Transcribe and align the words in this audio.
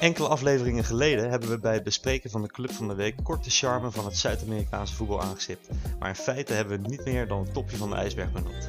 Enkele 0.00 0.28
afleveringen 0.28 0.84
geleden 0.84 1.30
hebben 1.30 1.48
we 1.48 1.58
bij 1.58 1.74
het 1.74 1.84
bespreken 1.84 2.30
van 2.30 2.42
de 2.42 2.48
Club 2.48 2.72
van 2.72 2.88
de 2.88 2.94
Week 2.94 3.14
kort 3.22 3.44
de 3.44 3.50
charme 3.50 3.90
van 3.90 4.04
het 4.04 4.16
Zuid-Amerikaanse 4.16 4.94
voetbal 4.94 5.22
aangestipt. 5.22 5.68
Maar 5.98 6.08
in 6.08 6.14
feite 6.14 6.52
hebben 6.52 6.82
we 6.82 6.88
niet 6.88 7.04
meer 7.04 7.28
dan 7.28 7.40
het 7.40 7.52
topje 7.52 7.76
van 7.76 7.90
de 7.90 7.96
ijsberg 7.96 8.32
benoemd. 8.32 8.68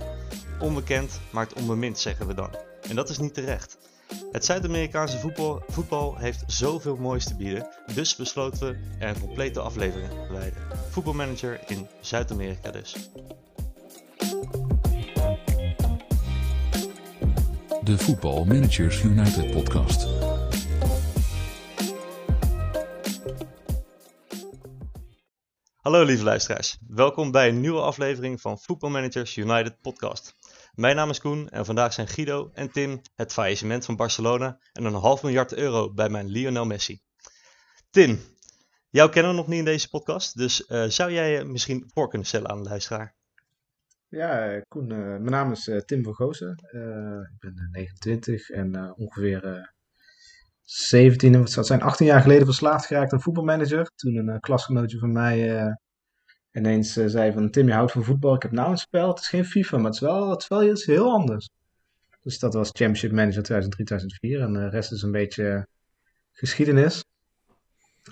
Onbekend 0.60 1.20
maakt 1.32 1.54
onbemind, 1.54 2.00
zeggen 2.00 2.28
we 2.28 2.34
dan. 2.34 2.56
En 2.90 2.96
dat 2.96 3.10
is 3.10 3.18
niet 3.18 3.34
terecht. 3.34 3.78
Het 4.32 4.46
Zuid-Amerikaanse 4.46 5.18
voetbal, 5.18 5.64
voetbal 5.68 6.18
heeft 6.18 6.44
zoveel 6.48 6.96
moois 6.96 7.26
te 7.26 7.36
bieden, 7.36 7.68
dus 7.94 8.16
besloten 8.16 8.60
we 8.60 8.78
er 9.00 9.10
een 9.10 9.22
complete 9.22 9.60
aflevering 9.60 10.10
aan 10.12 10.28
te 10.28 10.34
wijden. 10.34 10.69
Voetbalmanager 10.90 11.60
in 11.68 11.88
Zuid-Amerika 12.02 12.72
dus. 12.72 13.10
De 17.84 17.98
Voetbal 17.98 18.46
Managers 18.46 19.04
United 19.04 19.52
podcast. 19.52 20.08
Hallo 25.82 26.04
lieve 26.04 26.24
luisteraars, 26.24 26.78
welkom 26.88 27.32
bij 27.32 27.48
een 27.48 27.60
nieuwe 27.60 27.82
aflevering 27.82 28.42
van 28.42 28.60
Football 28.60 28.92
Managers 28.92 29.36
United 29.36 29.82
podcast. 29.82 30.36
Mijn 30.74 30.96
naam 30.96 31.10
is 31.10 31.20
Koen 31.20 31.50
en 31.50 31.66
vandaag 31.66 31.94
zijn 31.94 32.08
Guido 32.08 32.50
en 32.54 32.72
Tim 32.72 33.02
het 33.16 33.34
faillissement 33.34 33.86
van 33.86 33.96
Barcelona 33.96 34.60
en 34.74 34.86
een 34.86 34.94
half 34.94 35.24
miljard 35.24 35.54
euro 35.54 35.94
bij 35.94 36.10
mijn 36.10 36.28
Lionel 36.28 36.66
Messi. 36.66 37.02
Tim, 37.90 38.20
jou 38.90 39.10
kennen 39.10 39.32
we 39.32 39.38
nog 39.38 39.48
niet 39.48 39.60
in 39.60 39.66
deze 39.66 39.90
podcast, 39.90 40.38
dus 40.38 40.68
uh, 40.68 40.84
zou 40.84 41.12
jij 41.12 41.32
je 41.32 41.44
misschien 41.44 41.90
voor 41.94 42.10
kunnen 42.10 42.28
stellen 42.28 42.50
aan 42.50 42.64
de 42.64 42.70
luisteraar? 42.70 43.16
Ja, 44.08 44.62
Koen, 44.68 44.90
uh, 44.92 44.98
mijn 44.98 45.24
naam 45.24 45.52
is 45.52 45.72
Tim 45.86 46.04
van 46.04 46.16
Goosen. 46.16 46.50
ik 47.34 47.40
ben 47.40 47.70
29 47.72 48.50
en 48.50 48.94
ongeveer 48.98 49.74
17, 50.64 51.34
het 51.34 51.66
zijn 51.66 51.82
18 51.82 52.06
jaar 52.06 52.22
geleden 52.22 52.46
verslaafd 52.46 52.86
geraakt 52.86 53.14
aan 53.14 53.22
voetbalmanager. 53.22 53.92
Toen 53.96 54.16
een 54.16 54.40
klasgenootje 54.40 55.00
van 55.00 55.12
mij 55.12 55.78
ineens 56.52 56.94
zei 56.94 57.32
van 57.32 57.50
Tim, 57.50 57.68
je 57.68 57.74
houdt 57.74 57.92
van 57.92 58.04
voetbal, 58.04 58.36
ik 58.36 58.42
heb 58.42 58.52
nou 58.52 58.72
een 58.72 58.78
spel, 58.78 59.08
het 59.08 59.20
is 59.20 59.28
geen 59.28 59.46
FIFA, 59.46 59.78
maar 59.78 59.86
het 59.86 59.94
is 59.94 60.00
wel, 60.00 60.30
het 60.30 60.42
is 60.42 60.48
wel 60.48 60.64
iets 60.64 60.86
heel 60.86 61.12
anders. 61.12 61.50
Dus 62.22 62.40
dat 62.40 62.54
was 62.54 62.68
Championship 62.68 63.12
Manager 63.12 63.44
2003-2004 63.44 64.42
en 64.42 64.54
de 64.54 64.70
rest 64.70 64.92
is 64.92 65.02
een 65.02 65.12
beetje 65.12 65.68
geschiedenis. 66.32 67.04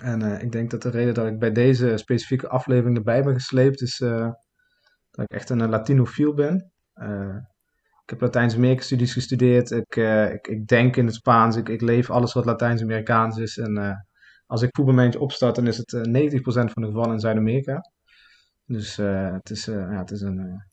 En 0.00 0.22
uh, 0.22 0.42
ik 0.42 0.52
denk 0.52 0.70
dat 0.70 0.82
de 0.82 0.90
reden 0.90 1.14
dat 1.14 1.26
ik 1.26 1.38
bij 1.38 1.52
deze 1.52 1.96
specifieke 1.96 2.48
aflevering 2.48 2.96
erbij 2.96 3.22
ben 3.22 3.34
gesleept 3.34 3.82
is 3.82 4.00
uh, 4.00 4.30
dat 5.10 5.24
ik 5.24 5.30
echt 5.30 5.50
een 5.50 5.68
Latinofiel 5.68 6.34
ben. 6.34 6.72
ik 8.02 8.10
heb 8.10 8.20
Latijns-Amerika 8.20 8.82
studies 8.82 9.12
gestudeerd, 9.12 9.70
ik, 9.70 9.96
ik, 10.32 10.46
ik, 10.46 10.66
denk 10.66 10.96
in 10.96 11.06
het 11.06 11.14
Spaans, 11.14 11.56
ik, 11.56 11.68
ik 11.68 11.80
leef 11.80 12.10
alles 12.10 12.32
wat 12.32 12.44
Latijns-Amerikaans 12.44 13.36
is. 13.36 13.58
En 13.58 14.06
als 14.46 14.62
ik 14.62 14.68
voetbalmanager 14.72 15.20
opstart, 15.20 15.54
dan 15.54 15.66
is 15.66 15.76
het 15.76 15.94
90% 15.94 16.00
van 16.42 16.82
de 16.82 16.86
gevallen 16.86 17.12
in 17.12 17.20
Zuid-Amerika. 17.20 17.90
Dus 18.64 18.96
het, 18.96 19.50
is, 19.50 19.64
ja, 19.64 19.98
het 19.98 20.10
is 20.10 20.20
een. 20.20 20.66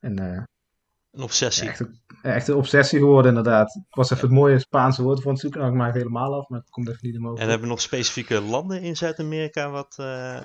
Een, 0.00 0.18
een 0.18 1.22
obsessie. 1.22 1.64
Ja, 1.64 1.70
echt, 1.70 1.80
een, 1.80 2.00
echt, 2.22 2.48
een, 2.48 2.54
obsessie 2.54 2.98
geworden, 2.98 3.28
inderdaad. 3.28 3.74
Ik 3.74 3.94
was 3.94 4.10
even 4.10 4.24
het 4.24 4.36
mooie 4.36 4.58
Spaanse 4.58 5.02
woord 5.02 5.22
voor 5.22 5.30
het 5.30 5.40
zoeken, 5.40 5.60
maar 5.60 5.70
ik 5.70 5.76
maak 5.76 5.86
het 5.86 5.96
helemaal 5.96 6.34
af, 6.34 6.48
maar 6.48 6.60
het 6.60 6.70
komt 6.70 6.88
even 6.88 7.06
niet 7.06 7.14
in 7.14 7.24
En 7.24 7.36
hebben 7.36 7.60
we 7.60 7.66
nog 7.66 7.80
specifieke 7.80 8.40
landen 8.40 8.82
in 8.82 8.96
Zuid-Amerika 8.96 9.70
wat, 9.70 9.96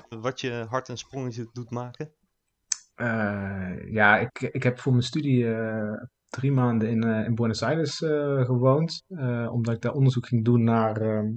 wat 0.09 0.42
je 0.42 0.66
hart 0.70 0.90
en 0.90 0.98
sprongetje 0.98 1.50
doet 1.53 1.70
maken? 1.70 2.14
ja, 3.92 4.18
ik, 4.18 4.42
ik 4.42 4.64
heb 4.64 4.80
voor 4.80 4.92
mijn 4.92 5.03
studie 5.03 5.46
drie 6.30 6.52
maanden 6.52 6.90
in, 6.90 7.03
in 7.03 7.36
Buenos 7.36 7.64
Aires 7.64 7.98
gewoond, 8.46 9.03
omdat 9.50 9.75
ik 9.75 9.81
daar 9.81 9.94
onderzoek 9.94 10.28
ging 10.28 10.46
doen 10.46 10.63
naar 10.63 11.02
ehm, 11.02 11.28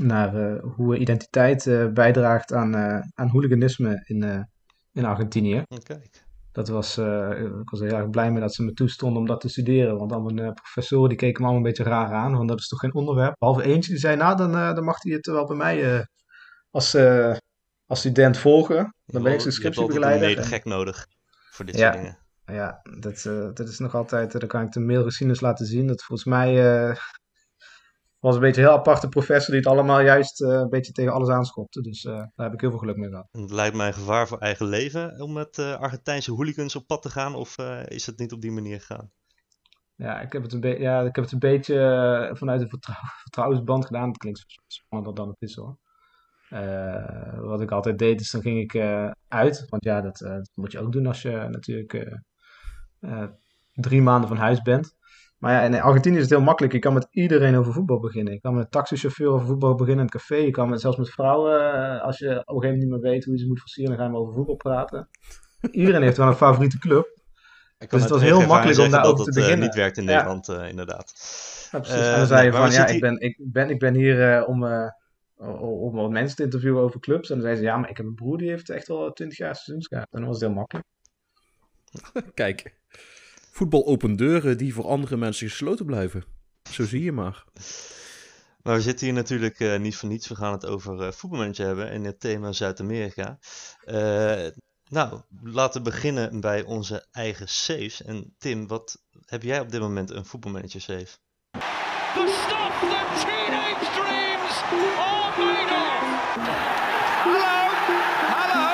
naar 0.00 0.58
hoe 0.58 0.98
identiteit 0.98 1.64
bijdraagt 1.94 2.52
aan, 2.52 2.76
aan 3.14 3.28
hooliganisme 3.28 4.02
in, 4.06 4.48
in 4.92 5.04
Argentinië. 5.04 5.62
Kijk. 5.82 6.28
Dat 6.52 6.68
was, 6.68 6.98
ik 6.98 7.70
was 7.70 7.80
heel 7.80 7.96
erg 7.96 8.10
blij 8.10 8.30
mee 8.30 8.40
dat 8.40 8.54
ze 8.54 8.62
me 8.62 8.72
toestonden 8.72 9.20
om 9.20 9.26
dat 9.26 9.40
te 9.40 9.48
studeren. 9.48 9.98
Want 9.98 10.12
al 10.12 10.20
mijn 10.20 10.54
professoren 10.54 11.08
die 11.08 11.18
keken 11.18 11.42
me 11.42 11.48
allemaal 11.48 11.66
een 11.66 11.76
beetje 11.76 11.90
raar 11.90 12.12
aan. 12.12 12.36
Want 12.36 12.48
dat 12.48 12.58
is 12.58 12.68
toch 12.68 12.78
geen 12.78 12.94
onderwerp. 12.94 13.34
Behalve 13.38 13.62
eentje 13.62 13.90
die 13.90 14.00
zei, 14.00 14.16
nou 14.16 14.36
dan, 14.36 14.52
dan 14.52 14.84
mag 14.84 15.02
hij 15.02 15.12
het 15.12 15.26
wel 15.26 15.46
bij 15.46 15.56
mij 15.56 16.06
als, 16.70 16.96
als 17.86 17.98
student 17.98 18.38
volgen. 18.38 18.94
Dan 19.06 19.22
ben 19.22 19.32
ik 19.32 19.40
zijn 19.40 19.52
scriptiebegeleider. 19.52 20.28
Je 20.28 20.34
hebt 20.34 20.46
een 20.46 20.52
gek 20.52 20.64
nodig 20.64 21.06
voor 21.50 21.64
dit 21.64 21.78
soort 21.78 21.92
dingen. 21.92 22.18
Ja, 22.44 22.80
dat, 23.00 23.22
dat 23.56 23.68
is 23.68 23.78
nog 23.78 23.94
altijd, 23.94 24.32
dan 24.32 24.48
kan 24.48 24.62
ik 24.62 24.72
de 24.72 24.80
mailresignes 24.80 25.40
laten 25.40 25.66
zien. 25.66 25.86
Dat 25.86 26.02
volgens 26.02 26.28
mij 26.28 26.54
was 28.20 28.34
een 28.34 28.40
beetje 28.40 28.60
een 28.60 28.68
heel 28.68 28.76
aparte 28.76 29.08
professor 29.08 29.54
die 29.54 29.62
het 29.62 29.72
allemaal 29.72 30.00
juist 30.00 30.40
uh, 30.40 30.48
een 30.48 30.68
beetje 30.68 30.92
tegen 30.92 31.12
alles 31.12 31.28
aanschopte. 31.28 31.80
Dus 31.80 32.04
uh, 32.04 32.12
daar 32.12 32.30
heb 32.34 32.52
ik 32.52 32.60
heel 32.60 32.70
veel 32.70 32.78
geluk 32.78 32.96
mee 32.96 33.08
gehad. 33.08 33.28
Het 33.30 33.50
lijkt 33.50 33.76
mij 33.76 33.86
een 33.86 33.92
gevaar 33.92 34.28
voor 34.28 34.38
eigen 34.38 34.66
leven 34.66 35.20
om 35.20 35.32
met 35.32 35.58
uh, 35.58 35.74
Argentijnse 35.74 36.32
hooligans 36.32 36.76
op 36.76 36.86
pad 36.86 37.02
te 37.02 37.10
gaan. 37.10 37.34
Of 37.34 37.58
is 37.84 38.06
het 38.06 38.18
niet 38.18 38.32
op 38.32 38.40
die 38.40 38.50
manier 38.50 38.80
gegaan? 38.80 39.10
Ja, 39.94 40.20
ik 40.20 40.32
heb 40.32 40.42
het 40.42 40.52
een, 40.52 40.80
ja, 40.80 41.00
ik 41.00 41.14
heb 41.14 41.24
het 41.24 41.32
een 41.32 41.38
beetje 41.38 42.30
vanuit 42.32 42.60
een 42.60 42.68
vertrouw 42.68 42.96
vertrouwensband 43.22 43.86
gedaan. 43.86 44.08
Het 44.08 44.18
klinkt 44.18 44.44
spannender 44.66 45.14
dan 45.14 45.28
het 45.28 45.42
is 45.42 45.54
hoor. 45.56 45.76
wat 47.40 47.60
ik 47.60 47.70
altijd 47.70 47.98
deed 47.98 48.20
is 48.20 48.30
dan 48.30 48.40
ging 48.40 48.60
ik 48.60 48.82
uit. 49.28 49.64
Want 49.68 49.84
ja, 49.84 50.00
dat, 50.00 50.18
dat, 50.18 50.50
moet 50.54 50.72
je 50.72 50.80
ook 50.80 50.92
doen 50.92 51.06
als 51.06 51.22
je 51.22 51.46
natuurlijk 51.50 52.20
drie 53.72 54.02
maanden 54.02 54.28
van 54.28 54.36
huis 54.36 54.62
bent. 54.62 54.98
Maar 55.40 55.52
ja, 55.52 55.62
in 55.62 55.80
Argentinië 55.80 56.16
is 56.16 56.22
het 56.22 56.30
heel 56.30 56.40
makkelijk. 56.40 56.72
Je 56.72 56.78
kan 56.78 56.92
met 56.92 57.08
iedereen 57.10 57.56
over 57.56 57.72
voetbal 57.72 58.00
beginnen. 58.00 58.32
Je 58.32 58.40
kan 58.40 58.54
met 58.54 58.64
een 58.64 58.70
taxichauffeur 58.70 59.28
over 59.28 59.46
voetbal 59.46 59.74
beginnen 59.74 60.06
in 60.06 60.10
het 60.12 60.20
café. 60.20 60.36
Je 60.36 60.50
kan 60.50 60.68
met, 60.68 60.80
zelfs 60.80 60.96
met 60.96 61.10
vrouwen, 61.10 61.72
eh, 61.72 62.02
als 62.02 62.18
je 62.18 62.26
op 62.26 62.30
een 62.30 62.38
gegeven 62.38 62.60
moment 62.60 62.78
niet 62.78 62.90
meer 62.90 63.00
weet 63.00 63.24
hoe 63.24 63.34
je 63.34 63.40
ze 63.40 63.46
moet 63.46 63.60
versieren, 63.60 63.96
dan 63.96 64.00
gaan 64.00 64.12
we 64.12 64.18
over 64.18 64.34
voetbal 64.34 64.56
praten. 64.56 65.08
Iedereen 65.70 66.02
heeft 66.02 66.16
wel 66.16 66.26
een 66.26 66.34
favoriete 66.34 66.78
club. 66.78 67.18
Dus 67.78 68.00
het 68.00 68.10
was 68.10 68.22
heel 68.22 68.46
makkelijk 68.46 68.78
om 68.78 68.90
daar 68.90 69.04
over 69.04 69.24
te 69.24 69.30
beginnen. 69.30 69.58
Het 69.58 69.60
niet 69.60 69.74
werkt 69.74 69.96
in 69.96 70.04
Nederland, 70.04 70.48
uh, 70.48 70.68
inderdaad. 70.68 71.12
Ja, 71.72 71.78
precies. 71.78 72.00
Uh, 72.00 72.12
en 72.12 72.18
dan 72.18 72.26
zei 72.26 72.44
je 72.44 72.52
van, 72.52 72.70
ja, 72.70 72.86
ik 72.86 73.00
ben, 73.00 73.20
ik, 73.20 73.38
ben, 73.38 73.70
ik 73.70 73.78
ben 73.78 73.94
hier 73.94 74.46
om, 74.46 74.64
om 75.60 75.94
wat 75.94 76.10
mensen 76.10 76.36
te 76.36 76.42
interviewen 76.42 76.82
over 76.82 77.00
clubs. 77.00 77.30
En 77.30 77.34
dan 77.34 77.44
zei 77.44 77.56
ze, 77.56 77.62
ja, 77.62 77.76
maar 77.76 77.90
ik 77.90 77.96
heb 77.96 78.06
een 78.06 78.14
broer 78.14 78.38
die 78.38 78.50
heeft 78.50 78.70
echt 78.70 78.90
al 78.90 79.12
20 79.12 79.38
jaar 79.38 79.54
seizoenskaart. 79.54 80.12
En 80.12 80.20
dan 80.20 80.28
was 80.28 80.40
het 80.40 80.48
heel 80.48 80.54
makkelijk. 80.54 80.86
Kijk 82.34 82.78
voetbal 83.50 83.86
open 83.86 84.16
deuren 84.16 84.58
die 84.58 84.74
voor 84.74 84.86
andere 84.86 85.16
mensen 85.16 85.48
gesloten 85.48 85.86
blijven. 85.86 86.24
Zo 86.70 86.84
zie 86.84 87.02
je 87.02 87.12
maar. 87.12 87.44
Maar 88.62 88.74
we 88.74 88.80
zitten 88.80 89.06
hier 89.06 89.14
natuurlijk 89.14 89.60
uh, 89.60 89.78
niet 89.78 89.96
voor 89.96 90.08
niets. 90.08 90.28
We 90.28 90.36
gaan 90.36 90.52
het 90.52 90.66
over 90.66 91.06
uh, 91.06 91.12
voetbalmanager 91.12 91.66
hebben 91.66 91.90
en 91.90 92.04
het 92.04 92.20
thema 92.20 92.52
Zuid-Amerika. 92.52 93.38
Uh, 93.84 94.46
nou, 94.88 95.20
laten 95.42 95.82
we 95.82 95.90
beginnen 95.90 96.40
bij 96.40 96.62
onze 96.62 97.06
eigen 97.12 97.48
saves. 97.48 98.02
En 98.02 98.34
Tim, 98.38 98.66
wat 98.66 99.02
heb 99.24 99.42
jij 99.42 99.60
op 99.60 99.70
dit 99.70 99.80
moment 99.80 100.10
een 100.10 100.24
voetbalmanager 100.24 100.80
save? 100.80 101.08
The 102.14 102.40
stuff 102.42 102.80
that 102.80 103.20
teenage 103.20 103.86
dreams 103.96 104.56
are 104.98 105.32
made 105.38 105.72
of. 105.72 106.00
Hallo, 107.24 107.58
hallo, 108.34 108.66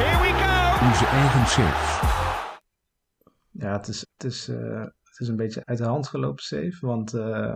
here 0.00 0.20
we 0.22 0.28
go. 0.28 0.86
Onze 0.86 1.06
eigen 1.06 1.46
save 1.46 2.15
ja, 3.58 3.72
het 3.72 3.88
is, 3.88 4.06
het 4.16 4.32
is, 4.32 4.48
uh, 4.48 4.80
het 4.80 5.18
is 5.18 5.28
een 5.28 5.36
beetje 5.36 5.64
uit 5.64 5.78
de 5.78 5.84
hand 5.84 6.08
gelopen 6.08 6.44
save. 6.44 6.76
Want 6.80 7.14
uh, 7.14 7.52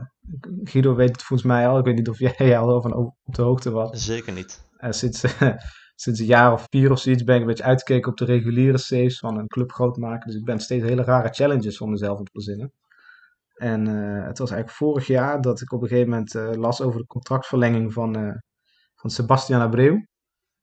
Guido 0.63 0.95
weet 0.95 1.11
het 1.11 1.23
volgens 1.23 1.49
mij 1.49 1.69
al. 1.69 1.79
Ik 1.79 1.85
weet 1.85 1.97
niet 1.97 2.09
of 2.09 2.19
jij 2.39 2.59
al 2.59 2.83
van 2.83 2.95
op 2.95 3.15
de 3.25 3.43
hoogte 3.43 3.71
was. 3.71 4.05
Zeker 4.05 4.33
niet. 4.33 4.69
Uh, 4.79 4.91
sinds, 4.91 5.21
sinds 6.03 6.21
een 6.21 6.27
jaar 6.27 6.53
of 6.53 6.67
vier 6.69 6.91
of 6.91 6.99
zoiets 6.99 7.25
ben 7.25 7.35
ik 7.35 7.41
een 7.41 7.47
beetje 7.47 7.65
uitgekeken 7.65 8.11
op 8.11 8.17
de 8.17 8.25
reguliere 8.25 8.79
saves 8.79 9.19
van 9.19 9.39
een 9.39 9.47
club 9.47 9.73
groot 9.73 9.97
maken. 9.97 10.27
Dus 10.27 10.39
ik 10.39 10.45
ben 10.45 10.61
steeds 10.61 10.85
hele 10.85 11.05
rare 11.05 11.29
challenges 11.29 11.77
voor 11.77 11.89
mezelf 11.89 12.19
op 12.19 12.29
te 12.29 12.41
zinnen. 12.41 12.73
En 13.55 13.87
het 14.27 14.39
was 14.39 14.51
eigenlijk 14.51 14.71
vorig 14.71 15.07
jaar 15.07 15.41
dat 15.41 15.61
ik 15.61 15.73
op 15.73 15.83
een 15.83 15.89
gegeven 15.89 16.11
moment 16.11 16.57
las 16.57 16.81
over 16.81 17.01
de 17.01 17.07
contractverlenging 17.07 17.93
van, 17.93 18.41
van 18.95 19.11
Sebastian 19.11 19.61
Abreu 19.61 20.05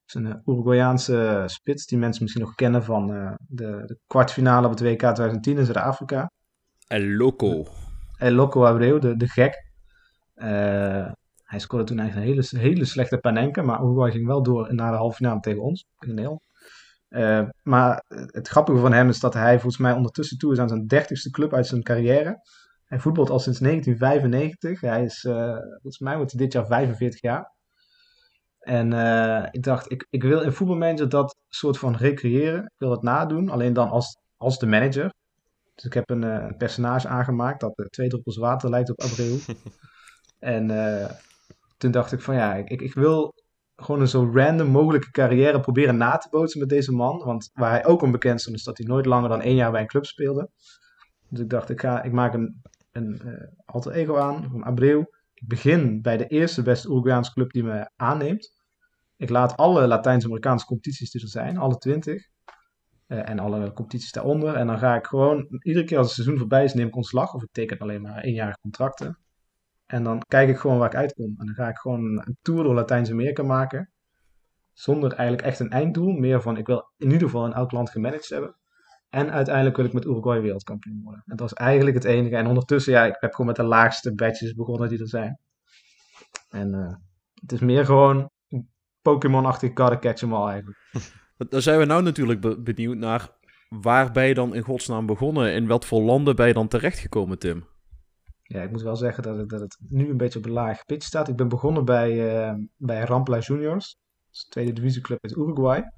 is 0.08 0.14
een 0.14 0.26
uh, 0.26 0.34
Uruguayaanse 0.44 1.42
spits 1.46 1.86
die 1.86 1.98
mensen 1.98 2.22
misschien 2.22 2.44
nog 2.44 2.54
kennen 2.54 2.84
van 2.84 3.14
uh, 3.14 3.32
de, 3.38 3.82
de, 3.86 3.98
kwartfinale 4.06 4.66
op 4.66 4.72
het 4.72 4.80
WK 4.80 4.98
2010 4.98 5.58
in 5.58 5.64
Zuid-Afrika. 5.64 6.30
El 6.86 7.04
Loco. 7.04 7.66
El 8.16 8.32
Loco 8.32 8.64
Abreu, 8.64 8.98
de, 8.98 9.16
de 9.16 9.28
gek. 9.28 9.66
Hij 11.48 11.58
scoorde 11.58 11.84
toen 11.84 11.98
eigenlijk 11.98 12.30
een 12.30 12.34
hele, 12.34 12.68
hele 12.68 12.84
slechte 12.84 13.18
Panenka, 13.18 13.62
maar 13.62 13.82
Uruguay 13.82 14.10
ging 14.10 14.26
wel 14.26 14.42
door 14.42 14.74
naar 14.74 14.90
de 14.90 14.96
halve 14.96 15.16
finale 15.16 15.40
tegen 15.40 15.62
ons. 15.62 15.86
Heel. 15.98 16.42
Uh, 17.08 17.48
maar 17.62 18.04
het 18.08 18.48
grappige 18.48 18.78
van 18.78 18.92
hem 18.92 19.08
is 19.08 19.20
dat 19.20 19.34
hij 19.34 19.54
volgens 19.54 19.78
mij 19.78 19.92
ondertussen 19.92 20.38
toe 20.38 20.52
is 20.52 20.58
aan 20.58 20.68
zijn 20.68 20.86
dertigste 20.86 21.30
club 21.30 21.54
uit 21.54 21.66
zijn 21.66 21.82
carrière. 21.82 22.40
Hij 22.84 22.98
voetbalt 22.98 23.30
al 23.30 23.38
sinds 23.38 23.58
1995. 23.58 24.80
Hij 24.80 25.04
is, 25.04 25.20
volgens 25.80 25.98
mij 25.98 26.16
wordt 26.16 26.32
hij 26.32 26.40
dit 26.40 26.52
jaar 26.52 26.66
45 26.66 27.20
jaar. 27.20 27.56
En 28.68 28.92
uh, 28.92 29.46
ik 29.50 29.62
dacht, 29.62 29.90
ik, 29.90 30.06
ik 30.10 30.22
wil 30.22 30.40
in 30.40 30.52
voetbalmanager 30.52 31.08
dat 31.08 31.36
soort 31.48 31.78
van 31.78 31.96
recreëren. 31.96 32.62
Ik 32.64 32.78
wil 32.78 32.90
het 32.90 33.02
nadoen, 33.02 33.48
alleen 33.48 33.72
dan 33.72 33.88
als, 33.88 34.18
als 34.36 34.58
de 34.58 34.66
manager. 34.66 35.12
Dus 35.74 35.84
ik 35.84 35.94
heb 35.94 36.10
een, 36.10 36.22
uh, 36.22 36.44
een 36.48 36.56
personage 36.56 37.08
aangemaakt 37.08 37.60
dat 37.60 37.86
twee 37.90 38.08
druppels 38.08 38.36
water 38.36 38.70
lijkt 38.70 38.90
op 38.90 39.00
Abreu. 39.00 39.38
en 40.54 40.66
toen 41.76 41.90
dacht 41.90 42.12
ik 42.12 42.20
van 42.20 42.34
ja, 42.34 42.54
ik, 42.54 42.80
ik 42.80 42.94
wil 42.94 43.34
gewoon 43.76 44.00
een 44.00 44.08
zo 44.08 44.30
random 44.34 44.68
mogelijke 44.68 45.10
carrière 45.10 45.60
proberen 45.60 45.96
na 45.96 46.16
te 46.16 46.28
bootsen 46.30 46.60
met 46.60 46.68
deze 46.68 46.92
man. 46.92 47.18
Want 47.24 47.50
waar 47.52 47.70
hij 47.70 47.86
ook 47.86 48.02
onbekend 48.02 48.40
stond, 48.40 48.56
is 48.56 48.64
dat 48.64 48.78
hij 48.78 48.86
nooit 48.86 49.06
langer 49.06 49.28
dan 49.28 49.40
één 49.40 49.54
jaar 49.54 49.70
bij 49.70 49.80
een 49.80 49.86
club 49.86 50.06
speelde. 50.06 50.50
Dus 51.28 51.40
ik 51.40 51.50
dacht, 51.50 51.70
ik, 51.70 51.80
ga, 51.80 52.02
ik 52.02 52.12
maak 52.12 52.34
een, 52.34 52.62
een 52.92 53.20
alter 53.64 53.92
ego 53.92 54.16
aan 54.16 54.48
van 54.50 54.62
Abreu. 54.62 55.04
Ik 55.34 55.48
begin 55.48 56.02
bij 56.02 56.16
de 56.16 56.26
eerste 56.26 56.62
beste 56.62 56.88
Uruguayaanse 56.88 57.32
club 57.32 57.50
die 57.52 57.64
me 57.64 57.90
aanneemt. 57.96 58.56
Ik 59.18 59.28
laat 59.28 59.56
alle 59.56 59.86
Latijns-Amerikaanse 59.86 60.66
competities 60.66 61.10
die 61.10 61.22
er 61.22 61.28
zijn, 61.28 61.56
alle 61.56 61.76
twintig. 61.76 62.28
Uh, 63.06 63.28
en 63.28 63.38
alle 63.38 63.72
competities 63.72 64.12
daaronder. 64.12 64.54
En 64.54 64.66
dan 64.66 64.78
ga 64.78 64.96
ik 64.96 65.06
gewoon, 65.06 65.46
iedere 65.62 65.84
keer 65.84 65.98
als 65.98 66.06
het 66.06 66.14
seizoen 66.14 66.38
voorbij 66.38 66.64
is, 66.64 66.74
neem 66.74 66.86
ik 66.86 66.96
ontslag. 66.96 67.34
Of 67.34 67.42
ik 67.42 67.48
teken 67.52 67.78
alleen 67.78 68.02
maar 68.02 68.22
eenjarige 68.22 68.58
contracten. 68.60 69.18
En 69.86 70.02
dan 70.02 70.22
kijk 70.28 70.48
ik 70.48 70.58
gewoon 70.58 70.78
waar 70.78 70.88
ik 70.88 70.96
uitkom. 70.96 71.34
En 71.38 71.46
dan 71.46 71.54
ga 71.54 71.68
ik 71.68 71.78
gewoon 71.78 72.00
een 72.00 72.36
tour 72.42 72.62
door 72.62 72.74
Latijns-Amerika 72.74 73.42
maken. 73.42 73.92
Zonder 74.72 75.12
eigenlijk 75.12 75.48
echt 75.48 75.60
een 75.60 75.70
einddoel. 75.70 76.12
Meer 76.12 76.42
van, 76.42 76.56
ik 76.56 76.66
wil 76.66 76.92
in 76.96 77.10
ieder 77.10 77.26
geval 77.28 77.44
een 77.44 77.54
oud 77.54 77.72
land 77.72 77.90
gemanaged 77.90 78.28
hebben. 78.28 78.56
En 79.08 79.30
uiteindelijk 79.30 79.76
wil 79.76 79.84
ik 79.84 79.92
met 79.92 80.04
Uruguay 80.04 80.40
wereldkampioen 80.40 81.00
worden. 81.02 81.22
En 81.26 81.36
dat 81.36 81.46
is 81.46 81.56
eigenlijk 81.56 81.96
het 81.96 82.04
enige. 82.04 82.36
En 82.36 82.46
ondertussen, 82.46 82.92
ja, 82.92 83.04
ik 83.04 83.16
heb 83.18 83.30
gewoon 83.30 83.46
met 83.46 83.56
de 83.56 83.64
laagste 83.64 84.14
badges 84.14 84.54
begonnen 84.54 84.88
die 84.88 85.00
er 85.00 85.08
zijn. 85.08 85.38
En 86.48 86.74
uh, 86.74 86.94
het 87.34 87.52
is 87.52 87.60
meer 87.60 87.84
gewoon 87.84 88.30
Pokémon-achtig 89.08 89.72
karren 89.72 90.00
catch 90.00 90.22
em 90.22 90.34
all 90.34 90.48
eigenlijk. 90.48 90.78
Dan 91.50 91.62
zijn 91.62 91.78
we 91.78 91.84
nou 91.84 92.02
natuurlijk 92.02 92.64
benieuwd 92.64 92.96
naar 92.96 93.30
waar 93.68 94.12
ben 94.12 94.24
je 94.24 94.34
dan 94.34 94.54
in 94.54 94.62
godsnaam 94.62 95.06
begonnen? 95.06 95.52
In 95.52 95.66
wat 95.66 95.84
voor 95.84 96.02
landen 96.02 96.36
ben 96.36 96.46
je 96.46 96.52
dan 96.52 96.68
terechtgekomen, 96.68 97.38
Tim? 97.38 97.66
Ja, 98.42 98.62
ik 98.62 98.70
moet 98.70 98.82
wel 98.82 98.96
zeggen 98.96 99.22
dat 99.22 99.36
het, 99.36 99.48
dat 99.48 99.60
het 99.60 99.78
nu 99.88 100.10
een 100.10 100.16
beetje 100.16 100.38
op 100.38 100.44
een 100.44 100.50
laag 100.50 100.84
pitch 100.84 101.06
staat. 101.06 101.28
Ik 101.28 101.36
ben 101.36 101.48
begonnen 101.48 101.84
bij, 101.84 102.38
uh, 102.48 102.54
bij 102.76 103.04
Rampla 103.04 103.38
Juniors. 103.38 103.98
Dat 104.26 104.34
is 104.36 104.42
de 104.42 104.50
tweede 104.50 104.72
divisieclub 104.72 105.18
uit 105.22 105.36
Uruguay. 105.36 105.92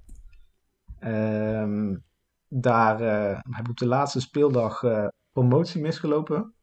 Uh, 1.00 1.96
daar 2.48 3.00
uh, 3.00 3.40
heb 3.50 3.64
ik 3.64 3.70
op 3.70 3.76
de 3.76 3.86
laatste 3.86 4.20
speeldag 4.20 4.82
uh, 4.82 5.06
promotie 5.32 5.80
misgelopen. 5.80 6.54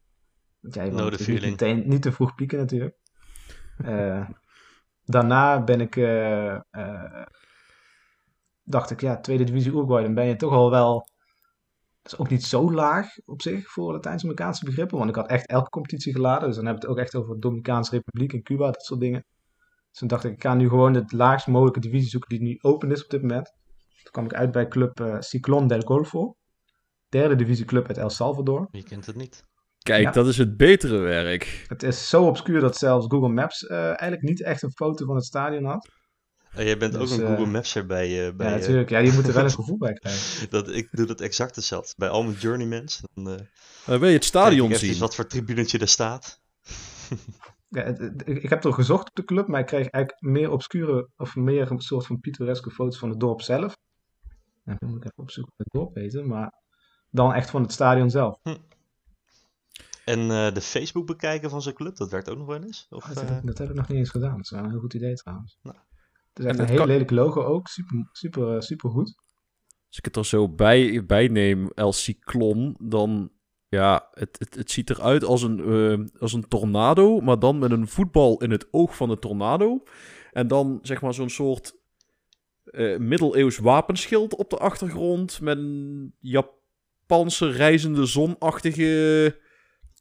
Ja, 0.60 0.82
je 0.82 0.90
no 0.90 1.02
moet 1.02 1.28
niet, 1.28 1.40
meteen, 1.40 1.88
niet 1.88 2.02
te 2.02 2.12
vroeg 2.12 2.34
pieken 2.34 2.58
natuurlijk. 2.58 2.96
Daarna 5.10 5.64
ben 5.64 5.80
ik, 5.80 5.94
dacht 8.62 8.90
ik, 8.90 9.00
ja, 9.00 9.20
tweede 9.20 9.44
divisie 9.44 9.72
Uruguay, 9.72 10.02
dan 10.02 10.14
ben 10.14 10.26
je 10.26 10.36
toch 10.36 10.52
al 10.52 10.70
wel 10.70 11.06
dat 12.08 12.18
is 12.18 12.24
ook 12.24 12.32
niet 12.32 12.44
zo 12.44 12.72
laag 12.72 13.08
op 13.24 13.42
zich 13.42 13.70
voor 13.70 13.92
Latijns-Amerikaanse 13.92 14.64
begrippen. 14.64 14.98
Want 14.98 15.10
ik 15.10 15.16
had 15.16 15.28
echt 15.28 15.46
elke 15.46 15.70
competitie 15.70 16.12
geladen. 16.12 16.48
Dus 16.48 16.56
dan 16.56 16.66
heb 16.66 16.76
ik 16.76 16.82
het 16.82 16.90
ook 16.90 16.98
echt 16.98 17.14
over 17.14 17.34
de 17.34 17.40
Dominicaanse 17.40 17.90
Republiek 17.90 18.32
en 18.32 18.42
Cuba, 18.42 18.70
dat 18.70 18.84
soort 18.84 19.00
dingen. 19.00 19.24
Dus 19.88 19.98
toen 19.98 20.08
dacht 20.08 20.24
ik, 20.24 20.32
ik 20.32 20.42
ga 20.42 20.54
nu 20.54 20.68
gewoon 20.68 20.92
de 20.92 21.04
laagst 21.06 21.46
mogelijke 21.46 21.80
divisie 21.80 22.08
zoeken 22.08 22.28
die 22.28 22.42
nu 22.42 22.58
open 22.60 22.90
is 22.90 23.04
op 23.04 23.10
dit 23.10 23.22
moment. 23.22 23.52
Toen 24.02 24.12
kwam 24.12 24.24
ik 24.24 24.34
uit 24.34 24.50
bij 24.50 24.68
club 24.68 25.00
uh, 25.00 25.20
Ciclón 25.20 25.66
del 25.66 25.80
Golfo. 25.80 26.36
Derde 27.08 27.36
divisieclub 27.36 27.88
uit 27.88 27.98
El 27.98 28.10
Salvador. 28.10 28.68
Wie 28.70 28.84
kent 28.84 29.06
het 29.06 29.16
niet? 29.16 29.44
Kijk, 29.78 30.02
ja. 30.02 30.10
dat 30.10 30.26
is 30.26 30.38
het 30.38 30.56
betere 30.56 30.98
werk. 30.98 31.64
Het 31.66 31.82
is 31.82 32.08
zo 32.08 32.26
obscuur 32.26 32.60
dat 32.60 32.76
zelfs 32.76 33.06
Google 33.08 33.28
Maps 33.28 33.62
uh, 33.62 33.86
eigenlijk 33.86 34.22
niet 34.22 34.42
echt 34.42 34.62
een 34.62 34.72
foto 34.72 35.06
van 35.06 35.14
het 35.14 35.24
stadion 35.24 35.64
had. 35.64 35.88
Oh, 36.56 36.64
jij 36.64 36.76
bent 36.78 36.92
dus, 36.92 37.02
ook 37.02 37.18
een 37.18 37.26
Google 37.26 37.44
uh, 37.44 37.52
Maps 37.52 37.86
bij, 37.86 38.26
uh, 38.26 38.36
bij 38.36 38.50
Ja, 38.50 38.56
natuurlijk. 38.56 38.90
Ja, 38.90 38.98
je 38.98 39.12
moet 39.12 39.26
er 39.26 39.34
wel 39.34 39.44
een 39.50 39.50
gevoel 39.50 39.78
bij 39.78 39.92
krijgen. 39.92 40.50
dat, 40.50 40.68
ik 40.68 40.88
doe 40.90 41.06
dat 41.06 41.20
exact 41.20 41.56
hetzelfde. 41.56 41.94
Bij 41.96 42.08
al 42.08 42.22
mijn 42.22 42.36
journeymans. 42.36 43.02
Dan, 43.14 43.28
uh, 43.32 43.38
dan 43.86 43.98
wil 43.98 44.08
je 44.08 44.14
het 44.14 44.24
stadion 44.24 44.74
zien. 44.74 44.98
wat 44.98 45.14
voor 45.14 45.26
tribunetje 45.26 45.78
er 45.78 45.88
staat. 45.88 46.40
ja, 47.68 47.82
het, 47.82 47.98
het, 47.98 48.22
ik 48.26 48.48
heb 48.48 48.64
er 48.64 48.72
gezocht 48.72 49.08
op 49.08 49.14
de 49.14 49.24
club, 49.24 49.46
maar 49.46 49.60
ik 49.60 49.66
kreeg 49.66 49.88
eigenlijk 49.88 50.22
meer 50.22 50.50
obscure 50.50 51.08
of 51.16 51.36
meer 51.36 51.70
een 51.70 51.80
soort 51.80 52.06
van 52.06 52.20
pittoreske 52.20 52.70
foto's 52.70 52.98
van 52.98 53.10
het 53.10 53.20
dorp 53.20 53.42
zelf. 53.42 53.76
En 54.64 54.76
dan 54.78 54.88
moet 54.88 54.98
ik 54.98 55.04
even 55.04 55.22
opzoeken 55.22 55.52
wat 55.56 55.66
het 55.66 55.82
dorp 55.82 55.94
weten, 55.94 56.26
maar 56.26 56.52
dan 57.10 57.34
echt 57.34 57.50
van 57.50 57.62
het 57.62 57.72
stadion 57.72 58.10
zelf. 58.10 58.38
Hm. 58.42 58.56
En 60.08 60.20
uh, 60.20 60.52
de 60.52 60.60
Facebook 60.60 61.06
bekijken 61.06 61.50
van 61.50 61.62
zo'n 61.62 61.72
club, 61.72 61.96
dat 61.96 62.10
werkt 62.10 62.30
ook 62.30 62.38
nog 62.38 62.46
wel 62.46 62.62
eens? 62.62 62.86
Of, 62.90 63.04
dat, 63.04 63.28
heb 63.28 63.38
ik, 63.38 63.46
dat, 63.46 63.58
heb 63.58 63.68
ik, 63.68 63.74
nog 63.74 63.88
niet 63.88 63.98
eens 63.98 64.10
gedaan. 64.10 64.36
Dat 64.36 64.44
is 64.44 64.50
wel 64.50 64.64
een 64.64 64.70
heel 64.70 64.80
goed 64.80 64.94
idee 64.94 65.14
trouwens. 65.14 65.58
Nou. 65.62 65.76
Het 66.28 66.38
is 66.38 66.44
echt 66.44 66.58
een 66.58 66.66
heel 66.66 66.76
kan... 66.76 66.86
lelijk 66.86 67.10
logo 67.10 67.42
ook. 67.42 67.68
Super, 67.68 68.08
super, 68.12 68.62
super 68.62 68.90
goed. 68.90 69.16
Als 69.88 69.98
ik 69.98 70.04
het 70.04 70.16
er 70.16 70.26
zo 70.26 70.48
bij, 70.48 71.06
bij 71.06 71.28
neem, 71.28 71.70
El 71.74 71.92
Cyclon, 71.92 72.76
dan... 72.80 73.30
Ja, 73.68 74.08
het, 74.12 74.36
het, 74.38 74.54
het 74.54 74.70
ziet 74.70 74.90
eruit 74.90 75.24
als 75.24 75.42
een, 75.42 75.58
uh, 75.58 76.20
als 76.20 76.32
een 76.32 76.48
tornado, 76.48 77.20
maar 77.20 77.38
dan 77.38 77.58
met 77.58 77.70
een 77.70 77.88
voetbal 77.88 78.42
in 78.42 78.50
het 78.50 78.68
oog 78.70 78.96
van 78.96 79.08
de 79.08 79.18
tornado. 79.18 79.82
En 80.32 80.48
dan 80.48 80.78
zeg 80.82 81.00
maar 81.00 81.14
zo'n 81.14 81.30
soort 81.30 81.76
uh, 82.64 82.98
middeleeuws 82.98 83.58
wapenschild 83.58 84.36
op 84.36 84.50
de 84.50 84.58
achtergrond. 84.58 85.40
Met 85.40 85.58
een 85.58 86.14
Japanse 86.20 87.50
reizende 87.50 88.06
zonachtige 88.06 89.46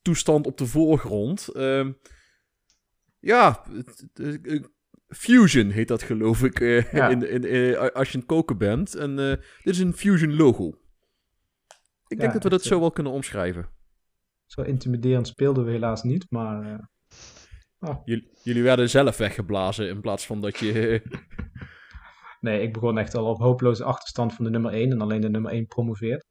toestand 0.08 0.46
op 0.46 0.58
de 0.58 0.66
voorgrond. 0.66 1.50
Uh, 1.54 1.88
ja, 3.20 3.64
Fusion 5.08 5.70
heet 5.70 5.88
dat 5.88 6.04
geloof 6.04 6.44
ik, 6.44 6.60
uh, 6.60 6.92
ja. 6.94 7.10
in, 7.10 7.30
in, 7.30 7.44
in, 7.44 7.94
als 7.94 8.12
je 8.12 8.18
het 8.18 8.28
koken 8.28 8.58
bent. 8.58 8.96
En 8.96 9.16
dit 9.16 9.74
is 9.74 9.80
een 9.80 9.94
Fusion 9.94 10.36
logo. 10.36 10.80
Ik 12.08 12.20
denk 12.20 12.34
dat 12.34 12.44
we 12.44 12.50
dat 12.50 12.64
zo 12.64 12.80
wel 12.80 12.92
kunnen 12.92 13.14
omschrijven. 13.14 13.70
Zo 14.46 14.62
intimiderend 14.62 15.28
speelden 15.28 15.66
we 15.66 15.72
helaas 15.72 16.04
niet, 16.04 16.26
maar... 16.30 16.90
Oh. 17.80 18.02
Jullie, 18.06 18.30
jullie 18.44 18.64
werden 18.64 18.90
zelf 18.90 19.18
weggeblazen 19.18 19.90
in 19.90 20.02
plaats 20.02 20.26
van 20.26 20.42
dat 20.42 20.58
je... 20.58 21.02
nee, 22.42 22.62
ik 22.62 22.74
begon 22.74 22.98
echt 22.98 23.16
al 23.16 23.26
op 23.26 23.40
hopeloze 23.40 23.84
achterstand 23.84 24.34
van 24.34 24.46
de 24.46 24.52
nummer 24.52 24.72
1 24.72 24.92
en 24.92 25.02
alleen 25.02 25.22
de 25.22 25.30
nummer 25.30 25.52
1 25.52 25.66
promoveert. 25.66 26.26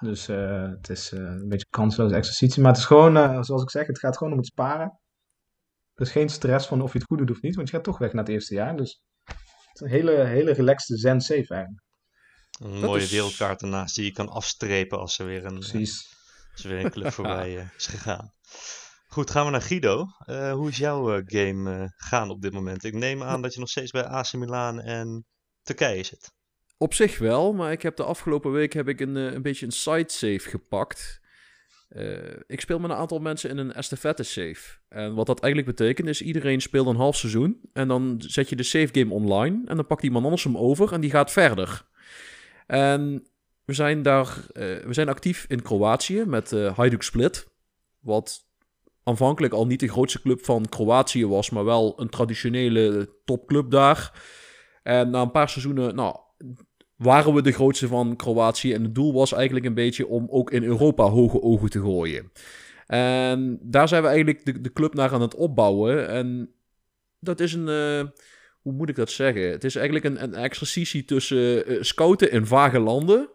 Dus 0.00 0.26
het 0.26 0.88
is 0.88 1.10
een 1.10 1.48
beetje 1.48 1.66
een 1.70 1.78
kansloze 1.78 2.14
exercitie. 2.14 2.62
Maar 2.62 2.70
het 2.70 2.80
is 2.80 2.86
gewoon, 2.86 3.44
zoals 3.44 3.62
ik 3.62 3.70
zeg, 3.70 3.86
het 3.86 3.98
gaat 3.98 4.16
gewoon 4.16 4.32
om 4.32 4.38
het 4.38 4.46
sparen. 4.46 5.00
Er 5.94 6.02
is 6.02 6.10
geen 6.10 6.28
stress 6.28 6.66
van 6.66 6.82
of 6.82 6.92
je 6.92 6.98
het 6.98 7.06
goed 7.06 7.18
doet 7.18 7.30
of 7.30 7.40
niet, 7.40 7.54
want 7.54 7.68
je 7.68 7.74
gaat 7.74 7.84
toch 7.84 7.98
weg 7.98 8.12
na 8.12 8.20
het 8.20 8.28
eerste 8.28 8.54
jaar. 8.54 8.76
Dus 8.76 9.02
het 9.24 9.74
is 9.74 9.80
een 9.80 9.88
hele, 9.88 10.24
hele 10.24 10.52
relaxte 10.52 10.96
zen 10.96 11.20
safe 11.20 11.54
eigenlijk. 11.54 11.82
Een 12.60 12.70
dat 12.70 12.80
mooie 12.80 13.02
is... 13.02 13.10
wereldkaart 13.10 13.62
ernaast 13.62 13.94
die 13.94 14.04
je 14.04 14.12
kan 14.12 14.28
afstrepen 14.28 14.98
als 14.98 15.18
er 15.18 15.26
weer 15.26 15.44
een, 15.44 15.58
Precies. 15.58 16.16
als 16.52 16.64
er 16.64 16.70
weer 16.70 16.84
een 16.84 16.90
club 16.90 17.12
voorbij 17.18 17.56
uh, 17.56 17.68
is 17.76 17.86
gegaan. 17.86 18.32
Goed, 19.06 19.30
gaan 19.30 19.44
we 19.44 19.50
naar 19.50 19.62
Guido. 19.62 20.06
Uh, 20.26 20.52
hoe 20.52 20.68
is 20.68 20.76
jouw 20.76 21.16
uh, 21.16 21.22
game 21.24 21.92
gaan 21.96 22.30
op 22.30 22.40
dit 22.42 22.52
moment? 22.52 22.84
Ik 22.84 22.94
neem 22.94 23.22
aan 23.22 23.42
dat 23.42 23.54
je 23.54 23.60
nog 23.60 23.68
steeds 23.68 23.90
bij 23.90 24.04
AC 24.04 24.32
Milan 24.32 24.80
en 24.80 25.26
Turkije 25.62 26.04
zit. 26.04 26.32
Op 26.82 26.94
zich 26.94 27.18
wel, 27.18 27.52
maar 27.52 27.72
ik 27.72 27.82
heb 27.82 27.96
de 27.96 28.04
afgelopen 28.04 28.52
week 28.52 28.72
heb 28.72 28.88
ik 28.88 29.00
een, 29.00 29.14
een 29.14 29.42
beetje 29.42 29.66
een 29.66 29.72
side 29.72 30.04
save 30.06 30.40
gepakt. 30.40 31.20
Uh, 31.96 32.16
ik 32.46 32.60
speel 32.60 32.78
met 32.78 32.90
een 32.90 32.96
aantal 32.96 33.18
mensen 33.18 33.50
in 33.50 33.58
een 33.58 33.72
estafette 33.72 34.22
save. 34.22 34.78
En 34.88 35.14
wat 35.14 35.26
dat 35.26 35.40
eigenlijk 35.40 35.76
betekent 35.76 36.08
is, 36.08 36.22
iedereen 36.22 36.60
speelt 36.60 36.86
een 36.86 36.96
half 36.96 37.16
seizoen. 37.16 37.60
En 37.72 37.88
dan 37.88 38.22
zet 38.26 38.48
je 38.48 38.56
de 38.56 38.62
save 38.62 38.88
game 38.92 39.12
online. 39.14 39.62
En 39.66 39.76
dan 39.76 39.86
pakt 39.86 40.02
iemand 40.02 40.24
anders 40.24 40.44
hem 40.44 40.56
over 40.56 40.92
en 40.92 41.00
die 41.00 41.10
gaat 41.10 41.32
verder. 41.32 41.86
En 42.66 43.26
we 43.64 43.72
zijn 43.72 44.02
daar, 44.02 44.26
uh, 44.26 44.62
we 44.84 44.92
zijn 44.92 45.08
actief 45.08 45.44
in 45.48 45.62
Kroatië 45.62 46.24
met 46.26 46.52
uh, 46.52 46.76
Hajduk 46.76 47.02
Split. 47.02 47.48
Wat 48.00 48.40
aanvankelijk 49.02 49.52
al 49.52 49.66
niet 49.66 49.80
de 49.80 49.88
grootste 49.88 50.20
club 50.20 50.44
van 50.44 50.68
Kroatië 50.68 51.26
was, 51.26 51.50
maar 51.50 51.64
wel 51.64 52.00
een 52.00 52.08
traditionele 52.08 53.14
topclub 53.24 53.70
daar. 53.70 54.22
En 54.82 55.10
na 55.10 55.20
een 55.20 55.30
paar 55.30 55.48
seizoenen, 55.48 55.94
nou, 55.94 56.16
waren 57.02 57.34
we 57.34 57.42
de 57.42 57.52
grootste 57.52 57.88
van 57.88 58.16
Kroatië. 58.16 58.72
En 58.72 58.82
het 58.82 58.94
doel 58.94 59.12
was 59.12 59.32
eigenlijk 59.32 59.66
een 59.66 59.74
beetje 59.74 60.06
om 60.06 60.26
ook 60.30 60.50
in 60.50 60.62
Europa 60.62 61.04
hoge 61.04 61.42
ogen 61.42 61.70
te 61.70 61.80
gooien. 61.80 62.32
En 62.86 63.58
daar 63.62 63.88
zijn 63.88 64.02
we 64.02 64.08
eigenlijk 64.08 64.62
de, 64.64 64.72
club 64.72 64.94
naar 64.94 65.12
aan 65.12 65.20
het 65.20 65.34
opbouwen. 65.34 66.08
En 66.08 66.50
dat 67.20 67.40
is 67.40 67.52
een. 67.52 67.68
Uh, 67.68 68.10
hoe 68.62 68.72
moet 68.72 68.88
ik 68.88 68.96
dat 68.96 69.10
zeggen? 69.10 69.50
Het 69.50 69.64
is 69.64 69.76
eigenlijk 69.76 70.04
een, 70.04 70.22
een 70.22 70.34
exercitie 70.34 71.04
tussen 71.04 71.72
uh, 71.72 71.82
scouten 71.82 72.30
in 72.30 72.46
vage 72.46 72.78
landen. 72.78 73.28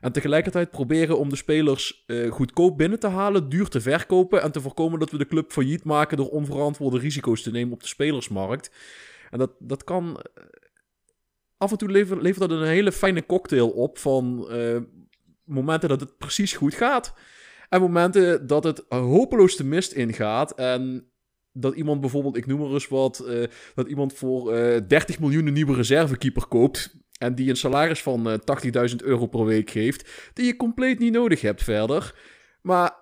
En 0.00 0.12
tegelijkertijd 0.12 0.70
proberen 0.70 1.18
om 1.18 1.28
de 1.28 1.36
spelers 1.36 2.04
uh, 2.06 2.32
goedkoop 2.32 2.78
binnen 2.78 2.98
te 2.98 3.06
halen, 3.06 3.48
duur 3.48 3.68
te 3.68 3.80
verkopen. 3.80 4.42
En 4.42 4.52
te 4.52 4.60
voorkomen 4.60 4.98
dat 4.98 5.10
we 5.10 5.18
de 5.18 5.26
club 5.26 5.52
failliet 5.52 5.84
maken 5.84 6.16
door 6.16 6.28
onverantwoorde 6.28 6.98
risico's 6.98 7.42
te 7.42 7.50
nemen 7.50 7.72
op 7.72 7.80
de 7.80 7.88
spelersmarkt. 7.88 8.70
En 9.30 9.38
dat, 9.38 9.50
dat 9.58 9.84
kan 9.84 10.20
af 11.64 11.70
en 11.70 11.78
toe 11.78 11.90
levert, 11.90 12.22
levert 12.22 12.50
dat 12.50 12.60
een 12.60 12.66
hele 12.66 12.92
fijne 12.92 13.26
cocktail 13.26 13.68
op 13.68 13.98
van 13.98 14.48
uh, 14.50 14.76
momenten 15.44 15.88
dat 15.88 16.00
het 16.00 16.18
precies 16.18 16.52
goed 16.52 16.74
gaat. 16.74 17.14
En 17.68 17.80
momenten 17.80 18.46
dat 18.46 18.64
het 18.64 18.84
hopeloos 18.88 19.56
de 19.56 19.64
mist 19.64 19.92
ingaat. 19.92 20.54
En 20.54 21.08
dat 21.52 21.74
iemand 21.74 22.00
bijvoorbeeld, 22.00 22.36
ik 22.36 22.46
noem 22.46 22.60
maar 22.60 22.70
eens 22.70 22.88
wat, 22.88 23.24
dat 23.74 23.88
iemand 23.88 24.12
voor 24.12 24.52
30 24.88 25.20
miljoen 25.20 25.46
een 25.46 25.52
nieuwe 25.52 25.74
reservekeeper 25.74 26.46
koopt. 26.46 26.96
En 27.18 27.34
die 27.34 27.48
een 27.48 27.56
salaris 27.56 28.02
van 28.02 28.40
80.000 28.90 28.96
euro 28.96 29.26
per 29.26 29.44
week 29.44 29.70
geeft. 29.70 30.30
Die 30.34 30.46
je 30.46 30.56
compleet 30.56 30.98
niet 30.98 31.12
nodig 31.12 31.40
hebt 31.40 31.62
verder. 31.62 32.14
Maar 32.62 32.96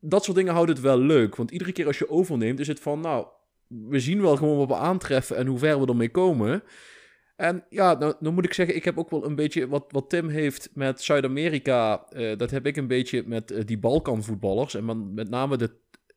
dat 0.00 0.24
soort 0.24 0.36
dingen 0.36 0.52
houdt 0.54 0.68
het 0.68 0.80
wel 0.80 0.98
leuk. 0.98 1.36
Want 1.36 1.50
iedere 1.50 1.72
keer 1.72 1.86
als 1.86 1.98
je 1.98 2.10
overneemt, 2.10 2.60
is 2.60 2.68
het 2.68 2.80
van, 2.80 3.00
nou, 3.00 3.26
we 3.68 4.00
zien 4.00 4.22
wel 4.22 4.36
gewoon 4.36 4.56
wat 4.56 4.68
we 4.68 4.74
aantreffen 4.74 5.36
en 5.36 5.46
hoe 5.46 5.58
ver 5.58 5.80
we 5.80 5.86
ermee 5.86 6.10
komen. 6.10 6.62
En 7.38 7.64
ja, 7.68 7.94
nou, 7.94 8.32
moet 8.32 8.44
ik 8.44 8.54
zeggen, 8.54 8.76
ik 8.76 8.84
heb 8.84 8.98
ook 8.98 9.10
wel 9.10 9.24
een 9.24 9.34
beetje 9.34 9.68
wat, 9.68 9.84
wat 9.88 10.10
Tim 10.10 10.28
heeft 10.28 10.70
met 10.74 11.02
Zuid-Amerika. 11.02 12.04
Uh, 12.12 12.36
dat 12.36 12.50
heb 12.50 12.66
ik 12.66 12.76
een 12.76 12.86
beetje 12.86 13.22
met 13.26 13.50
uh, 13.50 13.64
die 13.64 13.78
Balkanvoetballers. 13.78 14.74
En 14.74 15.14
met 15.14 15.30
name 15.30 15.56
de, 15.56 15.70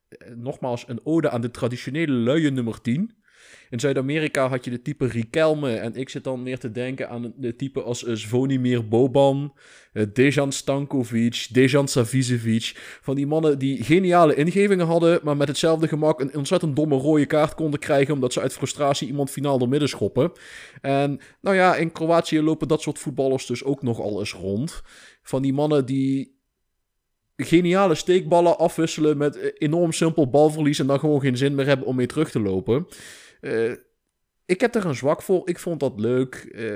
uh, 0.09 0.35
nogmaals 0.35 0.87
een 0.87 0.99
ode 1.03 1.29
aan 1.29 1.41
de 1.41 1.51
traditionele 1.51 2.11
luie 2.11 2.51
nummer 2.51 2.81
10. 2.81 3.20
In 3.69 3.79
Zuid-Amerika 3.79 4.47
had 4.47 4.65
je 4.65 4.71
de 4.71 4.81
type 4.81 5.05
Riquelme. 5.07 5.75
En 5.75 5.95
ik 5.95 6.09
zit 6.09 6.23
dan 6.23 6.43
meer 6.43 6.59
te 6.59 6.71
denken 6.71 7.09
aan 7.09 7.33
de 7.35 7.55
type 7.55 7.81
als 7.81 8.03
Zvonimir 8.03 8.87
Boban, 8.87 9.53
uh, 9.93 10.05
Dejan 10.13 10.51
Stankovic, 10.51 11.47
Dejan 11.51 11.87
Savicevic. 11.87 12.71
Van 13.01 13.15
die 13.15 13.27
mannen 13.27 13.59
die 13.59 13.83
geniale 13.83 14.35
ingevingen 14.35 14.85
hadden, 14.85 15.19
maar 15.23 15.37
met 15.37 15.47
hetzelfde 15.47 15.87
gemak 15.87 16.19
een 16.19 16.35
ontzettend 16.35 16.75
domme 16.75 16.95
rode 16.95 17.25
kaart 17.25 17.55
konden 17.55 17.79
krijgen. 17.79 18.13
Omdat 18.13 18.33
ze 18.33 18.41
uit 18.41 18.53
frustratie 18.53 19.07
iemand 19.07 19.29
finaal 19.29 19.57
door 19.57 19.69
midden 19.69 19.89
schoppen. 19.89 20.31
En 20.81 21.19
nou 21.41 21.55
ja, 21.55 21.75
in 21.75 21.91
Kroatië 21.91 22.41
lopen 22.41 22.67
dat 22.67 22.81
soort 22.81 22.99
voetballers 22.99 23.45
dus 23.45 23.63
ook 23.63 23.81
nogal 23.81 24.19
eens 24.19 24.33
rond. 24.33 24.81
Van 25.21 25.41
die 25.41 25.53
mannen 25.53 25.85
die 25.85 26.39
geniale 27.45 27.95
steekballen 27.95 28.57
afwisselen 28.57 29.17
met 29.17 29.37
eh, 29.37 29.51
enorm 29.57 29.91
simpel 29.91 30.29
balverlies 30.29 30.79
en 30.79 30.87
dan 30.87 30.99
gewoon 30.99 31.21
geen 31.21 31.37
zin 31.37 31.55
meer 31.55 31.65
hebben 31.65 31.87
om 31.87 31.95
mee 31.95 32.05
terug 32.05 32.31
te 32.31 32.39
lopen. 32.39 32.87
Uh, 33.41 33.73
ik 34.45 34.61
heb 34.61 34.75
er 34.75 34.85
een 34.85 34.95
zwak 34.95 35.21
voor. 35.21 35.49
Ik 35.49 35.59
vond 35.59 35.79
dat 35.79 35.99
leuk. 35.99 36.49
Uh, 36.51 36.75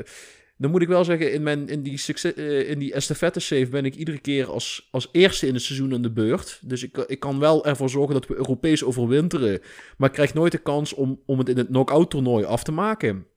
dan 0.58 0.72
moet 0.72 0.82
ik 0.82 0.88
wel 0.88 1.04
zeggen, 1.04 1.34
in, 1.34 1.44
mijn, 1.44 1.68
in 1.68 1.84
die, 1.84 2.02
uh, 2.36 2.70
in 2.70 2.80
die 2.80 2.94
estafette 2.94 3.40
save 3.40 3.68
ben 3.68 3.86
ik 3.86 3.96
iedere 3.96 4.20
keer 4.20 4.52
als, 4.52 4.88
als 4.92 5.10
eerste 5.12 5.48
in 5.48 5.54
het 5.54 5.64
seizoen 5.64 5.94
aan 5.94 6.02
de 6.02 6.12
beurt. 6.12 6.60
Dus 6.62 6.84
ik, 6.84 6.98
ik 6.98 7.20
kan 7.20 7.40
wel 7.40 7.66
ervoor 7.66 7.90
zorgen 7.90 8.14
dat 8.14 8.28
we 8.28 8.36
Europees 8.36 8.84
overwinteren. 8.84 9.62
Maar 9.98 10.10
ik 10.10 10.16
krijg 10.16 10.34
nooit 10.34 10.52
de 10.52 10.58
kans 10.58 10.94
om, 10.94 11.22
om 11.26 11.40
het 11.40 11.50
in 11.50 11.58
het 11.58 11.68
knock-out 11.68 12.10
toernooi 12.10 12.46
af 12.46 12.64
te 12.64 12.72
maken. 12.72 13.28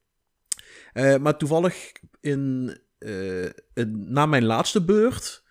Maar 0.94 1.37
toevallig 1.37 1.92
in, 2.20 2.73
in, 3.75 4.04
na 4.06 4.26
mijn 4.26 4.44
laatste 4.44 4.85
beurt 4.85 5.42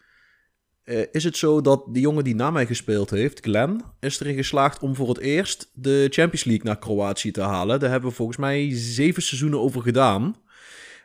uh, 0.88 1.03
is 1.12 1.24
het 1.24 1.38
zo 1.38 1.62
dat 1.62 1.84
de 1.88 2.00
jongen 2.00 2.24
die 2.24 2.36
na 2.36 2.51
mij 2.51 2.65
gespeeld 2.65 3.10
heeft, 3.10 3.39
Glenn, 3.39 3.82
is 4.00 4.20
erin 4.20 4.36
geslaagd 4.36 4.82
om 4.82 4.96
voor 4.96 5.08
het 5.08 5.17
eerst 5.17 5.72
de 5.74 6.08
Champions 6.10 6.44
League 6.44 6.65
naar 6.65 6.79
Kroatië 6.79 7.32
te 7.32 7.41
halen. 7.41 7.79
Daar 7.79 7.89
hebben 7.89 8.10
we 8.10 8.15
volgens 8.15 8.38
mij 8.38 8.70
zeven 8.74 9.22
seizoenen 9.22 9.60
over 9.60 9.82
gedaan. 9.82 10.36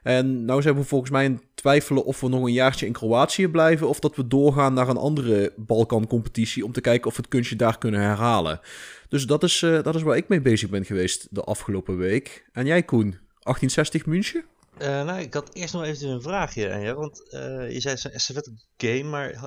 En 0.03 0.45
nou 0.45 0.63
zijn 0.63 0.75
we 0.75 0.85
volgens 0.85 1.11
mij 1.11 1.25
in 1.25 1.41
twijfelen 1.55 2.05
of 2.05 2.21
we 2.21 2.29
nog 2.29 2.45
een 2.45 2.53
jaartje 2.53 2.87
in 2.87 2.93
Kroatië 2.93 3.49
blijven 3.49 3.89
of 3.89 4.01
dat 4.01 4.17
we 4.17 4.27
doorgaan 4.27 4.75
naar 4.75 4.89
een 4.89 4.97
andere 4.97 5.53
Balkan-competitie 5.57 6.65
om 6.65 6.73
te 6.73 6.81
kijken 6.81 7.07
of 7.07 7.17
we 7.17 7.23
het 7.23 7.31
kunstje 7.31 7.57
daar 7.57 7.79
kunnen 7.79 8.01
herhalen. 8.01 8.61
Dus 9.09 9.27
dat 9.27 9.43
is, 9.43 9.63
uh, 9.63 9.83
dat 9.83 9.95
is 9.95 10.03
waar 10.03 10.17
ik 10.17 10.29
mee 10.29 10.41
bezig 10.41 10.71
ben 10.71 10.85
geweest 10.85 11.27
de 11.31 11.43
afgelopen 11.43 11.97
week. 11.97 12.49
En 12.53 12.67
jij 12.67 12.83
Koen, 12.83 13.11
1860 13.11 14.07
München? 14.07 14.45
Uh, 14.79 15.05
nou, 15.05 15.21
ik 15.21 15.35
had 15.35 15.55
eerst 15.55 15.75
nog 15.75 15.85
even 15.85 16.09
een 16.09 16.23
vraagje 16.23 16.73
aan 16.73 16.81
je. 16.81 16.95
Want 16.95 17.23
uh, 17.31 17.73
je 17.73 17.81
zei 17.81 17.97
zo'n 17.97 18.11
estafette 18.11 18.53
game, 18.77 19.03
maar 19.03 19.33
uh, 19.33 19.43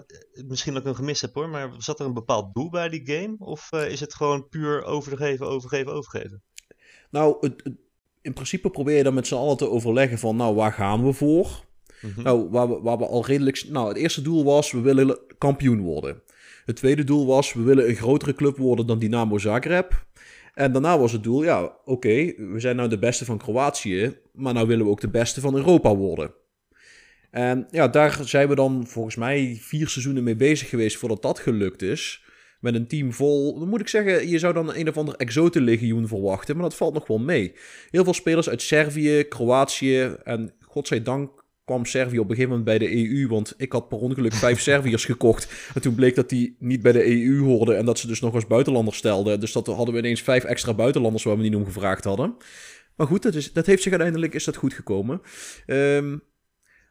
misschien 0.48 0.74
dat 0.74 0.82
ik 0.82 0.88
hem 0.88 0.98
gemist 0.98 1.22
heb 1.22 1.34
hoor. 1.34 1.50
Maar 1.50 1.72
zat 1.78 2.00
er 2.00 2.06
een 2.06 2.14
bepaald 2.14 2.54
doel 2.54 2.70
bij 2.70 2.90
die 2.90 3.06
game? 3.06 3.36
Of 3.40 3.72
is 3.72 4.00
het 4.00 4.14
gewoon 4.14 4.50
puur 4.50 4.84
overgeven, 4.84 5.48
overgeven, 5.48 5.94
overgeven? 5.94 6.44
Nou, 7.10 7.38
het, 7.40 7.62
het, 7.64 7.76
in 8.22 8.34
principe 8.34 8.70
probeer 8.70 8.98
je 8.98 9.04
dan 9.04 9.14
met 9.14 9.28
z'n 9.28 9.36
allen 9.36 9.58
te 9.58 9.70
overleggen 9.70 10.18
van, 10.18 10.36
nou, 10.36 10.56
waar 10.56 10.74
gaan 10.74 11.06
we 11.06 11.14
voor? 11.14 11.64
Mm 12.02 12.12
-hmm. 12.12 12.24
Nou, 12.24 12.50
waar 12.50 12.70
we, 12.70 12.82
waar 12.82 12.98
we 12.98 13.08
al 13.08 13.26
redelijk... 13.26 13.66
Nou, 13.70 13.88
het 13.88 13.98
eerste 13.98 14.22
doel 14.22 14.44
was, 14.44 14.72
we 14.72 14.80
willen 14.80 15.20
kampioen 15.38 15.80
worden. 15.80 16.22
Het 16.66 16.76
tweede 16.76 17.04
doel 17.04 17.26
was, 17.26 17.54
we 17.54 17.62
willen 17.62 17.90
een 17.90 17.96
grotere 17.96 18.34
club 18.34 18.58
worden 18.58 18.88
dan 18.88 19.00
Dynamo 19.00 19.38
Zagreb. 19.38 20.06
En 20.56 20.72
daarna 20.72 21.00
was 21.00 21.12
het 21.12 21.24
doel, 21.24 21.44
ja, 21.44 21.78
oké, 21.86 22.34
we 22.38 22.60
zijn 22.60 22.76
nou 22.76 22.90
de 22.90 23.00
beste 23.00 23.26
van 23.26 23.38
Kroatië, 23.38 24.18
maar 24.34 24.54
nou 24.54 24.68
willen 24.68 24.86
we 24.86 24.92
ook 24.92 25.02
de 25.02 25.10
beste 25.10 25.42
van 25.42 25.56
Europa 25.56 25.96
worden. 25.96 26.34
En 27.32 27.68
ja, 27.72 27.88
daar 27.88 28.20
zijn 28.24 28.48
we 28.48 28.56
dan 28.56 28.88
volgens 28.88 29.16
mij 29.16 29.58
vier 29.62 29.88
seizoenen 29.88 30.24
mee 30.24 30.36
bezig 30.36 30.70
geweest 30.70 30.98
voordat 30.98 31.22
dat 31.22 31.40
gelukt 31.40 31.82
is. 31.82 32.24
Met 32.60 32.76
een 32.76 32.88
team 32.88 33.14
vol, 33.14 33.60
dan 33.60 33.70
moet 33.70 33.80
ik 33.80 33.88
zeggen, 33.88 34.30
je 34.30 34.40
zou 34.40 34.54
dan 34.54 34.76
een 34.76 34.90
of 34.90 34.98
ander 34.98 35.16
exotenlegioen 35.16 36.08
verwachten, 36.08 36.56
maar 36.56 36.64
dat 36.64 36.76
valt 36.76 36.94
nog 36.94 37.08
wel 37.08 37.20
mee. 37.20 37.56
Heel 37.90 38.04
veel 38.04 38.14
spelers 38.14 38.50
uit 38.50 38.62
Servië, 38.62 39.24
Kroatië 39.24 40.16
en 40.24 40.54
godzijdank 40.60 41.45
kwam 41.66 41.86
Servië 41.86 42.20
op 42.20 42.30
een 42.30 42.36
gegeven 42.36 42.58
moment 42.58 42.66
bij 42.66 42.78
de 42.78 43.10
EU. 43.10 43.28
Want 43.28 43.54
ik 43.58 43.72
had 43.72 43.88
per 43.88 43.98
ongeluk 43.98 44.34
vijf 44.34 44.60
Serviërs 44.70 45.06
gekocht. 45.06 45.72
En 45.74 45.82
toen 45.82 45.96
bleek 45.96 46.16
dat 46.16 46.30
die 46.30 46.56
niet 46.60 46.82
bij 46.82 46.92
de 46.92 47.06
EU 47.06 47.44
hoorden. 47.44 47.78
En 47.78 47.86
dat 47.86 48.00
ze 48.00 48.08
dus 48.08 48.20
nog 48.20 48.34
eens 48.34 48.48
buitenlanders 48.48 48.98
stelden. 48.98 49.40
Dus 49.40 49.52
dat 49.52 49.68
hadden 49.68 49.94
we 49.94 50.00
ineens 50.00 50.22
vijf 50.22 50.44
extra 50.44 50.74
buitenlanders 50.74 51.24
waar 51.24 51.38
we 51.38 51.44
niet 51.44 51.56
om 51.56 51.66
gevraagd 51.66 52.04
hadden. 52.04 52.36
Maar 52.96 53.08
goed, 53.08 53.22
dat, 53.22 53.36
is, 53.36 53.54
dat 53.54 53.66
heeft 53.66 53.82
zich 53.82 53.92
uiteindelijk 53.92 54.34
is 54.34 54.44
dat 54.44 54.56
goed 54.56 54.74
gekomen. 54.74 55.22
Um, 55.68 56.22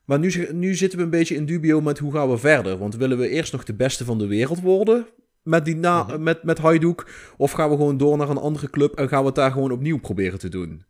maar 0.05 0.19
nu, 0.19 0.53
nu 0.53 0.75
zitten 0.75 0.99
we 0.99 1.05
een 1.05 1.11
beetje 1.11 1.35
in 1.35 1.47
dubio 1.47 1.81
met 1.81 1.99
hoe 1.99 2.13
gaan 2.13 2.31
we 2.31 2.39
verder. 2.39 2.79
Want 2.79 2.97
willen 2.97 3.19
we 3.19 3.29
eerst 3.29 3.53
nog 3.53 3.65
de 3.65 3.75
beste 3.75 4.05
van 4.05 4.19
de 4.19 4.27
wereld 4.27 4.61
worden? 4.61 5.07
Met, 5.43 5.65
die 5.65 5.77
na, 5.77 6.03
mm-hmm. 6.03 6.23
met, 6.23 6.43
met 6.43 6.59
Hajduk? 6.59 7.33
Of 7.37 7.53
gaan 7.53 7.71
we 7.71 7.77
gewoon 7.77 7.97
door 7.97 8.17
naar 8.17 8.29
een 8.29 8.37
andere 8.37 8.71
club 8.71 8.95
en 8.95 9.09
gaan 9.09 9.21
we 9.21 9.27
het 9.27 9.35
daar 9.35 9.51
gewoon 9.51 9.73
opnieuw 9.73 9.99
proberen 9.99 10.39
te 10.39 10.49
doen? 10.49 10.85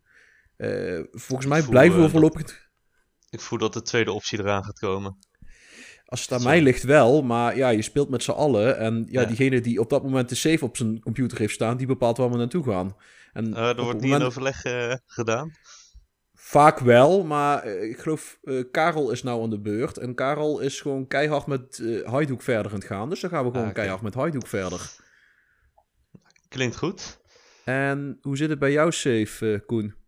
Uh, 0.57 0.99
volgens 1.11 1.49
mij 1.49 1.61
blijven 1.61 2.01
we 2.01 2.09
voorlopig... 2.09 2.64
Ik 3.35 3.41
voel 3.41 3.59
dat 3.59 3.73
de 3.73 3.81
tweede 3.81 4.11
optie 4.11 4.39
eraan 4.39 4.63
gaat 4.63 4.79
komen. 4.79 5.17
Als 6.05 6.21
het 6.21 6.31
aan 6.31 6.43
mij 6.43 6.61
ligt 6.61 6.83
wel, 6.83 7.21
maar 7.21 7.57
ja, 7.57 7.69
je 7.69 7.81
speelt 7.81 8.09
met 8.09 8.23
z'n 8.23 8.31
allen. 8.31 8.77
En 8.77 9.05
ja, 9.09 9.21
ja, 9.21 9.27
diegene 9.27 9.61
die 9.61 9.79
op 9.79 9.89
dat 9.89 10.03
moment 10.03 10.29
de 10.29 10.35
save 10.35 10.65
op 10.65 10.77
zijn 10.77 10.99
computer 10.99 11.37
heeft 11.37 11.53
staan, 11.53 11.77
die 11.77 11.87
bepaalt 11.87 12.17
waar 12.17 12.29
we 12.29 12.37
naartoe 12.37 12.63
gaan. 12.63 12.95
En 13.33 13.49
uh, 13.49 13.69
er 13.69 13.83
wordt 13.83 14.01
niet 14.01 14.13
in 14.13 14.21
overleg 14.21 14.65
uh, 14.65 14.93
gedaan? 15.05 15.51
Vaak 16.33 16.79
wel, 16.79 17.23
maar 17.23 17.67
uh, 17.67 17.83
ik 17.83 17.99
geloof 17.99 18.39
Karel 18.71 19.11
is 19.11 19.23
nou 19.23 19.43
aan 19.43 19.49
de 19.49 19.59
beurt. 19.59 19.97
En 19.97 20.15
Karel 20.15 20.59
is 20.59 20.81
gewoon 20.81 21.07
keihard 21.07 21.47
met 21.47 21.77
uh, 21.77 22.37
verder 22.37 22.71
aan 22.71 22.77
het 22.77 22.87
gaan. 22.87 23.09
Dus 23.09 23.19
dan 23.19 23.29
gaan 23.29 23.43
we 23.43 23.49
gewoon 23.49 23.65
ah, 23.65 23.69
okay. 23.69 23.83
keihard 23.83 24.01
met 24.01 24.13
Hajduk 24.13 24.47
verder. 24.47 24.91
Klinkt 26.47 26.75
goed. 26.75 27.19
En 27.65 28.17
hoe 28.21 28.37
zit 28.37 28.49
het 28.49 28.59
bij 28.59 28.71
jou 28.71 28.91
safe, 28.91 29.63
Koen? 29.65 30.04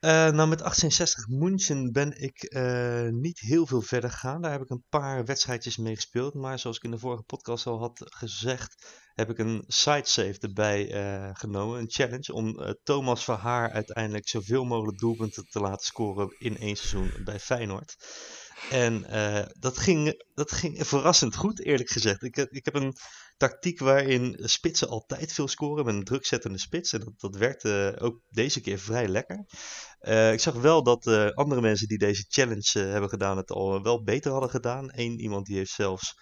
Uh, 0.00 0.10
nou, 0.10 0.48
met 0.48 0.58
1860 0.58 1.28
München 1.28 1.92
ben 1.92 2.22
ik 2.22 2.54
uh, 2.54 3.08
niet 3.08 3.38
heel 3.40 3.66
veel 3.66 3.82
verder 3.82 4.10
gegaan. 4.10 4.42
Daar 4.42 4.52
heb 4.52 4.62
ik 4.62 4.70
een 4.70 4.84
paar 4.88 5.24
wedstrijdjes 5.24 5.76
mee 5.76 5.94
gespeeld. 5.94 6.34
Maar 6.34 6.58
zoals 6.58 6.76
ik 6.76 6.82
in 6.82 6.90
de 6.90 6.98
vorige 6.98 7.22
podcast 7.22 7.66
al 7.66 7.78
had 7.78 8.02
gezegd, 8.04 8.86
heb 9.14 9.30
ik 9.30 9.38
een 9.38 9.64
side 9.66 10.06
save 10.06 10.36
erbij 10.40 10.94
uh, 10.94 11.30
genomen. 11.32 11.78
Een 11.78 11.90
challenge 11.90 12.32
om 12.32 12.74
Thomas 12.82 13.24
Verhaar 13.24 13.70
uiteindelijk 13.70 14.28
zoveel 14.28 14.64
mogelijk 14.64 14.98
doelpunten 14.98 15.44
te 15.50 15.60
laten 15.60 15.86
scoren 15.86 16.34
in 16.38 16.58
één 16.58 16.76
seizoen 16.76 17.24
bij 17.24 17.40
Feyenoord. 17.40 17.96
En 18.70 19.06
dat, 19.58 19.78
ging, 19.78 20.24
dat 20.34 20.52
ging 20.52 20.86
verrassend 20.86 21.36
goed, 21.36 21.64
eerlijk 21.64 21.90
gezegd. 21.90 22.22
Ik, 22.22 22.36
ik 22.36 22.64
heb 22.64 22.74
een 22.74 22.96
tactiek 23.40 23.78
waarin 23.78 24.36
spitsen 24.38 24.88
altijd 24.88 25.32
veel 25.32 25.48
scoren 25.48 25.84
met 25.84 25.94
een 25.94 26.04
drukzettende 26.04 26.58
spits. 26.58 26.92
En 26.92 27.00
dat, 27.00 27.12
dat 27.16 27.36
werkte 27.36 27.96
ook 28.00 28.20
deze 28.28 28.60
keer 28.60 28.78
vrij 28.78 29.08
lekker. 29.08 29.44
Uh, 30.00 30.32
ik 30.32 30.40
zag 30.40 30.54
wel 30.54 30.82
dat 30.82 31.06
uh, 31.06 31.30
andere 31.30 31.60
mensen 31.60 31.88
die 31.88 31.98
deze 31.98 32.24
challenge 32.28 32.72
uh, 32.74 32.90
hebben 32.90 33.10
gedaan 33.10 33.36
het 33.36 33.50
al 33.50 33.82
wel 33.82 34.02
beter 34.02 34.30
hadden 34.32 34.50
gedaan. 34.50 34.88
Eén 34.92 35.20
iemand 35.20 35.46
die 35.46 35.56
heeft 35.56 35.72
zelfs 35.72 36.18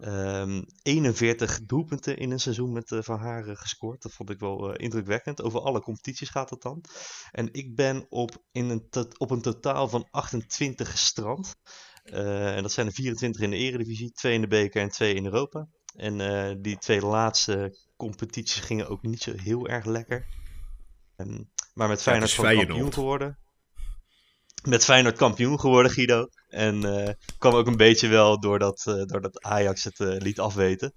um, 0.00 0.64
41 0.82 1.60
doelpunten 1.64 2.16
in 2.16 2.30
een 2.30 2.40
seizoen 2.40 2.72
met 2.72 2.96
Van 3.00 3.18
Haren 3.18 3.56
gescoord. 3.56 4.02
Dat 4.02 4.12
vond 4.12 4.30
ik 4.30 4.38
wel 4.38 4.76
indrukwekkend. 4.76 5.42
Over 5.42 5.60
alle 5.60 5.80
competities 5.80 6.28
gaat 6.28 6.50
het 6.50 6.62
dan. 6.62 6.84
En 7.30 7.48
ik 7.52 7.74
ben 7.74 8.06
op, 8.08 8.44
in 8.52 8.70
een 8.70 8.88
op 9.18 9.30
een 9.30 9.42
totaal 9.42 9.88
van 9.88 10.08
28 10.10 10.90
gestrand. 10.90 11.54
en 12.02 12.62
dat 12.62 12.72
zijn 12.72 12.86
er 12.86 12.92
24 12.92 13.42
in 13.42 13.50
de 13.50 13.56
Eredivisie, 13.56 14.12
2 14.12 14.34
in 14.34 14.40
de 14.40 14.46
beker 14.46 14.82
en 14.82 14.90
2 14.90 15.14
in 15.14 15.24
Europa. 15.24 15.68
En 15.96 16.62
die 16.62 16.78
twee 16.78 17.00
laatste 17.00 17.78
competities 17.96 18.60
gingen 18.60 18.88
ook 18.88 19.02
niet 19.02 19.22
zo 19.22 19.32
heel 19.36 19.68
erg 19.68 19.84
lekker. 19.84 20.26
Um, 21.16 21.50
maar 21.80 21.88
met 21.88 22.02
Feyenoord 22.02 22.34
kampioen 22.34 22.92
geworden. 22.92 23.38
Met 24.62 24.84
Feyenoord 24.84 25.16
kampioen 25.16 25.60
geworden, 25.60 25.92
Guido. 25.92 26.26
En 26.48 26.84
uh, 26.84 27.08
kwam 27.38 27.54
ook 27.54 27.66
een 27.66 27.76
beetje 27.76 28.08
wel 28.08 28.40
doordat, 28.40 28.84
uh, 28.88 29.02
doordat 29.02 29.42
Ajax 29.42 29.84
het 29.84 29.98
uh, 29.98 30.16
liet 30.18 30.38
afweten. 30.38 30.92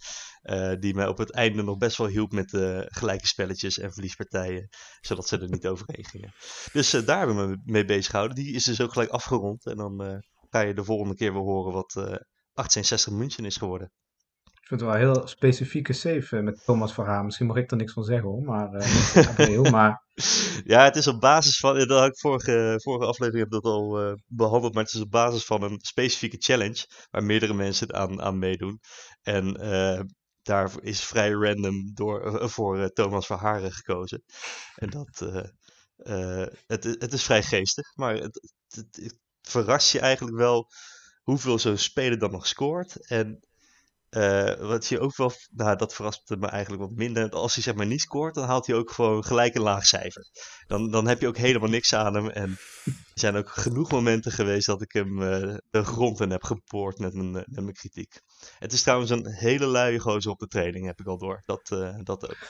die 0.79 0.93
mij 0.93 1.07
op 1.07 1.17
het 1.17 1.31
einde 1.31 1.63
nog 1.63 1.77
best 1.77 1.97
wel 1.97 2.07
hielp 2.07 2.31
met 2.31 2.49
gelijke 2.85 3.27
spelletjes 3.27 3.77
en 3.77 3.93
verliespartijen. 3.93 4.69
Zodat 5.01 5.27
ze 5.27 5.39
er 5.39 5.49
niet 5.49 5.67
overheen 5.67 6.05
gingen. 6.05 6.33
Dus 6.71 6.89
daar 6.89 7.17
hebben 7.17 7.37
we 7.37 7.47
me 7.47 7.61
mee 7.65 7.85
bezig 7.85 8.11
gehouden. 8.11 8.35
Die 8.35 8.53
is 8.53 8.63
dus 8.63 8.81
ook 8.81 8.93
gelijk 8.93 9.11
afgerond. 9.11 9.65
En 9.65 9.77
dan 9.77 10.23
ga 10.49 10.59
je 10.59 10.73
de 10.73 10.83
volgende 10.83 11.15
keer 11.15 11.33
weer 11.33 11.41
horen 11.41 11.73
wat 11.73 11.93
1860 11.93 13.13
München 13.13 13.45
is 13.45 13.57
geworden. 13.57 13.91
Ik 14.63 14.69
vind 14.69 14.81
het 14.81 14.89
wel 14.89 14.99
een 14.99 15.13
heel 15.13 15.27
specifieke 15.27 15.93
save 15.93 16.41
met 16.41 16.63
Thomas 16.65 16.93
Verhaar. 16.93 17.25
Misschien 17.25 17.47
mag 17.47 17.55
ik 17.55 17.71
er 17.71 17.77
niks 17.77 17.93
van 17.93 18.03
zeggen 18.03 18.29
hoor, 18.29 18.43
maar 18.43 18.73
uh, 18.73 19.71
maar... 19.71 20.03
Ja, 20.63 20.83
het 20.83 20.95
is 20.95 21.07
op 21.07 21.19
basis 21.19 21.57
van, 21.57 21.77
dat 21.77 21.99
had 21.99 22.07
ik 22.07 22.19
vorige, 22.19 22.73
vorige 22.83 23.05
aflevering 23.05 23.43
heb 23.43 23.51
dat 23.51 23.71
al 23.71 24.03
uh, 24.03 24.13
behandeld, 24.25 24.73
maar 24.73 24.83
het 24.83 24.93
is 24.93 25.01
op 25.01 25.11
basis 25.11 25.45
van 25.45 25.63
een 25.63 25.79
specifieke 25.81 26.37
challenge 26.39 26.85
waar 27.11 27.23
meerdere 27.23 27.53
mensen 27.53 27.93
aan, 27.93 28.21
aan 28.21 28.39
meedoen. 28.39 28.79
En 29.21 29.65
uh, 29.65 29.99
daar 30.41 30.71
is 30.81 31.03
vrij 31.03 31.31
random 31.31 31.93
door, 31.93 32.49
voor 32.49 32.89
Thomas 32.89 33.25
Verharen 33.25 33.71
gekozen. 33.71 34.23
En 34.75 34.89
dat, 34.89 35.19
het, 36.67 36.83
het 36.83 37.13
is 37.13 37.23
vrij 37.23 37.43
geestig, 37.43 37.95
maar 37.95 38.15
het, 38.15 38.53
het, 38.67 38.95
het 38.95 39.19
verrast 39.41 39.91
je 39.91 39.99
eigenlijk 39.99 40.37
wel 40.37 40.67
hoeveel 41.21 41.59
zo'n 41.59 41.77
speler 41.77 42.19
dan 42.19 42.31
nog 42.31 42.47
scoort. 42.47 43.07
En 43.07 43.39
uh, 44.15 44.67
wat 44.67 44.87
je 44.87 44.99
ook 44.99 45.15
wel, 45.15 45.31
nou 45.51 45.75
dat 45.75 45.93
verrast 45.93 46.35
me 46.39 46.47
eigenlijk 46.47 46.83
wat 46.83 46.91
minder. 46.91 47.29
Als 47.29 47.53
hij 47.53 47.63
zeg 47.63 47.75
maar 47.75 47.85
niet 47.85 48.01
scoort, 48.01 48.35
dan 48.35 48.47
haalt 48.47 48.67
hij 48.67 48.75
ook 48.75 48.91
gewoon 48.91 49.23
gelijk 49.23 49.55
een 49.55 49.61
laag 49.61 49.85
cijfer. 49.85 50.29
Dan, 50.67 50.91
dan 50.91 51.07
heb 51.07 51.21
je 51.21 51.27
ook 51.27 51.37
helemaal 51.37 51.69
niks 51.69 51.93
aan 51.93 52.13
hem. 52.13 52.29
En 52.29 52.49
er 52.85 52.93
zijn 53.13 53.35
ook 53.35 53.49
genoeg 53.49 53.91
momenten 53.91 54.31
geweest 54.31 54.65
dat 54.65 54.81
ik 54.81 54.93
hem 54.93 55.21
uh, 55.21 55.55
de 55.69 55.83
grond 55.83 56.19
in 56.19 56.29
heb 56.29 56.43
gepoord 56.43 56.97
met 56.97 57.13
mijn, 57.13 57.31
met 57.31 57.47
mijn 57.63 57.73
kritiek. 57.73 58.19
Het 58.59 58.73
is 58.73 58.81
trouwens 58.81 59.11
een 59.11 59.33
hele 59.33 59.65
luie 59.65 59.99
gozer 59.99 60.31
op 60.31 60.39
de 60.39 60.47
training, 60.47 60.85
heb 60.85 60.99
ik 60.99 61.07
al 61.07 61.17
door. 61.17 61.41
Dat, 61.45 61.67
dat 62.03 62.29
ook. 62.29 62.49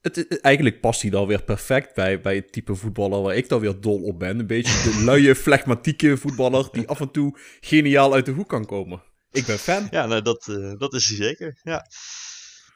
Het, 0.00 0.40
eigenlijk 0.40 0.80
past 0.80 1.02
hij 1.02 1.10
dan 1.10 1.26
weer 1.26 1.42
perfect 1.42 1.94
bij, 1.94 2.20
bij 2.20 2.34
het 2.34 2.52
type 2.52 2.74
voetballer 2.74 3.22
waar 3.22 3.36
ik 3.36 3.48
dan 3.48 3.60
weer 3.60 3.80
dol 3.80 4.02
op 4.02 4.18
ben. 4.18 4.38
Een 4.38 4.46
beetje 4.46 4.90
de 4.90 5.04
luie, 5.04 5.34
flegmatieke 5.44 6.16
voetballer 6.16 6.68
die 6.72 6.88
af 6.88 7.00
en 7.00 7.10
toe 7.10 7.38
geniaal 7.60 8.14
uit 8.14 8.26
de 8.26 8.32
hoek 8.32 8.48
kan 8.48 8.66
komen. 8.66 9.02
Ik 9.32 9.46
ben 9.46 9.58
fan. 9.58 9.86
Ja, 9.90 10.06
nou, 10.06 10.22
dat, 10.22 10.46
uh, 10.46 10.72
dat 10.78 10.94
is 10.94 11.08
hij 11.08 11.16
zeker. 11.16 11.60
Ja. 11.62 11.86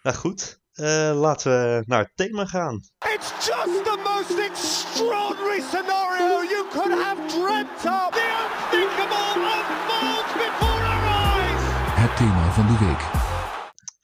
Nou 0.02 0.16
goed, 0.16 0.60
uh, 0.74 1.12
laten 1.14 1.50
we 1.50 1.82
naar 1.86 2.00
het 2.00 2.12
thema 2.14 2.46
gaan. 2.46 2.80
It's 3.14 3.28
just 3.46 3.84
the 3.84 3.96
most 4.04 4.38
extraordinary 4.50 5.60
scenario 5.60 6.42
you 6.54 6.66
could 6.70 7.02
have 7.02 7.26
dreamt 7.26 7.84
of. 7.84 8.10
The 8.10 8.26
unthinkable 8.42 9.36
unfolds 9.54 10.32
before 10.32 10.82
our 10.92 11.04
eyes. 11.04 11.62
Het 12.02 12.16
thema 12.16 12.52
van 12.52 12.66
de 12.66 12.84
week. 12.84 13.02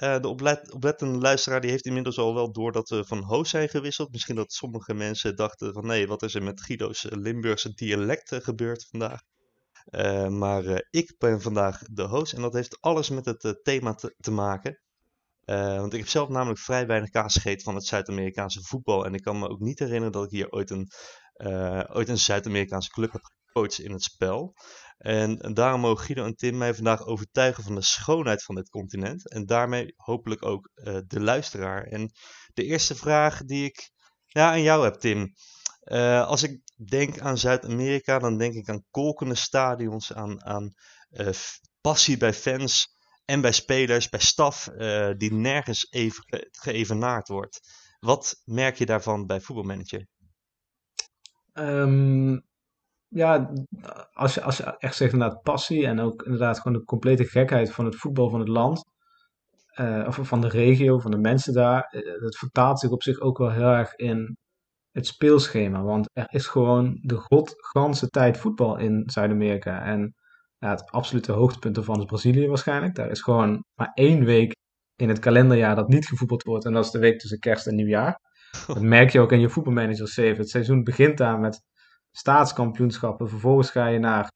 Uh, 0.02 0.20
de 0.20 0.28
oplet 0.28 0.72
oplettende 0.72 1.18
luisteraar 1.18 1.60
die 1.60 1.70
heeft 1.70 1.86
inmiddels 1.86 2.18
al 2.18 2.34
wel 2.34 2.52
door 2.52 2.72
dat 2.72 2.88
we 2.88 3.04
van 3.04 3.22
host 3.22 3.50
zijn 3.50 3.68
gewisseld. 3.68 4.12
Misschien 4.12 4.36
dat 4.36 4.52
sommige 4.52 4.94
mensen 4.94 5.36
dachten 5.36 5.72
van 5.72 5.86
nee, 5.86 6.06
wat 6.06 6.22
is 6.22 6.34
er 6.34 6.42
met 6.42 6.62
Guido's 6.62 7.06
Limburgse 7.10 7.74
dialect 7.74 8.34
gebeurd 8.34 8.86
vandaag. 8.90 9.20
Uh, 9.90 10.28
maar 10.28 10.64
uh, 10.64 10.78
ik 10.90 11.14
ben 11.18 11.40
vandaag 11.40 11.82
de 11.90 12.02
host 12.02 12.32
en 12.32 12.42
dat 12.42 12.52
heeft 12.52 12.80
alles 12.80 13.10
met 13.10 13.24
het 13.24 13.44
uh, 13.44 13.52
thema 13.62 13.94
te, 13.94 14.30
maken. 14.30 14.80
want 15.44 15.92
ik 15.92 15.98
heb 15.98 16.08
zelf 16.08 16.28
namelijk 16.28 16.60
vrij 16.60 16.86
weinig 16.86 17.10
kaas 17.10 17.34
gegeten 17.34 17.62
van 17.62 17.74
het 17.74 17.86
Zuid-Amerikaanse 17.86 18.62
voetbal. 18.62 19.04
En 19.04 19.14
ik 19.14 19.22
kan 19.22 19.38
me 19.38 19.48
ook 19.48 19.60
niet 19.60 19.78
herinneren 19.78 20.12
dat 20.12 20.24
ik 20.24 20.30
hier 20.30 20.50
ooit 20.50 20.70
een, 20.70 20.90
ooit 21.92 22.08
een 22.08 22.18
Zuid-Amerikaanse 22.18 22.90
club 22.90 23.12
heb 23.12 23.22
gecoacht 23.22 23.78
in 23.78 23.92
het 23.92 24.02
spel. 24.02 24.54
En, 24.98 25.36
daarom 25.54 25.80
mogen 25.80 26.04
Guido 26.04 26.24
en 26.24 26.34
Tim 26.34 26.58
mij 26.58 26.74
vandaag 26.74 27.06
overtuigen 27.06 27.64
van 27.64 27.74
de 27.74 27.82
schoonheid 27.82 28.42
van 28.42 28.54
dit 28.54 28.68
continent. 28.68 29.30
En 29.30 29.46
daarmee 29.46 29.94
hopelijk 29.96 30.44
ook 30.44 30.70
de 31.06 31.20
luisteraar. 31.20 31.82
En 31.82 32.10
de 32.54 32.64
eerste 32.64 32.94
vraag 32.94 33.44
die 33.44 33.64
ik 33.64 33.90
ja, 34.26 34.50
aan 34.50 34.62
jou 34.62 34.84
heb, 34.84 34.94
Tim. 34.94 35.32
Als 36.24 36.42
ik 36.42 36.60
denk 36.84 37.18
aan 37.18 37.38
Zuid-Amerika, 37.38 38.18
dan 38.18 38.38
denk 38.38 38.54
ik 38.54 38.68
aan 38.68 38.84
kolkende 38.90 39.34
stadions, 39.34 40.12
aan, 40.12 40.44
aan 40.44 40.72
uh, 41.10 41.28
passie 41.80 42.16
bij 42.16 42.32
fans 42.32 42.96
en 43.24 43.40
bij 43.40 43.52
spelers, 43.52 44.08
bij 44.08 44.20
staf, 44.20 44.68
uh, 44.76 45.10
die 45.16 45.32
nergens 45.32 45.86
even 45.90 46.24
ge 46.26 46.48
geëvenaard 46.50 47.28
wordt. 47.28 47.60
Wat 48.00 48.40
merk 48.44 48.76
je 48.76 48.86
daarvan 48.86 49.26
bij 49.26 49.40
voetbalmanager? 49.40 50.06
Um, 51.52 52.42
ja, 53.08 53.52
als 54.12 54.34
je, 54.34 54.42
als 54.42 54.56
je 54.56 54.76
echt 54.78 54.96
zegt 54.96 55.12
inderdaad 55.12 55.42
passie 55.42 55.86
en 55.86 56.00
ook 56.00 56.22
inderdaad 56.22 56.60
gewoon 56.60 56.78
de 56.78 56.84
complete 56.84 57.24
gekheid 57.24 57.72
van 57.72 57.84
het 57.84 57.96
voetbal 57.96 58.30
van 58.30 58.40
het 58.40 58.48
land, 58.48 58.84
of 60.06 60.18
van 60.22 60.40
de 60.40 60.48
regio, 60.48 60.98
van 60.98 61.10
de 61.10 61.18
mensen 61.18 61.52
daar, 61.52 62.02
dat 62.20 62.36
vertaalt 62.36 62.80
zich 62.80 62.90
op 62.90 63.02
zich 63.02 63.20
ook 63.20 63.38
wel 63.38 63.50
heel 63.50 63.72
erg 63.72 63.94
in 63.94 64.36
het 64.92 65.06
speelschema. 65.06 65.82
Want 65.82 66.08
er 66.12 66.26
is 66.28 66.46
gewoon 66.46 66.98
de 67.02 67.16
godganse 67.16 68.08
tijd 68.08 68.38
voetbal 68.38 68.78
in 68.78 69.02
Zuid-Amerika. 69.06 69.84
En 69.84 70.14
ja, 70.58 70.70
het 70.70 70.90
absolute 70.90 71.32
hoogtepunt 71.32 71.76
ervan 71.76 71.98
is 71.98 72.04
Brazilië 72.04 72.46
waarschijnlijk. 72.46 72.94
Daar 72.94 73.10
is 73.10 73.22
gewoon 73.22 73.64
maar 73.74 73.90
één 73.94 74.24
week 74.24 74.54
in 74.96 75.08
het 75.08 75.18
kalenderjaar 75.18 75.74
dat 75.74 75.88
niet 75.88 76.06
gevoetbald 76.06 76.42
wordt. 76.42 76.64
En 76.64 76.72
dat 76.72 76.84
is 76.84 76.90
de 76.90 76.98
week 76.98 77.18
tussen 77.18 77.38
kerst 77.38 77.66
en 77.66 77.74
nieuwjaar. 77.74 78.18
Dat 78.66 78.80
merk 78.80 79.10
je 79.10 79.20
ook 79.20 79.32
in 79.32 79.40
je 79.40 79.48
voetbalmanager 79.48 80.08
save. 80.08 80.34
Het 80.34 80.48
seizoen 80.48 80.84
begint 80.84 81.18
daar 81.18 81.38
met 81.38 81.62
staatskampioenschappen. 82.10 83.28
Vervolgens 83.28 83.70
ga 83.70 83.86
je 83.86 83.98
naar 83.98 84.30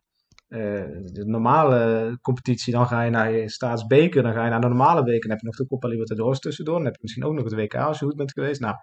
uh, 0.48 0.60
de 1.02 1.24
normale 1.26 2.18
competitie. 2.20 2.72
Dan 2.72 2.86
ga 2.86 3.02
je 3.02 3.10
naar 3.10 3.32
je 3.32 3.50
staatsbeker. 3.50 4.22
Dan 4.22 4.32
ga 4.32 4.44
je 4.44 4.50
naar 4.50 4.60
de 4.60 4.68
normale 4.68 5.02
week. 5.04 5.22
En 5.22 5.28
dan 5.28 5.30
heb 5.30 5.40
je 5.40 5.46
nog 5.46 5.56
de 5.56 5.66
Copa 5.66 5.88
Libertadores 5.88 6.38
tussendoor. 6.38 6.74
Dan 6.74 6.84
heb 6.84 6.94
je 6.94 7.02
misschien 7.02 7.24
ook 7.24 7.34
nog 7.34 7.44
het 7.44 7.54
WK 7.54 7.74
als 7.74 7.98
je 7.98 8.04
goed 8.04 8.16
bent 8.16 8.32
geweest. 8.32 8.60
Nou, 8.60 8.74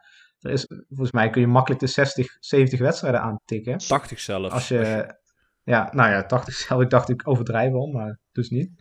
er 0.44 0.52
is, 0.52 0.66
volgens 0.88 1.12
mij 1.12 1.30
kun 1.30 1.42
je 1.42 1.48
makkelijk 1.48 1.82
de 1.82 1.88
60, 1.88 2.38
70 2.40 2.80
wedstrijden 2.80 3.22
aantikken. 3.22 3.78
80 3.78 4.20
zelfs. 4.20 4.54
Als 4.54 4.68
je, 4.68 5.14
ja, 5.64 5.90
nou 5.92 6.10
ja, 6.10 6.26
80 6.26 6.54
zelf. 6.54 6.82
Ik 6.82 6.90
dacht 6.90 7.10
ik 7.10 7.28
overdrijf 7.28 7.74
al, 7.74 7.88
maar 7.88 8.20
dus 8.32 8.50
niet. 8.50 8.72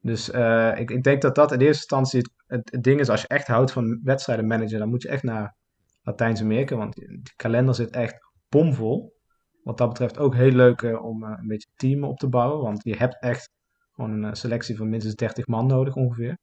Dus 0.00 0.30
uh, 0.30 0.78
ik, 0.78 0.90
ik 0.90 1.02
denk 1.02 1.22
dat 1.22 1.34
dat 1.34 1.52
in 1.52 1.60
eerste 1.60 1.96
instantie 1.96 2.30
het, 2.46 2.70
het, 2.70 2.82
ding 2.82 3.00
is. 3.00 3.08
Als 3.08 3.20
je 3.20 3.28
echt 3.28 3.46
houdt 3.46 3.72
van 3.72 4.00
wedstrijden 4.02 4.46
managen, 4.46 4.78
dan 4.78 4.88
moet 4.88 5.02
je 5.02 5.08
echt 5.08 5.22
naar 5.22 5.54
Latijns-Amerika. 6.02 6.76
Want 6.76 6.94
de 6.94 7.32
kalender 7.36 7.74
zit 7.74 7.90
echt 7.90 8.16
bomvol. 8.48 9.14
Wat 9.62 9.78
dat 9.78 9.88
betreft 9.88 10.18
ook 10.18 10.34
heel 10.34 10.50
leuk 10.50 10.82
uh, 10.82 11.04
om 11.04 11.24
uh, 11.24 11.34
een 11.40 11.46
beetje 11.46 11.68
teamen 11.76 12.08
op 12.08 12.18
te 12.18 12.28
bouwen. 12.28 12.62
Want 12.62 12.80
je 12.82 12.96
hebt 12.96 13.20
echt 13.20 13.50
gewoon 13.92 14.22
een 14.22 14.36
selectie 14.36 14.76
van 14.76 14.88
minstens 14.88 15.14
30 15.14 15.46
man 15.46 15.66
nodig 15.66 15.94
ongeveer. 15.94 16.38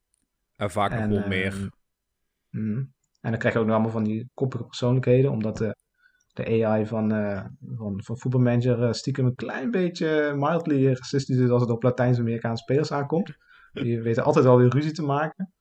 En 0.56 0.72
vaak 0.72 0.92
nog 0.92 1.20
wel 1.20 1.28
meer. 1.28 1.70
Mm, 2.50 2.94
en 3.22 3.30
dan 3.30 3.40
krijg 3.40 3.54
je 3.54 3.60
ook 3.60 3.66
nog 3.66 3.76
allemaal 3.76 3.94
van 3.94 4.04
die 4.04 4.30
koppige 4.34 4.66
persoonlijkheden, 4.66 5.32
omdat 5.32 5.58
de, 5.58 5.76
de 6.34 6.66
AI 6.66 6.86
van, 6.86 7.14
uh, 7.14 7.46
van, 7.76 8.04
van 8.04 8.18
voetbalmanager 8.18 8.80
uh, 8.80 8.92
stiekem 8.92 9.26
een 9.26 9.36
klein 9.36 9.72
beetje 9.72 10.34
mildly 10.36 10.88
racistisch 10.88 11.38
is 11.38 11.50
als 11.50 11.62
het 11.62 11.72
op 11.72 11.84
Latijns-Amerikaanse 11.84 12.64
spelers 12.64 12.92
aankomt. 12.92 13.34
Die 13.72 14.02
weten 14.02 14.24
altijd 14.24 14.46
wel 14.46 14.58
weer 14.58 14.70
ruzie 14.70 14.92
te 14.92 15.04
maken. 15.04 15.54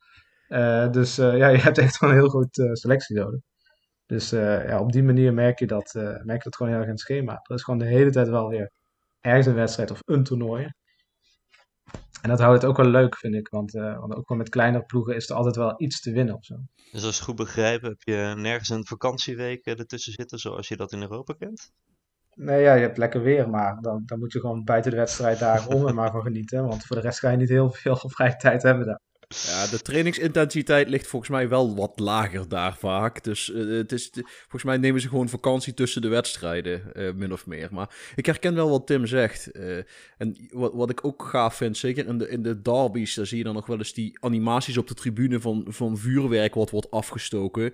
Uh, 0.49 0.91
dus 0.91 1.17
ja, 1.17 1.49
je 1.57 1.59
hebt 1.59 1.79
echt 1.79 1.97
gewoon 1.97 2.15
een 2.15 2.21
heel 2.21 2.29
groot 2.29 2.71
selectie 2.73 3.17
nodig. 3.17 3.41
Dus 4.07 4.31
ja, 4.31 4.81
op 4.81 4.93
die 4.93 5.03
manier 5.03 5.35
merk 5.35 5.59
je, 5.59 5.67
dat, 5.67 5.93
merk 5.95 6.43
je 6.43 6.51
dat 6.51 6.57
gewoon 6.57 6.73
heel 6.73 6.81
erg 6.81 6.89
in 6.89 6.95
het 6.95 7.01
schema. 7.01 7.33
Er 7.33 7.55
is 7.55 7.63
gewoon 7.63 7.79
de 7.79 7.87
hele 7.87 8.11
tijd 8.11 8.29
wel 8.29 8.49
weer 8.49 8.71
ergens 9.21 9.47
een 9.47 9.55
wedstrijd 9.55 9.91
of 9.91 10.01
een 10.05 10.25
toernooi. 10.25 10.69
En 12.23 12.29
dat 12.29 12.39
houdt 12.39 12.63
het 12.63 12.71
ook 12.71 12.77
wel 12.77 12.87
leuk, 12.87 13.17
vind 13.17 13.35
ik. 13.35 13.49
Want, 13.49 13.75
uh, 13.75 13.99
want 13.99 14.15
ook 14.15 14.29
wel 14.29 14.39
met 14.39 14.49
kleinere 14.49 14.85
ploegen 14.85 15.17
is 15.17 15.29
er 15.29 15.37
altijd 15.37 15.57
wel 15.57 15.75
iets 15.77 16.01
te 16.01 16.13
winnen 16.13 16.35
of 16.35 16.45
zo. 16.45 16.55
Dus 16.93 17.05
als 17.05 17.19
ik 17.19 17.25
goed 17.25 17.37
begrijp, 17.37 17.83
heb 17.83 18.03
je 18.03 18.35
nergens 18.37 18.69
een 18.69 18.87
vakantieweek 18.87 19.67
ertussen 19.67 20.13
zitten 20.13 20.39
zoals 20.39 20.69
je 20.69 20.77
dat 20.77 20.93
in 20.93 21.03
Europa 21.03 21.35
kent? 21.39 21.73
Nee, 22.35 22.63
ja, 22.63 22.75
je 22.75 22.81
hebt 22.81 22.99
lekker 22.99 23.23
weer, 23.23 23.51
maar 23.51 23.81
dan, 23.81 24.03
dan 24.07 24.19
moet 24.19 24.33
je 24.33 24.41
gewoon 24.41 24.65
buiten 24.65 24.91
de 24.91 24.97
wedstrijd 24.97 25.39
daar 25.39 25.67
om 25.67 25.87
en 25.87 25.95
maar 25.95 26.11
van 26.17 26.23
genieten. 26.23 26.67
Want 26.67 26.85
voor 26.85 26.97
de 26.97 27.03
rest 27.03 27.19
ga 27.19 27.31
je 27.31 27.37
niet 27.37 27.49
heel 27.49 27.71
veel 27.71 27.97
vrije 28.15 28.37
tijd 28.37 28.63
hebben 28.63 28.87
daar. 28.87 29.01
Ja, 29.37 29.67
de 29.67 29.83
trainingsintensiteit 29.83 30.89
ligt 30.89 31.07
volgens 31.07 31.31
mij 31.31 31.49
wel 31.49 31.75
wat 31.75 31.99
lager 31.99 32.49
daar 32.49 32.77
vaak. 32.77 33.25
Dus 33.25 33.49
uh, 33.49 33.77
het 33.77 33.93
is, 33.93 34.11
volgens 34.41 34.65
mij 34.65 34.77
nemen 34.77 35.01
ze 35.01 35.09
gewoon 35.09 35.29
vakantie 35.29 35.75
tussen 35.75 36.03
de 36.03 36.09
wedstrijden, 36.09 36.83
uh, 36.97 37.13
min 37.13 37.33
of 37.33 37.47
meer. 37.47 37.69
Maar 37.73 37.95
ik 38.17 38.27
herken 38.27 38.55
wel 38.55 38.71
wat 38.71 38.87
Tim 38.87 39.07
zegt. 39.07 39.51
Uh, 39.57 39.77
en 40.19 40.37
wat, 40.51 40.73
wat 40.75 40.91
ik 40.91 41.05
ook 41.05 41.23
gaaf 41.23 41.55
vind, 41.55 41.77
zeker 41.77 42.07
in 42.07 42.19
de, 42.19 42.29
in 42.29 42.43
de 42.43 42.63
derbies, 42.63 43.15
daar 43.15 43.27
zie 43.27 43.39
je 43.39 43.45
dan 43.45 43.55
nog 43.55 43.67
wel 43.67 43.79
eens 43.79 43.93
die 43.93 44.17
animaties 44.21 44.77
op 44.77 44.89
de 44.89 44.95
tribune 44.95 45.41
van, 45.41 45.65
van 45.69 45.99
vuurwerk 45.99 46.55
wat 46.55 46.71
wordt 46.71 46.91
afgestoken. 46.91 47.73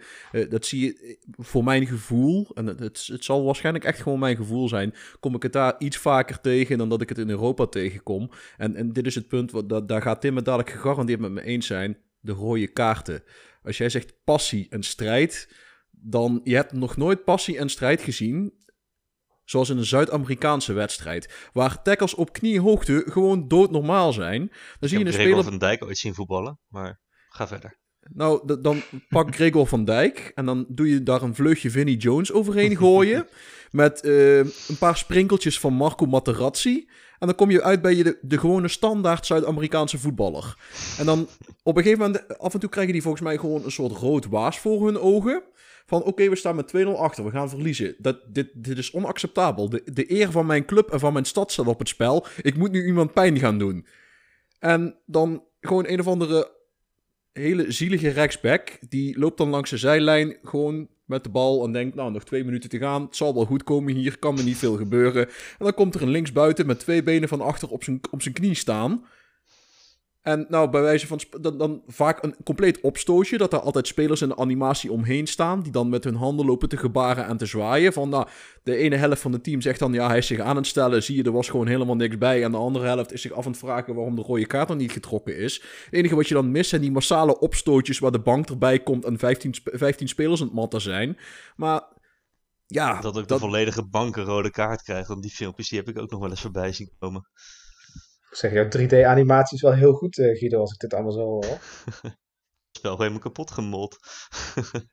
dat 0.48 0.66
zie 0.66 0.80
je 0.84 1.18
voor 1.36 1.64
mijn 1.64 1.86
gevoel, 1.86 2.48
en 2.54 2.66
het, 2.66 2.78
het, 2.78 3.06
het, 3.06 3.24
zal 3.24 3.44
waarschijnlijk 3.44 3.84
echt 3.84 4.02
gewoon 4.02 4.18
mijn 4.18 4.36
gevoel 4.36 4.68
zijn, 4.68 4.94
kom 5.20 5.34
ik 5.34 5.42
het 5.42 5.52
daar 5.52 5.74
iets 5.78 5.96
vaker 5.96 6.40
tegen 6.40 6.78
dan 6.78 6.88
dat 6.88 7.00
ik 7.00 7.08
het 7.08 7.18
in 7.18 7.30
Europa 7.30 7.66
tegenkom. 7.66 8.30
En, 8.56 8.76
en 8.76 8.92
dit 8.92 9.06
is 9.06 9.14
het 9.14 9.28
punt, 9.28 9.50
wat, 9.50 9.68
dat, 9.68 9.88
daar 9.88 10.02
gaat 10.02 10.20
Tim 10.20 10.36
het 10.36 10.44
dadelijk 10.44 10.70
gegarandeerd 10.70 11.20
met 11.20 11.30
me 11.30 11.44
eens 11.46 11.66
zijn, 11.66 11.98
de 12.20 12.32
rode 12.32 12.68
kaarten. 12.68 13.22
Als 13.62 13.78
jij 13.78 13.88
zegt 13.88 14.24
passie 14.24 14.66
en 14.68 14.82
strijd, 14.82 15.48
dan 15.90 16.40
je 16.44 16.54
hebt 16.54 16.72
nog 16.72 16.96
nooit 16.96 17.24
passie 17.24 17.58
en 17.58 17.68
strijd 17.68 18.00
gezien. 18.00 18.64
Zoals 19.44 19.70
in 19.70 19.76
een 19.76 19.84
Zuid-Amerikaanse 19.84 20.72
wedstrijd. 20.72 21.48
Waar 21.52 21.82
tackles 21.82 22.14
op 22.14 22.32
kniehoogte 22.32 23.04
gewoon 23.06 23.48
doodnormaal 23.48 24.12
zijn. 24.12 24.52
Dan 24.78 24.88
zie 24.88 24.98
je 24.98 25.04
een 25.04 25.12
speler. 25.12 25.44
van 25.44 25.58
Dijk 25.58 25.84
ooit 25.84 25.98
zien 25.98 26.14
voetballen, 26.14 26.60
maar 26.68 27.00
ga 27.28 27.46
verder. 27.46 27.78
Nou, 28.12 28.60
dan 28.60 28.82
pak 29.08 29.34
Gregor 29.34 29.66
van 29.66 29.84
Dijk 29.84 30.32
en 30.34 30.46
dan 30.46 30.66
doe 30.68 30.88
je 30.88 31.02
daar 31.02 31.22
een 31.22 31.34
vleugje 31.34 31.70
Vinnie 31.70 31.96
Jones 31.96 32.32
overheen 32.32 32.76
gooien. 32.76 33.28
met 33.70 34.00
eh, 34.00 34.38
een 34.38 34.78
paar 34.78 34.96
sprinkeltjes 34.96 35.60
van 35.60 35.72
Marco 35.72 36.06
Materazzi. 36.06 36.88
En 37.18 37.26
dan 37.26 37.36
kom 37.36 37.50
je 37.50 37.62
uit 37.62 37.82
bij 37.82 37.94
je 37.94 38.18
de, 38.22 38.38
gewone 38.38 38.68
standaard 38.68 39.26
Zuid-Amerikaanse 39.26 39.98
voetballer. 39.98 40.56
En 40.98 41.06
dan 41.06 41.28
op 41.62 41.76
een 41.76 41.82
gegeven 41.82 42.04
moment, 42.04 42.38
af 42.38 42.54
en 42.54 42.60
toe 42.60 42.68
krijgen 42.68 42.92
die 42.92 43.02
volgens 43.02 43.22
mij 43.22 43.38
gewoon 43.38 43.64
een 43.64 43.70
soort 43.70 43.92
rood 43.92 44.26
waas 44.26 44.58
voor 44.58 44.86
hun 44.86 44.98
ogen. 44.98 45.42
Van 45.86 46.02
oké, 46.02 46.28
we 46.28 46.36
staan 46.36 46.56
met 46.56 46.72
2-0 46.76 46.88
achter, 46.88 47.24
we 47.24 47.30
gaan 47.30 47.48
verliezen. 47.48 47.94
Dat, 47.98 48.20
dit, 48.28 48.48
dit 48.54 48.78
is 48.78 48.92
onacceptabel. 48.92 49.68
De, 49.68 49.82
de 49.84 50.12
eer 50.12 50.30
van 50.30 50.46
mijn 50.46 50.64
club 50.64 50.90
en 50.90 51.00
van 51.00 51.12
mijn 51.12 51.24
stad 51.24 51.52
staat 51.52 51.66
op 51.66 51.78
het 51.78 51.88
spel. 51.88 52.26
Ik 52.42 52.56
moet 52.56 52.72
nu 52.72 52.86
iemand 52.86 53.12
pijn 53.12 53.38
gaan 53.38 53.58
doen. 53.58 53.86
En 54.58 54.96
dan 55.06 55.44
gewoon 55.60 55.84
een 55.86 56.00
of 56.00 56.06
andere 56.06 56.50
hele 57.32 57.72
zielige 57.72 58.08
rechtsback. 58.08 58.78
Die 58.88 59.18
loopt 59.18 59.38
dan 59.38 59.48
langs 59.48 59.70
de 59.70 59.76
zijlijn 59.76 60.38
gewoon 60.42 60.88
met 61.06 61.24
de 61.24 61.30
bal 61.30 61.64
en 61.64 61.72
denkt, 61.72 61.94
nou, 61.94 62.12
nog 62.12 62.24
twee 62.24 62.44
minuten 62.44 62.70
te 62.70 62.78
gaan. 62.78 63.02
Het 63.02 63.16
zal 63.16 63.34
wel 63.34 63.44
goed 63.44 63.64
komen 63.64 63.94
hier, 63.94 64.18
kan 64.18 64.34
me 64.34 64.42
niet 64.42 64.56
veel 64.56 64.76
gebeuren. 64.76 65.26
En 65.28 65.64
dan 65.64 65.74
komt 65.74 65.94
er 65.94 66.02
een 66.02 66.08
linksbuiten 66.08 66.66
met 66.66 66.78
twee 66.78 67.02
benen 67.02 67.28
van 67.28 67.40
achter 67.40 67.68
op 67.68 67.84
zijn, 67.84 68.00
op 68.10 68.22
zijn 68.22 68.34
knie 68.34 68.54
staan. 68.54 69.04
En 70.26 70.46
nou, 70.48 70.70
bij 70.70 70.80
wijze 70.80 71.06
van 71.06 71.20
dan, 71.40 71.58
dan 71.58 71.82
vaak 71.86 72.22
een 72.22 72.34
compleet 72.44 72.80
opstootje. 72.80 73.38
Dat 73.38 73.52
er 73.52 73.60
altijd 73.60 73.86
spelers 73.86 74.22
in 74.22 74.28
de 74.28 74.36
animatie 74.36 74.92
omheen 74.92 75.26
staan. 75.26 75.62
Die 75.62 75.72
dan 75.72 75.88
met 75.88 76.04
hun 76.04 76.14
handen 76.14 76.46
lopen 76.46 76.68
te 76.68 76.76
gebaren 76.76 77.26
en 77.26 77.36
te 77.36 77.46
zwaaien. 77.46 77.92
Van 77.92 78.08
nou, 78.08 78.28
de 78.62 78.76
ene 78.76 78.96
helft 78.96 79.20
van 79.20 79.32
het 79.32 79.44
team 79.44 79.60
zegt 79.60 79.78
dan 79.78 79.92
ja, 79.92 80.06
hij 80.06 80.18
is 80.18 80.26
zich 80.26 80.38
aan 80.38 80.56
het 80.56 80.66
stellen. 80.66 81.02
Zie 81.02 81.16
je, 81.16 81.22
er 81.22 81.32
was 81.32 81.48
gewoon 81.48 81.66
helemaal 81.66 81.96
niks 81.96 82.18
bij. 82.18 82.44
En 82.44 82.50
de 82.50 82.56
andere 82.56 82.86
helft 82.86 83.12
is 83.12 83.20
zich 83.20 83.32
af 83.32 83.44
aan 83.44 83.50
het 83.50 83.60
vragen 83.60 83.94
waarom 83.94 84.16
de 84.16 84.22
rode 84.22 84.46
kaart 84.46 84.68
nog 84.68 84.76
niet 84.76 84.92
getrokken 84.92 85.36
is. 85.36 85.62
Het 85.84 85.94
enige 85.94 86.14
wat 86.14 86.28
je 86.28 86.34
dan 86.34 86.50
mist 86.50 86.68
zijn 86.68 86.80
die 86.80 86.90
massale 86.90 87.38
opstootjes 87.38 87.98
waar 87.98 88.12
de 88.12 88.20
bank 88.20 88.48
erbij 88.48 88.78
komt 88.78 89.04
en 89.04 89.18
15, 89.18 89.54
sp- 89.54 89.70
15 89.72 90.08
spelers 90.08 90.40
aan 90.40 90.46
het 90.46 90.56
matten 90.56 90.80
zijn. 90.80 91.18
Maar 91.56 91.82
ja, 92.66 93.00
Dat 93.00 93.18
ook 93.18 93.28
de 93.28 93.38
volledige 93.38 93.84
bank 93.84 94.16
een 94.16 94.24
rode 94.24 94.50
kaart 94.50 94.82
krijgt. 94.82 95.08
Want 95.08 95.22
die 95.22 95.30
filmpjes 95.30 95.68
die 95.68 95.78
heb 95.78 95.88
ik 95.88 95.98
ook 95.98 96.10
nog 96.10 96.20
wel 96.20 96.30
eens 96.30 96.40
voorbij 96.40 96.72
zien 96.72 96.90
komen. 96.98 97.28
Ik 98.36 98.42
zeg, 98.42 98.52
jouw 98.52 98.64
3D-animatie 98.68 99.56
is 99.56 99.62
wel 99.62 99.72
heel 99.74 99.92
goed, 99.92 100.18
eh, 100.18 100.38
Guido, 100.38 100.60
als 100.60 100.72
ik 100.72 100.78
dit 100.78 100.94
allemaal 100.94 101.12
zo 101.12 101.20
hoor. 101.20 101.58
Het 102.02 102.16
spel 102.70 102.98
helemaal 102.98 103.18
kapot 103.20 103.50
gemold. 103.50 103.96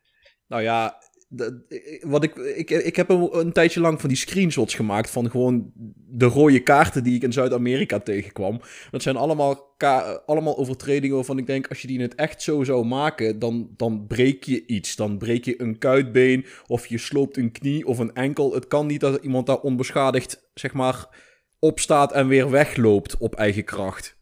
Nou 0.48 0.62
ja, 0.66 0.98
de- 1.28 2.00
wat 2.08 2.24
ik, 2.24 2.36
ik, 2.36 2.70
ik 2.70 2.96
heb 2.96 3.10
een, 3.10 3.38
een 3.40 3.52
tijdje 3.52 3.80
lang 3.80 4.00
van 4.00 4.10
die 4.10 4.18
screenshots 4.18 4.74
gemaakt 4.74 5.10
van 5.10 5.30
gewoon 5.32 5.72
de 5.96 6.26
rode 6.26 6.64
kaarten 6.64 7.04
die 7.04 7.16
ik 7.16 7.22
in 7.22 7.34
Zuid-Amerika 7.34 8.00
tegenkwam. 8.00 8.62
Dat 8.92 9.02
zijn 9.02 9.16
allemaal, 9.16 9.74
ka- 9.78 10.22
allemaal 10.26 10.58
overtredingen 10.58 11.16
waarvan 11.16 11.38
ik 11.38 11.46
denk, 11.46 11.68
als 11.68 11.82
je 11.82 11.88
die 11.88 11.98
in 11.98 12.04
het 12.04 12.16
echt 12.16 12.42
zo 12.42 12.64
zou 12.64 12.86
maken, 12.86 13.40
dan, 13.40 13.70
dan 13.78 14.08
breek 14.08 14.44
je 14.44 14.66
iets. 14.66 14.96
Dan 14.96 15.18
breek 15.18 15.46
je 15.46 15.62
een 15.62 15.78
kuitbeen 15.78 16.46
of 16.68 16.86
je 16.88 16.98
sloopt 16.98 17.38
een 17.38 17.52
knie 17.52 17.86
of 17.86 17.98
een 18.00 18.14
enkel. 18.14 18.54
Het 18.54 18.68
kan 18.68 18.88
niet 18.88 19.00
dat 19.00 19.24
iemand 19.24 19.46
daar 19.46 19.60
onbeschadigd, 19.60 20.50
zeg 20.54 20.74
maar, 20.74 21.32
opstaat 21.64 22.12
en 22.12 22.28
weer 22.28 22.50
wegloopt 22.50 23.18
op 23.18 23.36
eigen 23.36 23.64
kracht. 23.64 24.18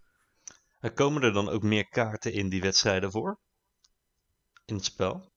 Er 0.80 0.92
komen 0.92 1.22
er 1.24 1.34
dan 1.34 1.50
ook 1.50 1.64
meer 1.64 1.88
kaarten 1.90 2.34
in 2.34 2.50
die 2.50 2.62
wedstrijden 2.62 3.12
voor? 3.12 3.40
In 4.66 4.76
het 4.76 4.86
spel? 4.86 5.32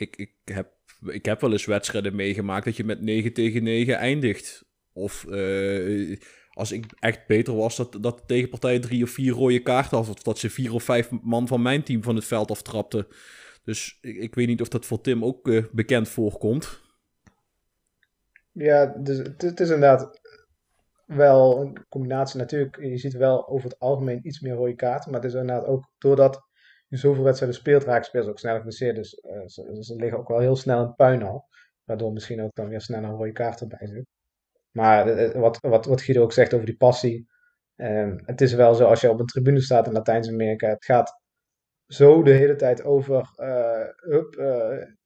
ik, 0.00 0.16
ik, 0.16 0.32
heb, 0.44 0.72
ik 1.06 1.24
heb 1.24 1.40
wel 1.40 1.52
eens 1.52 1.64
wedstrijden 1.64 2.14
meegemaakt 2.14 2.64
dat 2.64 2.76
je 2.76 2.84
met 2.84 3.00
9 3.00 3.32
tegen 3.32 3.62
9 3.62 3.96
eindigt. 3.96 4.64
Of 4.92 5.26
eh, 5.26 6.18
als 6.50 6.72
ik 6.72 6.84
echt 6.98 7.26
beter 7.26 7.56
was, 7.56 7.76
dat, 7.76 7.96
dat 8.00 8.18
de 8.18 8.24
tegenpartij 8.26 8.78
drie 8.78 9.02
of 9.02 9.10
vier 9.10 9.32
rode 9.32 9.62
kaarten 9.62 9.96
had. 9.96 10.08
Of 10.08 10.22
dat 10.22 10.38
ze 10.38 10.50
vier 10.50 10.74
of 10.74 10.82
vijf 10.82 11.10
man 11.22 11.48
van 11.48 11.62
mijn 11.62 11.82
team 11.82 12.02
van 12.02 12.14
het 12.14 12.24
veld 12.24 12.50
aftrapten. 12.50 13.06
Dus 13.64 13.98
ik, 14.00 14.16
ik 14.16 14.34
weet 14.34 14.46
niet 14.46 14.60
of 14.60 14.68
dat 14.68 14.86
voor 14.86 15.00
Tim 15.00 15.24
ook 15.24 15.48
eh, 15.48 15.64
bekend 15.72 16.08
voorkomt. 16.08 16.80
Ja, 18.52 18.86
dus 18.86 19.18
het, 19.18 19.42
het 19.42 19.60
is 19.60 19.70
inderdaad 19.70 20.20
wel 21.16 21.60
een 21.60 21.86
combinatie. 21.88 22.38
Natuurlijk, 22.38 22.82
je 22.82 22.98
ziet 22.98 23.12
wel 23.12 23.48
over 23.48 23.68
het 23.68 23.78
algemeen 23.78 24.26
iets 24.26 24.40
meer 24.40 24.54
rode 24.54 24.74
kaarten. 24.74 25.10
Maar 25.10 25.20
het 25.20 25.32
is 25.32 25.40
inderdaad 25.40 25.66
ook 25.66 25.92
doordat 25.98 26.48
je 26.88 26.96
zoveel 26.96 27.24
wedstrijden 27.24 27.58
speelt, 27.58 27.84
raken 27.84 28.04
spelers 28.04 28.28
ook 28.28 28.38
sneller 28.38 28.56
geblesseerd. 28.56 28.96
Dus 28.96 29.14
eh, 29.14 29.46
ze, 29.46 29.94
liggen 29.96 30.18
ook 30.18 30.28
wel 30.28 30.38
heel 30.38 30.56
snel 30.56 30.84
in 30.84 30.94
puin 30.94 31.22
al. 31.22 31.48
Waardoor 31.84 32.12
misschien 32.12 32.42
ook 32.42 32.54
dan 32.54 32.68
weer 32.68 32.80
snel 32.80 33.02
een 33.02 33.16
rode 33.16 33.32
kaart 33.32 33.60
erbij 33.60 33.86
zit. 33.86 34.06
Maar 34.70 35.08
eh, 35.08 35.24
eh, 35.24 35.40
wat, 35.40 35.58
wat, 35.60 35.86
wat 35.86 36.02
Guido 36.02 36.22
ook 36.22 36.32
zegt 36.32 36.54
over 36.54 36.66
die 36.66 36.76
passie. 36.76 37.28
het 38.24 38.40
is 38.40 38.54
wel 38.54 38.74
zo, 38.74 38.84
als 38.84 39.00
je 39.00 39.10
op 39.10 39.20
een 39.20 39.26
tribune 39.26 39.60
staat 39.60 39.86
in 39.86 39.92
Latijns-Amerika, 39.92 40.68
het 40.68 40.84
gaat 40.84 41.20
zo 41.86 42.22
de 42.22 42.32
hele 42.32 42.56
tijd 42.56 42.84
over, 42.84 43.30
hup, 43.96 44.34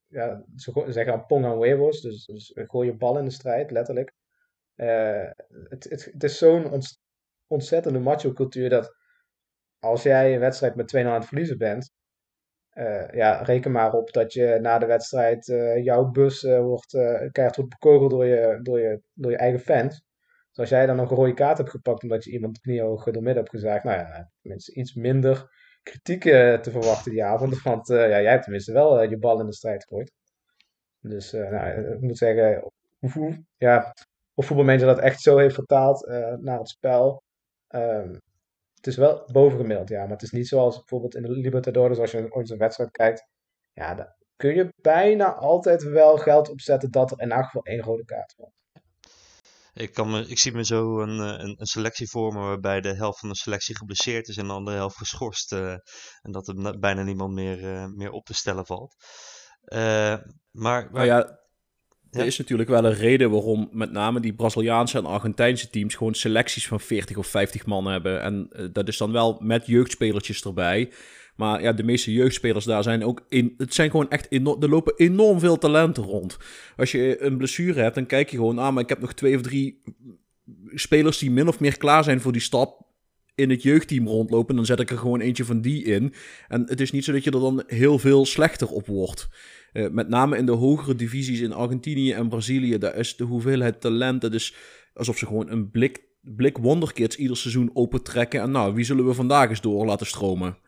ja, 0.07 0.45
ze 0.57 0.85
zeggen 0.87 1.13
aan 1.13 1.27
pong 1.27 1.45
aan 1.45 1.57
huevos, 1.57 2.01
dus, 2.01 2.25
dus 2.25 2.53
gooi 2.55 2.89
je 2.89 2.97
bal 2.97 3.19
in 3.19 3.25
de 3.25 3.31
strijd, 3.31 3.71
letterlijk. 3.71 4.13
Eh, 4.75 5.31
het, 5.69 5.85
het, 6.13 6.25
is 6.25 6.39
zo'n 6.39 6.71
ont- 6.71 7.01
ontzettende 7.47 7.99
macho-cultuur 7.99 8.69
dat 8.69 8.97
als 9.79 10.03
jij 10.03 10.35
een 10.35 10.41
wedstrijd 10.41 10.75
met 10.75 10.97
2-0 10.97 10.99
aan 10.99 11.15
het 11.15 11.27
verliezen 11.27 11.59
bent, 11.59 11.93
eh, 12.71 13.09
ja, 13.11 13.43
reken 13.43 13.71
maar 13.71 13.93
op 13.93 14.13
dat 14.13 14.33
je 14.33 14.59
na 14.61 14.79
de 14.79 14.87
wedstrijd 14.87 15.49
eh, 15.49 15.85
jouw 15.85 16.11
bus 16.11 16.43
wordt, 16.43 16.91
keihard 17.33 17.57
wordt 17.57 17.71
bekogeld 17.71 18.11
door 18.11 18.27
je, 18.27 18.59
door, 18.63 18.81
je, 18.81 19.03
door 19.13 19.31
je 19.31 19.37
eigen 19.37 19.61
fans. 19.61 20.03
Dus 20.49 20.59
als 20.59 20.69
jij 20.69 20.87
dan 20.87 20.97
nog 20.97 21.11
een 21.11 21.17
rode 21.17 21.35
kaart 21.35 21.59
hebt 21.59 21.71
gepakt 21.71 22.03
omdat 22.03 22.25
je 22.25 22.31
iemand 22.31 22.61
kniehoog 22.61 23.05
door 23.05 23.23
midden 23.23 23.43
hebt 23.43 23.51
gezaagd, 23.51 23.85
nou 23.85 23.99
ja, 23.99 24.31
tenminste 24.41 24.75
iets 24.75 24.95
minder 24.95 25.49
kritiek 25.83 26.23
te 26.23 26.71
verwachten 26.71 27.11
die 27.11 27.25
avond. 27.25 27.63
Want 27.63 27.89
ja, 27.89 28.09
jij 28.09 28.31
hebt 28.31 28.43
tenminste 28.43 28.73
wel 28.73 29.03
je 29.03 29.19
bal 29.19 29.41
in 29.41 29.47
de 29.47 29.55
strijd 29.55 29.83
gegooid. 29.83 30.13
Dus 31.01 31.33
nou, 31.33 31.93
ik 31.95 32.01
moet 32.01 32.19
zeggen, 32.19 32.73
ja, 33.57 33.95
of 34.35 34.47
voetbalmanager 34.47 34.87
dat 34.87 34.99
echt 34.99 35.21
zo 35.21 35.37
heeft 35.37 35.55
vertaald 35.55 36.07
eh, 36.07 36.33
naar 36.35 36.59
het 36.59 36.69
spel. 36.69 37.23
Ehm, 37.67 38.13
het 38.75 38.87
is 38.87 38.97
wel 38.97 39.29
bovengemiddeld, 39.33 39.89
ja. 39.89 40.01
Maar 40.01 40.09
het 40.11 40.23
is 40.23 40.31
niet 40.31 40.49
zoals 40.49 40.77
bijvoorbeeld 40.77 41.15
in 41.15 41.23
de 41.23 41.31
Libertadores, 41.31 41.99
als 41.99 42.11
je 42.11 42.33
ooit 42.33 42.49
zo'n 42.49 42.59
wedstrijd 42.59 42.91
kijkt. 42.91 43.27
Ja, 43.73 43.95
daar 43.95 44.17
kun 44.37 44.55
je 44.55 44.69
bijna 44.83 45.35
altijd 45.35 45.83
wel 45.83 46.17
geld 46.17 46.49
opzetten 46.51 46.91
dat 46.91 47.11
er 47.11 47.21
in 47.21 47.31
elk 47.33 47.45
geval 47.45 47.63
één 47.65 47.81
rode 47.83 48.05
kaart 48.05 48.35
wordt. 48.37 48.53
Ik, 49.75 49.95
kan 49.95 50.11
me, 50.11 50.27
ik 50.27 50.39
zie 50.39 50.53
me 50.53 50.65
zo 50.65 51.01
een, 51.01 51.19
eh, 51.21 51.45
een, 51.45 51.55
een 51.59 51.67
selectie 51.67 52.09
vormen 52.09 52.43
waarbij 52.43 52.81
de 52.81 52.95
helft 52.95 53.19
van 53.19 53.29
de 53.29 53.37
selectie 53.37 53.77
geblesseerd 53.77 54.29
is 54.29 54.37
en 54.37 54.47
de 54.47 54.53
andere 54.53 54.77
helft 54.77 54.97
geschorst. 54.97 55.53
eh, 55.53 55.73
en 56.23 56.33
dat 56.33 56.49
er 56.49 56.55
na- 56.55 56.79
bijna 56.79 57.03
niemand 57.03 57.33
meer, 57.35 57.75
eh, 57.75 57.87
meer 57.87 58.11
op 58.11 58.25
te 58.25 58.35
stellen 58.35 58.67
valt. 58.67 58.95
Eh, 59.65 60.17
maar 60.51 60.91
Nou 60.93 61.07
ja, 61.07 61.39
Er 62.15 62.27
is 62.27 62.39
natuurlijk 62.39 62.69
wel 62.69 62.85
een 62.85 62.95
reden 62.95 63.31
waarom 63.31 63.69
met 63.73 63.93
name 63.93 64.21
die 64.21 64.35
Braziliaanse 64.35 64.99
en 64.99 65.07
Argentijnse 65.07 65.71
teams 65.71 65.95
gewoon 65.95 66.15
selecties 66.15 66.67
van 66.67 66.81
40 66.81 67.17
of 67.17 67.27
50 67.27 67.67
man 67.67 67.87
hebben. 67.87 68.23
En 68.23 68.49
eh, 68.51 68.65
dat 68.73 68.89
is 68.89 68.97
dan 68.97 69.13
wel 69.13 69.39
met 69.43 69.67
jeugdspelertjes 69.67 70.45
erbij. 70.45 70.91
Maar 71.37 71.63
ja, 71.63 71.73
de 71.73 71.83
meeste 71.83 72.13
jeugdspelers 72.13 72.65
daar 72.65 72.83
zijn 72.83 73.05
ook 73.05 73.27
in. 73.29 73.55
Het 73.57 73.75
zijn 73.75 73.91
gewoon 73.91 74.11
echt. 74.11 74.33
Er 74.33 74.69
lopen 74.69 74.95
enorm 74.97 75.39
veel 75.39 75.59
talenten 75.59 76.03
rond. 76.03 76.37
Als 76.77 76.93
je 76.93 77.23
een 77.23 77.37
blessure 77.37 77.81
hebt, 77.81 77.95
dan 77.95 78.07
kijk 78.07 78.31
je 78.31 78.37
gewoon 78.37 78.61
aan. 78.61 78.75
Maar 78.75 78.83
ik 78.83 78.89
heb 78.89 79.01
nog 79.01 79.13
twee 79.13 79.35
of 79.37 79.43
drie 79.43 79.83
spelers 80.75 81.19
die 81.19 81.31
min 81.31 81.49
of 81.49 81.61
meer 81.61 81.79
klaar 81.79 82.05
zijn 82.05 82.21
voor 82.21 82.33
die 82.33 82.41
stap 82.41 82.83
in 83.35 83.51
het 83.51 83.63
jeugdteam 83.63 84.07
rondlopen. 84.07 84.57
Dan 84.57 84.67
zet 84.67 84.81
ik 84.81 84.91
er 84.91 84.99
gewoon 84.99 85.21
eentje 85.21 85.45
van 85.45 85.61
die 85.61 85.85
in. 85.85 86.15
En 86.49 86.63
het 86.67 86.81
is 86.81 86.91
niet 86.91 87.05
zo 87.05 87.13
dat 87.13 87.25
je 87.25 87.31
er 87.31 87.41
dan 87.41 87.63
heel 87.67 87.99
veel 87.99 88.27
slechter 88.27 88.69
op 88.69 88.87
wordt. 88.87 89.29
Eh, 89.75 89.89
met 89.91 90.09
name 90.09 90.37
in 90.37 90.47
de 90.47 90.53
hogere 90.53 90.95
divisies 90.95 91.41
in 91.41 91.53
Argentinië 91.53 92.13
en 92.13 92.29
Brazilië, 92.29 92.79
daar 92.79 92.95
is 92.95 93.17
de 93.17 93.25
hoeveelheid 93.25 93.81
talent. 93.81 94.23
Het 94.23 94.35
is 94.35 94.55
alsof 94.95 95.19
ze 95.19 95.27
gewoon 95.27 95.51
een 95.51 95.71
blik, 95.71 96.05
blik 96.21 96.59
wonderkids 96.59 97.17
ieder 97.17 97.37
seizoen 97.37 97.71
opentrekken. 97.73 98.41
En 98.41 98.51
nou, 98.51 98.75
wie 98.75 98.85
zullen 98.85 99.07
we 99.07 99.15
vandaag 99.15 99.49
eens 99.49 99.61
door 99.61 99.87
laten 99.87 100.07
stromen? 100.07 100.59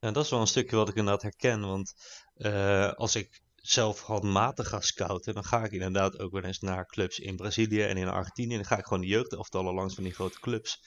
Ja, 0.00 0.10
dat 0.10 0.24
is 0.24 0.30
wel 0.30 0.40
een 0.40 0.46
stukje 0.46 0.76
wat 0.76 0.88
ik 0.88 0.94
inderdaad 0.94 1.22
herken. 1.22 1.60
Want 1.60 1.94
eh, 2.34 2.92
als 2.92 3.16
ik 3.16 3.42
zelf 3.54 4.02
handmatig 4.02 4.68
ga 4.68 4.80
scouten, 4.80 5.34
dan 5.34 5.44
ga 5.44 5.64
ik 5.64 5.72
inderdaad 5.72 6.18
ook 6.18 6.32
wel 6.32 6.42
eens 6.42 6.60
naar 6.60 6.86
clubs 6.86 7.18
in 7.18 7.36
Brazilië 7.36 7.82
en 7.82 7.96
in 7.96 8.08
Argentinië. 8.08 8.50
En 8.50 8.56
dan 8.56 8.66
ga 8.66 8.78
ik 8.78 8.84
gewoon 8.84 9.02
de 9.02 9.08
jeugdelftallen 9.08 9.74
langs 9.74 9.94
van 9.94 10.04
die 10.04 10.14
grote 10.14 10.40
clubs. 10.40 10.82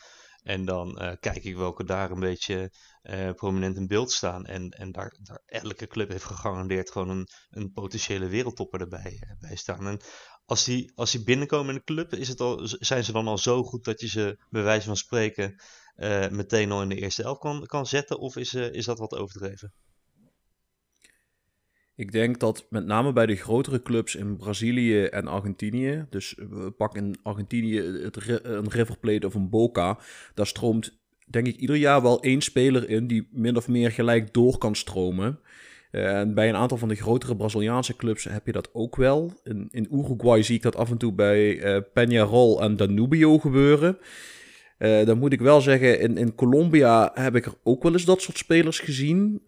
En 0.48 0.66
dan 0.66 0.98
eh, 0.98 1.12
kijk 1.20 1.44
ik 1.44 1.56
welke 1.56 1.84
daar 1.84 2.12
een 2.12 2.20
beetje 2.20 2.72
eh, 3.02 3.32
prominent 3.32 3.76
in 3.76 3.88
beeld 3.88 4.12
staan. 4.12 4.46
En, 4.46 4.70
en 4.70 4.92
daar, 4.92 5.16
daar 5.22 5.42
elke 5.46 5.88
club 5.88 6.10
heeft 6.10 6.24
gegarandeerd 6.24 6.92
gewoon 6.92 7.10
een, 7.10 7.28
een 7.50 7.72
potentiële 7.72 8.28
wereldtopper 8.28 8.82
erbij 8.82 9.18
eh, 9.20 9.32
bij 9.40 9.56
staan. 9.56 9.88
En 9.88 10.00
als 10.46 10.64
die, 10.64 10.92
als 10.96 11.12
die 11.12 11.24
binnenkomen 11.24 11.70
in 11.70 11.76
de 11.76 11.94
club, 11.94 12.14
is 12.14 12.28
het 12.28 12.40
al, 12.40 12.60
zijn 12.64 13.04
ze 13.04 13.12
dan 13.12 13.28
al 13.28 13.38
zo 13.38 13.64
goed 13.64 13.84
dat 13.84 14.02
je 14.02 14.08
ze 14.08 14.40
bij 14.50 14.64
wijze 14.64 14.86
van 14.88 14.98
spreken 14.98 15.62
meteen 16.30 16.72
al 16.72 16.82
in 16.82 16.90
de 16.90 16.96
eerste 17.02 17.24
elf 17.24 17.38
kan, 17.38 17.66
kan 17.66 17.86
zetten? 17.86 18.20
Of 18.20 18.36
is, 18.36 18.54
is 18.54 18.86
dat 18.86 19.00
wat 19.00 19.16
overdreven? 19.16 19.74
Ik 21.98 22.12
denk 22.12 22.40
dat 22.40 22.66
met 22.70 22.86
name 22.86 23.14
bij 23.14 23.26
de 23.26 23.36
grotere 23.36 23.82
clubs 23.82 24.16
in 24.16 24.36
Brazilië 24.36 25.04
en 25.04 25.28
Argentinië, 25.28 26.06
dus 26.10 26.36
we 26.50 26.72
pakken 26.72 27.06
in 27.06 27.16
Argentinië 27.24 27.82
het, 27.82 28.44
een 28.44 28.70
River 28.70 28.98
Plate 28.98 29.26
of 29.26 29.34
een 29.34 29.50
Boca, 29.50 29.98
daar 30.34 30.48
stroomt 30.48 30.98
denk 31.28 31.48
ik, 31.48 31.56
ieder 31.56 31.76
jaar 31.76 32.02
wel 32.02 32.22
één 32.22 32.42
speler 32.42 32.90
in 32.90 33.08
die 33.08 33.28
min 33.32 33.58
of 33.58 33.68
meer 33.68 33.92
gelijk 33.92 34.34
door 34.34 34.58
kan 34.58 34.76
stromen. 34.76 35.40
Eh, 35.92 36.20
en 36.20 36.34
bij 36.34 36.50
een 36.50 36.56
aantal 36.56 36.78
van 36.78 36.88
de 36.88 36.96
grotere 36.96 37.36
Braziliaanse 37.36 37.96
clubs 37.96 38.24
heb 38.24 38.46
je 38.46 38.52
dat 38.52 38.70
ook 38.74 38.96
wel. 38.96 39.34
In, 39.44 39.68
in 39.72 39.88
Uruguay 39.92 40.44
zie 40.44 40.56
ik 40.56 40.62
dat 40.62 40.76
af 40.76 40.90
en 40.90 40.98
toe 40.98 41.14
bij 41.14 41.56
uh, 41.56 41.82
Peñarol 41.82 42.62
en 42.62 42.76
Danubio 42.76 43.38
gebeuren. 43.38 43.98
Uh, 44.78 45.06
dan 45.06 45.18
moet 45.18 45.34
ik 45.34 45.42
wel 45.42 45.62
zeggen, 45.62 46.00
in, 46.00 46.18
in 46.18 46.36
Colombia 46.36 47.12
heb 47.14 47.36
ik 47.36 47.46
er 47.46 47.54
ook 47.64 47.84
wel 47.84 47.92
eens 47.92 48.06
dat 48.06 48.22
soort 48.22 48.38
spelers 48.38 48.80
gezien. 48.80 49.42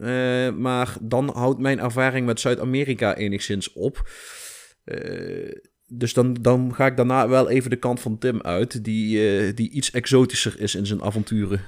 maar 0.56 0.96
dan 1.00 1.28
houdt 1.28 1.60
mijn 1.60 1.80
ervaring 1.80 2.26
met 2.26 2.40
Zuid-Amerika 2.40 3.16
enigszins 3.16 3.72
op. 3.72 4.10
dus 5.86 6.14
dan, 6.14 6.34
dan 6.34 6.74
ga 6.74 6.86
ik 6.86 6.96
daarna 6.96 7.28
wel 7.28 7.50
even 7.50 7.70
de 7.70 7.76
kant 7.76 8.00
van 8.00 8.18
Tim 8.18 8.42
uit, 8.42 8.84
die, 8.84 9.54
die 9.54 9.70
iets 9.70 9.90
exotischer 9.90 10.60
is 10.60 10.74
in 10.74 10.86
zijn 10.86 11.02
avonturen. 11.02 11.60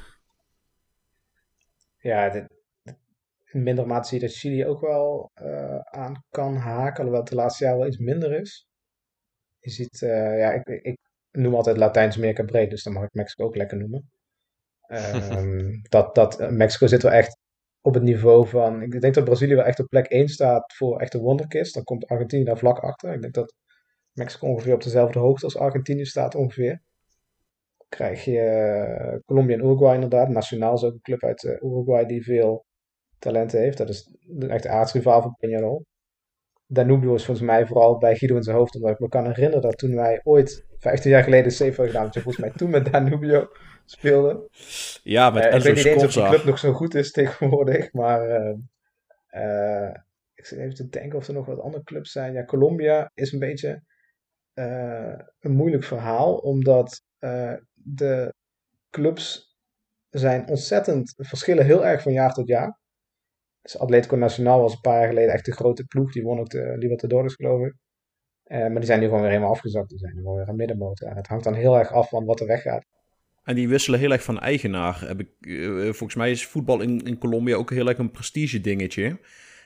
Ja, 1.98 2.31
dit, 2.31 2.46
in 3.53 3.62
mindere 3.62 3.87
mate 3.87 4.09
zie 4.09 4.20
je 4.20 4.27
dat 4.27 4.35
Chili 4.37 4.66
ook 4.66 4.81
wel 4.81 5.31
aan 5.85 6.25
kan 6.31 6.57
haken, 6.57 6.96
alhoewel 6.96 7.20
het 7.20 7.31
de 7.31 7.37
laatste 7.37 7.64
jaar 7.64 7.77
wel 7.77 7.87
iets 7.87 7.98
minder 7.98 8.40
is. 8.40 8.66
Je 9.59 9.70
ziet, 9.70 9.98
ja, 9.98 10.53
ik, 10.53 10.66
ik 10.66 11.02
noem 11.33 11.55
altijd 11.55 11.77
Latijns-Amerika 11.77 12.42
breed, 12.42 12.71
dus 12.71 12.83
dan 12.83 12.92
mag 12.92 13.05
ik 13.05 13.12
Mexico 13.12 13.45
ook 13.45 13.57
lekker 13.57 13.79
noemen. 13.79 14.11
Um, 14.88 15.83
dat, 15.88 16.14
dat 16.14 16.40
uh, 16.40 16.49
Mexico 16.49 16.87
zit 16.87 17.03
wel 17.03 17.12
echt 17.12 17.38
op 17.81 17.95
het 17.95 18.03
niveau 18.03 18.47
van. 18.47 18.83
Ik 18.83 19.01
denk 19.01 19.14
dat 19.14 19.25
Brazilië 19.25 19.55
wel 19.55 19.64
echt 19.64 19.81
op 19.81 19.87
plek 19.88 20.07
1 20.07 20.29
staat 20.29 20.75
voor 20.75 21.01
echte 21.01 21.18
wonderkist. 21.18 21.75
Dan 21.75 21.85
komt 21.85 22.07
Argentinië 22.07 22.45
daar 22.45 22.59
vlak 22.59 22.79
achter. 22.79 23.12
Ik 23.12 23.21
denk 23.23 23.35
dat 23.35 23.55
Mexico 24.12 24.47
ongeveer 24.47 24.75
op 24.75 24.83
dezelfde 24.83 25.18
hoogte 25.18 25.45
als 25.45 25.57
Argentinië 25.57 26.05
staat 26.05 26.35
ongeveer. 26.35 26.83
Krijg 27.88 28.25
je 28.25 29.23
Colombia 29.25 29.57
en 29.57 29.64
Uruguay 29.64 29.95
inderdaad. 29.95 30.29
Nationaal 30.29 30.75
is 30.75 30.85
ook 30.85 30.92
een 30.92 31.01
club 31.01 31.23
uit 31.23 31.45
Uruguay 31.45 32.07
die 32.07 32.23
veel 32.23 32.64
talenten 33.18 33.61
heeft. 33.61 33.79
Dat 33.79 33.88
is 33.88 34.16
echt 34.49 34.66
aardsrivaal 34.66 35.23
van 35.23 35.37
Peñarol. 35.37 35.91
Danubio 36.73 37.15
is 37.15 37.25
volgens 37.25 37.47
mij 37.47 37.67
vooral 37.67 37.99
bij 37.99 38.17
Guido 38.17 38.37
in 38.37 38.43
zijn 38.43 38.57
hoofd, 38.57 38.75
omdat 38.75 38.91
ik 38.91 38.99
me 38.99 39.09
kan 39.09 39.27
herinneren 39.27 39.63
dat 39.63 39.79
toen 39.79 39.95
wij 39.95 40.21
ooit 40.23 40.67
15 40.79 41.11
jaar 41.11 41.23
geleden 41.23 41.53
safe 41.53 41.87
gedaan, 41.87 42.09
je 42.11 42.21
volgens 42.21 42.45
mij 42.45 42.53
toen 42.57 42.71
met 42.71 42.93
Danubio 42.93 43.49
speelde. 43.85 44.49
Ja, 45.03 45.31
met 45.31 45.45
uh, 45.45 45.55
Ik 45.55 45.63
weet 45.63 45.75
niet 45.75 45.85
eens 45.85 46.05
of 46.05 46.13
die 46.13 46.29
club 46.29 46.45
nog 46.45 46.59
zo 46.59 46.73
goed 46.73 46.95
is 46.95 47.11
tegenwoordig, 47.11 47.93
maar 47.93 48.29
uh, 48.29 48.57
uh, 49.31 49.95
ik 50.35 50.47
zit 50.47 50.59
even 50.59 50.75
te 50.75 50.89
denken 50.89 51.19
of 51.19 51.29
er 51.29 51.35
nog 51.35 51.47
wat 51.47 51.61
andere 51.61 51.85
clubs 51.85 52.13
zijn. 52.13 52.33
Ja, 52.33 52.45
Colombia 52.45 53.11
is 53.15 53.33
een 53.33 53.39
beetje 53.39 53.83
een 55.41 55.53
moeilijk 55.53 55.85
verhaal, 55.85 56.37
omdat 56.37 57.03
de 57.75 58.35
clubs 58.91 59.57
zijn 60.11 60.49
ontzettend, 60.49 61.15
verschillen 61.17 61.65
heel 61.65 61.87
erg 61.87 62.03
van 62.03 62.13
jaar 62.13 62.33
tot 62.33 62.47
jaar. 62.47 62.81
Dus 63.62 63.79
Atletico 63.79 64.16
Nacional 64.16 64.61
was 64.61 64.72
een 64.72 64.81
paar 64.81 64.98
jaar 64.98 65.09
geleden 65.09 65.33
echt 65.33 65.44
de 65.44 65.53
grote 65.53 65.85
ploeg. 65.85 66.12
Die 66.12 66.22
won 66.22 66.38
ook 66.38 66.51
de 66.51 66.75
Libertadores, 66.79 67.35
geloof 67.35 67.66
ik. 67.66 67.75
Uh, 68.46 68.59
maar 68.59 68.75
die 68.75 68.85
zijn 68.85 69.01
nu 69.01 69.05
gewoon 69.05 69.20
weer 69.20 69.31
helemaal 69.31 69.53
afgezakt. 69.53 69.88
Die 69.88 69.98
zijn 69.98 70.14
nu 70.14 70.20
gewoon 70.20 70.37
weer 70.37 70.48
een 70.48 70.57
middenmotor. 70.57 71.09
En 71.09 71.16
het 71.16 71.27
hangt 71.27 71.44
dan 71.44 71.55
heel 71.55 71.79
erg 71.79 71.92
af 71.92 72.09
van 72.09 72.25
wat 72.25 72.40
er 72.40 72.46
weggaat. 72.46 72.85
En 73.44 73.55
die 73.55 73.68
wisselen 73.68 74.01
heel 74.01 74.12
erg 74.12 74.22
van 74.22 74.40
eigenaar. 74.40 75.01
Heb 75.07 75.20
ik, 75.20 75.29
uh, 75.40 75.83
volgens 75.83 76.14
mij 76.14 76.31
is 76.31 76.46
voetbal 76.46 76.81
in, 76.81 77.01
in 77.01 77.18
Colombia 77.18 77.57
ook 77.57 77.70
heel 77.70 77.88
erg 77.88 77.98
een 77.98 78.11
prestige 78.11 78.61
dingetje. 78.61 79.18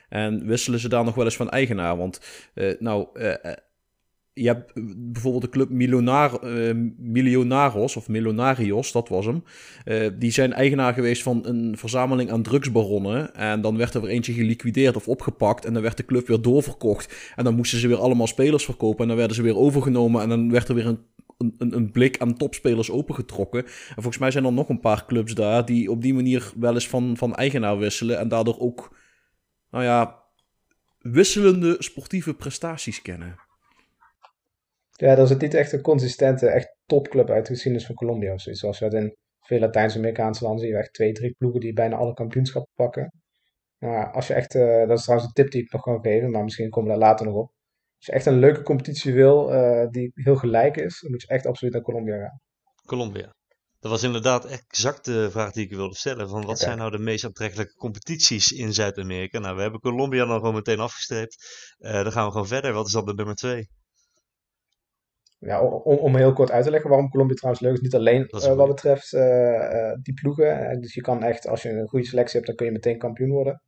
En 0.09 0.45
wisselen 0.45 0.79
ze 0.79 0.89
daar 0.89 1.03
nog 1.03 1.15
wel 1.15 1.25
eens 1.25 1.35
van 1.35 1.49
eigenaar. 1.49 1.97
Want 1.97 2.49
uh, 2.53 2.79
nou, 2.79 3.07
je 4.37 4.47
hebt 4.47 4.71
bijvoorbeeld 5.11 5.43
de 5.43 5.49
club 5.49 5.69
uh, 5.69 6.71
Milionaros, 6.97 7.95
of 7.95 8.07
Milionarios, 8.07 8.91
dat 8.91 9.09
was 9.09 9.25
hem. 9.25 9.43
Uh, 9.85 10.07
die 10.19 10.31
zijn 10.31 10.53
eigenaar 10.53 10.93
geweest 10.93 11.23
van 11.23 11.45
een 11.45 11.77
verzameling 11.77 12.31
aan 12.31 12.41
drugsbaronnen. 12.43 13.35
En 13.35 13.61
dan 13.61 13.77
werd 13.77 13.93
er 13.93 14.01
weer 14.01 14.09
eentje 14.09 14.33
geliquideerd 14.33 14.95
of 14.95 15.07
opgepakt. 15.07 15.65
En 15.65 15.73
dan 15.73 15.81
werd 15.81 15.97
de 15.97 16.05
club 16.05 16.27
weer 16.27 16.41
doorverkocht. 16.41 17.33
En 17.35 17.43
dan 17.43 17.55
moesten 17.55 17.79
ze 17.79 17.87
weer 17.87 17.97
allemaal 17.97 18.27
spelers 18.27 18.65
verkopen. 18.65 19.01
En 19.01 19.07
dan 19.07 19.17
werden 19.17 19.35
ze 19.35 19.41
weer 19.41 19.57
overgenomen. 19.57 20.21
En 20.21 20.29
dan 20.29 20.51
werd 20.51 20.67
er 20.67 20.75
weer 20.75 20.85
een, 20.85 20.99
een, 21.37 21.75
een 21.75 21.91
blik 21.91 22.17
aan 22.17 22.37
topspelers 22.37 22.91
opengetrokken. 22.91 23.63
En 23.63 23.93
volgens 23.93 24.17
mij 24.17 24.31
zijn 24.31 24.45
er 24.45 24.53
nog 24.53 24.69
een 24.69 24.79
paar 24.79 25.05
clubs 25.05 25.33
daar 25.33 25.65
die 25.65 25.91
op 25.91 26.01
die 26.01 26.13
manier 26.13 26.51
wel 26.59 26.73
eens 26.73 26.87
van, 26.87 27.17
van 27.17 27.35
eigenaar 27.35 27.77
wisselen. 27.77 28.19
En 28.19 28.27
daardoor 28.27 28.59
ook, 28.59 28.95
nou 29.71 29.83
ja, 29.83 30.23
wisselende 30.99 31.75
sportieve 31.79 32.33
prestaties 32.33 33.01
kennen. 33.01 33.46
Ja, 34.99 35.15
dat 35.15 35.29
is 35.29 35.37
niet 35.37 35.53
echt 35.53 35.71
een 35.71 35.81
consistente, 35.81 36.47
echt 36.47 36.75
topclub 36.85 37.29
uit 37.29 37.45
de 37.45 37.53
geschiedenis 37.53 37.85
van 37.85 37.95
Colombia 37.95 38.33
of 38.33 38.41
zoiets. 38.41 38.61
Zoals 38.61 38.79
we 38.79 38.89
dat 38.89 39.01
in 39.01 39.15
veel 39.39 39.59
Latijns-Amerikaanse 39.59 40.43
landen 40.43 40.61
zien, 40.61 40.73
we 40.73 40.79
echt 40.79 40.93
twee, 40.93 41.11
drie 41.11 41.35
ploegen 41.37 41.59
die 41.59 41.73
bijna 41.73 41.95
alle 41.95 42.13
kampioenschappen 42.13 42.71
pakken. 42.75 43.11
Maar 43.77 44.11
als 44.11 44.27
je 44.27 44.33
echt, 44.33 44.55
uh, 44.55 44.87
dat 44.87 44.97
is 44.97 45.03
trouwens 45.03 45.29
een 45.29 45.43
tip 45.43 45.51
die 45.51 45.61
ik 45.61 45.71
nog 45.71 45.81
kan 45.81 46.01
geven, 46.01 46.31
maar 46.31 46.43
misschien 46.43 46.69
komen 46.69 46.91
we 46.91 46.99
daar 46.99 47.07
later 47.07 47.25
nog 47.25 47.35
op. 47.35 47.51
Als 47.97 48.05
je 48.05 48.11
echt 48.11 48.25
een 48.25 48.39
leuke 48.39 48.61
competitie 48.61 49.13
wil, 49.13 49.53
uh, 49.53 49.87
die 49.89 50.11
heel 50.13 50.35
gelijk 50.35 50.77
is, 50.77 50.99
dan 51.01 51.11
moet 51.11 51.21
je 51.21 51.27
echt 51.27 51.45
absoluut 51.45 51.73
naar 51.73 51.83
Colombia 51.83 52.17
gaan. 52.17 52.39
Colombia. 52.85 53.35
Dat 53.79 53.91
was 53.91 54.03
inderdaad 54.03 54.45
exact 54.45 55.05
de 55.05 55.31
vraag 55.31 55.51
die 55.51 55.65
ik 55.65 55.75
wilde 55.75 55.95
stellen. 55.95 56.29
Van 56.29 56.41
wat 56.41 56.43
okay. 56.43 56.55
zijn 56.55 56.77
nou 56.77 56.91
de 56.91 56.99
meest 56.99 57.25
aantrekkelijke 57.25 57.75
competities 57.75 58.51
in 58.51 58.73
Zuid-Amerika? 58.73 59.39
Nou, 59.39 59.55
we 59.55 59.61
hebben 59.61 59.79
Colombia 59.79 60.25
dan 60.25 60.39
gewoon 60.39 60.53
meteen 60.53 60.79
afgestreept. 60.79 61.35
Uh, 61.79 61.91
dan 61.91 62.11
gaan 62.11 62.25
we 62.25 62.31
gewoon 62.31 62.47
verder. 62.47 62.73
Wat 62.73 62.85
is 62.85 62.91
dan 62.91 63.05
de 63.05 63.13
nummer 63.13 63.35
twee? 63.35 63.69
Ja, 65.39 65.63
om, 65.63 65.97
om 65.97 66.15
heel 66.15 66.33
kort 66.33 66.51
uit 66.51 66.63
te 66.63 66.71
leggen 66.71 66.89
waarom 66.89 67.09
Colombia 67.09 67.35
trouwens 67.35 67.63
leuk 67.63 67.73
is. 67.73 67.81
Niet 67.81 67.95
alleen 67.95 68.27
uh, 68.29 68.53
wat 68.53 68.67
betreft 68.67 69.13
uh, 69.13 69.93
die 70.01 70.13
ploegen. 70.13 70.81
Dus 70.81 70.93
je 70.93 71.01
kan 71.01 71.23
echt, 71.23 71.47
als 71.47 71.61
je 71.61 71.69
een 71.69 71.87
goede 71.87 72.05
selectie 72.05 72.35
hebt, 72.35 72.45
dan 72.45 72.55
kun 72.55 72.65
je 72.65 72.71
meteen 72.71 72.97
kampioen 72.97 73.29
worden. 73.29 73.61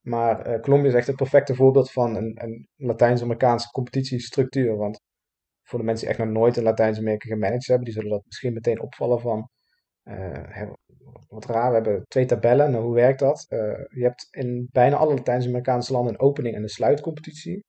Maar 0.00 0.48
uh, 0.48 0.60
Colombia 0.60 0.88
is 0.88 0.94
echt 0.94 1.06
het 1.06 1.16
perfecte 1.16 1.54
voorbeeld 1.54 1.90
van 1.90 2.16
een, 2.16 2.32
een 2.42 2.68
Latijns-Amerikaanse 2.76 3.70
competitiestructuur. 3.70 4.76
Want 4.76 5.00
voor 5.62 5.78
de 5.78 5.84
mensen 5.84 6.06
die 6.06 6.16
echt 6.16 6.26
nog 6.26 6.36
nooit 6.36 6.56
in 6.56 6.62
Latijns-Amerika 6.62 7.28
gemanaged 7.28 7.66
hebben, 7.66 7.84
die 7.84 7.94
zullen 7.94 8.10
dat 8.10 8.24
misschien 8.24 8.52
meteen 8.52 8.80
opvallen 8.80 9.20
van... 9.20 9.48
wat 11.28 11.44
raar, 11.44 11.68
we 11.68 11.74
hebben 11.74 12.04
twee 12.08 12.26
tabellen. 12.26 12.70
Nou, 12.70 12.84
hoe 12.84 12.94
werkt 12.94 13.18
dat? 13.18 13.46
je 13.88 14.02
hebt 14.02 14.26
in 14.30 14.68
bijna 14.72 14.96
alle 14.96 15.14
Latijns-Amerikaanse 15.14 15.92
landen 15.92 16.12
een 16.12 16.20
opening 16.20 16.54
en 16.54 16.62
een 16.62 16.68
sluitcompetitie. 16.68 17.64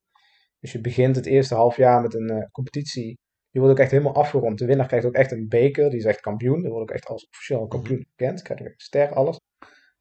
Dus 0.60 0.72
je 0.72 0.82
begint 0.82 1.16
het 1.16 1.26
eerste 1.26 1.56
half 1.56 1.78
jaar 1.78 2.02
met 2.02 2.14
een 2.14 2.50
competitie 2.52 3.20
die 3.52 3.62
wordt 3.62 3.72
ook 3.72 3.82
echt 3.84 3.92
helemaal 3.92 4.14
afgerond. 4.14 4.58
De 4.58 4.66
winnaar 4.66 4.88
krijgt 4.88 5.06
ook 5.06 5.14
echt 5.14 5.32
een 5.32 5.48
beker. 5.48 5.90
Die 5.90 6.00
is 6.00 6.06
echt 6.06 6.22
kampioen. 6.22 6.62
Die 6.62 6.70
wordt 6.70 6.90
ook 6.90 6.96
echt 6.96 7.08
als 7.08 7.28
officieel 7.28 7.68
kampioen 7.68 8.06
gekend. 8.10 8.42
Krijg 8.42 8.60
je 8.60 8.66
een 8.66 8.74
ster, 8.78 9.14
alles. 9.14 9.40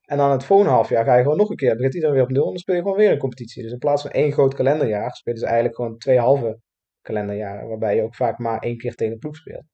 En 0.04 0.16
dan 0.16 0.30
het 0.30 0.44
volgende 0.44 0.72
half 0.72 0.88
jaar 0.88 1.04
ga 1.04 1.16
je 1.16 1.22
gewoon 1.22 1.36
nog 1.36 1.50
een 1.50 1.56
keer. 1.56 1.68
Dan 1.68 1.76
begint 1.76 1.94
iedereen 1.94 2.14
weer 2.14 2.24
op 2.24 2.30
nul. 2.30 2.44
En 2.44 2.48
dan 2.48 2.58
speel 2.58 2.74
je 2.74 2.82
gewoon 2.82 2.96
weer 2.96 3.10
een 3.10 3.18
competitie. 3.18 3.62
Dus 3.62 3.72
in 3.72 3.78
plaats 3.78 4.02
van 4.02 4.10
één 4.10 4.32
groot 4.32 4.54
kalenderjaar 4.54 5.14
spelen 5.14 5.38
ze 5.38 5.44
eigenlijk 5.44 5.76
gewoon 5.76 5.98
twee 5.98 6.18
halve 6.18 6.60
kalenderjaren. 7.02 7.68
Waarbij 7.68 7.96
je 7.96 8.02
ook 8.02 8.14
vaak 8.14 8.38
maar 8.38 8.58
één 8.58 8.76
keer 8.76 8.94
tegen 8.94 9.12
de 9.12 9.18
ploeg 9.18 9.36
speelt. 9.36 9.64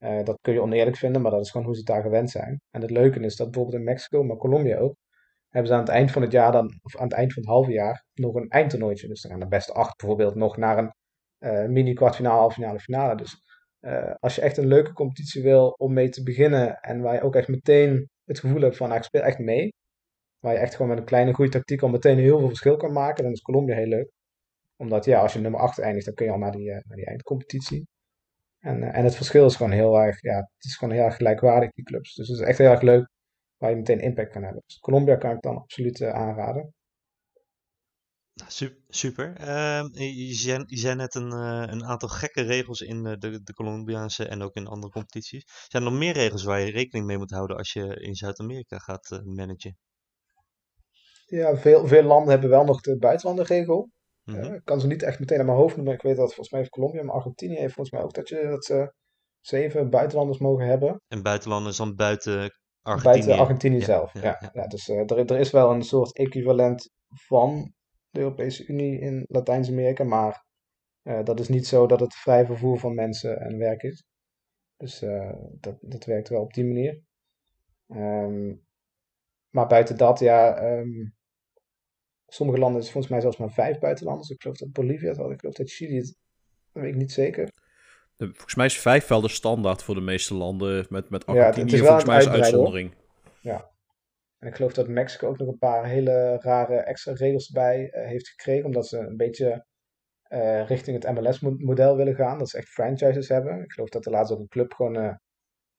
Uh, 0.00 0.22
dat 0.24 0.38
kun 0.40 0.52
je 0.52 0.62
oneerlijk 0.62 0.96
vinden, 0.96 1.22
maar 1.22 1.30
dat 1.30 1.40
is 1.40 1.50
gewoon 1.50 1.66
hoe 1.66 1.76
ze 1.76 1.82
daar 1.82 2.02
gewend 2.02 2.30
zijn. 2.30 2.60
En 2.70 2.80
het 2.80 2.90
leuke 2.90 3.20
is 3.20 3.36
dat 3.36 3.50
bijvoorbeeld 3.50 3.78
in 3.78 3.84
Mexico, 3.84 4.24
maar 4.24 4.36
Colombia 4.36 4.78
ook, 4.78 4.94
hebben 5.48 5.70
ze 5.70 5.76
aan 5.76 5.84
het 5.84 5.88
eind 5.88 6.10
van 6.10 6.22
het 6.22 6.32
jaar 6.32 6.52
dan, 6.52 6.78
of 6.82 6.96
aan 6.96 7.04
het 7.04 7.12
eind 7.12 7.32
van 7.32 7.42
het 7.42 7.50
halve 7.50 7.72
jaar, 7.72 8.04
nog 8.14 8.34
een 8.34 8.48
eindtoernooitje. 8.48 9.08
Dus 9.08 9.22
dan 9.22 9.30
gaan 9.30 9.40
de 9.40 9.48
beste 9.48 9.72
acht 9.72 9.96
bijvoorbeeld 9.96 10.34
nog 10.34 10.56
naar 10.56 10.78
een 10.78 10.94
mini 11.68 11.92
kwartfinale, 11.92 12.38
halve 12.38 12.54
finale, 12.54 12.78
finale. 12.78 13.16
Dus 13.16 13.42
uh, 13.80 14.14
als 14.20 14.34
je 14.34 14.40
echt 14.40 14.56
een 14.56 14.66
leuke 14.66 14.92
competitie 14.92 15.42
wil 15.42 15.68
om 15.68 15.92
mee 15.92 16.08
te 16.08 16.22
beginnen 16.22 16.80
en 16.80 17.00
waar 17.00 17.14
je 17.14 17.22
ook 17.22 17.36
echt 17.36 17.48
meteen 17.48 18.08
het 18.24 18.40
gevoel 18.40 18.60
hebt 18.60 18.76
van, 18.76 18.86
nou, 18.86 18.98
ik 18.98 19.06
speel 19.06 19.22
echt 19.22 19.38
mee. 19.38 19.72
Waar 20.38 20.52
je 20.52 20.58
echt 20.58 20.72
gewoon 20.72 20.88
met 20.88 20.98
een 20.98 21.04
kleine 21.04 21.34
goede 21.34 21.50
tactiek 21.50 21.82
al 21.82 21.88
meteen 21.88 22.18
heel 22.18 22.38
veel 22.38 22.48
verschil 22.48 22.76
kan 22.76 22.92
maken, 22.92 23.24
dan 23.24 23.32
is 23.32 23.42
Colombia 23.42 23.74
heel 23.74 23.86
leuk. 23.86 24.10
Omdat 24.76 25.04
ja, 25.04 25.20
als 25.20 25.32
je 25.32 25.38
nummer 25.38 25.60
8 25.60 25.78
eindigt, 25.78 26.06
dan 26.06 26.14
kun 26.14 26.26
je 26.26 26.32
al 26.32 26.38
naar 26.38 26.52
die, 26.52 26.68
uh, 26.68 26.72
naar 26.72 26.96
die 26.96 27.06
eindcompetitie. 27.06 27.86
En, 28.58 28.82
en 28.82 29.04
het 29.04 29.16
verschil 29.16 29.46
is 29.46 29.56
gewoon 29.56 29.72
heel 29.72 30.00
erg, 30.00 30.22
ja, 30.22 30.36
het 30.36 30.64
is 30.64 30.76
gewoon 30.76 30.94
heel 30.94 31.04
erg 31.04 31.16
gelijkwaardig, 31.16 31.70
die 31.70 31.84
clubs. 31.84 32.14
Dus 32.14 32.28
het 32.28 32.38
is 32.38 32.46
echt 32.46 32.58
heel 32.58 32.70
erg 32.70 32.80
leuk 32.80 33.08
waar 33.56 33.70
je 33.70 33.76
meteen 33.76 34.00
impact 34.00 34.32
kan 34.32 34.42
hebben. 34.42 34.62
Dus 34.66 34.78
Colombia 34.78 35.16
kan 35.16 35.30
ik 35.30 35.42
dan 35.42 35.56
absoluut 35.56 36.02
aanraden. 36.02 36.74
Nou, 38.38 38.72
super. 38.88 39.40
Uh, 39.40 39.82
je, 39.92 40.34
zei, 40.34 40.64
je, 40.66 40.76
zei, 40.76 40.94
net 40.94 41.14
een, 41.14 41.32
uh, 41.32 41.62
een, 41.66 41.84
aantal 41.84 42.08
gekke 42.08 42.42
regels 42.42 42.80
in 42.80 43.02
de, 43.02 43.42
de 43.42 43.52
Colombiaanse 43.54 44.24
en 44.24 44.42
ook 44.42 44.54
in 44.54 44.66
andere 44.66 44.92
competities. 44.92 45.44
Zijn 45.68 45.82
er 45.82 45.90
nog 45.90 45.98
meer 45.98 46.12
regels 46.12 46.44
waar 46.44 46.60
je 46.60 46.70
rekening 46.70 47.06
mee 47.06 47.18
moet 47.18 47.30
houden 47.30 47.56
als 47.56 47.72
je 47.72 48.00
in 48.00 48.14
Zuid-Amerika 48.14 48.78
gaat 48.78 49.10
uh, 49.10 49.18
managen? 49.22 49.78
Ja, 51.26 51.56
veel, 51.56 51.86
veel 51.86 52.02
landen 52.02 52.30
hebben 52.30 52.50
wel 52.50 52.64
nog 52.64 52.80
de 52.80 52.98
buitenlandenregel. 52.98 53.90
Mm 54.24 54.34
-hmm. 54.34 54.54
ik 54.54 54.64
kan 54.64 54.80
ze 54.80 54.86
niet 54.86 55.02
echt 55.02 55.18
meteen 55.18 55.38
aan 55.38 55.46
mijn 55.46 55.58
hoofd 55.58 55.76
noemen. 55.76 55.94
Ik 55.94 56.02
weet 56.02 56.16
dat 56.16 56.26
volgens 56.26 56.50
mij 56.50 56.60
heeft 56.60 56.72
Colombia, 56.72 57.02
maar 57.02 57.14
Argentinië 57.14 57.56
heeft 57.56 57.74
volgens 57.74 57.90
mij 57.90 58.04
ook 58.04 58.14
dat 58.14 58.28
je 58.28 58.46
dat 58.48 58.64
ze 58.64 58.92
zeven 59.40 59.90
buitenlanders 59.90 60.38
mogen 60.38 60.66
hebben. 60.66 61.00
En 61.08 61.22
buitenlanders 61.22 61.76
dan 61.76 61.94
buiten 61.94 62.50
Argentinië? 62.82 63.24
Buiten 63.24 63.38
Argentinië 63.38 63.78
ja, 63.78 63.84
zelf, 63.84 64.12
ja. 64.12 64.20
ja. 64.40 64.50
ja 64.52 64.66
dus 64.66 64.88
er, 64.88 65.18
er 65.18 65.38
is 65.38 65.50
wel 65.50 65.70
een 65.70 65.82
soort 65.82 66.16
equivalent 66.16 66.90
van 67.08 67.72
de 68.10 68.20
Europese 68.20 68.66
Unie 68.66 69.00
in 69.00 69.24
Latijns-Amerika, 69.28 70.04
maar 70.04 70.46
uh, 71.02 71.24
dat 71.24 71.40
is 71.40 71.48
niet 71.48 71.66
zo 71.66 71.86
dat 71.86 72.00
het 72.00 72.14
vrij 72.14 72.46
vervoer 72.46 72.78
van 72.78 72.94
mensen 72.94 73.40
en 73.40 73.58
werk 73.58 73.82
is. 73.82 74.04
Dus 74.76 75.02
uh, 75.02 75.32
dat, 75.60 75.78
dat 75.80 76.04
werkt 76.04 76.28
wel 76.28 76.40
op 76.40 76.52
die 76.52 76.64
manier. 76.64 77.00
Ehm, 77.88 78.54
maar 79.48 79.66
buiten 79.66 79.96
dat, 79.96 80.18
ja, 80.18 80.56
ehm, 80.56 81.06
sommige 82.26 82.58
landen 82.58 82.80
is 82.80 82.90
volgens 82.90 83.12
mij 83.12 83.20
zelfs 83.20 83.36
maar 83.36 83.52
vijf 83.52 83.78
buitenlanders. 83.78 84.30
Ik 84.30 84.40
geloof 84.42 84.56
dat 84.56 84.72
Bolivia 84.72 85.08
het 85.08 85.16
had, 85.16 85.30
ik 85.30 85.40
geloof 85.40 85.54
dat 85.54 85.70
Chili 85.70 85.96
het, 85.96 86.16
dat 86.72 86.82
weet 86.82 86.92
ik 86.92 86.98
niet 86.98 87.12
zeker. 87.12 87.50
Volgens 88.16 88.54
mij 88.54 88.66
is 88.66 88.78
vijf 88.78 89.06
wel 89.06 89.20
de 89.20 89.28
standaard 89.28 89.82
voor 89.82 89.94
de 89.94 90.00
meeste 90.00 90.34
landen. 90.34 90.86
Met, 90.88 91.10
met 91.10 91.26
Argentinië 91.26 91.78
volgens 91.78 92.04
mij 92.04 92.18
is 92.18 92.28
uitzondering. 92.28 92.94
Ja. 93.40 93.70
En 94.38 94.48
ik 94.48 94.54
geloof 94.54 94.72
dat 94.72 94.88
Mexico 94.88 95.28
ook 95.28 95.38
nog 95.38 95.48
een 95.48 95.58
paar 95.58 95.86
hele 95.86 96.38
rare 96.40 96.76
extra 96.76 97.12
regels 97.12 97.50
bij 97.50 97.90
eh, 97.90 98.06
heeft 98.06 98.28
gekregen. 98.28 98.64
Omdat 98.64 98.86
ze 98.86 98.98
een 98.98 99.16
beetje 99.16 99.66
eh, 100.22 100.66
richting 100.66 101.02
het 101.02 101.14
MLS-model 101.14 101.96
willen 101.96 102.14
gaan. 102.14 102.38
Dat 102.38 102.48
ze 102.48 102.56
echt 102.56 102.68
franchises 102.68 103.28
hebben. 103.28 103.62
Ik 103.62 103.72
geloof 103.72 103.88
dat 103.88 104.06
er 104.06 104.10
laatst 104.12 104.32
ook 104.32 104.38
een 104.38 104.48
club 104.48 104.72
gewoon 104.72 104.96
eh, 104.96 105.14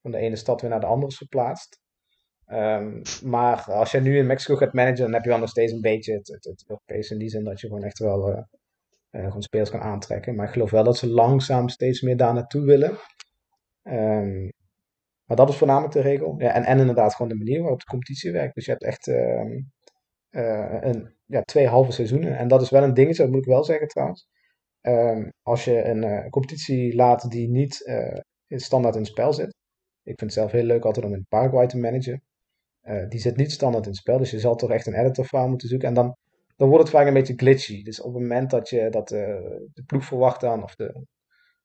van 0.01 0.11
de 0.11 0.17
ene 0.17 0.35
stad 0.35 0.61
weer 0.61 0.69
naar 0.69 0.79
de 0.79 0.85
andere 0.85 1.11
is 1.11 1.17
verplaatst. 1.17 1.79
Ehm, 2.45 3.01
maar 3.23 3.61
als 3.61 3.91
je 3.91 3.99
nu 3.99 4.17
in 4.17 4.25
Mexico 4.25 4.55
gaat 4.55 4.73
managen, 4.73 5.03
dan 5.03 5.13
heb 5.13 5.23
je 5.23 5.29
wel 5.29 5.39
nog 5.39 5.49
steeds 5.49 5.71
een 5.71 5.81
beetje 5.81 6.13
het, 6.13 6.27
het, 6.27 6.43
het 6.43 6.63
Europese 6.67 7.13
in 7.13 7.19
die 7.19 7.29
zin 7.29 7.43
dat 7.43 7.59
je 7.59 7.67
gewoon 7.67 7.83
echt 7.83 7.99
wel 7.99 8.47
gewoon 9.11 9.41
spelers 9.41 9.69
kan 9.69 9.81
aantrekken. 9.81 10.35
Maar 10.35 10.45
ik 10.45 10.53
geloof 10.53 10.71
wel 10.71 10.83
dat 10.83 10.97
ze 10.97 11.09
langzaam 11.09 11.69
steeds 11.69 12.01
meer 12.01 12.17
daar 12.17 12.33
naartoe 12.33 12.65
willen. 12.65 12.97
Ehm, 13.83 14.49
maar 15.29 15.37
dat 15.37 15.49
is 15.49 15.55
voornamelijk 15.55 15.93
de 15.93 16.01
regel. 16.01 16.35
Ja, 16.37 16.53
en, 16.53 16.63
en 16.63 16.79
inderdaad 16.79 17.15
gewoon 17.15 17.31
de 17.31 17.37
manier 17.37 17.61
waarop 17.61 17.79
de 17.79 17.85
competitie 17.85 18.31
werkt. 18.31 18.55
Dus 18.55 18.65
je 18.65 18.71
hebt 18.71 18.83
echt 18.83 19.07
ehm, 19.07 19.61
eh, 20.29 20.77
een, 20.81 21.13
ja, 21.25 21.41
twee 21.41 21.67
halve 21.67 21.91
seizoenen. 21.91 22.37
En 22.37 22.47
dat 22.47 22.61
is 22.61 22.69
wel 22.69 22.83
een 22.83 22.93
dingetje, 22.93 23.23
dat 23.23 23.31
moet 23.31 23.41
ik 23.41 23.47
wel 23.47 23.63
zeggen 23.63 23.87
trouwens. 23.87 24.27
Ehm, 24.81 25.29
als 25.41 25.65
je 25.65 25.83
een 25.83 26.03
eh, 26.03 26.29
competitie 26.29 26.95
laat 26.95 27.31
die 27.31 27.49
niet 27.49 27.85
eh, 27.85 28.19
in 28.47 28.59
standaard 28.59 28.95
in 28.95 29.01
het 29.01 29.09
spel 29.09 29.33
zit. 29.33 29.55
Ik 30.03 30.19
vind 30.19 30.19
het 30.19 30.33
zelf 30.33 30.51
heel 30.51 30.63
leuk 30.63 30.85
altijd 30.85 31.05
om 31.05 31.13
in 31.13 31.25
Paraguay 31.29 31.67
te 31.67 31.77
managen. 31.77 32.23
Die 33.09 33.19
zit 33.19 33.35
niet 33.35 33.51
standaard 33.51 33.83
in 33.83 33.89
het 33.89 33.99
spel, 33.99 34.17
dus 34.17 34.31
je 34.31 34.39
zal 34.39 34.55
toch 34.55 34.71
echt 34.71 34.85
een 34.87 34.93
editor 34.93 35.25
file 35.25 35.47
moeten 35.47 35.67
zoeken. 35.67 35.87
En 35.87 35.93
dan, 35.93 36.15
dan 36.55 36.67
wordt 36.69 36.83
het 36.83 36.93
vaak 36.93 37.07
een 37.07 37.13
beetje 37.13 37.33
glitchy. 37.35 37.83
Dus 37.83 38.01
op 38.01 38.13
het 38.13 38.21
moment 38.21 38.49
dat, 38.49 38.69
je, 38.69 38.89
dat 38.89 39.07
de 39.07 39.83
ploeg 39.85 40.05
verwacht 40.05 40.41
dan, 40.41 40.63
of 40.63 40.75
de, 40.75 41.05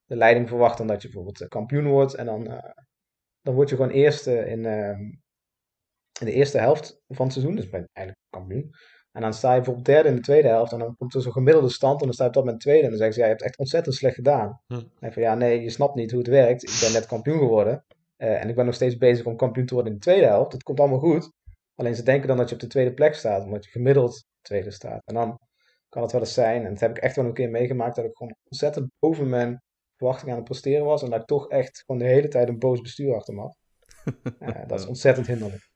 de 0.05 0.16
leiding 0.16 0.48
verwacht 0.48 0.79
dan 0.79 0.87
dat 0.87 1.03
je 1.03 1.09
bijvoorbeeld 1.09 1.48
kampioen 1.48 1.87
wordt. 1.87 2.14
En 2.14 2.27
dan, 2.27 2.62
dan 3.45 3.55
word 3.55 3.69
je 3.69 3.77
gewoon 3.77 3.91
eerste 3.91 4.47
in, 4.47 4.65
ehm, 4.65 5.01
in 6.21 6.27
de 6.27 6.33
eerste 6.33 6.59
helft 6.59 7.01
van 7.09 7.25
het 7.25 7.35
seizoen. 7.35 7.57
Dus 7.57 7.71
ben 7.71 7.89
eigenlijk 7.93 8.27
kampioen. 8.31 8.75
En 9.13 9.23
dan 9.23 9.35
sta 9.35 9.51
je 9.51 9.57
bijvoorbeeld 9.57 9.87
derde 9.87 10.09
in 10.09 10.15
de 10.15 10.21
tweede 10.21 10.49
helft. 10.49 10.73
En 10.73 10.79
dan 10.79 10.97
komt 10.97 11.15
er 11.15 11.23
zo'n 11.23 11.33
gemiddelde 11.33 11.69
stand. 11.69 12.01
En 12.01 12.05
dan 12.05 12.15
sta 12.15 12.23
je 12.23 12.29
op 12.29 12.35
dat 12.35 12.45
moment 12.45 12.63
tweede. 12.63 12.83
En 12.83 12.89
dan 12.89 12.99
zeggen 12.99 13.15
ze, 13.15 13.21
ja, 13.21 13.27
je 13.27 13.33
hebt 13.33 13.45
echt 13.45 13.59
ontzettend 13.59 13.95
slecht 13.95 14.15
gedaan. 14.15 14.61
Hm. 14.67 14.83
En 15.01 15.13
van, 15.13 15.23
ja, 15.23 15.35
nee, 15.35 15.63
je 15.63 15.71
snapt 15.71 15.95
niet 15.95 16.11
hoe 16.11 16.21
het 16.21 16.29
werkt. 16.29 16.63
Ik 16.63 16.79
ben 16.81 16.93
net 16.93 17.07
kampioen 17.07 17.39
geworden. 17.39 17.85
Eh, 18.17 18.43
en 18.43 18.49
ik 18.49 18.55
ben 18.55 18.65
nog 18.65 18.75
steeds 18.75 18.97
bezig 18.97 19.27
om 19.27 19.37
kampioen 19.37 19.67
te 19.67 19.75
worden 19.75 19.93
in 19.93 19.99
de 19.99 20.05
tweede 20.05 20.27
helft. 20.27 20.53
Het 20.53 20.63
komt 20.63 20.81
allemaal 20.81 20.99
goed. 20.99 21.33
Alleen 21.75 21.95
ze 21.95 22.03
denken 22.03 22.29
dan 22.29 22.37
dat 22.37 22.49
je 22.49 22.55
op 22.55 22.61
de 22.61 22.67
tweede 22.67 22.95
plek 22.95 23.15
staat. 23.15 23.45
Omdat 23.45 23.65
je 23.65 23.71
gemiddeld 23.71 24.25
tweede 24.41 24.71
staat. 24.71 25.03
En 25.05 25.15
dan 25.15 25.39
kan 25.89 26.03
het 26.03 26.13
wel 26.13 26.21
eens 26.21 26.35
zijn. 26.35 26.65
En 26.65 26.71
dat 26.71 26.81
heb 26.81 26.91
ik 26.91 27.03
echt 27.03 27.17
wel 27.17 27.25
een 27.25 27.35
keer 27.35 27.51
meegemaakt. 27.51 27.97
Dat 27.97 28.05
ik 28.05 28.17
gewoon 28.17 28.37
ontzettend 28.51 28.91
boven 28.99 29.29
mijn 29.29 29.63
verwachting 30.05 30.31
aan 30.31 30.37
het 30.37 30.45
presteren 30.49 30.85
was. 30.85 31.03
En 31.03 31.11
dat 31.11 31.21
ik 31.21 31.27
toch 31.27 31.49
echt 31.49 31.83
gewoon 31.87 32.01
de 32.01 32.09
hele 32.09 32.29
tijd 32.29 32.49
een 32.49 32.59
boos 32.59 32.81
bestuur 32.81 33.14
achter 33.14 33.35
me 33.35 33.40
had. 33.40 33.57
Dat 34.69 34.81
is 34.81 34.87
ontzettend 34.87 35.27
hinderlijk. 35.27 35.73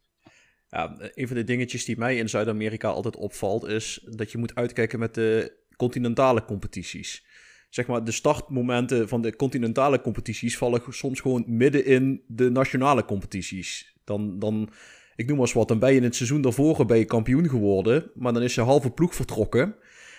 Ja, 0.68 0.96
een 1.14 1.26
van 1.26 1.36
de 1.36 1.44
dingetjes 1.44 1.84
die 1.84 1.98
mij 1.98 2.16
in 2.16 2.28
Zuid-Amerika 2.28 2.88
altijd 2.88 3.16
opvalt, 3.16 3.64
is 3.64 4.06
dat 4.10 4.32
je 4.32 4.38
moet 4.38 4.54
uitkijken 4.54 4.98
met 4.98 5.14
de 5.14 5.56
continentale 5.76 6.44
competities. 6.44 7.26
Zeg 7.70 7.86
maar, 7.86 8.04
de 8.04 8.12
startmomenten 8.12 9.08
van 9.08 9.22
de 9.22 9.36
continentale 9.36 10.00
competities 10.00 10.58
vallen 10.58 10.82
soms 10.88 11.20
gewoon 11.20 11.44
midden 11.46 11.84
in 11.84 12.22
de 12.26 12.50
nationale 12.50 13.04
competities. 13.04 13.96
Dan, 14.04 14.38
dan 14.38 14.70
ik 15.16 15.26
noem 15.26 15.36
maar 15.36 15.46
eens 15.46 15.54
wat, 15.54 15.68
dan 15.68 15.78
ben 15.78 15.90
je 15.90 15.96
in 15.96 16.02
het 16.02 16.14
seizoen 16.14 16.40
daarvoor 16.40 16.86
ben 16.86 16.98
je 16.98 17.04
kampioen 17.04 17.48
geworden, 17.48 18.10
maar 18.14 18.32
dan 18.32 18.42
is 18.42 18.54
je 18.54 18.60
halve 18.60 18.90
ploeg 18.90 19.14
vertrokken. 19.14 19.74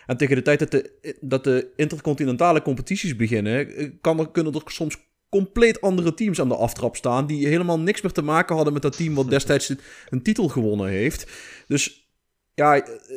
En 0.10 0.18
tegen 0.18 0.36
de 0.36 0.42
tijd 0.42 0.60
dat 0.60 0.72
de, 0.72 0.92
dat 1.22 1.44
de 1.44 1.68
intercontinentale 1.76 2.62
competities 2.62 3.16
beginnen, 3.16 3.76
eh, 3.76 3.90
kan 4.02 4.20
er, 4.20 4.30
kunnen 4.30 4.54
er 4.54 4.62
soms 4.66 4.98
compleet 5.30 5.82
andere 5.82 6.14
teams 6.14 6.42
aan 6.42 6.48
de 6.48 6.56
aftrap 6.56 6.96
staan. 6.96 7.28
Die 7.28 7.48
helemaal 7.48 7.80
niks 7.80 8.02
meer 8.02 8.12
te 8.12 8.22
maken 8.22 8.56
hadden 8.56 8.74
met 8.74 8.82
dat 8.82 8.98
team 8.98 9.16
wat 9.16 9.30
destijds 9.30 9.74
een 10.10 10.22
titel 10.22 10.48
gewonnen 10.48 10.88
heeft. 10.88 11.32
Dus 11.68 12.12
ja, 12.54 12.74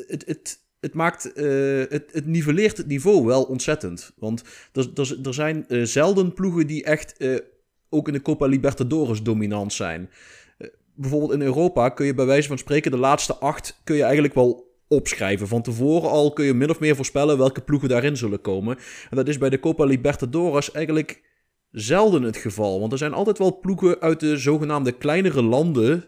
het, 0.06 0.24
het, 0.26 0.58
het 0.80 0.94
maakt. 0.94 1.32
eh, 1.32 1.44
het, 1.88 2.04
het 2.12 2.26
nivelleert 2.26 2.76
het 2.76 2.86
niveau 2.86 3.24
wel 3.24 3.42
ontzettend. 3.42 4.12
Want 4.16 4.42
er, 4.72 4.90
er, 5.22 5.34
zijn 5.34 5.68
eh, 5.68 5.82
zelden 5.82 6.34
ploegen 6.34 6.66
die 6.66 6.84
echt 6.84 7.16
eh, 7.16 7.36
ook 7.88 8.06
in 8.06 8.12
de 8.12 8.22
Copa 8.22 8.46
Libertadores 8.46 9.22
dominant 9.22 9.72
zijn. 9.72 10.10
Eh, 10.58 10.68
bijvoorbeeld 10.94 11.32
in 11.32 11.42
Europa 11.42 11.88
kun 11.88 12.06
je 12.06 12.14
bij 12.14 12.26
wijze 12.26 12.48
van 12.48 12.58
spreken 12.58 12.90
de 12.90 12.98
laatste 12.98 13.36
acht 13.36 13.80
kun 13.84 13.96
je 13.96 14.02
eigenlijk 14.02 14.34
wel 14.34 14.70
opschrijven. 14.92 15.48
Van 15.48 15.62
tevoren 15.62 16.10
al 16.10 16.32
kun 16.32 16.44
je 16.44 16.54
min 16.54 16.70
of 16.70 16.80
meer 16.80 16.96
voorspellen 16.96 17.38
welke 17.38 17.60
ploegen 17.60 17.88
daarin 17.88 18.16
zullen 18.16 18.40
komen. 18.40 18.76
En 19.10 19.16
dat 19.16 19.28
is 19.28 19.38
bij 19.38 19.50
de 19.50 19.60
Copa 19.60 19.84
Libertadores 19.84 20.72
eigenlijk 20.72 21.22
zelden 21.70 22.22
het 22.22 22.36
geval. 22.36 22.80
Want 22.80 22.92
er 22.92 22.98
zijn 22.98 23.12
altijd 23.12 23.38
wel 23.38 23.58
ploegen 23.58 24.00
uit 24.00 24.20
de 24.20 24.36
zogenaamde 24.36 24.92
kleinere 24.92 25.42
landen, 25.42 26.04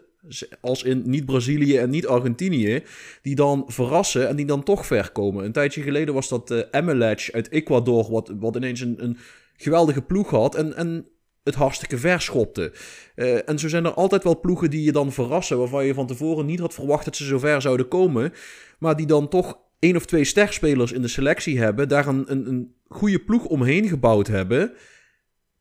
als 0.61 0.83
in 0.83 1.03
niet 1.05 1.25
Brazilië 1.25 1.77
en 1.77 1.89
niet 1.89 2.07
Argentinië, 2.07 2.83
die 3.21 3.35
dan 3.35 3.63
verrassen 3.67 4.27
en 4.27 4.35
die 4.35 4.45
dan 4.45 4.63
toch 4.63 4.85
ver 4.85 5.11
komen. 5.11 5.45
Een 5.45 5.51
tijdje 5.51 5.81
geleden 5.81 6.13
was 6.13 6.29
dat 6.29 6.51
uh, 6.51 6.59
Emelec 6.71 7.29
uit 7.31 7.49
Ecuador, 7.49 8.11
wat, 8.11 8.33
wat 8.39 8.55
ineens 8.55 8.81
een, 8.81 9.03
een 9.03 9.17
geweldige 9.55 10.01
ploeg 10.01 10.29
had 10.29 10.55
en, 10.55 10.75
en 10.75 11.07
het 11.45 11.55
hartstikke 11.55 11.97
ver 11.97 12.21
schopte. 12.21 12.73
Uh, 13.15 13.49
en 13.49 13.59
zo 13.59 13.67
zijn 13.67 13.85
er 13.85 13.93
altijd 13.93 14.23
wel 14.23 14.39
ploegen 14.39 14.69
die 14.69 14.83
je 14.83 14.91
dan 14.91 15.11
verrassen, 15.11 15.57
waarvan 15.57 15.85
je 15.85 15.93
van 15.93 16.07
tevoren 16.07 16.45
niet 16.45 16.59
had 16.59 16.73
verwacht 16.73 17.05
dat 17.05 17.15
ze 17.15 17.25
zo 17.25 17.39
ver 17.39 17.61
zouden 17.61 17.87
komen, 17.87 18.33
maar 18.79 18.95
die 18.95 19.05
dan 19.05 19.27
toch 19.27 19.59
één 19.79 19.95
of 19.95 20.05
twee 20.05 20.23
sterspelers 20.23 20.91
in 20.91 21.01
de 21.01 21.07
selectie 21.07 21.59
hebben, 21.59 21.87
daar 21.87 22.07
een, 22.07 22.23
een, 22.27 22.47
een 22.47 22.75
goede 22.87 23.19
ploeg 23.19 23.45
omheen 23.45 23.87
gebouwd 23.87 24.27
hebben. 24.27 24.73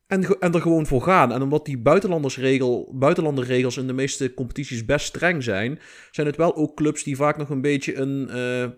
En, 0.06 0.38
en 0.40 0.52
er 0.52 0.60
gewoon 0.60 0.86
voor 0.86 1.02
gaan. 1.02 1.32
En 1.32 1.42
omdat 1.42 1.64
die 1.64 1.78
buitenlandersregel, 1.78 2.92
buitenlanderregels 2.94 3.76
in 3.76 3.86
de 3.86 3.92
meeste 3.92 4.34
competities 4.34 4.84
best 4.84 5.06
streng 5.06 5.42
zijn, 5.42 5.78
zijn 6.10 6.26
het 6.26 6.36
wel 6.36 6.56
ook 6.56 6.76
clubs 6.76 7.02
die 7.02 7.16
vaak 7.16 7.36
nog 7.36 7.50
een 7.50 7.60
beetje 7.60 7.96
een. 7.96 8.28
Uh, 8.30 8.68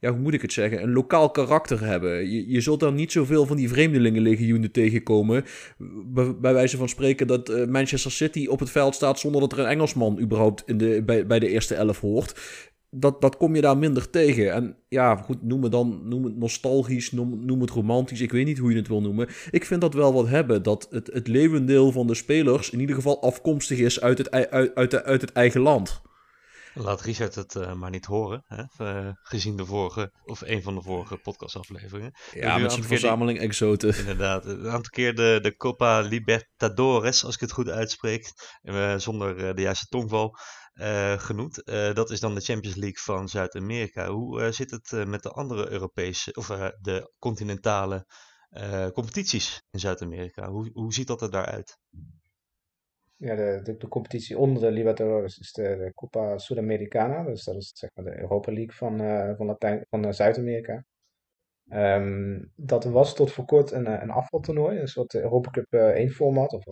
ja, 0.00 0.10
hoe 0.10 0.20
moet 0.20 0.34
ik 0.34 0.42
het 0.42 0.52
zeggen? 0.52 0.82
Een 0.82 0.92
lokaal 0.92 1.30
karakter 1.30 1.84
hebben. 1.84 2.30
Je, 2.30 2.48
je 2.48 2.60
zult 2.60 2.80
dan 2.80 2.94
niet 2.94 3.12
zoveel 3.12 3.46
van 3.46 3.56
die 3.56 3.68
vreemdelingenlegioenen 3.68 4.70
tegenkomen. 4.70 5.44
Bij, 6.40 6.52
wijze 6.52 6.76
van 6.76 6.88
spreken 6.88 7.26
dat 7.26 7.50
uh, 7.50 7.66
Manchester 7.66 8.10
City 8.10 8.46
op 8.46 8.60
het 8.60 8.70
veld 8.70 8.94
staat 8.94 9.18
zonder 9.18 9.40
dat 9.40 9.52
er 9.52 9.58
een 9.58 9.66
Engelsman 9.66 10.20
überhaupt 10.20 10.62
in 10.66 10.78
de, 10.78 11.02
bij, 11.06 11.26
bij 11.26 11.38
de 11.38 11.48
eerste 11.48 11.74
elf 11.74 12.00
hoort 12.00 12.34
dat, 12.90 13.20
dat 13.20 13.36
kom 13.36 13.54
je 13.54 13.60
daar 13.60 13.78
minder 13.78 14.10
tegen. 14.10 14.52
En 14.52 14.76
ja, 14.88 15.16
goed, 15.16 15.42
noem 15.42 15.62
het 15.62 15.72
dan 15.72 16.00
noem 16.04 16.24
het 16.24 16.36
nostalgisch, 16.36 17.12
noem, 17.12 17.44
noem 17.44 17.60
het 17.60 17.70
romantisch. 17.70 18.20
Ik 18.20 18.32
weet 18.32 18.46
niet 18.46 18.58
hoe 18.58 18.70
je 18.70 18.76
het 18.76 18.88
wil 18.88 19.00
noemen. 19.00 19.28
Ik 19.50 19.64
vind 19.64 19.80
dat 19.80 19.94
wel 19.94 20.12
wat 20.12 20.28
hebben. 20.28 20.62
Dat 20.62 20.86
het, 20.90 21.10
het 21.12 21.28
levendeel 21.28 21.92
van 21.92 22.06
de 22.06 22.14
spelers 22.14 22.70
in 22.70 22.80
ieder 22.80 22.94
geval 22.94 23.22
afkomstig 23.22 23.78
is 23.78 24.00
uit 24.00 24.18
het, 24.18 24.30
uit, 24.30 24.74
uit, 24.74 25.02
uit 25.04 25.20
het 25.20 25.32
eigen 25.32 25.60
land. 25.60 26.00
Laat 26.78 27.00
Richard 27.00 27.34
het 27.34 27.54
uh, 27.54 27.72
maar 27.72 27.90
niet 27.90 28.04
horen, 28.04 28.44
hè? 28.46 28.64
Uh, 28.80 29.12
gezien 29.22 29.56
de 29.56 29.64
vorige, 29.64 30.12
of 30.24 30.40
een 30.40 30.62
van 30.62 30.74
de 30.74 30.82
vorige 30.82 31.16
podcastafleveringen. 31.16 32.14
Ja, 32.32 32.58
met 32.58 32.72
zijn 32.72 32.84
verzameling 32.84 33.38
die, 33.38 33.46
exoten. 33.46 33.96
Inderdaad, 33.96 34.44
een 34.44 34.68
aantal 34.68 34.90
keer 34.90 35.14
de, 35.14 35.38
de 35.42 35.56
Copa 35.56 36.00
Libertadores, 36.00 37.24
als 37.24 37.34
ik 37.34 37.40
het 37.40 37.52
goed 37.52 37.68
uitspreek, 37.68 38.32
uh, 38.62 38.96
zonder 38.96 39.56
de 39.56 39.62
juiste 39.62 39.86
tongval, 39.86 40.36
genoemd. 41.16 41.62
Dat 41.94 42.10
is 42.10 42.20
dan 42.20 42.34
de 42.34 42.40
Champions 42.40 42.76
League 42.76 42.98
van 43.02 43.28
Zuid-Amerika. 43.28 44.08
Hoe 44.08 44.52
zit 44.52 44.70
het 44.70 45.06
met 45.06 45.22
de 45.22 45.30
andere 45.30 45.70
Europese 45.70 46.32
of 46.32 46.46
de 46.80 47.14
continentale 47.18 48.06
competities 48.92 49.62
in 49.70 49.80
Zuid-Amerika? 49.80 50.48
Hoe, 50.48 50.70
hoe 50.72 50.92
ziet 50.92 51.06
dat 51.06 51.22
er 51.22 51.30
daaruit? 51.30 51.78
Ja, 53.20 53.34
de, 53.34 53.76
de, 53.78 53.88
competitie 53.88 54.38
onder 54.38 54.62
de 54.62 54.70
Libertadores 54.70 55.38
is 55.38 55.52
de, 55.52 55.92
Copa 55.94 56.38
Sudamericana. 56.38 57.24
Dus 57.24 57.44
dat 57.44 57.56
is 57.56 57.70
zeg 57.74 57.90
maar 57.94 58.04
de 58.04 58.20
Europa 58.20 58.52
League 58.52 58.74
van, 58.74 58.98
van, 59.36 59.46
Latijn, 59.46 59.86
van 59.90 60.14
Zuid-Amerika. 60.14 60.84
Um, 61.72 62.52
dat 62.56 62.84
was 62.84 63.14
tot 63.14 63.32
voor 63.32 63.44
kort 63.44 63.70
een, 63.70 64.02
een 64.02 64.10
afvaltoernooi, 64.10 64.78
een 64.78 64.88
soort 64.88 65.14
Europa 65.14 65.50
Cup 65.50 65.72
1 65.72 66.10
format, 66.10 66.52
of 66.52 66.64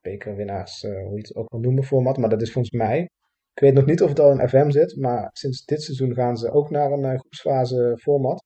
bekerwinnaars, 0.00 0.82
hoe 0.82 1.14
je 1.14 1.16
het 1.16 1.34
ook 1.34 1.50
wil 1.50 1.60
noemen, 1.60 1.84
format. 1.84 2.16
Maar 2.16 2.28
dat 2.28 2.42
is 2.42 2.52
volgens 2.52 2.74
mij 2.74 3.08
ik 3.60 3.66
weet 3.66 3.74
nog 3.74 3.86
niet 3.86 4.02
of 4.02 4.08
het 4.08 4.20
al 4.20 4.30
in 4.30 4.48
FM 4.48 4.70
zit, 4.70 4.96
maar 4.96 5.30
sinds 5.32 5.64
dit 5.64 5.82
seizoen 5.82 6.14
gaan 6.14 6.36
ze 6.36 6.50
ook 6.50 6.70
naar 6.70 6.92
een 6.92 7.12
uh, 7.12 7.18
groepsfase 7.18 7.98
format. 8.00 8.44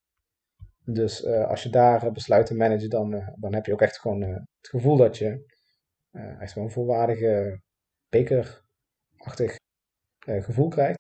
Dus 0.85 1.25
uh, 1.25 1.49
als 1.49 1.63
je 1.63 1.71
daar 1.71 2.05
uh, 2.05 2.13
besluit 2.13 2.47
te 2.47 2.55
managen, 2.55 2.91
dan, 2.91 3.35
dan 3.37 3.55
heb 3.55 3.67
je 3.67 3.73
ook 3.73 3.83
echt 3.83 3.99
gewoon 3.99 4.21
het 4.21 4.69
gevoel 4.69 4.97
dat 4.97 5.19
je 5.19 5.54
echt 6.39 6.53
gewoon 6.53 6.69
een 6.69 6.75
volwaardige 6.75 7.61
bekerachtig 8.09 9.57
gevoel 10.27 10.69
krijgt. 10.69 10.99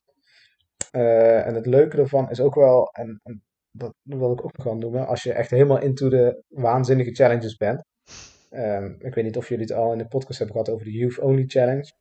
en 0.91 1.55
het 1.55 1.67
leuke 1.67 1.97
ervan 1.97 2.31
is 2.31 2.41
ook 2.41 2.55
wel, 2.55 2.89
en, 2.93 3.21
en, 3.23 3.43
dat 3.71 3.95
wil 4.03 4.33
ik 4.33 4.45
ook 4.45 4.57
nog 4.57 4.65
wel 4.67 4.77
noemen, 4.77 5.07
als 5.07 5.23
je 5.23 5.33
echt 5.33 5.51
helemaal 5.51 5.81
into 5.81 6.09
de 6.09 6.43
waanzinnige 6.49 7.15
challenges 7.15 7.57
bent. 7.57 7.83
Um, 8.51 8.97
ik 8.99 9.15
weet 9.15 9.25
niet 9.25 9.37
of 9.37 9.49
jullie 9.49 9.65
het 9.65 9.73
al 9.75 9.93
in 9.93 9.99
de 9.99 10.07
podcast 10.09 10.39
hebben 10.39 10.57
gehad 10.57 10.71
over 10.71 10.85
de 10.87 10.93
Youth 10.93 11.19
Only 11.19 11.45
Challenge. 11.47 11.93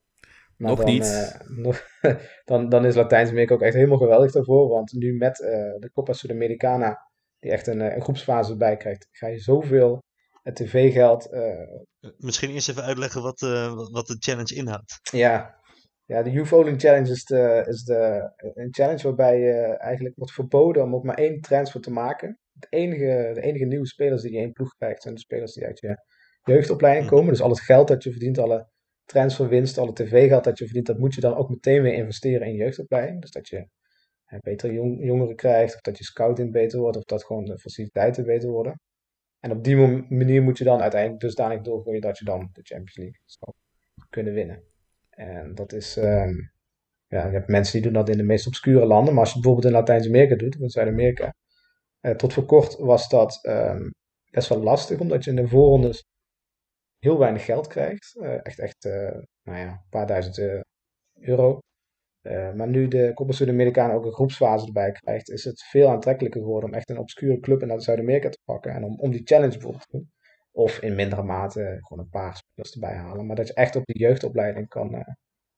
Maar 0.58 0.70
Nog 0.70 0.78
dan, 0.80 0.88
niet. 0.94 1.04
eh, 1.12 1.48
nog- 1.58 1.88
dan, 2.46 2.70
dan 2.70 2.86
is 2.86 2.96
Latijns-Amerika 2.96 3.54
ook 3.54 3.62
echt 3.62 3.74
helemaal 3.74 3.98
geweldig 3.98 4.32
daarvoor. 4.32 4.68
Want 4.68 4.92
nu 4.94 5.14
met 5.18 5.42
eh, 5.42 5.50
de 5.80 5.90
Copa 5.94 6.14
Sudamericana, 6.14 7.10
die 7.40 7.52
echt 7.52 7.68
een, 7.68 7.82
eh, 7.82 7.96
een 7.96 8.02
groepsfase 8.02 8.52
erbij 8.52 8.78
krijgt, 8.78 9.08
ga 9.12 9.28
je 9.28 9.40
zoveel 9.40 10.02
eh, 10.44 10.54
tv-geld. 10.54 11.30
eh, 11.30 11.60
Misschien 12.18 12.50
eerst 12.50 12.70
even 12.70 12.84
uitleggen 12.84 13.22
wat, 13.22 13.42
eh, 13.42 13.74
wat- 13.74 13.92
wat 13.92 14.08
de 14.08 14.16
challenge 14.20 14.56
inhoudt. 14.56 15.00
ja. 15.12 15.62
ja, 16.06 16.22
de 16.24 16.32
Youth 16.32 16.50
Bowling 16.50 16.80
Challenge 16.82 17.12
is, 17.12 17.24
de, 17.26 17.64
is 17.68 17.84
de, 17.84 18.32
een 18.54 18.74
challenge 18.74 19.04
waarbij 19.04 19.40
je 19.40 19.54
eigenlijk 19.78 20.16
wordt 20.16 20.34
verboden 20.34 20.84
om 20.84 20.96
ook 20.96 21.04
maar 21.04 21.18
één 21.18 21.42
transfer 21.42 21.82
te 21.82 21.92
maken. 21.92 22.40
Het 22.60 22.68
enige, 22.70 23.32
de 23.34 23.42
enige 23.42 23.66
nieuwe 23.66 23.88
spelers 23.88 24.22
die 24.22 24.32
je 24.32 24.40
in 24.42 24.52
ploeg 24.52 24.76
krijgt, 24.76 25.02
zijn 25.02 25.14
de 25.14 25.20
spelers 25.20 25.54
die 25.54 25.66
uit 25.66 25.80
je 25.80 25.98
jeugdopleiding 26.44 27.06
Mhm. 27.06 27.16
komen. 27.16 27.32
Dus 27.32 27.42
al 27.42 27.50
het 27.50 27.60
geld 27.62 27.88
dat 27.88 28.04
je 28.04 28.10
verdient, 28.12 28.38
alle 28.38 28.68
transferwinst, 29.06 29.78
alle 29.78 29.94
tv-geld 29.94 30.44
dat 30.44 30.58
je 30.58 30.64
verdient, 30.64 30.86
dat 30.88 30.98
moet 30.98 31.14
je 31.14 31.22
dan 31.22 31.36
ook 31.36 31.50
meteen 31.50 31.82
weer 31.82 31.94
investeren 31.94 32.48
in 32.48 32.54
je 32.54 32.58
jeugdopleiding. 32.64 33.22
Dus 33.22 33.32
dat 33.32 33.48
je 33.48 33.68
eh, 34.26 34.40
betere 34.40 34.74
jong- 34.74 35.04
jongeren 35.06 35.36
krijgt, 35.36 35.76
of 35.76 35.82
dat 35.82 35.98
je 35.98 36.04
scouting 36.04 36.52
beter 36.52 36.80
wordt, 36.80 36.98
of 36.98 37.04
dat 37.04 37.24
gewoon 37.24 37.46
de 37.46 37.58
faciliteiten 37.60 38.24
beter 38.26 38.50
worden. 38.50 38.80
En 39.44 39.52
op 39.52 39.64
die 39.64 39.76
manier 40.10 40.44
moet 40.44 40.58
je 40.58 40.64
dan 40.64 40.82
uiteindelijk 40.82 41.22
dusdanig 41.22 41.62
doorgroeien 41.62 42.02
dat 42.02 42.18
je 42.18 42.26
dan 42.26 42.50
de 42.54 42.62
Champions 42.64 42.96
League 42.98 43.20
zal 43.26 43.56
kunnen 44.10 44.34
winnen. 44.34 44.64
En 45.10 45.56
dat 45.56 45.74
is, 45.74 45.98
ehm, 45.98 46.34
ja, 47.08 47.26
je 47.26 47.34
hebt 47.34 47.48
mensen 47.48 47.74
die 47.74 47.82
doen 47.82 47.94
dat 47.94 48.10
in 48.10 48.18
de 48.18 48.24
meest 48.24 48.48
obscure 48.48 48.86
landen, 48.86 49.14
maar 49.14 49.24
als 49.24 49.30
je 49.30 49.36
het 49.36 49.44
bijvoorbeeld 49.44 49.74
in 49.74 49.80
Latijns-Amerika 49.80 50.36
doet, 50.36 50.56
of 50.56 50.62
in 50.62 50.70
Zuid-Amerika, 50.70 51.34
eh, 52.00 52.16
tot 52.16 52.34
voor 52.34 52.46
kort 52.46 52.78
was 52.78 53.10
dat 53.10 53.40
ehm, 53.42 53.90
best 54.32 54.50
wel 54.50 54.64
lastig, 54.64 55.00
omdat 55.00 55.24
je 55.24 55.30
in 55.30 55.36
de 55.36 55.48
voorrondes 55.48 56.04
heel 57.00 57.20
weinig 57.20 57.46
geld 57.46 57.68
krijgt. 57.68 58.16
Eh, 58.20 58.46
echt, 58.46 58.60
echt, 58.60 58.86
eh, 58.86 59.20
nou 59.44 59.60
ja, 59.60 59.70
een 59.70 59.90
paar 59.90 60.08
duizend 60.08 60.64
euro. 61.20 61.60
Eh, 62.24 62.54
maar 62.54 62.68
nu 62.68 62.88
de 62.88 63.12
Copa 63.14 63.32
Sudamericana 63.32 63.94
ook 63.94 64.06
een 64.06 64.14
groepsfase 64.14 64.66
erbij 64.66 64.92
krijgt, 64.92 65.30
is 65.30 65.44
het 65.44 65.64
veel 65.64 65.90
aantrekkelijker 65.90 66.42
geworden 66.42 66.70
om 66.70 66.76
echt 66.76 66.90
een 66.90 66.98
obscure 66.98 67.40
club 67.40 67.62
in 67.62 67.82
Zuid-Amerika 67.82 68.30
te 68.30 68.40
pakken. 68.46 68.72
En 68.72 68.84
om, 68.84 69.00
om 69.00 69.12
die 69.12 69.22
challenge 69.24 69.52
bijvoorbeeld 69.52 69.82
te 69.90 69.98
doen. 69.98 70.12
Of 70.52 70.80
in 70.80 70.96
mindere 70.96 71.24
mate 71.24 71.78
gewoon 71.82 72.04
een 72.04 72.10
paar 72.10 72.36
spelers 72.36 72.74
erbij 72.74 72.96
halen. 72.96 73.26
Maar 73.26 73.36
dat 73.36 73.48
je 73.48 73.54
echt 73.54 73.76
op 73.76 73.86
die 73.86 74.00
jeugdopleiding 74.00 74.68
kan, 74.68 74.94
eh, 74.96 75.14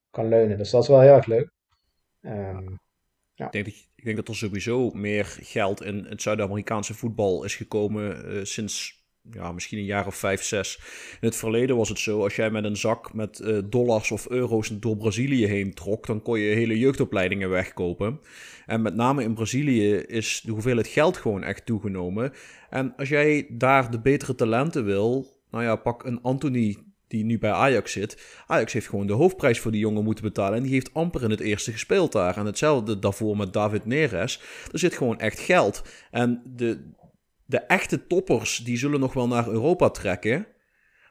kan 0.10 0.28
leunen. 0.28 0.58
Dus 0.58 0.70
dat 0.70 0.82
is 0.82 0.88
wel 0.88 1.02
heel 1.02 1.16
erg 1.16 1.26
leuk. 1.26 1.52
Ehm, 2.22 2.74
Ik 3.36 3.52
denk, 3.52 3.66
dat, 3.66 3.74
ik 3.96 4.04
denk 4.04 4.16
dat 4.18 4.28
er 4.28 4.36
sowieso 4.36 4.90
meer 4.92 5.26
geld 5.26 5.82
in 5.82 6.06
het 6.06 6.22
Zuid-Amerikaanse 6.22 6.94
voetbal 6.94 7.44
is 7.44 7.56
gekomen 7.56 8.26
eh, 8.26 8.44
sinds 8.44 9.05
ja, 9.32 9.52
misschien 9.52 9.78
een 9.78 9.86
jaar 9.86 10.08
of 10.08 10.16
vijf, 10.16 10.44
zes. 10.44 10.80
In 11.22 11.28
het 11.28 11.36
verleden 11.36 11.78
was 11.78 11.90
het 11.90 12.00
zo, 12.00 12.24
als 12.24 12.36
jij 12.36 12.50
met 12.50 12.64
een 12.64 12.78
zak 12.78 13.14
met 13.14 13.40
eh, 13.40 13.58
dollars 13.66 14.12
of 14.12 14.30
euro's 14.30 14.80
door 14.80 14.98
Brazilië 14.98 15.46
heen 15.46 15.74
trok, 15.74 16.08
dan 16.08 16.22
kon 16.22 16.40
je 16.40 16.56
hele 16.56 16.80
jeugdopleidingen 16.80 17.50
wegkopen. 17.50 18.20
En 18.66 18.82
met 18.82 18.96
name 18.96 19.24
in 19.24 19.34
Brazilië 19.34 19.94
is 19.96 20.42
de 20.46 20.52
hoeveelheid 20.52 20.88
geld 20.88 21.18
gewoon 21.18 21.44
echt 21.44 21.66
toegenomen. 21.66 22.34
En 22.70 22.94
als 22.98 23.10
jij 23.10 23.48
daar 23.50 23.92
de 23.92 24.00
betere 24.00 24.36
talenten 24.36 24.86
wil, 24.86 25.28
nou 25.52 25.64
ja, 25.64 25.76
pak 25.76 26.04
een 26.04 26.22
Anthony 26.22 26.78
die 27.08 27.24
nu 27.24 27.38
bij 27.38 27.52
Ajax 27.52 27.92
zit. 27.92 28.42
Ajax 28.48 28.74
heeft 28.74 28.88
gewoon 28.88 29.08
de 29.08 29.14
hoofdprijs 29.14 29.60
voor 29.60 29.72
die 29.72 29.80
jongen 29.80 30.04
moeten 30.04 30.24
betalen. 30.24 30.58
En 30.58 30.64
die 30.64 30.72
heeft 30.72 30.94
amper 30.94 31.24
in 31.24 31.30
het 31.30 31.40
eerste 31.40 31.72
gespeeld 31.72 32.12
daar. 32.12 32.38
En 32.38 32.46
hetzelfde 32.46 33.00
daarvoor 33.00 33.38
met 33.38 33.54
David 33.54 33.86
Neres. 33.86 34.42
Er 34.72 34.80
zit 34.80 34.94
gewoon 34.94 35.20
echt 35.20 35.40
geld. 35.40 35.84
En 36.12 36.42
de, 36.46 36.92
de 37.46 37.58
echte 37.60 38.08
toppers, 38.08 38.58
die 38.58 38.78
zullen 38.78 39.00
nog 39.00 39.14
wel 39.14 39.28
naar 39.28 39.48
Europa 39.48 39.90
trekken. 39.90 40.48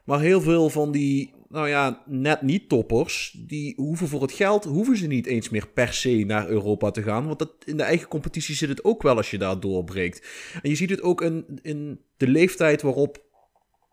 Maar 0.05 0.19
heel 0.19 0.41
veel 0.41 0.69
van 0.69 0.91
die, 0.91 1.33
nou 1.49 1.67
ja, 1.67 2.03
net 2.05 2.41
niet 2.41 2.69
toppers, 2.69 3.35
die 3.47 3.73
hoeven 3.75 4.07
voor 4.07 4.21
het 4.21 4.31
geld, 4.31 4.63
hoeven 4.63 4.97
ze 4.97 5.07
niet 5.07 5.25
eens 5.25 5.49
meer 5.49 5.67
per 5.67 5.93
se 5.93 6.23
naar 6.27 6.47
Europa 6.47 6.91
te 6.91 7.03
gaan. 7.03 7.25
Want 7.25 7.39
dat, 7.39 7.51
in 7.65 7.77
de 7.77 7.83
eigen 7.83 8.07
competitie 8.07 8.55
zit 8.55 8.69
het 8.69 8.83
ook 8.83 9.01
wel 9.01 9.17
als 9.17 9.31
je 9.31 9.37
daar 9.37 9.59
doorbreekt. 9.59 10.27
En 10.61 10.69
je 10.69 10.75
ziet 10.75 10.89
het 10.89 11.01
ook 11.01 11.21
in, 11.21 11.59
in 11.61 11.99
de 12.17 12.27
leeftijd 12.27 12.81
waarop 12.81 13.24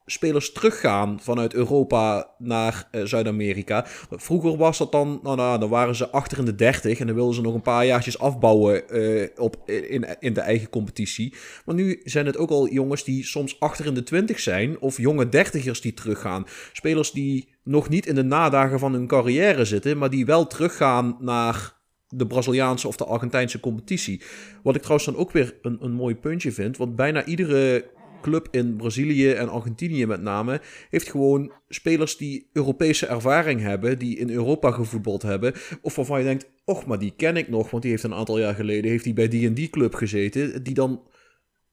spelers 0.07 0.53
teruggaan 0.53 1.20
vanuit 1.20 1.55
Europa 1.55 2.30
naar 2.38 2.88
uh, 2.92 3.05
Zuid-Amerika. 3.05 3.86
Vroeger 4.11 4.57
was 4.57 4.78
dat 4.78 4.92
dan, 4.92 5.20
nou, 5.22 5.36
nou, 5.36 5.59
dan 5.59 5.68
waren 5.68 5.94
ze 5.94 6.11
achter 6.11 6.38
in 6.38 6.44
de 6.44 6.55
30 6.55 6.98
en 6.98 7.07
dan 7.07 7.14
wilden 7.14 7.34
ze 7.34 7.40
nog 7.40 7.55
een 7.55 7.62
paar 7.62 7.86
jaartjes 7.86 8.18
afbouwen 8.18 8.82
uh, 8.90 9.28
op, 9.36 9.57
in, 9.66 10.07
in 10.20 10.32
de 10.32 10.40
eigen 10.40 10.70
competitie. 10.70 11.34
Maar 11.64 11.74
nu 11.74 12.00
zijn 12.05 12.26
het 12.26 12.36
ook 12.36 12.50
al 12.50 12.68
jongens 12.68 13.05
die 13.05 13.24
soms 13.24 13.61
achter 13.61 13.86
in 13.86 13.94
de 13.94 14.03
20 14.03 14.40
zijn 14.40 14.80
of 14.80 14.96
jonge 14.96 15.28
dertigers 15.28 15.80
die 15.80 15.94
teruggaan. 15.94 16.46
Spelers 16.72 17.12
die 17.12 17.48
nog 17.64 17.88
niet 17.88 18.07
in 18.07 18.14
de 18.14 18.24
nadagen 18.24 18.78
van 18.78 18.92
hun 18.92 19.07
carrière 19.07 19.64
zitten, 19.64 19.98
maar 19.98 20.11
die 20.11 20.26
wel 20.26 20.46
teruggaan 20.46 21.16
naar 21.20 21.80
de 22.09 22.26
Braziliaanse 22.26 22.88
of 22.88 22.96
de 22.96 23.05
Argentijnse 23.05 23.61
competitie. 23.61 24.22
Wat 24.62 24.74
ik 24.74 24.80
trouwens 24.80 25.07
dan 25.11 25.16
ook 25.16 25.30
weer 25.30 25.55
een, 25.62 25.78
een 25.80 25.92
mooi 25.92 26.16
puntje 26.16 26.53
vind, 26.53 26.76
want 26.76 26.96
bijna 26.96 27.24
iedere 27.24 27.90
club 28.23 28.49
in 28.51 28.77
Brazilië 28.77 29.31
en 29.31 29.49
Argentinië 29.49 30.07
met 30.07 30.23
name, 30.23 30.61
heeft 30.91 31.11
gewoon 31.11 31.53
spelers 31.68 32.16
die 32.16 32.51
Europese 32.53 33.07
ervaring 33.07 33.61
hebben, 33.61 33.99
die 33.99 34.18
in 34.18 34.31
Europa 34.31 34.70
gevoetbald 34.70 35.23
hebben, 35.23 35.53
of 35.83 35.97
waarvan 35.97 36.18
je 36.18 36.25
denkt, 36.25 36.51
och, 36.64 36.87
maar 36.87 36.99
die 36.99 37.12
ken 37.16 37.37
ik 37.37 37.49
nog, 37.49 37.70
want 37.70 37.83
die 37.83 37.91
heeft 37.91 38.05
een 38.05 38.14
aantal 38.14 38.39
jaar 38.39 38.55
geleden 38.55 38.91
heeft 38.91 39.05
die 39.05 39.12
bij 39.12 39.29
die 39.29 39.47
en 39.47 39.55
die 39.55 39.70
club 39.70 39.95
gezeten, 39.95 40.62
die 40.62 40.75
dan, 40.75 41.03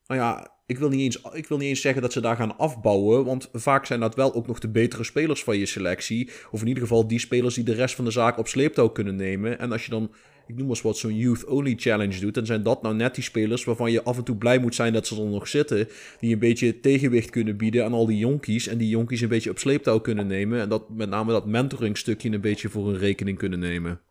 nou 0.08 0.20
ja, 0.20 0.58
ik 0.66 0.78
wil, 0.78 0.90
niet 0.90 1.00
eens, 1.00 1.22
ik 1.34 1.48
wil 1.48 1.58
niet 1.58 1.68
eens 1.68 1.82
zeggen 1.82 2.02
dat 2.02 2.14
ze 2.14 2.22
daar 2.22 2.36
gaan 2.36 2.58
afbouwen, 2.58 3.26
want 3.26 3.50
vaak 3.54 3.86
zijn 3.86 4.00
dat 4.00 4.16
wel 4.16 4.34
ook 4.34 4.48
nog 4.48 4.60
de 4.60 4.70
betere 4.70 5.04
spelers 5.04 5.44
van 5.44 5.58
je 5.58 5.66
selectie, 5.66 6.30
of 6.52 6.62
in 6.62 6.68
ieder 6.68 6.84
geval 6.84 7.08
die 7.08 7.20
spelers 7.20 7.56
die 7.56 7.64
de 7.64 7.74
rest 7.74 7.96
van 7.96 8.06
de 8.06 8.12
zaak 8.12 8.38
op 8.38 8.48
sleeptouw 8.48 8.90
kunnen 8.90 9.16
nemen, 9.16 9.60
en 9.60 9.72
als 9.72 9.86
je 9.86 9.92
dan 9.92 10.12
ik 10.50 10.56
noem 10.56 10.70
eens 10.70 10.82
wat, 10.82 10.98
zo'n 10.98 11.16
Youth 11.16 11.46
Only 11.46 11.74
Challenge 11.78 12.20
doet, 12.20 12.34
dan 12.34 12.46
zijn 12.46 12.64
dat 12.64 12.82
nou 12.82 12.96
net 12.96 13.16
die 13.16 13.24
spelers 13.24 13.64
waarvan 13.64 13.92
je 13.92 14.04
af 14.04 14.18
en 14.18 14.24
toe 14.24 14.36
blij 14.36 14.60
moet 14.60 14.76
zijn 14.76 14.94
dat 14.94 15.08
ze 15.08 15.22
er 15.22 15.28
nog 15.28 15.48
zitten. 15.48 15.88
Die 16.20 16.34
een 16.34 16.40
beetje 16.40 16.80
tegenwicht 16.80 17.30
kunnen 17.30 17.58
bieden 17.58 17.86
aan 17.86 17.94
al 17.94 18.06
die 18.06 18.18
jonkies. 18.18 18.68
En 18.68 18.78
die 18.78 18.90
jonkies 18.90 19.22
een 19.22 19.30
beetje 19.30 19.50
op 19.50 19.60
sleeptouw 19.60 20.00
kunnen 20.00 20.28
nemen. 20.28 20.60
En 20.62 20.70
dat 20.70 20.90
met 20.90 21.10
name 21.10 21.32
dat 21.32 21.46
mentoring 21.46 21.98
stukje 21.98 22.32
een 22.32 22.42
beetje 22.42 22.70
voor 22.70 22.88
hun 22.88 22.98
rekening 22.98 23.38
kunnen 23.38 23.60
nemen. 23.60 24.02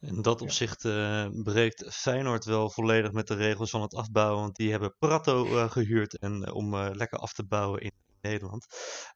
In 0.00 0.22
dat 0.22 0.42
opzicht 0.42 0.84
uh, 0.84 1.26
breekt 1.42 1.94
Feyenoord 1.94 2.44
wel 2.44 2.70
volledig 2.70 3.12
met 3.12 3.26
de 3.26 3.34
regels 3.34 3.70
van 3.70 3.82
het 3.82 3.94
afbouwen. 3.94 4.40
Want 4.40 4.56
die 4.56 4.70
hebben 4.70 4.94
Prato 4.98 5.46
uh, 5.46 5.70
gehuurd 5.70 6.18
en, 6.18 6.44
uh, 6.46 6.54
om 6.54 6.76
lekker 6.76 7.18
af 7.18 7.32
te 7.32 7.46
bouwen 7.46 7.80
in 7.80 7.92
Nederland. 8.20 8.66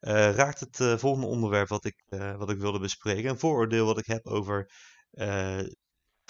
raakt 0.01 0.61
het 0.61 1.01
volgende 1.01 1.27
onderwerp 1.27 1.69
wat 1.69 1.85
ik, 1.85 2.05
wat 2.39 2.51
ik 2.51 2.59
wilde 2.59 2.79
bespreken. 2.79 3.31
Een 3.31 3.39
vooroordeel 3.39 3.87
wat 3.87 3.99
ik 3.99 4.07
heb 4.07 4.27
over 4.27 4.71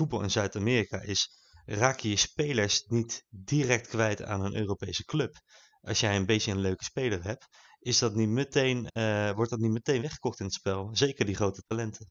voetbal 0.03 0.23
in 0.23 0.31
Zuid-Amerika 0.31 1.01
is, 1.01 1.29
raak 1.67 1.99
je 1.99 2.09
je 2.09 2.17
spelers 2.17 2.85
niet 2.87 3.25
direct 3.31 3.89
kwijt 3.89 4.23
aan 4.23 4.45
een 4.45 4.57
Europese 4.57 5.05
club. 5.05 5.35
Als 5.81 6.01
jij 6.01 6.17
een 6.17 6.27
beetje 6.27 6.51
een 6.51 6.61
leuke 6.61 6.85
speler 6.85 7.25
hebt, 7.25 7.47
is 7.79 7.99
dat 7.99 8.15
niet 8.15 8.29
meteen, 8.29 8.89
uh, 8.93 9.31
wordt 9.31 9.51
dat 9.51 9.61
niet 9.61 9.71
meteen 9.71 10.01
weggekocht 10.01 10.39
in 10.39 10.45
het 10.45 10.55
spel. 10.55 10.89
Zeker 10.93 11.27
die 11.27 11.35
grote 11.35 11.63
talenten. 11.67 12.11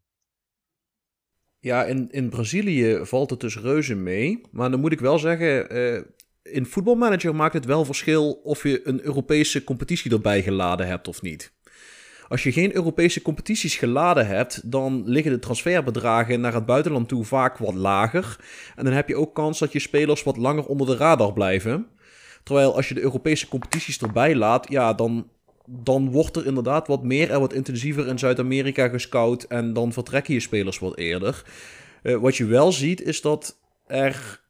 Ja, 1.60 1.86
in, 1.86 2.10
in 2.10 2.30
Brazilië 2.30 3.06
valt 3.06 3.30
het 3.30 3.40
dus 3.40 3.58
reuze 3.58 3.96
mee. 3.96 4.42
Maar 4.52 4.72
dan 4.72 4.80
moet 4.80 4.92
ik 4.92 5.00
wel 5.00 5.20
zeggen, 5.20 5.76
uh, 5.78 6.02
in 6.42 6.66
voetbalmanager 6.66 7.36
maakt 7.36 7.54
het 7.54 7.66
wel 7.66 7.86
verschil 7.86 8.32
of 8.32 8.64
je 8.64 8.88
een 8.88 9.02
Europese 9.02 9.64
competitie 9.64 10.12
erbij 10.12 10.44
geladen 10.44 10.88
hebt 10.88 11.08
of 11.08 11.22
niet. 11.22 11.54
Als 12.32 12.44
je 12.44 12.52
geen 12.52 12.76
Europese 12.76 13.22
competities 13.22 13.76
geladen 13.76 14.28
hebt, 14.28 14.72
dan 14.72 15.04
liggen 15.06 15.32
de 15.32 15.40
transferbedragen 15.40 16.42
naar 16.42 16.54
het 16.54 16.66
buitenland 16.66 17.08
toe 17.08 17.24
vaak 17.24 17.58
wat 17.58 17.74
lager. 17.74 18.40
En 18.76 18.86
dan 18.86 18.94
heb 18.94 19.08
je 19.08 19.16
ook 19.16 19.36
kans 19.36 19.60
dat 19.60 19.72
je 19.72 19.80
spelers 19.80 20.24
wat 20.24 20.38
langer 20.38 20.66
onder 20.66 20.88
de 20.88 20.96
radar 20.96 21.34
blijven. 21.34 21.88
Terwijl 22.44 22.76
als 22.76 22.88
je 22.88 22.94
de 22.94 23.02
Europese 23.02 23.48
competities 23.48 24.02
erbij 24.02 24.36
laat, 24.36 24.70
ja, 24.70 24.94
dan, 24.94 25.30
dan 25.66 26.12
wordt 26.12 26.36
er 26.36 26.46
inderdaad 26.46 26.88
wat 26.88 27.04
meer 27.04 27.32
en 27.32 27.40
wat 27.40 27.54
intensiever 27.54 28.08
in 28.08 28.20
Zuid-Amerika 28.20 28.88
gescout. 28.88 29.44
En 29.44 29.74
dan 29.74 29.94
vertrekken 29.94 30.34
je 30.34 30.40
spelers 30.40 30.80
wat 30.80 30.98
eerder. 30.98 31.44
Uh, 32.04 32.18
wat 32.18 32.36
je 32.36 32.46
wel 32.46 32.72
ziet, 32.72 33.02
is 33.02 33.22
dat 33.22 33.60
er 33.88 34.42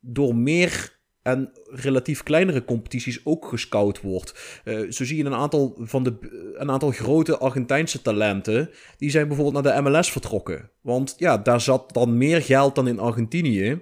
door 0.00 0.36
meer 0.36 0.93
en 1.24 1.50
relatief 1.70 2.22
kleinere 2.22 2.64
competities 2.64 3.20
ook 3.24 3.48
gescout 3.48 4.00
wordt. 4.00 4.60
Uh, 4.64 4.90
zo 4.90 5.04
zie 5.04 5.16
je 5.16 5.24
een 5.24 5.34
aantal 5.34 5.76
van 5.78 6.02
de 6.02 6.14
een 6.54 6.70
aantal 6.70 6.90
grote 6.90 7.38
Argentijnse 7.38 8.02
talenten. 8.02 8.70
Die 8.98 9.10
zijn 9.10 9.28
bijvoorbeeld 9.28 9.64
naar 9.64 9.74
de 9.74 9.90
MLS 9.90 10.10
vertrokken. 10.10 10.70
Want 10.80 11.14
ja, 11.18 11.38
daar 11.38 11.60
zat 11.60 11.94
dan 11.94 12.18
meer 12.18 12.42
geld 12.42 12.74
dan 12.74 12.88
in 12.88 12.98
Argentinië. 12.98 13.80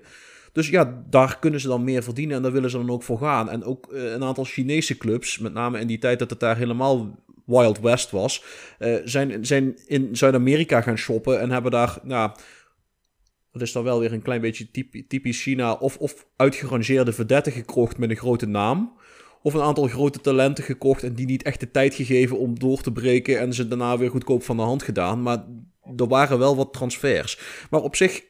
Dus 0.52 0.68
ja, 0.68 1.02
daar 1.10 1.38
kunnen 1.38 1.60
ze 1.60 1.68
dan 1.68 1.84
meer 1.84 2.02
verdienen 2.02 2.36
en 2.36 2.42
daar 2.42 2.52
willen 2.52 2.70
ze 2.70 2.76
dan 2.76 2.90
ook 2.90 3.02
voor 3.02 3.18
gaan. 3.18 3.50
En 3.50 3.64
ook 3.64 3.88
uh, 3.92 4.12
een 4.12 4.24
aantal 4.24 4.44
Chinese 4.44 4.96
clubs, 4.96 5.38
met 5.38 5.52
name 5.52 5.80
in 5.80 5.86
die 5.86 5.98
tijd 5.98 6.18
dat 6.18 6.30
het 6.30 6.40
daar 6.40 6.56
helemaal 6.56 7.18
Wild 7.44 7.80
West 7.80 8.10
was, 8.10 8.44
uh, 8.78 8.96
zijn, 9.04 9.46
zijn 9.46 9.78
in 9.86 10.16
Zuid-Amerika 10.16 10.80
gaan 10.80 10.98
shoppen 10.98 11.40
en 11.40 11.50
hebben 11.50 11.70
daar. 11.70 11.98
Nou, 12.02 12.30
dat 13.52 13.62
is 13.62 13.72
dan 13.72 13.84
wel 13.84 14.00
weer 14.00 14.12
een 14.12 14.22
klein 14.22 14.40
beetje 14.40 14.70
typisch 15.08 15.42
China. 15.42 15.72
Of, 15.72 15.96
of 15.96 16.26
uitgerangeerde 16.36 17.12
verdetten 17.12 17.52
gekocht 17.52 17.98
met 17.98 18.10
een 18.10 18.16
grote 18.16 18.46
naam. 18.46 18.92
Of 19.42 19.54
een 19.54 19.62
aantal 19.62 19.86
grote 19.86 20.20
talenten 20.20 20.64
gekocht 20.64 21.02
en 21.02 21.14
die 21.14 21.26
niet 21.26 21.42
echt 21.42 21.60
de 21.60 21.70
tijd 21.70 21.94
gegeven 21.94 22.38
om 22.38 22.58
door 22.58 22.80
te 22.80 22.92
breken. 22.92 23.38
En 23.38 23.54
ze 23.54 23.68
daarna 23.68 23.98
weer 23.98 24.10
goedkoop 24.10 24.42
van 24.42 24.56
de 24.56 24.62
hand 24.62 24.82
gedaan. 24.82 25.22
Maar 25.22 25.44
er 25.96 26.08
waren 26.08 26.38
wel 26.38 26.56
wat 26.56 26.72
transfers. 26.72 27.38
Maar 27.70 27.80
op 27.80 27.96
zich, 27.96 28.22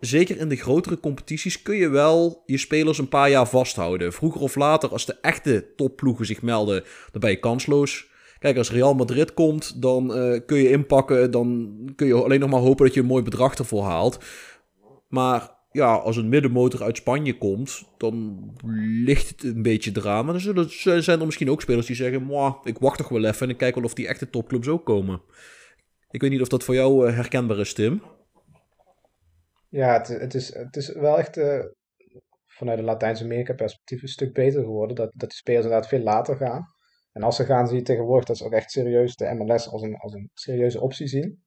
zeker 0.00 0.38
in 0.38 0.48
de 0.48 0.56
grotere 0.56 1.00
competities, 1.00 1.62
kun 1.62 1.76
je 1.76 1.88
wel 1.88 2.42
je 2.46 2.58
spelers 2.58 2.98
een 2.98 3.08
paar 3.08 3.30
jaar 3.30 3.48
vasthouden. 3.48 4.12
Vroeger 4.12 4.40
of 4.40 4.54
later, 4.54 4.90
als 4.90 5.06
de 5.06 5.16
echte 5.20 5.66
topploegen 5.76 6.26
zich 6.26 6.42
melden, 6.42 6.84
dan 7.10 7.20
ben 7.20 7.30
je 7.30 7.38
kansloos. 7.38 8.09
Kijk, 8.40 8.56
als 8.56 8.70
Real 8.70 8.94
Madrid 8.94 9.34
komt, 9.34 9.82
dan 9.82 10.18
uh, 10.18 10.40
kun 10.46 10.58
je 10.58 10.70
inpakken. 10.70 11.30
Dan 11.30 11.74
kun 11.96 12.06
je 12.06 12.14
alleen 12.14 12.40
nog 12.40 12.50
maar 12.50 12.60
hopen 12.60 12.84
dat 12.84 12.94
je 12.94 13.00
een 13.00 13.06
mooi 13.06 13.22
bedrag 13.22 13.54
ervoor 13.54 13.82
haalt. 13.82 14.18
Maar 15.08 15.50
ja, 15.70 15.94
als 15.94 16.16
een 16.16 16.28
middenmotor 16.28 16.82
uit 16.82 16.96
Spanje 16.96 17.38
komt, 17.38 17.84
dan 17.96 18.44
ligt 19.04 19.28
het 19.28 19.42
een 19.42 19.62
beetje. 19.62 19.92
Maar 20.02 20.24
dan 20.24 20.68
zijn 21.02 21.20
er 21.20 21.26
misschien 21.26 21.50
ook 21.50 21.60
spelers 21.60 21.86
die 21.86 21.96
zeggen: 21.96 22.30
ik 22.64 22.78
wacht 22.78 22.98
toch 22.98 23.08
wel 23.08 23.24
even 23.24 23.42
en 23.42 23.50
ik 23.52 23.56
kijk 23.56 23.74
wel 23.74 23.84
of 23.84 23.94
die 23.94 24.08
echte 24.08 24.30
topclubs 24.30 24.68
ook 24.68 24.86
komen. 24.86 25.22
Ik 26.10 26.20
weet 26.20 26.30
niet 26.30 26.40
of 26.40 26.48
dat 26.48 26.64
voor 26.64 26.74
jou 26.74 27.08
uh, 27.08 27.14
herkenbaar 27.14 27.58
is, 27.58 27.74
Tim. 27.74 28.02
Ja, 29.68 30.00
het, 30.00 30.34
is, 30.34 30.54
het 30.54 30.76
is 30.76 30.92
wel 30.92 31.18
echt 31.18 31.36
uh, 31.36 31.64
vanuit 32.46 32.78
een 32.78 32.84
Latijns-Amerika 32.84 33.54
perspectief 33.54 34.02
een 34.02 34.08
stuk 34.08 34.32
beter 34.32 34.62
geworden. 34.62 34.96
Dat, 34.96 35.12
dat 35.16 35.28
de 35.28 35.34
spelers 35.34 35.64
inderdaad 35.64 35.88
veel 35.88 36.02
later 36.02 36.36
gaan. 36.36 36.74
En 37.20 37.26
als 37.26 37.36
ze 37.36 37.44
gaan, 37.44 37.66
zie 37.68 37.76
je 37.76 37.82
tegenwoordig 37.82 38.24
dat 38.24 38.36
ze 38.36 38.44
ook 38.44 38.52
echt 38.52 38.70
serieus 38.70 39.16
de 39.16 39.34
MLS 39.34 39.68
als 39.68 39.82
een, 39.82 39.96
als 39.96 40.12
een 40.12 40.30
serieuze 40.34 40.80
optie 40.80 41.06
zien. 41.06 41.42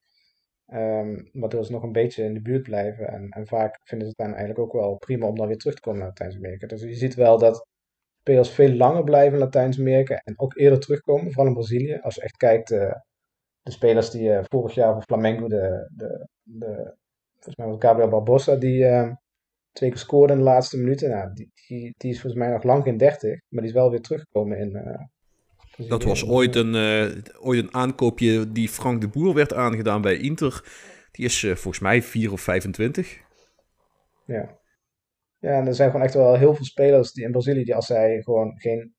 Um, 0.68 1.30
waardoor 1.32 1.66
ze 1.66 1.72
nog 1.72 1.84
een 1.84 1.92
beetje 1.92 2.24
in 2.24 2.34
de 2.34 2.42
buurt 2.42 2.64
blijven. 2.64 3.08
En, 3.08 3.30
en 3.30 3.48
vaak 3.48 3.80
vinden 3.84 4.08
ze 4.08 4.14
het 4.18 4.28
dan 4.28 4.38
eigenlijk 4.38 4.60
ook 4.60 4.82
wel 4.82 4.98
prima 4.98 5.28
om 5.28 5.36
dan 5.36 5.48
weer 5.48 5.58
terug 5.58 5.76
te 5.76 5.82
komen 5.82 6.00
naar 6.00 6.08
Latijns-Amerika. 6.08 6.68
Dus 6.68 6.82
je 6.82 6.96
ziet 6.96 7.16
wel 7.16 7.38
dat 7.38 7.68
spelers 8.20 8.50
veel 8.50 8.74
langer 8.74 9.04
blijven 9.04 9.34
in 9.34 9.40
Latijns-Amerika 9.40 10.16
en 10.16 10.40
ook 10.40 10.58
eerder 10.58 10.80
terugkomen, 10.80 11.32
vooral 11.32 11.48
in 11.48 11.54
Brazilië. 11.54 12.00
Als 12.02 12.16
je 12.16 12.22
echt 12.22 12.38
kijkt, 12.38 12.72
uh, 12.72 12.94
de 13.62 13.72
spelers 13.72 14.10
die 14.10 14.30
uh, 14.30 14.40
vorig 14.44 14.74
jaar 14.74 14.94
voor 14.94 15.04
Flamengo, 15.04 15.48
de, 15.48 15.90
de, 15.96 16.28
de, 16.42 16.96
volgens 17.34 17.56
mij 17.56 17.68
was 17.68 17.76
Gabriel 17.80 18.10
Barbosa, 18.10 18.56
die 18.56 18.84
uh, 18.84 19.12
twee 19.72 19.90
keer 19.90 20.00
scoorde 20.00 20.34
in 20.34 20.40
de 20.40 20.46
laatste 20.46 20.78
minuten. 20.78 21.10
Nou, 21.10 21.34
die, 21.34 21.52
die, 21.68 21.94
die, 21.98 22.12
is 22.12 22.22
volgens 22.22 22.42
mij 22.42 22.52
nog 22.52 22.64
lang 22.64 22.84
geen 22.84 22.98
30, 22.98 23.30
maar 23.30 23.62
die 23.62 23.72
is 23.72 23.78
wel 23.78 23.90
weer 23.90 24.02
teruggekomen 24.02 24.58
in, 24.58 24.72
dat 25.78 26.04
was 26.04 26.26
ooit 26.26 26.56
een, 26.56 26.74
uh, 26.76 27.22
ooit 27.40 27.64
een 27.64 27.74
aankoopje 27.74 28.52
die 28.52 28.70
Frank 28.70 29.02
de 29.02 29.08
Boer 29.08 29.34
werd 29.34 29.54
aangedaan 29.54 30.02
bij 30.02 30.18
Inter. 30.18 30.64
Die 31.12 31.26
is 31.26 31.44
uh, 31.44 31.56
volgens 31.56 31.84
mij 31.84 32.02
4 32.02 32.32
of 32.32 32.42
25. 32.42 33.20
Ja. 34.26 34.62
Ja, 35.40 35.60
en 35.60 35.68
er 35.68 35.76
zijn 35.76 35.90
gewoon 35.90 36.06
echt 36.06 36.16
wel 36.16 36.36
heel 36.36 36.56
veel 36.56 36.66
spelers 36.66 37.12
die 37.12 37.26
in 37.26 37.32
Brazilië, 37.32 37.64
die 37.64 37.76
als 37.76 37.86
zij 37.86 38.22
gewoon 38.22 38.60
geen 38.60 38.94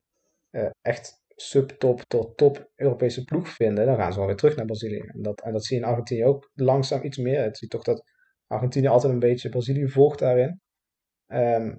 uh, 0.51 0.67
echt 0.83 1.23
subtop 1.29 2.03
tot 2.09 2.37
top 2.37 2.71
Europese 2.77 3.25
ploeg 3.25 3.49
vinden, 3.49 3.87
dan 3.87 3.97
gaan 3.97 4.13
ze 4.13 4.19
wel 4.19 4.27
weer 4.27 4.37
terug 4.37 4.57
naar 4.57 4.67
Brazilië. 4.67 4.99
En 5.07 5.23
dat, 5.23 5.41
en 5.41 5.53
dat 5.53 5.65
zie 5.65 5.77
je 5.77 5.83
in 5.83 5.89
Argentinië 5.89 6.25
ook 6.25 6.51
langzaam 6.55 7.03
iets 7.03 7.17
meer. 7.17 7.43
Het 7.43 7.59
ziet 7.59 7.71
toch 7.71 7.83
dat 7.83 8.05
Argentinië 8.47 8.87
altijd 8.87 9.13
een 9.13 9.19
beetje 9.19 9.49
Brazilië 9.49 9.89
volgt 9.89 10.19
daarin. 10.19 10.61
Um, 11.27 11.79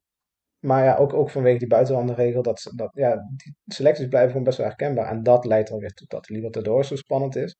maar 0.65 0.83
ja, 0.83 0.95
ook, 0.95 1.13
ook 1.13 1.29
vanwege 1.29 1.57
die 1.57 1.67
buitenlandenregel, 1.67 2.41
dat, 2.41 2.71
dat, 2.75 2.91
ja, 2.93 3.15
die 3.35 3.55
selecties 3.65 4.07
blijven 4.07 4.29
gewoon 4.29 4.45
best 4.45 4.57
wel 4.57 4.67
herkenbaar. 4.67 5.09
En 5.09 5.23
dat 5.23 5.45
leidt 5.45 5.71
alweer 5.71 5.93
tot 5.93 6.09
dat 6.09 6.29
Libertadores 6.29 6.87
zo 6.87 6.95
spannend 6.95 7.35
is. 7.35 7.55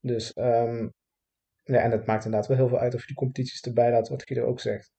Dus, 0.00 0.36
um, 0.36 0.92
ja, 1.62 1.80
en 1.80 1.90
het 1.90 2.06
maakt 2.06 2.24
inderdaad 2.24 2.48
wel 2.48 2.56
heel 2.56 2.68
veel 2.68 2.78
uit 2.78 2.94
of 2.94 3.00
je 3.00 3.06
die 3.06 3.16
competities 3.16 3.60
erbij 3.60 3.90
laat, 3.90 4.08
wat 4.08 4.22
Guido 4.26 4.46
ook 4.46 4.60
zegt. 4.60 4.90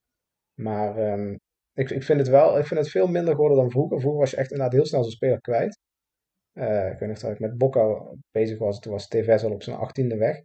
Maar 0.53 1.13
um, 1.13 1.39
ik, 1.73 1.89
ik 1.89 2.03
vind 2.03 2.19
het 2.19 2.27
wel, 2.27 2.57
ik 2.57 2.65
vind 2.65 2.79
het 2.79 2.89
veel 2.89 3.07
minder 3.07 3.33
geworden 3.33 3.57
dan 3.57 3.71
vroeger. 3.71 3.99
Vroeger 3.99 4.19
was 4.19 4.31
je 4.31 4.37
echt 4.37 4.51
inderdaad 4.51 4.73
heel 4.75 4.85
snel 4.85 5.03
zo'n 5.03 5.11
speler 5.11 5.41
kwijt. 5.41 5.79
Uh, 6.53 6.91
ik 6.91 6.99
weet 6.99 7.09
nog 7.09 7.19
dat 7.19 7.31
ik 7.31 7.39
met 7.39 7.57
Bocca 7.57 8.15
bezig 8.31 8.57
was, 8.57 8.79
toen 8.79 8.91
was 8.91 9.07
TVS 9.07 9.43
al 9.43 9.51
op 9.51 9.63
zijn 9.63 9.77
achttiende 9.77 10.17
weg. 10.17 10.41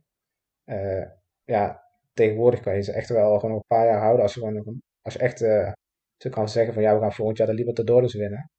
Uh, 0.65 1.07
ja, 1.45 1.85
tegenwoordig 2.13 2.61
kan 2.61 2.75
je 2.75 2.83
ze 2.83 2.93
echt 2.93 3.09
wel 3.09 3.39
gewoon 3.39 3.55
een 3.55 3.65
paar 3.67 3.87
jaar 3.87 4.01
houden 4.01 4.23
als 4.23 4.35
je, 4.35 4.41
gewoon, 4.41 4.83
als 5.03 5.15
je 5.15 5.21
echt... 5.21 5.41
Uh, 5.41 5.73
ze 6.19 6.29
kan 6.29 6.49
zeggen 6.49 6.75
van 6.75 6.83
ja, 6.83 6.95
we 6.95 7.01
gaan 7.01 7.13
volgend 7.13 7.39
jaar 7.39 7.47
de 7.47 7.55
Libertadores 7.55 8.15
winnen. 8.15 8.51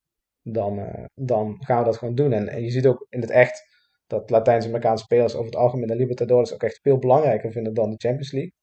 Dan, 0.42 0.80
uh, 0.80 1.06
dan 1.14 1.56
gaan 1.60 1.80
we 1.80 1.86
dat 1.86 1.98
gewoon 1.98 2.16
doen. 2.16 2.34
En, 2.34 2.64
je 2.64 2.70
ziet 2.70 2.88
ook 2.88 3.06
in 3.10 3.22
het 3.22 3.30
echt 3.30 3.68
dat 4.08 4.30
Latijns-Amerikaanse 4.30 5.04
spelers 5.04 5.34
over 5.34 5.46
het 5.46 5.56
algemeen 5.56 5.88
de 5.88 5.96
Libertadores 5.96 6.54
ook 6.54 6.64
echt 6.64 6.80
veel 6.82 6.98
belangrijker 6.98 7.52
vinden 7.52 7.74
dan 7.74 7.90
de 7.90 7.98
Champions 7.98 8.32
League. 8.32 8.54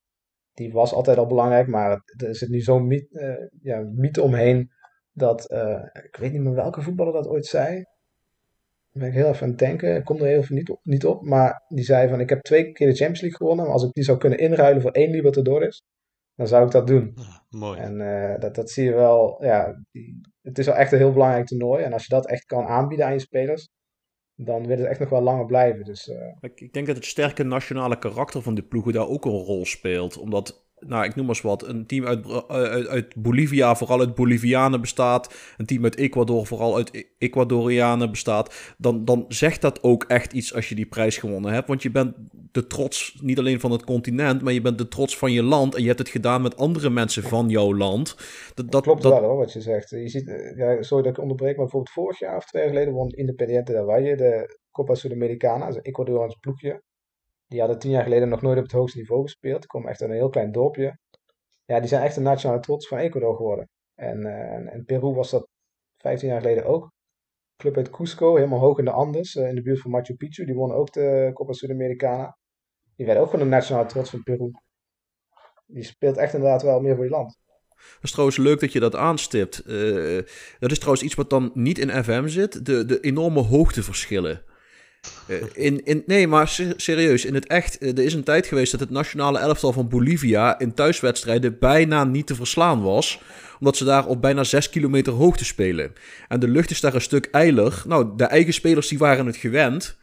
Die 0.53 0.73
was 0.73 0.93
altijd 0.93 1.19
al 1.19 1.27
belangrijk, 1.27 1.67
maar 1.67 2.03
er 2.17 2.37
zit 2.37 2.49
nu 2.49 2.61
zo'n 2.61 2.87
mythe, 2.87 3.21
uh, 3.21 3.61
ja, 3.63 3.91
mythe 3.95 4.23
omheen 4.23 4.71
dat, 5.13 5.51
uh, 5.53 5.83
ik 6.05 6.17
weet 6.17 6.33
niet 6.33 6.41
meer 6.41 6.55
welke 6.55 6.83
voetballer 6.83 7.13
dat 7.13 7.27
ooit 7.27 7.47
zei. 7.47 7.75
Daar 8.93 9.05
ben 9.05 9.09
ik 9.09 9.15
heel 9.15 9.29
even 9.29 9.43
aan 9.43 9.49
het 9.49 9.59
denken, 9.59 9.97
ik 9.97 10.05
kom 10.05 10.21
er 10.21 10.27
heel 10.27 10.39
even 10.41 10.55
niet 10.55 10.71
op, 10.71 10.81
niet 10.83 11.07
op. 11.07 11.23
Maar 11.23 11.65
die 11.69 11.85
zei 11.85 12.09
van, 12.09 12.21
ik 12.21 12.29
heb 12.29 12.41
twee 12.41 12.73
keer 12.73 12.87
de 12.87 12.95
Champions 12.95 13.21
League 13.21 13.39
gewonnen, 13.39 13.65
maar 13.65 13.75
als 13.75 13.85
ik 13.85 13.93
die 13.93 14.05
zou 14.05 14.19
kunnen 14.19 14.39
inruilen 14.39 14.83
voor 14.83 14.91
één 14.91 15.11
Libertadores, 15.11 15.83
dan 16.37 16.47
zou 16.47 16.65
ik 16.65 16.71
dat 16.71 16.87
doen. 16.87 17.15
mooi. 17.51 17.79
En 17.81 18.01
uh, 18.01 18.39
dat, 18.39 18.55
dat 18.55 18.71
zie 18.71 18.85
je 18.85 18.95
wel, 18.95 19.45
ja, 19.45 19.83
het 20.43 20.59
is 20.59 20.67
wel 20.67 20.75
echt 20.75 20.93
een 20.93 20.99
heel 20.99 21.13
belangrijk 21.13 21.47
toernooi. 21.47 21.83
En 21.83 21.93
als 21.93 22.03
je 22.03 22.15
dat 22.15 22.27
echt 22.27 22.45
kan 22.45 22.67
aanbieden 22.67 23.07
aan 23.07 23.13
je 23.13 23.19
spelers, 23.19 23.69
dan 24.35 24.67
wil 24.67 24.79
het 24.79 24.87
echt 24.87 25.01
nog 25.01 25.09
wel 25.09 25.23
langer 25.23 25.47
blijven. 25.47 25.85
Dus, 25.85 26.07
uh... 26.07 26.17
ik, 26.41 26.61
ik 26.61 26.73
denk 26.73 26.87
dat 26.87 26.97
het 26.97 27.05
sterke 27.05 27.43
nationale 27.43 27.99
karakter 27.99 28.43
van 28.43 28.55
de 28.55 28.63
ploegen 28.63 28.93
daar 28.93 29.09
ook 29.09 29.25
een 29.25 29.45
rol 29.45 29.65
speelt. 29.65 30.19
Omdat 30.19 30.66
nou, 30.79 31.05
ik 31.05 31.15
noem 31.15 31.27
maar 31.27 31.35
eens 31.35 31.45
wat, 31.45 31.67
een 31.67 31.87
team 31.87 32.07
uit, 32.07 32.27
eh, 32.27 32.41
uit, 32.49 32.87
uit, 32.87 33.15
Bolivia 33.17 33.75
vooral 33.75 34.01
uit 34.01 34.15
Bolivianen 34.15 34.81
bestaat, 34.81 35.35
een 35.57 35.67
team 35.67 35.85
uit 35.85 35.97
Ecuador 35.97 36.47
vooral 36.47 36.77
uit 36.77 36.95
e-, 36.95 37.03
Ecuadorianen 37.19 38.11
bestaat, 38.11 38.75
dan, 38.79 39.05
dan 39.05 39.25
zegt 39.29 39.61
dat 39.61 39.83
ook 39.83 40.05
echt 40.05 40.33
iets 40.33 40.55
als 40.55 40.69
je 40.69 40.75
die 40.75 40.87
prijs 40.87 41.17
gewonnen 41.17 41.53
hebt. 41.53 41.69
Want 41.69 41.83
je 41.83 41.91
bent 41.91 42.15
de 42.53 42.67
trots 42.67 43.19
niet 43.23 43.39
alleen 43.39 43.61
van 43.61 43.71
het 43.71 43.85
continent, 43.85 44.43
maar 44.43 44.53
je 44.53 44.61
bent 44.61 44.79
de 44.79 44.89
trots 44.89 45.19
van 45.19 45.33
je 45.33 45.43
land 45.43 45.75
en 45.75 45.81
je 45.81 45.87
hebt 45.87 45.99
het 45.99 46.09
gedaan 46.09 46.43
met 46.43 46.57
andere 46.57 46.91
mensen 46.91 47.23
van 47.23 47.49
jouw 47.49 47.75
land. 47.75 48.17
Dat, 48.55 48.71
dat 48.71 48.83
klopt 48.83 49.03
dat... 49.03 49.13
wel 49.13 49.29
hoor, 49.29 49.37
wat 49.37 49.53
je 49.53 49.61
zegt. 49.61 49.91
Je 49.91 50.09
ziet, 50.09 50.29
eh, 50.29 50.57
ja, 50.57 50.83
sorry 50.83 51.03
dat 51.03 51.13
ik 51.13 51.23
onderbreek, 51.23 51.57
maar 51.57 51.65
bijvoorbeeld 51.65 51.95
vorig 51.95 52.19
jaar 52.19 52.37
of 52.37 52.45
twee 52.45 52.63
jaar 52.63 52.73
geleden 52.73 52.95
won 52.95 53.09
Independiente 53.11 53.73
del 53.73 53.85
Valle 53.87 54.17
de 54.17 54.59
Copa 54.71 54.95
Sudamericana, 54.95 55.59
dat 55.59 55.69
is 55.69 55.77
een 55.77 55.83
Ecuadoriaans 55.83 56.37
ploegje. 56.41 56.83
Die 57.47 57.59
hadden 57.59 57.79
tien 57.79 57.91
jaar 57.91 58.03
geleden 58.03 58.29
nog 58.29 58.43
nooit 58.43 58.57
op 58.57 58.63
het 58.63 58.73
hoogste 58.73 58.99
niveau 58.99 59.23
gespeeld. 59.23 59.61
Die 59.61 59.69
komen 59.69 59.91
echt 59.91 60.01
uit 60.01 60.11
een 60.11 60.17
heel 60.17 60.29
klein 60.29 60.53
dorpje. 60.53 60.99
Ja, 61.65 61.79
die 61.81 61.89
zijn 61.89 62.03
echt 62.03 62.17
een 62.17 62.23
nationale 62.23 62.61
trots 62.61 62.89
van 62.89 62.99
Ecuador 62.99 63.37
geworden. 63.37 63.69
En, 63.95 64.21
uh, 64.21 64.75
en, 64.75 64.85
Peru 64.85 65.15
was 65.15 65.31
dat 65.31 65.49
15 65.97 66.29
jaar 66.29 66.41
geleden 66.41 66.65
ook. 66.65 66.93
Club 67.57 67.77
uit 67.77 67.91
Cusco, 67.91 68.35
helemaal 68.35 68.59
hoog 68.59 68.79
in 68.79 68.85
de 68.85 68.91
Andes, 68.91 69.35
uh, 69.35 69.49
in 69.49 69.55
de 69.55 69.63
buurt 69.63 69.81
van 69.81 69.91
Machu 69.91 70.15
Picchu. 70.15 70.45
Die 70.45 70.55
wonnen 70.55 70.77
ook 70.77 70.93
de 70.93 71.31
Copa 71.35 71.53
Sudamericana. 71.53 72.39
Die 72.97 73.07
werden 73.07 73.25
ook 73.25 73.31
gewoon 73.31 73.45
een 73.45 73.51
nationale 73.51 73.87
trots 73.87 74.11
van 74.11 74.23
Peru. 74.23 74.51
Die 75.67 75.85
speelt 75.85 76.17
echt 76.17 76.35
inderdaad 76.35 76.63
wel 76.63 76.81
meer 76.81 76.95
voor 76.95 77.05
je 77.05 77.11
land. 77.11 77.39
Dat 77.77 78.03
is 78.03 78.11
trouwens 78.11 78.37
leuk 78.37 78.61
dat 78.61 78.73
je 78.73 78.81
dat 78.81 78.95
aanstipt. 78.95 79.63
Uh, 79.67 80.23
dat 80.59 80.71
is 80.71 80.79
trouwens 80.79 81.05
iets 81.05 81.15
wat 81.15 81.31
dan 81.31 81.51
niet 81.55 81.79
in 81.79 82.05
FM 82.05 82.27
zit. 82.27 82.67
De, 82.67 82.85
de 82.85 83.01
enorme 83.01 83.41
hoogteverschillen. 83.41 84.45
Eh, 85.27 85.37
in, 85.53 85.85
in, 85.85 86.03
nee, 86.07 86.27
maar 86.27 86.59
serieus, 86.77 87.25
in 87.25 87.35
het 87.35 87.47
echt, 87.47 87.79
eh, 87.79 87.89
er 87.89 88.05
is 88.05 88.15
een 88.15 88.25
tijd 88.25 88.47
geweest 88.47 88.71
dat 88.71 88.81
het 88.81 88.91
nationale 88.91 89.39
elftal 89.39 89.73
van 89.73 89.89
Bolivia 89.89 90.59
in 90.59 90.75
thuiswedstrijden 90.75 91.59
bijna 91.59 92.05
niet 92.05 92.27
te 92.27 92.35
verslaan 92.35 92.83
was. 92.83 93.21
Omdat 93.59 93.77
ze 93.77 93.85
daar 93.85 94.07
op 94.07 94.21
bijna 94.21 94.45
6 94.45 94.71
kilometer 94.71 95.13
hoogte 95.13 95.45
spelen. 95.45 95.93
En 96.29 96.41
de 96.41 96.49
lucht 96.49 96.71
is 96.71 96.81
daar 96.81 96.95
een 96.95 97.01
stuk 97.01 97.29
eiler. 97.31 97.83
Nou, 97.87 98.17
de 98.17 98.25
eigen 98.25 98.53
spelers 98.53 98.89
die 98.89 98.99
waren 98.99 99.27
het 99.27 99.37
gewend. 99.37 99.97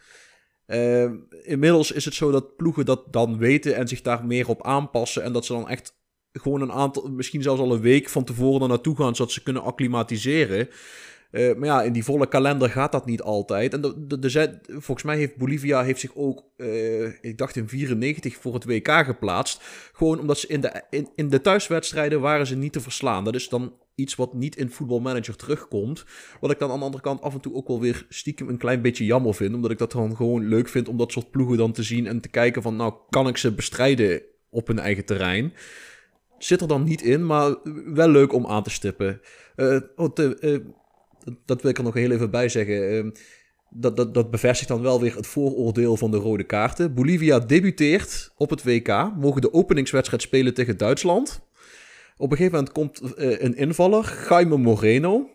Uh, 0.67 1.09
inmiddels 1.41 1.91
is 1.91 2.05
het 2.05 2.13
zo 2.13 2.31
dat 2.31 2.55
ploegen 2.55 2.85
dat 2.85 3.13
dan 3.13 3.37
weten 3.37 3.75
en 3.75 3.87
zich 3.87 4.01
daar 4.01 4.25
meer 4.25 4.47
op 4.47 4.65
aanpassen. 4.65 5.23
En 5.23 5.33
dat 5.33 5.45
ze 5.45 5.53
dan 5.53 5.69
echt 5.69 5.95
gewoon 6.31 6.61
een 6.61 6.71
aantal, 6.71 7.09
misschien 7.09 7.41
zelfs 7.41 7.61
al 7.61 7.73
een 7.73 7.81
week 7.81 8.09
van 8.09 8.23
tevoren 8.23 8.61
er 8.61 8.67
naartoe 8.67 8.95
gaan, 8.95 9.15
zodat 9.15 9.31
ze 9.31 9.43
kunnen 9.43 9.63
acclimatiseren. 9.63 10.69
Uh, 11.33 11.55
maar 11.55 11.67
ja, 11.67 11.81
in 11.81 11.93
die 11.93 12.03
volle 12.03 12.27
kalender 12.27 12.69
gaat 12.69 12.91
dat 12.91 13.05
niet 13.05 13.21
altijd. 13.21 13.73
En 13.73 13.81
de, 13.81 14.19
de, 14.19 14.59
volgens 14.67 15.03
mij 15.03 15.17
heeft 15.17 15.35
Bolivia 15.35 15.83
heeft 15.83 15.99
zich 15.99 16.15
ook, 16.15 16.43
uh, 16.57 17.23
ik 17.23 17.37
dacht 17.37 17.55
in 17.55 17.69
94 17.69 18.35
voor 18.35 18.53
het 18.53 18.65
WK 18.65 18.89
geplaatst. 18.91 19.61
Gewoon 19.93 20.19
omdat 20.19 20.37
ze 20.37 20.47
in 20.47 20.61
de, 20.61 20.81
in, 20.89 21.09
in 21.15 21.29
de 21.29 21.41
thuiswedstrijden 21.41 22.21
waren 22.21 22.47
ze 22.47 22.55
niet 22.55 22.73
te 22.73 22.81
verslaan. 22.81 23.23
Dat 23.23 23.35
is 23.35 23.49
dan 23.49 23.73
iets 23.95 24.15
wat 24.15 24.33
niet 24.33 24.55
in 24.55 24.69
voetbalmanager 24.69 25.35
terugkomt. 25.35 26.05
Wat 26.39 26.51
ik 26.51 26.59
dan 26.59 26.71
aan 26.71 26.79
de 26.79 26.85
andere 26.85 27.03
kant 27.03 27.21
af 27.21 27.33
en 27.33 27.41
toe 27.41 27.53
ook 27.53 27.67
wel 27.67 27.79
weer 27.79 28.05
stiekem 28.09 28.49
een 28.49 28.57
klein 28.57 28.81
beetje 28.81 29.05
jammer 29.05 29.33
vind. 29.35 29.55
Omdat 29.55 29.71
ik 29.71 29.77
dat 29.77 29.91
dan 29.91 30.15
gewoon 30.15 30.47
leuk 30.47 30.67
vind 30.67 30.87
om 30.87 30.97
dat 30.97 31.11
soort 31.11 31.31
ploegen 31.31 31.57
dan 31.57 31.71
te 31.71 31.83
zien 31.83 32.07
en 32.07 32.21
te 32.21 32.29
kijken 32.29 32.61
van 32.61 32.75
nou 32.75 32.93
kan 33.09 33.27
ik 33.27 33.37
ze 33.37 33.53
bestrijden 33.53 34.21
op 34.49 34.67
hun 34.67 34.79
eigen 34.79 35.05
terrein. 35.05 35.53
Zit 36.37 36.61
er 36.61 36.67
dan 36.67 36.83
niet 36.83 37.01
in, 37.01 37.25
maar 37.25 37.55
wel 37.85 38.09
leuk 38.09 38.33
om 38.33 38.47
aan 38.47 38.63
te 38.63 38.69
stippen. 38.69 39.21
Uh, 39.55 39.79
dat 41.45 41.61
wil 41.61 41.71
ik 41.71 41.77
er 41.77 41.83
nog 41.83 41.93
heel 41.93 42.11
even 42.11 42.31
bij 42.31 42.49
zeggen. 42.49 42.89
Ehm, 42.89 43.09
dat, 43.69 43.97
dat, 43.97 44.13
dat 44.13 44.31
bevestigt 44.31 44.69
dan 44.69 44.81
wel 44.81 45.01
weer 45.01 45.15
het 45.15 45.27
vooroordeel 45.27 45.97
van 45.97 46.11
de 46.11 46.17
rode 46.17 46.43
kaarten. 46.43 46.93
Bolivia 46.93 47.39
debuteert 47.39 48.31
op 48.35 48.49
het 48.49 48.63
WK, 48.63 49.11
mogen 49.17 49.41
de 49.41 49.53
openingswedstrijd 49.53 50.21
spelen 50.21 50.53
tegen 50.53 50.77
Duitsland. 50.77 51.41
Op 52.17 52.31
een 52.31 52.37
gegeven 52.37 52.57
moment 52.57 52.71
komt 52.71 53.01
uh, 53.01 53.41
een 53.41 53.55
invaller, 53.55 54.25
Jaime 54.29 54.57
Moreno. 54.57 55.29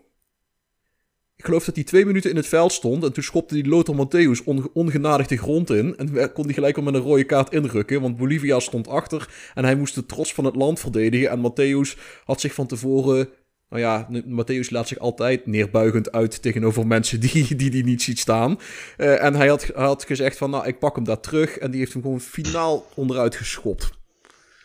Ik 1.36 1.44
geloof 1.44 1.64
dat 1.64 1.74
hij 1.74 1.84
twee 1.84 2.04
minuten 2.04 2.30
in 2.30 2.36
het 2.36 2.46
veld 2.46 2.72
stond. 2.72 3.04
En 3.04 3.12
toen 3.12 3.22
schopte 3.22 3.54
die 3.54 3.68
Lothar 3.68 4.06
Matthäus 4.06 4.44
on, 4.44 4.70
ongenadig 4.72 5.26
de 5.26 5.36
grond 5.36 5.70
in. 5.70 5.96
En 5.96 6.32
kon 6.32 6.44
hij 6.44 6.54
gelijk 6.54 6.76
al 6.76 6.82
met 6.82 6.94
een 6.94 7.00
rode 7.00 7.24
kaart 7.24 7.52
inrukken. 7.52 8.00
Want 8.00 8.16
Bolivia 8.16 8.60
stond 8.60 8.88
achter. 8.88 9.28
En 9.54 9.64
hij 9.64 9.76
moest 9.76 9.94
de 9.94 10.06
trots 10.06 10.34
van 10.34 10.44
het 10.44 10.56
land 10.56 10.80
verdedigen. 10.80 11.30
En 11.30 11.50
Matthäus 11.50 11.98
had 12.24 12.40
zich 12.40 12.54
van 12.54 12.66
tevoren. 12.66 13.28
Nou 13.68 13.82
ja, 13.82 14.08
Matthäus 14.24 14.70
laat 14.70 14.88
zich 14.88 14.98
altijd 14.98 15.46
neerbuigend 15.46 16.12
uit 16.12 16.42
tegenover 16.42 16.86
mensen 16.86 17.20
die 17.20 17.56
die, 17.56 17.70
die 17.70 17.84
niet 17.84 18.02
ziet 18.02 18.18
staan. 18.18 18.58
Uh, 18.96 19.24
en 19.24 19.34
hij 19.34 19.48
had, 19.48 19.64
had 19.64 20.04
gezegd 20.04 20.38
van, 20.38 20.50
nou, 20.50 20.66
ik 20.66 20.78
pak 20.78 20.94
hem 20.94 21.04
daar 21.04 21.20
terug. 21.20 21.58
En 21.58 21.70
die 21.70 21.80
heeft 21.80 21.92
hem 21.92 22.02
gewoon 22.02 22.20
finaal 22.20 22.86
onderuit 22.94 23.36
geschopt. 23.36 23.90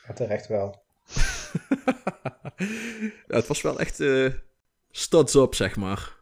Ja, 0.07 0.13
terecht 0.13 0.47
wel. 0.47 0.75
ja, 3.27 3.35
het 3.35 3.47
was 3.47 3.61
wel 3.61 3.79
echt 3.79 3.99
uh, 3.99 4.29
studs 4.89 5.35
up, 5.35 5.53
zeg 5.53 5.75
maar. 5.75 6.15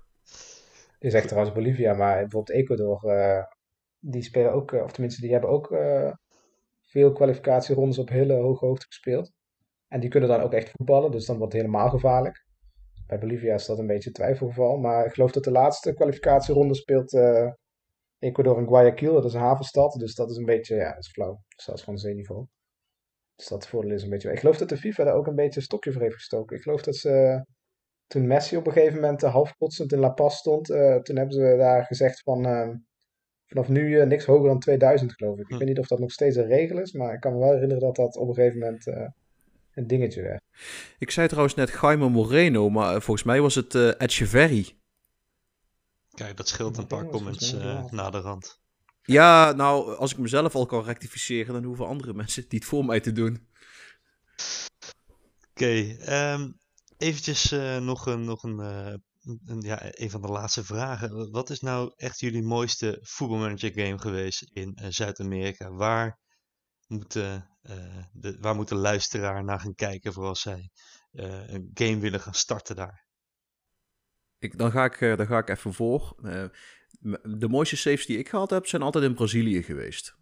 Je 0.99 1.09
zegt 1.09 1.27
trouwens 1.27 1.55
Bolivia, 1.55 1.93
maar 1.93 2.19
bijvoorbeeld 2.19 2.57
Ecuador, 2.57 3.01
uh, 3.05 3.43
die 3.99 4.23
spelen 4.23 4.53
ook, 4.53 4.71
of 4.71 4.91
tenminste, 4.91 5.21
die 5.21 5.31
hebben 5.31 5.49
ook 5.49 5.75
veel 6.81 7.11
kwalificatierondes 7.11 7.97
op 7.97 8.09
hele 8.09 8.33
hoge 8.33 8.65
hoogte 8.65 8.85
gespeeld. 8.85 9.31
En 9.87 9.99
die 9.99 10.09
kunnen 10.09 10.29
dan 10.29 10.41
ook 10.41 10.53
echt 10.53 10.71
voetballen, 10.77 11.11
dus 11.11 11.25
dan 11.25 11.37
wordt 11.37 11.53
het 11.53 11.61
helemaal 11.61 11.89
gevaarlijk. 11.89 12.45
Bij 13.11 13.19
Bolivia 13.19 13.53
is 13.53 13.65
dat 13.65 13.79
een 13.79 13.87
beetje 13.87 14.11
twijfelgeval, 14.11 14.77
maar 14.77 15.05
ik 15.05 15.13
geloof 15.13 15.31
dat 15.31 15.43
de 15.43 15.51
laatste 15.51 15.93
kwalificatieronde 15.93 16.75
speelt 16.75 17.13
Ecuador 18.19 18.57
in 18.59 18.67
Guayaquil, 18.67 19.13
dat 19.13 19.25
is 19.25 19.33
een 19.33 19.39
havenstad, 19.39 19.93
dus 19.93 20.15
dat 20.15 20.29
is 20.29 20.37
een 20.37 20.45
beetje, 20.45 20.75
ja, 20.75 20.93
dat 20.93 21.03
is 21.03 21.11
flauw. 21.11 21.41
Dus 21.55 21.65
dat 21.65 21.75
is 21.75 21.83
gewoon 21.83 21.99
zeeniveau. 21.99 22.45
Dus 23.35 23.47
dat 23.47 23.67
voordeel 23.67 23.91
is 23.91 24.03
een 24.03 24.09
beetje. 24.09 24.31
Ik 24.31 24.39
geloof 24.39 24.57
dat 24.57 24.69
de 24.69 24.77
FIFA 24.77 25.03
daar 25.03 25.13
ook 25.13 25.27
een 25.27 25.35
beetje 25.35 25.59
een 25.59 25.65
stokje 25.65 25.91
voor 25.91 26.01
heeft 26.01 26.13
gestoken. 26.13 26.55
Ik 26.55 26.61
geloof 26.61 26.81
dat 26.81 26.95
ze. 26.95 27.45
Toen 28.07 28.27
Messi 28.27 28.57
op 28.57 28.67
een 28.67 28.73
gegeven 28.73 28.95
moment 28.95 29.23
uh, 29.23 29.31
half 29.33 29.55
in 29.59 29.99
La 29.99 30.09
Paz 30.09 30.35
stond, 30.35 30.69
uh, 30.69 30.95
toen 30.95 31.15
hebben 31.15 31.35
ze 31.35 31.55
daar 31.57 31.85
gezegd 31.85 32.21
van. 32.21 32.47
Uh, 32.47 32.69
vanaf 33.45 33.69
nu 33.69 33.99
uh, 33.99 34.05
niks 34.05 34.25
hoger 34.25 34.47
dan 34.47 34.59
2000, 34.59 35.13
geloof 35.13 35.37
ik. 35.37 35.43
Ik 35.43 35.47
hm. 35.47 35.57
weet 35.57 35.67
niet 35.67 35.79
of 35.79 35.87
dat 35.87 35.99
nog 35.99 36.11
steeds 36.11 36.35
een 36.35 36.47
regel 36.47 36.79
is, 36.79 36.91
maar 36.91 37.13
ik 37.13 37.19
kan 37.19 37.33
me 37.33 37.39
wel 37.39 37.53
herinneren 37.53 37.83
dat 37.83 37.95
dat 37.95 38.15
op 38.15 38.27
een 38.27 38.33
gegeven 38.33 38.59
moment 38.59 38.85
een 39.73 39.87
dingetje 39.87 40.21
werd. 40.21 40.41
Ik 40.97 41.11
zei 41.11 41.27
trouwens 41.27 41.55
net 41.55 41.77
Jaime 41.81 42.09
Moreno, 42.09 42.69
maar 42.69 43.01
volgens 43.01 43.25
mij 43.25 43.41
was 43.41 43.55
het 43.55 43.73
uh, 43.73 44.01
Echeverry. 44.01 44.75
Kijk, 46.11 46.37
dat 46.37 46.47
scheelt 46.47 46.77
een 46.77 46.87
paar 46.87 47.05
comments 47.05 47.53
na 47.89 48.09
de 48.09 48.19
rand. 48.19 48.59
Ja, 49.03 49.51
nou, 49.51 49.95
als 49.95 50.11
ik 50.11 50.17
mezelf 50.17 50.55
al 50.55 50.65
kan 50.65 50.83
rectificeren, 50.83 51.53
dan 51.53 51.63
hoeven 51.63 51.87
andere 51.87 52.13
mensen 52.21 52.41
het 52.41 52.51
niet 52.51 52.65
voor 52.65 52.85
mij 52.85 52.99
te 52.99 53.11
doen. 53.11 53.47
Oké, 55.49 55.63
okay, 55.63 56.33
um, 56.33 56.59
eventjes 56.97 57.51
uh, 57.51 57.77
nog, 57.77 58.05
een, 58.05 58.23
nog 58.23 58.43
een, 58.43 58.59
uh, 58.59 58.93
een, 59.45 59.61
ja, 59.61 59.79
een 59.83 60.09
van 60.09 60.21
de 60.21 60.27
laatste 60.27 60.63
vragen. 60.63 61.31
Wat 61.31 61.49
is 61.49 61.59
nou 61.59 61.93
echt 61.95 62.19
jullie 62.19 62.43
mooiste 62.43 62.99
voetbalmanager 63.01 63.71
game 63.73 63.99
geweest 63.99 64.49
in 64.53 64.77
uh, 64.81 64.87
Zuid-Amerika? 64.89 65.71
Waar 65.71 66.19
moet, 66.87 67.19
de, 68.11 68.37
waar 68.39 68.55
moet 68.55 68.67
de 68.67 68.75
luisteraar 68.75 69.43
naar 69.43 69.59
gaan 69.59 69.75
kijken 69.75 70.13
voor 70.13 70.25
als 70.25 70.41
zij 70.41 70.69
een 71.11 71.71
game 71.73 71.99
willen 71.99 72.19
gaan 72.19 72.33
starten 72.33 72.75
daar? 72.75 73.05
Ik, 74.39 74.57
dan, 74.57 74.71
ga 74.71 74.85
ik, 74.85 75.17
dan 75.17 75.27
ga 75.27 75.37
ik 75.37 75.49
even 75.49 75.73
voor 75.73 76.15
de 77.23 77.47
mooiste 77.49 77.77
saves 77.77 78.05
die 78.05 78.17
ik 78.17 78.29
gehad 78.29 78.49
heb, 78.49 78.67
zijn 78.67 78.81
altijd 78.81 79.03
in 79.03 79.13
Brazilië 79.13 79.63
geweest. 79.63 80.19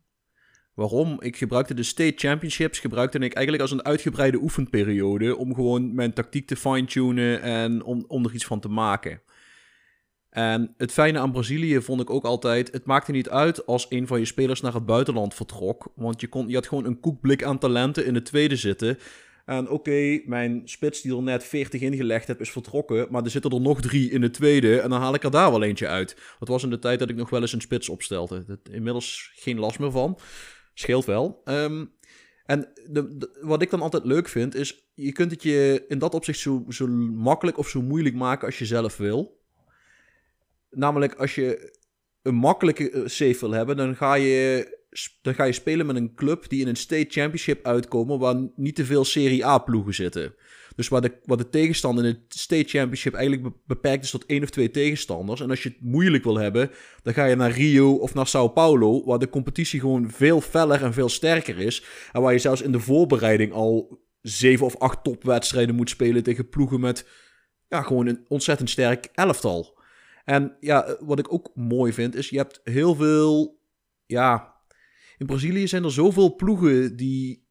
Waarom? 0.74 1.22
Ik 1.22 1.38
gebruikte 1.38 1.74
de 1.74 1.84
State 1.84 2.28
Championships, 2.28 2.80
gebruikte 2.80 3.18
ik 3.18 3.34
eigenlijk 3.34 3.62
als 3.62 3.72
een 3.72 3.86
uitgebreide 3.86 4.38
oefenperiode 4.38 5.36
om 5.36 5.54
gewoon 5.56 5.94
mijn 5.94 6.14
tactiek 6.14 6.48
te 6.48 6.56
fine-tunen 6.56 7.42
en 7.42 7.84
om, 7.84 8.06
om 8.08 8.26
er 8.26 8.34
iets 8.34 8.46
van 8.46 8.60
te 8.60 8.68
maken. 8.68 9.22
En 10.30 10.74
het 10.78 10.92
fijne 10.92 11.20
aan 11.20 11.32
Brazilië 11.32 11.82
vond 11.82 12.02
ik 12.02 12.10
ook 12.10 12.26
altijd, 12.26 12.72
het 12.72 12.86
maakte 12.86 13.12
niet 13.12 13.30
uit 13.30 13.66
als 13.66 13.86
een 13.90 14.08
van 14.08 14.20
je 14.20 14.26
spelers 14.26 14.62
naar 14.62 14.74
het 14.74 14.86
buitenland 14.86 15.34
vertrok, 15.34 15.92
want 15.96 16.22
je, 16.22 16.28
kon, 16.28 16.48
je 16.48 16.56
had 16.56 16.68
gewoon 16.68 16.86
een 16.86 17.00
koekblik 17.00 17.44
aan 17.44 17.60
talenten 17.60 18.06
in 18.06 18.14
de 18.14 18.22
tweede 18.22 18.56
zitten. 18.56 18.98
En 19.50 19.70
oké, 19.70 20.22
mijn 20.26 20.62
spits 20.66 21.02
die 21.02 21.16
er 21.16 21.24
net 21.24 21.44
40 21.44 21.82
ingelegd 21.82 22.28
heb 22.28 22.42
is 22.42 22.52
vertrokken. 22.52 23.08
Maar 23.10 23.24
er 23.24 23.30
zitten 23.30 23.52
er 23.52 23.62
nog 23.62 23.82
drie 23.82 24.12
in 24.12 24.22
de 24.22 24.30
tweede. 24.30 24.80
En 24.80 24.90
dan 24.90 25.02
haal 25.02 25.14
ik 25.14 25.24
er 25.24 25.32
daar 25.32 25.52
wel 25.52 25.64
eentje 25.64 25.88
uit. 25.88 26.18
Dat 26.40 26.48
was 26.48 26.64
in 26.64 26.70
de 26.70 26.80
tijd 26.80 27.00
dat 27.00 27.10
ik 27.10 27.16
nog 27.16 27.30
wel 27.30 27.42
eens 27.42 27.54
een 27.54 27.62
spits 27.62 27.90
opstelde. 27.90 28.46
Dat, 28.46 28.60
inmiddels 28.72 29.32
geen 29.36 29.60
last 29.60 29.80
meer 29.80 29.92
van. 29.92 30.20
Scheelt 30.74 31.06
wel. 31.06 31.42
Ehm, 31.44 31.86
en 32.46 32.72
de, 32.90 33.30
wat 33.42 33.62
ik 33.62 33.70
dan 33.70 33.82
altijd 33.82 34.06
leuk 34.06 34.28
vind 34.28 34.56
is... 34.56 34.88
Je 34.94 35.12
kunt 35.12 35.32
het 35.32 35.44
je 35.44 35.86
in 35.88 36.00
dat 36.00 36.14
opzicht 36.14 36.40
zo, 36.40 36.66
zo 36.70 36.88
makkelijk 36.88 37.58
of 37.58 37.70
zo 37.70 37.82
moeilijk 37.82 38.16
maken 38.16 38.46
als 38.46 38.60
je 38.60 38.66
zelf 38.66 38.98
wil. 38.98 39.39
Namelijk 40.70 41.14
als 41.14 41.36
je 41.36 41.78
een 42.22 42.36
makkelijke 42.36 42.92
eh, 42.92 43.02
save 43.06 43.40
wil 43.40 43.52
hebben... 43.52 43.78
dan 43.78 43.96
ga 43.96 44.14
je 44.14 44.78
dan 45.22 45.34
ga 45.34 45.44
je 45.44 45.52
spelen 45.52 45.86
met 45.86 45.96
een 45.96 46.14
club 46.16 46.50
die 46.50 46.62
in 46.62 46.68
een 46.68 46.76
state 46.76 47.10
championship 47.10 47.66
uitkomen 47.66 48.20
waar 48.20 48.50
niet 48.56 48.76
te 48.76 48.86
veel 48.86 49.06
Serie 49.06 49.46
A 49.46 49.58
ploegen 49.58 49.94
zitten. 49.94 50.34
Dus 50.76 50.88
waar 50.88 51.02
de, 51.02 51.20
waar 51.26 51.38
de 51.38 51.50
tegenstander 51.50 52.06
in 52.06 52.10
het 52.10 52.40
state 52.40 52.70
championship 52.70 53.14
eigenlijk 53.14 53.56
beperkt 53.66 54.04
is 54.04 54.12
tot 54.12 54.26
één 54.26 54.44
of 54.44 54.50
twee 54.50 54.72
tegenstanders. 54.72 55.42
En 55.42 55.50
als 55.50 55.64
je 55.64 55.70
het 55.70 55.82
moeilijk 55.82 56.24
wil 56.24 56.38
hebben, 56.38 56.72
dan 57.04 57.14
ga 57.14 57.26
je 57.26 57.36
naar 57.36 57.52
Rio 57.52 57.94
of 57.94 58.14
naar 58.14 58.28
Sao 58.28 58.48
Paulo, 58.48 59.06
waar 59.06 59.20
de 59.20 59.30
competitie 59.30 59.80
gewoon 59.80 60.12
veel 60.12 60.42
feller 60.42 60.84
en 60.84 60.94
veel 60.94 61.10
sterker 61.10 61.60
is. 61.60 61.84
En 62.12 62.22
waar 62.22 62.34
je 62.34 62.40
zelfs 62.40 62.62
in 62.62 62.72
de 62.72 62.80
voorbereiding 62.80 63.54
al 63.54 64.00
zeven 64.22 64.66
of 64.66 64.78
acht 64.78 65.04
topwedstrijden 65.04 65.76
moet 65.76 65.90
spelen 65.90 66.24
tegen 66.24 66.50
ploegen 66.50 66.80
met 66.80 67.06
ja, 67.68 67.82
gewoon 67.82 68.08
een 68.08 68.26
ontzettend 68.28 68.70
sterk 68.70 69.10
elftal. 69.14 69.79
En 70.30 70.58
ja, 70.60 70.98
wat 71.00 71.20
ik 71.20 71.34
ook 71.34 71.52
mooi 71.56 71.94
vind, 71.94 72.16
is 72.16 72.30
je 72.30 72.38
hebt 72.38 72.60
heel 72.64 72.96
veel 72.96 73.62
ja, 74.06 74.56
in 75.18 75.26
Brazilië 75.26 75.68
zijn 75.68 75.84
er 75.84 75.92
zoveel 75.92 76.36
ploegen 76.36 76.96
die 76.96 77.49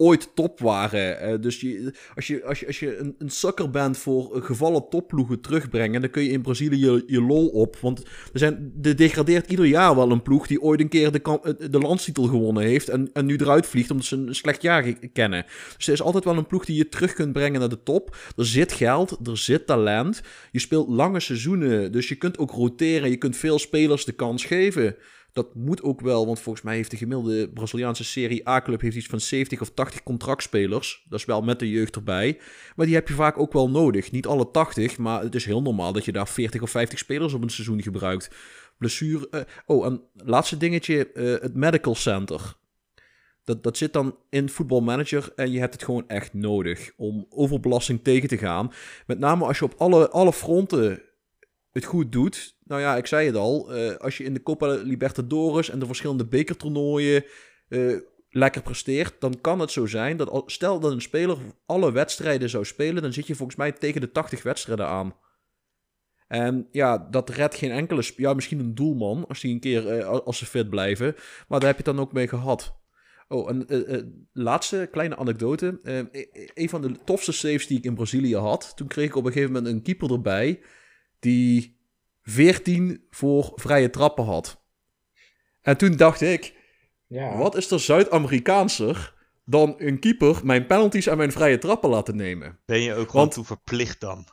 ooit 0.00 0.30
top 0.34 0.60
waren. 0.60 1.40
Dus 1.40 1.60
je, 1.60 1.94
als 2.14 2.26
je, 2.26 2.44
als 2.44 2.60
je, 2.60 2.66
als 2.66 2.80
je 2.80 2.96
een, 2.96 3.14
een 3.18 3.30
sukker 3.30 3.70
bent 3.70 3.98
voor 3.98 4.42
gevallen 4.42 4.88
topploegen 4.90 5.40
terugbrengen, 5.40 6.00
dan 6.00 6.10
kun 6.10 6.22
je 6.22 6.30
in 6.30 6.42
Brazilië 6.42 6.80
je, 6.80 7.04
je 7.06 7.22
lol 7.22 7.48
op. 7.48 7.76
Want 7.76 7.98
er, 8.32 8.38
zijn, 8.38 8.72
er 8.82 8.96
degradeert 8.96 9.50
ieder 9.50 9.64
jaar 9.64 9.96
wel 9.96 10.10
een 10.10 10.22
ploeg 10.22 10.46
die 10.46 10.62
ooit 10.62 10.80
een 10.80 10.88
keer 10.88 11.12
de, 11.12 11.68
de 11.70 11.78
landstitel 11.78 12.24
gewonnen 12.24 12.62
heeft 12.62 12.88
en, 12.88 13.10
en 13.12 13.26
nu 13.26 13.36
eruit 13.36 13.66
vliegt 13.66 13.90
omdat 13.90 14.06
ze 14.06 14.16
een 14.16 14.34
slecht 14.34 14.62
jaar 14.62 14.92
kennen. 15.12 15.44
Dus 15.76 15.86
er 15.86 15.92
is 15.92 16.02
altijd 16.02 16.24
wel 16.24 16.36
een 16.36 16.46
ploeg 16.46 16.64
die 16.64 16.76
je 16.76 16.88
terug 16.88 17.12
kunt 17.12 17.32
brengen 17.32 17.60
naar 17.60 17.68
de 17.68 17.82
top. 17.82 18.16
Er 18.36 18.46
zit 18.46 18.72
geld, 18.72 19.18
er 19.24 19.38
zit 19.38 19.66
talent. 19.66 20.22
Je 20.52 20.58
speelt 20.58 20.88
lange 20.88 21.20
seizoenen, 21.20 21.92
dus 21.92 22.08
je 22.08 22.14
kunt 22.14 22.38
ook 22.38 22.50
roteren. 22.50 23.10
Je 23.10 23.16
kunt 23.16 23.36
veel 23.36 23.58
spelers 23.58 24.04
de 24.04 24.12
kans 24.12 24.44
geven. 24.44 24.96
Dat 25.32 25.54
moet 25.54 25.82
ook 25.82 26.00
wel, 26.00 26.26
want 26.26 26.40
volgens 26.40 26.64
mij 26.64 26.74
heeft 26.74 26.90
de 26.90 26.96
gemiddelde 26.96 27.48
Braziliaanse 27.48 28.04
Serie 28.04 28.48
A-club 28.48 28.82
iets 28.82 29.06
van 29.06 29.20
70 29.20 29.60
of 29.60 29.70
80 29.70 30.02
contractspelers. 30.02 31.06
Dat 31.08 31.18
is 31.18 31.24
wel 31.24 31.42
met 31.42 31.58
de 31.58 31.70
jeugd 31.70 31.96
erbij. 31.96 32.38
Maar 32.76 32.86
die 32.86 32.94
heb 32.94 33.08
je 33.08 33.14
vaak 33.14 33.38
ook 33.38 33.52
wel 33.52 33.70
nodig. 33.70 34.10
Niet 34.10 34.26
alle 34.26 34.50
80, 34.50 34.98
maar 34.98 35.22
het 35.22 35.34
is 35.34 35.44
heel 35.44 35.62
normaal 35.62 35.92
dat 35.92 36.04
je 36.04 36.12
daar 36.12 36.28
40 36.28 36.62
of 36.62 36.70
50 36.70 36.98
spelers 36.98 37.32
op 37.32 37.42
een 37.42 37.50
seizoen 37.50 37.82
gebruikt. 37.82 38.30
Blessure. 38.78 39.28
Uh, 39.30 39.40
oh, 39.66 39.86
een 39.86 40.02
laatste 40.14 40.56
dingetje: 40.56 41.10
uh, 41.14 41.40
het 41.40 41.54
Medical 41.54 41.94
Center. 41.94 42.58
Dat, 43.44 43.62
dat 43.62 43.76
zit 43.76 43.92
dan 43.92 44.16
in 44.28 44.48
voetbalmanager 44.48 45.32
en 45.36 45.50
je 45.50 45.58
hebt 45.58 45.74
het 45.74 45.84
gewoon 45.84 46.08
echt 46.08 46.34
nodig 46.34 46.92
om 46.96 47.26
overbelasting 47.28 48.02
tegen 48.02 48.28
te 48.28 48.38
gaan. 48.38 48.72
Met 49.06 49.18
name 49.18 49.44
als 49.44 49.58
je 49.58 49.64
op 49.64 49.74
alle, 49.76 50.10
alle 50.10 50.32
fronten 50.32 51.02
het 51.70 51.84
goed 51.84 52.12
doet. 52.12 52.58
Nou 52.70 52.82
ja, 52.82 52.96
ik 52.96 53.06
zei 53.06 53.26
het 53.26 53.36
al. 53.36 53.76
Uh, 53.76 53.96
als 53.96 54.16
je 54.16 54.24
in 54.24 54.34
de 54.34 54.42
Copa 54.42 54.66
Libertadores 54.66 55.70
en 55.70 55.78
de 55.78 55.86
verschillende 55.86 56.26
bekertoernooien 56.26 57.24
uh, 57.68 58.00
lekker 58.28 58.62
presteert, 58.62 59.14
dan 59.20 59.40
kan 59.40 59.60
het 59.60 59.70
zo 59.70 59.86
zijn 59.86 60.16
dat 60.16 60.42
stel 60.46 60.80
dat 60.80 60.92
een 60.92 61.00
speler 61.00 61.36
alle 61.66 61.92
wedstrijden 61.92 62.50
zou 62.50 62.64
spelen, 62.64 63.02
dan 63.02 63.12
zit 63.12 63.26
je 63.26 63.34
volgens 63.34 63.56
mij 63.56 63.72
tegen 63.72 64.00
de 64.00 64.10
80 64.10 64.42
wedstrijden 64.42 64.86
aan. 64.86 65.16
En 66.28 66.68
ja, 66.70 66.98
dat 67.10 67.30
redt 67.30 67.54
geen 67.54 67.70
enkele... 67.70 68.02
Ja, 68.16 68.34
misschien 68.34 68.58
een 68.58 68.74
doelman, 68.74 69.26
als 69.28 69.40
die 69.40 69.54
een 69.54 69.60
keer, 69.60 69.98
uh, 69.98 70.08
als 70.08 70.38
ze 70.38 70.46
fit 70.46 70.70
blijven. 70.70 71.14
Maar 71.48 71.60
daar 71.60 71.68
heb 71.68 71.78
je 71.78 71.84
het 71.84 71.96
dan 71.96 72.04
ook 72.04 72.12
mee 72.12 72.28
gehad. 72.28 72.78
Oh, 73.28 73.50
een 73.50 74.28
laatste 74.32 74.88
kleine 74.90 75.16
anekdote. 75.16 75.80
E-, 75.82 76.26
een 76.54 76.68
van 76.68 76.82
de 76.82 76.92
tofste 77.04 77.32
saves 77.32 77.66
die 77.66 77.78
ik 77.78 77.84
in 77.84 77.94
Brazilië 77.94 78.36
had. 78.36 78.72
Toen 78.76 78.86
kreeg 78.86 79.06
ik 79.06 79.16
op 79.16 79.24
een 79.24 79.32
gegeven 79.32 79.52
moment 79.52 79.74
een 79.74 79.82
keeper 79.82 80.12
erbij 80.12 80.60
die 81.18 81.79
14 82.22 83.06
voor 83.10 83.52
vrije 83.54 83.90
trappen 83.90 84.24
had. 84.24 84.62
En 85.60 85.76
toen 85.76 85.96
dacht 85.96 86.20
ik, 86.20 86.54
ja. 87.06 87.36
wat 87.36 87.56
is 87.56 87.70
er 87.70 87.80
Zuid-Amerikaanser 87.80 89.14
dan 89.44 89.74
een 89.78 89.98
keeper 89.98 90.40
mijn 90.44 90.66
penalties 90.66 91.06
en 91.06 91.16
mijn 91.16 91.32
vrije 91.32 91.58
trappen 91.58 91.90
laten 91.90 92.16
nemen? 92.16 92.58
Ben 92.66 92.82
je 92.82 92.94
ook 92.94 93.10
gewoon 93.10 93.28
toe 93.28 93.44
verplicht 93.44 94.00
dan? 94.00 94.26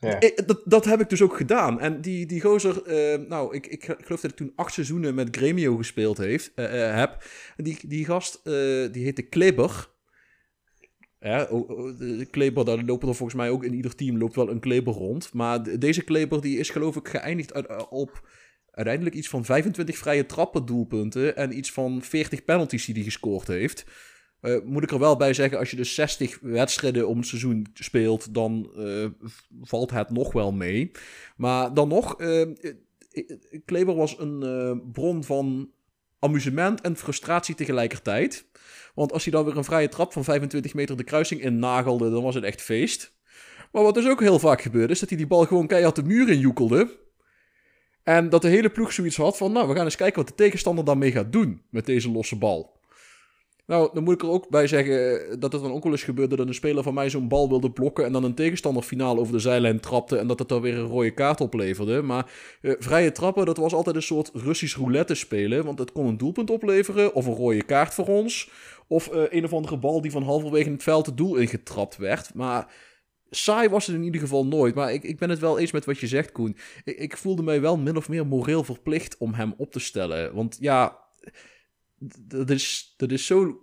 Ja. 0.00 0.18
dat, 0.46 0.60
dat 0.64 0.84
heb 0.84 1.00
ik 1.00 1.08
dus 1.08 1.22
ook 1.22 1.36
gedaan. 1.36 1.80
En 1.80 2.00
die, 2.00 2.26
die 2.26 2.40
gozer, 2.40 2.82
uh, 2.86 3.28
nou, 3.28 3.54
ik, 3.54 3.66
ik, 3.66 3.84
geloof 3.84 4.20
dat 4.20 4.30
ik 4.30 4.36
toen 4.36 4.52
acht 4.56 4.72
seizoenen 4.72 5.14
met 5.14 5.36
Gremio 5.36 5.76
gespeeld 5.76 6.18
heeft, 6.18 6.52
uh, 6.56 6.74
uh, 6.74 6.94
heb. 6.94 7.24
En 7.56 7.64
die, 7.64 7.78
die 7.86 8.04
gast, 8.04 8.40
die 8.92 9.04
heette 9.04 9.22
Kleber. 9.22 9.92
Kleber, 12.30 12.64
daar 12.64 12.84
lopen 12.84 13.08
er 13.08 13.14
volgens 13.14 13.38
mij 13.38 13.50
ook 13.50 13.64
in 13.64 13.74
ieder 13.74 13.94
team 13.94 14.18
loopt 14.18 14.34
wel 14.34 14.50
een 14.50 14.60
kleber 14.60 14.92
rond. 14.92 15.32
Maar 15.32 15.78
deze 15.78 16.02
kleber 16.02 16.40
die 16.40 16.58
is 16.58 16.70
geloof 16.70 16.96
ik 16.96 17.08
geëindigd 17.08 17.52
op 17.88 18.28
uiteindelijk 18.70 19.16
iets 19.16 19.28
van 19.28 19.44
25 19.44 19.98
vrije 19.98 20.26
trappen 20.26 20.66
doelpunten 20.66 21.36
en 21.36 21.56
iets 21.56 21.72
van 21.72 22.02
40 22.02 22.44
penalties 22.44 22.84
die 22.84 22.94
hij 22.94 23.02
gescoord 23.02 23.46
heeft. 23.46 23.84
Uh, 24.40 24.56
moet 24.64 24.82
ik 24.82 24.90
er 24.90 24.98
wel 24.98 25.16
bij 25.16 25.34
zeggen, 25.34 25.58
als 25.58 25.70
je 25.70 25.76
dus 25.76 25.94
60 25.94 26.38
wedstrijden 26.40 27.08
om 27.08 27.18
het 27.18 27.26
seizoen 27.26 27.66
speelt, 27.74 28.34
dan 28.34 28.72
uh, 28.76 29.06
valt 29.62 29.90
het 29.90 30.10
nog 30.10 30.32
wel 30.32 30.52
mee. 30.52 30.90
Maar 31.36 31.74
dan 31.74 31.88
nog, 31.88 32.20
uh, 32.20 32.46
Kleber 33.64 33.94
was 33.94 34.18
een 34.18 34.82
bron 34.92 35.24
van 35.24 35.70
amusement 36.18 36.80
en 36.80 36.96
frustratie 36.96 37.54
tegelijkertijd. 37.54 38.46
Want 38.94 39.12
als 39.12 39.24
hij 39.24 39.32
dan 39.32 39.44
weer 39.44 39.56
een 39.56 39.64
vrije 39.64 39.88
trap 39.88 40.12
van 40.12 40.24
25 40.24 40.74
meter 40.74 40.96
de 40.96 41.04
kruising 41.04 41.40
in 41.40 41.58
nagelde, 41.58 42.10
dan 42.10 42.22
was 42.22 42.34
het 42.34 42.44
echt 42.44 42.62
feest. 42.62 43.16
Maar 43.72 43.82
wat 43.82 43.94
dus 43.94 44.08
ook 44.08 44.20
heel 44.20 44.38
vaak 44.38 44.62
gebeurde, 44.62 44.92
is 44.92 45.00
dat 45.00 45.08
hij 45.08 45.18
die 45.18 45.26
bal 45.26 45.44
gewoon 45.44 45.66
keihard 45.66 45.96
de 45.96 46.02
muur 46.02 46.28
in 46.28 46.38
joekelde. 46.38 47.02
En 48.02 48.28
dat 48.28 48.42
de 48.42 48.48
hele 48.48 48.70
ploeg 48.70 48.92
zoiets 48.92 49.16
had 49.16 49.36
van, 49.36 49.52
nou, 49.52 49.68
we 49.68 49.74
gaan 49.74 49.84
eens 49.84 49.96
kijken 49.96 50.18
wat 50.18 50.28
de 50.28 50.34
tegenstander 50.34 50.84
daarmee 50.84 51.12
gaat 51.12 51.32
doen 51.32 51.62
met 51.70 51.86
deze 51.86 52.10
losse 52.10 52.36
bal. 52.36 52.73
Nou, 53.66 53.90
dan 53.92 54.02
moet 54.02 54.14
ik 54.14 54.22
er 54.22 54.28
ook 54.28 54.48
bij 54.48 54.66
zeggen 54.66 55.40
dat 55.40 55.52
het 55.52 55.62
dan 55.62 55.72
ook 55.72 55.82
wel 55.82 55.92
eens 55.92 56.02
gebeurde 56.02 56.36
dat 56.36 56.46
een 56.46 56.54
speler 56.54 56.82
van 56.82 56.94
mij 56.94 57.10
zo'n 57.10 57.28
bal 57.28 57.48
wilde 57.48 57.70
blokken 57.70 58.04
en 58.04 58.12
dan 58.12 58.24
een 58.24 58.34
tegenstander 58.34 58.82
finaal 58.82 59.18
over 59.18 59.32
de 59.32 59.38
zijlijn 59.38 59.80
trapte 59.80 60.16
en 60.16 60.26
dat 60.26 60.38
het 60.38 60.48
dan 60.48 60.60
weer 60.60 60.74
een 60.74 60.86
rode 60.86 61.10
kaart 61.10 61.40
opleverde. 61.40 62.02
Maar 62.02 62.32
eh, 62.60 62.72
vrije 62.78 63.12
trappen, 63.12 63.46
dat 63.46 63.56
was 63.56 63.72
altijd 63.72 63.96
een 63.96 64.02
soort 64.02 64.30
Russisch 64.34 64.76
roulette 64.76 65.14
spelen, 65.14 65.64
want 65.64 65.78
het 65.78 65.92
kon 65.92 66.06
een 66.06 66.16
doelpunt 66.16 66.50
opleveren 66.50 67.14
of 67.14 67.26
een 67.26 67.34
rode 67.34 67.62
kaart 67.62 67.94
voor 67.94 68.06
ons. 68.06 68.50
Of 68.86 69.12
uh, 69.12 69.22
een 69.28 69.44
of 69.44 69.52
andere 69.52 69.76
bal 69.78 70.00
die 70.00 70.10
van 70.10 70.22
halverwege 70.22 70.70
het 70.70 70.82
veld 70.82 71.06
het 71.06 71.16
doel 71.16 71.36
ingetrapt 71.36 71.96
werd. 71.96 72.34
Maar 72.34 72.72
saai 73.30 73.68
was 73.68 73.86
het 73.86 73.96
in 73.96 74.02
ieder 74.02 74.20
geval 74.20 74.46
nooit. 74.46 74.74
Maar 74.74 74.92
ik, 74.92 75.02
ik 75.02 75.18
ben 75.18 75.30
het 75.30 75.38
wel 75.38 75.58
eens 75.58 75.70
met 75.70 75.84
wat 75.84 75.98
je 75.98 76.06
zegt, 76.06 76.32
Koen. 76.32 76.56
Ik, 76.84 76.98
ik 76.98 77.16
voelde 77.16 77.42
mij 77.42 77.60
wel 77.60 77.78
min 77.78 77.96
of 77.96 78.08
meer 78.08 78.26
moreel 78.26 78.64
verplicht 78.64 79.18
om 79.18 79.34
hem 79.34 79.54
op 79.56 79.72
te 79.72 79.80
stellen. 79.80 80.34
Want 80.34 80.56
ja, 80.60 80.98
dat 82.18 82.50
is, 82.50 82.94
dat 82.96 83.10
is 83.10 83.26
zo. 83.26 83.60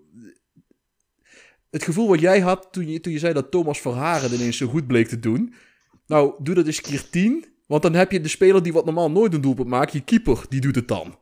Het 1.70 1.84
gevoel 1.84 2.08
wat 2.08 2.20
jij 2.20 2.40
had 2.40 2.68
toen 2.72 2.88
je, 2.88 3.00
toen 3.00 3.14
je 3.14 3.20
zei 3.20 3.34
dat 3.34 3.52
Thomas 3.52 3.82
Verharen 3.82 4.34
ineens 4.34 4.58
zo 4.58 4.68
goed 4.68 4.88
bleek 4.88 5.08
te 5.08 5.20
doen. 5.20 5.54
Nou, 6.06 6.44
doe 6.44 6.56
dat 6.56 6.66
eens 6.66 6.82
keer 6.82 7.10
tien. 7.10 7.50
Want 7.72 7.84
dan 7.84 7.94
heb 7.94 8.12
je 8.12 8.22
de 8.22 8.28
speler 8.28 8.64
die 8.64 8.74
wat 8.74 8.86
normaal 8.86 9.12
nooit 9.12 9.34
een 9.34 9.42
doelpunt 9.42 9.68
maakt, 9.68 9.94
je 9.94 10.04
keeper, 10.04 10.46
die 10.50 10.62
doet 10.62 10.76
het 10.76 10.88
dan. 10.88 11.20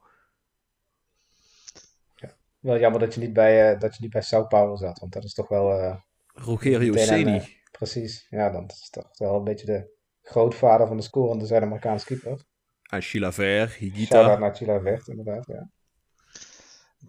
Ja, 2.16 2.36
wel 2.60 2.80
jammer 2.80 3.00
dat 3.00 3.14
je 3.14 3.20
niet 3.20 3.34
bij, 3.34 3.74
uh, 3.74 3.80
dat 3.80 3.96
je 3.96 4.02
niet 4.02 4.12
bij 4.12 4.22
Sao 4.22 4.46
Paulo 4.46 4.76
zat, 4.76 5.00
want 5.00 5.14
dat 5.14 5.24
is 5.24 5.34
toch 5.34 5.48
wel... 5.48 5.80
Uh, 5.80 5.96
Rogerio 6.34 6.96
Ceni. 6.96 7.36
Uh, 7.36 7.46
precies, 7.72 8.28
ja, 8.30 8.50
dan 8.50 8.66
is 8.66 8.90
toch 8.90 9.18
wel 9.18 9.36
een 9.36 9.44
beetje 9.44 9.66
de 9.66 9.98
grootvader 10.22 10.88
van 10.88 10.98
de 10.98 11.04
scorende 11.04 11.46
Zuid-Amerikaanse 11.46 12.06
keeper. 12.06 12.42
En 12.90 13.02
Chilaver, 13.02 13.76
Higuita. 13.78 14.16
Shout-out 14.16 14.40
naar 14.40 14.56
Chilaver, 14.56 15.02
inderdaad, 15.06 15.46
ja. 15.48 15.72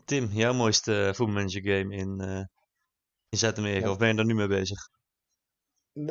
Tim, 0.04 0.24
jouw 0.24 0.52
mooiste 0.52 1.12
voetbalmanager 1.14 1.62
game 1.62 1.96
in, 1.96 2.22
uh, 2.22 2.44
in 3.28 3.38
Zuid-Amerika, 3.38 3.90
of 3.90 3.98
ben 3.98 4.08
je 4.08 4.14
daar 4.14 4.24
nu 4.24 4.34
mee 4.34 4.46
bezig? 4.46 4.78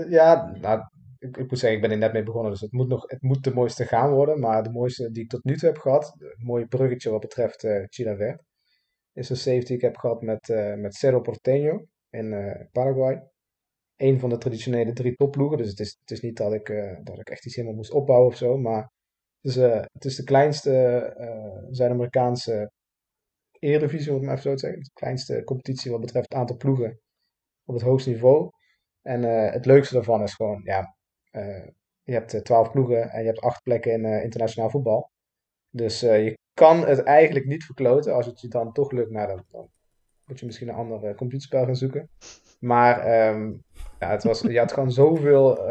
Ja, 0.10 0.52
nou, 0.62 0.82
ik, 1.18 1.38
ik, 1.38 1.50
moet 1.50 1.60
zeggen, 1.60 1.78
ik 1.78 1.82
ben 1.82 1.92
er 1.92 1.98
net 1.98 2.14
mee 2.14 2.24
begonnen, 2.24 2.52
dus 2.52 2.62
het 2.62 2.72
moet, 2.72 2.88
nog, 2.88 3.04
het 3.08 3.22
moet 3.22 3.44
de 3.44 3.54
mooiste 3.54 3.86
gaan 3.86 4.12
worden. 4.12 4.40
Maar 4.40 4.64
de 4.64 4.72
mooiste 4.72 5.12
die 5.12 5.24
ik 5.24 5.30
tot 5.30 5.44
nu 5.44 5.58
toe 5.58 5.70
heb 5.70 5.78
gehad, 5.78 6.16
een 6.20 6.46
mooi 6.46 6.66
bruggetje 6.66 7.10
wat 7.10 7.20
betreft 7.20 7.64
uh, 7.64 7.84
Chile 7.88 8.40
is 9.14 9.30
een 9.30 9.36
safety 9.36 9.66
die 9.66 9.76
ik 9.76 9.82
heb 9.82 9.98
gehad 9.98 10.22
met, 10.22 10.50
uh, 10.50 10.76
met 10.76 10.96
Cerro 10.96 11.22
Porteño 11.22 11.86
in 12.10 12.26
uh, 12.26 12.66
Paraguay. 12.72 13.28
Een 13.96 14.20
van 14.20 14.30
de 14.30 14.38
traditionele 14.38 14.94
drie 14.94 15.16
topploegen, 15.16 15.58
dus 15.58 15.70
het 15.70 15.80
is, 15.80 15.98
het 16.00 16.12
is 16.12 16.22
niet 16.22 16.38
dat 16.38 16.54
ik, 16.54 16.68
dat 17.04 17.20
ik 17.20 17.30
echt 17.30 17.46
iets 17.46 17.56
helemaal 17.56 17.78
moest 17.78 17.92
opbouwen 17.92 18.28
of 18.28 18.38
zo, 18.38 18.58
maar 18.58 18.92
het 19.42 19.52
is, 19.52 19.56
het 19.94 20.06
is 20.06 20.16
de 20.16 20.24
kleinste 20.24 20.72
Zuid-Amerikaanse 21.70 22.72
Eredivisie, 23.60 24.10
om 24.12 24.18
het 24.18 24.26
maar 24.26 24.38
even 24.38 24.50
zo 24.50 24.56
te 24.56 24.60
zeggen. 24.60 24.84
De 24.84 24.90
kleinste 24.94 25.44
competitie 25.44 25.92
wat 25.92 26.02
betreft 26.02 26.26
het 26.30 26.40
aantal 26.40 26.58
ploegen 26.58 27.00
op 27.66 27.74
het 27.74 27.84
hoogste 27.84 28.10
niveau. 28.10 28.50
En 29.02 29.24
uh, 29.24 29.52
het 29.52 29.66
leukste 29.66 29.94
daarvan 29.94 30.24
is 30.24 30.34
gewoon, 30.34 30.62
ja, 30.64 30.96
uh, 31.32 31.68
je 32.04 32.14
hebt 32.14 32.46
twaalf 32.46 32.72
ploegen 32.72 33.10
en 33.10 33.20
je 33.20 33.28
hebt 33.28 33.40
acht 33.40 33.64
plekken 33.64 33.92
in 33.92 34.06
internationaal 34.24 34.70
voetbal. 34.70 35.12
Dus 35.70 36.00
je 36.00 36.38
kan 36.54 36.88
het 36.88 37.04
eigenlijk 37.04 37.46
niet 37.46 37.64
verkloten. 37.64 38.14
Als 38.14 38.26
het 38.26 38.42
je 38.42 38.48
dan 38.48 38.72
toch 38.74 38.92
lukt, 38.92 39.12
nou, 39.12 39.28
dan, 39.52 39.70
moet 40.26 40.40
je 40.40 40.46
misschien 40.46 40.68
een 40.68 40.76
ander 40.76 41.00
competitiespel 41.00 41.66
gaan 41.66 41.76
zoeken. 41.76 42.10
Maar 42.60 43.28
um, 43.34 43.64
ja, 44.00 44.10
het 44.10 44.24
was, 44.24 44.42
je 44.42 44.60
had 44.60 44.72
gewoon 44.72 44.92
zoveel. 44.92 45.70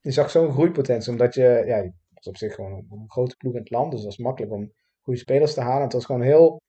je 0.00 0.10
zag 0.10 0.30
zo'n 0.30 0.52
groeipotentie, 0.52 1.12
omdat 1.12 1.34
je, 1.34 1.62
ja, 1.66 1.92
was 2.14 2.26
op 2.26 2.36
zich 2.36 2.54
gewoon 2.54 2.72
een, 2.72 2.86
een 2.90 3.10
grote 3.10 3.36
ploeg 3.36 3.52
in 3.52 3.60
het 3.60 3.70
land. 3.70 3.90
Dus 3.90 4.00
dat 4.00 4.08
was 4.08 4.18
makkelijk 4.18 4.52
om 4.52 4.72
goede 5.06 5.20
spelers 5.20 5.54
te 5.54 5.60
halen. 5.60 5.82
Het 5.82 5.92
was 5.92 6.04
gewoon 6.04 6.22
heel 6.22 6.60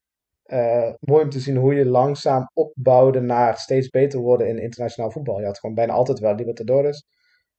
uh, 0.45 0.93
mooi 0.99 1.23
om 1.23 1.29
te 1.29 1.39
zien 1.39 1.55
hoe 1.55 1.73
je 1.73 1.85
langzaam 1.85 2.49
opbouwde 2.53 3.19
naar 3.19 3.57
steeds 3.57 3.89
beter 3.89 4.19
worden 4.19 4.47
in 4.47 4.61
internationaal 4.61 5.11
voetbal. 5.11 5.39
Je 5.39 5.45
had 5.45 5.59
gewoon 5.59 5.75
bijna 5.75 5.93
altijd 5.93 6.19
wel 6.19 6.35
Libertadores. 6.35 7.05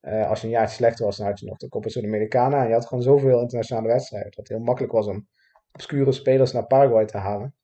Uh, 0.00 0.28
als 0.28 0.40
je 0.40 0.46
een 0.46 0.52
jaartje 0.52 0.76
slechter 0.76 1.04
was, 1.04 1.16
dan 1.16 1.26
had 1.26 1.40
je 1.40 1.46
nog 1.46 1.56
de 1.56 1.68
Copa 1.68 1.88
Sudamericana. 1.88 2.62
En 2.62 2.68
je 2.68 2.72
had 2.72 2.86
gewoon 2.86 3.02
zoveel 3.02 3.40
internationale 3.40 3.88
wedstrijden. 3.88 4.30
Dat 4.30 4.38
het 4.38 4.48
heel 4.48 4.66
makkelijk 4.66 4.92
was 4.92 5.06
om 5.06 5.26
obscure 5.72 6.12
spelers 6.12 6.52
naar 6.52 6.66
Paraguay 6.66 7.04
te 7.04 7.18
halen. 7.18 7.54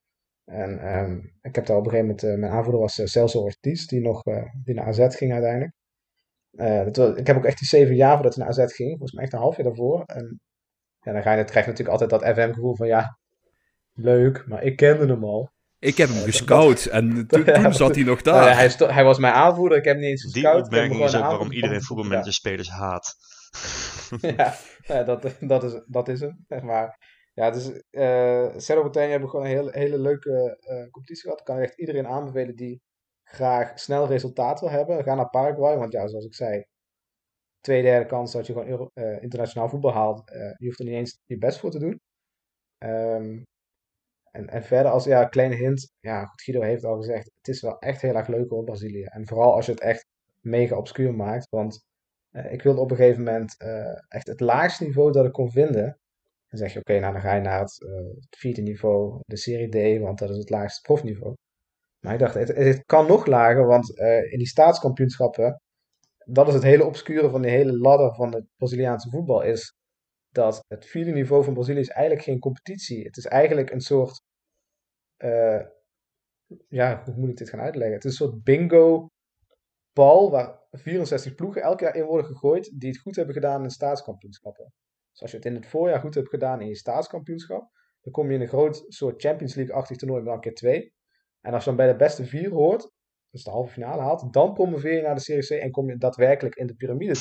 En 0.45 0.97
um, 0.99 1.33
ik 1.43 1.55
heb 1.55 1.67
daar 1.67 1.77
op 1.77 1.85
een 1.85 1.91
gegeven 1.91 2.15
moment, 2.15 2.23
uh, 2.23 2.35
mijn 2.35 2.53
aanvoerder 2.53 2.81
was 2.81 3.01
Celso 3.05 3.41
Ortiz, 3.41 3.87
die 3.87 4.01
nog 4.01 4.23
die 4.65 4.75
naar 4.75 4.87
AZ 4.87 5.17
ging 5.17 5.33
uiteindelijk. 5.33 5.73
Ik 7.19 7.27
heb 7.27 7.37
ook 7.37 7.45
echt 7.45 7.59
die 7.59 7.69
zeven 7.69 7.95
jaar 7.95 8.15
voordat 8.15 8.35
hij 8.35 8.45
naar 8.45 8.59
AZ 8.59 8.75
ging, 8.75 8.91
volgens 8.91 9.13
mij 9.13 9.25
echt 9.25 9.33
een 9.33 9.39
half 9.39 9.57
jaar 9.57 9.67
daarvoor. 9.67 10.05
Ja, 11.05 11.13
dan 11.13 11.23
ga 11.23 11.33
je, 11.33 11.45
krijg 11.45 11.65
je 11.65 11.71
natuurlijk 11.71 12.01
altijd 12.01 12.11
dat 12.11 12.35
FM-gevoel 12.35 12.77
van 12.77 12.87
ja, 12.87 13.19
leuk, 13.95 14.45
maar 14.47 14.63
ik 14.63 14.77
kende 14.77 15.07
hem 15.07 15.25
al. 15.25 15.53
Ik 15.79 15.97
heb 15.97 16.09
hem 16.09 16.23
gescout 16.23 16.85
en 16.85 17.09
toen, 17.27 17.73
zat 17.73 17.95
hij 17.95 18.05
nog 18.05 18.23
daar. 18.23 18.49
Ja, 18.49 18.55
hij, 18.55 18.95
hij, 18.95 19.05
was 19.05 19.19
mijn 19.19 19.35
aanvoerder, 19.35 19.79
ik 19.79 19.85
heb 19.85 19.93
hem 19.93 20.03
niet 20.03 20.11
eens 20.11 20.23
gescout. 20.23 20.55
Die 20.55 20.65
opmerking 20.65 21.05
is 21.05 21.17
ook 21.17 21.23
waarom 21.23 21.53
iedereen 21.53 21.83
voetbalmanager 21.83 22.33
spelers 22.33 22.71
haat. 22.71 23.15
ja, 24.37 24.55
ja, 24.83 25.03
dat, 25.03 25.37
dat, 25.41 25.65
is, 25.65 25.81
dat 25.87 26.09
is 26.09 26.21
hem, 26.21 26.45
zeg 26.49 26.63
maar. 26.63 26.99
Ja, 27.35 27.51
dus 27.51 27.71
uh, 27.91 28.49
Cerro 28.57 28.91
hebben 28.93 29.29
gewoon 29.29 29.45
een 29.45 29.51
hele, 29.51 29.71
hele 29.73 29.99
leuke 29.99 30.59
uh, 30.61 30.91
competitie 30.91 31.23
gehad. 31.23 31.39
Ik 31.39 31.45
kan 31.45 31.59
echt 31.59 31.79
iedereen 31.79 32.07
aanbevelen 32.07 32.57
die 32.57 32.83
graag 33.25 33.79
snel 33.79 34.07
resultaat 34.07 34.61
wil 34.61 34.71
hebben. 34.71 35.03
Ga 35.03 35.15
naar 35.15 35.31
Paraguay, 35.31 35.77
want 35.77 35.93
ja, 35.93 36.09
zoals 36.09 36.25
ik 36.25 36.35
zei, 36.35 36.65
twee 37.65 37.83
derde 37.83 38.07
kans 38.07 38.33
dat 38.33 38.47
je 38.47 38.53
gewoon 38.53 38.91
uh, 38.95 39.23
internationaal 39.23 39.69
voetbal 39.69 39.93
haalt. 39.93 40.31
Uh, 40.31 40.55
je 40.57 40.67
hoeft 40.67 40.79
er 40.79 40.85
niet 40.85 40.95
eens 40.95 41.19
je 41.25 41.39
best 41.39 41.59
voor 41.59 41.71
te 41.71 41.79
doen. 41.79 42.01
Um, 42.79 43.43
en, 44.31 44.49
en 44.49 44.63
verder 44.63 44.93
als 44.93 45.05
ja, 45.05 45.25
kleine 45.25 45.55
hint. 45.55 45.93
Ja, 46.01 46.33
Guido 46.35 46.63
heeft 46.63 46.85
al 46.85 46.97
gezegd. 46.97 47.25
Het 47.25 47.49
is 47.49 47.61
wel 47.61 47.79
echt 47.79 48.03
heel 48.03 48.15
erg 48.15 48.27
leuk 48.27 48.53
op 48.53 48.65
Brazilië. 48.65 49.03
En 49.03 49.27
vooral 49.27 49.55
als 49.55 49.67
je 49.67 49.73
het 49.73 49.81
echt 49.81 50.07
mega 50.41 50.77
obscuur 50.77 51.15
maakt. 51.15 51.49
Want 51.49 51.85
uh, 52.31 52.53
ik 52.53 52.63
wilde 52.63 52.81
op 52.81 52.91
een 52.91 52.97
gegeven 52.97 53.25
moment 53.25 53.57
echt 54.09 54.27
het 54.27 54.41
laagste 54.41 54.85
niveau 54.85 55.13
dat 55.13 55.25
ik 55.25 55.33
kon 55.33 55.51
vinden. 55.51 55.99
Dan 56.49 56.59
zeg 56.59 56.73
je, 56.73 56.79
oké, 56.79 56.99
nou 56.99 57.13
dan 57.13 57.23
ga 57.23 57.35
je 57.35 57.41
naar 57.41 57.61
het, 57.61 57.77
het, 58.19 58.37
vierde 58.39 58.63
niveau, 58.63 59.21
de 59.27 59.37
Serie 59.37 59.97
D, 59.97 60.01
want 60.01 60.19
dat 60.19 60.31
is 60.31 60.37
het 60.37 60.51
laagste 60.51 60.81
profniveau. 60.81 61.35
Maar 62.01 62.13
ik 62.13 62.19
dacht, 62.19 62.35
het, 62.35 62.49
het 62.49 62.85
kan 62.85 63.07
nog 63.07 63.27
lager, 63.27 63.67
want 63.67 63.99
in 64.31 64.39
die 64.39 64.47
staatskampioenschappen 64.47 65.61
dat 66.25 66.49
is 66.49 66.55
het 66.55 66.63
hele 66.63 66.85
obscure 66.85 67.31
van 67.31 67.43
de 67.43 67.51
hele 67.51 67.79
ladder 67.79 68.15
van 68.15 68.35
het 68.35 68.47
Braziliaanse 68.57 69.11
voetbal. 69.11 69.43
Is 69.43 69.77
dat 70.31 70.65
het 70.69 70.87
vierde 70.87 71.11
niveau 71.11 71.45
van 71.45 71.55
Brazilië 71.55 71.81
is 71.81 71.89
eigenlijk 71.89 72.27
geen 72.27 72.39
competitie. 72.39 73.05
Het 73.05 73.17
is 73.17 73.27
eigenlijk 73.27 73.71
een 73.71 73.81
soort. 73.81 74.23
Uh, 75.19 75.61
ja, 76.69 77.03
hoe 77.05 77.15
moet 77.17 77.31
ik 77.31 77.37
dit 77.37 77.49
gaan 77.49 77.61
uitleggen? 77.61 77.95
Het 77.95 78.05
is 78.05 78.11
een 78.11 78.27
soort 78.27 78.43
bingo-bal 78.43 80.31
waar 80.31 80.63
64 80.71 81.35
ploegen 81.35 81.63
elk 81.63 81.81
jaar 81.81 81.95
in 81.95 82.05
worden 82.05 82.27
gegooid. 82.27 82.81
die 82.81 82.89
het 82.89 82.99
goed 82.99 83.17
hebben 83.17 83.35
gedaan 83.35 83.63
in 83.63 83.71
staatskampioenschappen. 83.71 84.73
Dus 85.11 85.23
als 85.23 85.31
je 85.31 85.37
het 85.37 85.47
in 85.47 85.55
het 85.55 85.67
voorjaar 85.67 86.01
goed 86.01 86.15
hebt 86.15 86.29
gedaan 86.29 86.61
in 86.61 86.69
je 86.69 86.77
staatskampioenschap. 86.77 87.71
dan 88.01 88.13
kom 88.13 88.29
je 88.29 88.35
in 88.35 88.41
een 88.41 88.49
groot 88.49 88.85
soort 88.89 89.23
Champions 89.23 89.55
League-achtig 89.55 89.97
toernooi, 89.97 90.23
maar 90.23 90.33
dan 90.33 90.41
keer 90.41 90.55
twee. 90.55 90.95
En 91.41 91.53
als 91.53 91.65
je 91.65 91.69
dan 91.69 91.79
bij 91.79 91.87
de 91.87 91.97
beste 91.97 92.25
vier 92.25 92.51
hoort, 92.51 92.91
dus 93.35 93.45
de 93.45 93.51
halve 93.51 93.73
finale 93.73 94.03
haalt, 94.03 94.33
dan 94.33 94.53
promoveer 94.53 94.95
je 94.95 95.03
naar 95.03 95.15
de 95.15 95.21
Serie 95.21 95.47
C 95.47 95.51
en 95.51 95.71
kom 95.71 95.89
je 95.89 95.97
daadwerkelijk 95.97 96.55
in 96.55 96.67
de 96.67 96.75
piramide 96.75 97.13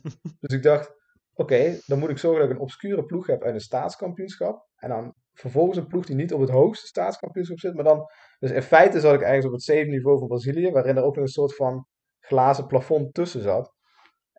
dus 0.40 0.54
ik 0.54 0.62
dacht, 0.62 0.94
oké, 1.34 1.78
dan 1.86 1.98
moet 1.98 2.10
ik 2.10 2.18
zorgen 2.18 2.40
dat 2.40 2.50
ik 2.50 2.56
een 2.56 2.62
obscure 2.62 3.04
ploeg 3.04 3.26
heb 3.26 3.42
uit 3.42 3.54
een 3.54 3.60
staatskampioenschap. 3.60 4.68
En 4.76 4.88
dan 4.88 5.14
vervolgens 5.32 5.78
een 5.78 5.86
ploeg 5.86 6.06
die 6.06 6.16
niet 6.16 6.32
op 6.32 6.40
het 6.40 6.50
hoogste 6.50 6.86
staatskampioenschap 6.86 7.58
zit, 7.58 7.74
maar 7.74 7.84
dan... 7.84 8.06
Dus 8.38 8.50
in 8.50 8.62
feite 8.62 9.00
zat 9.00 9.14
ik 9.14 9.20
ergens 9.20 9.46
op 9.46 9.52
het 9.52 9.62
zevende 9.62 9.96
niveau 9.96 10.18
van 10.18 10.28
Brazilië, 10.28 10.70
waarin 10.70 10.96
er 10.96 11.02
ook 11.02 11.16
een 11.16 11.28
soort 11.28 11.54
van 11.54 11.86
glazen 12.20 12.66
plafond 12.66 13.14
tussen 13.14 13.42
zat. 13.42 13.74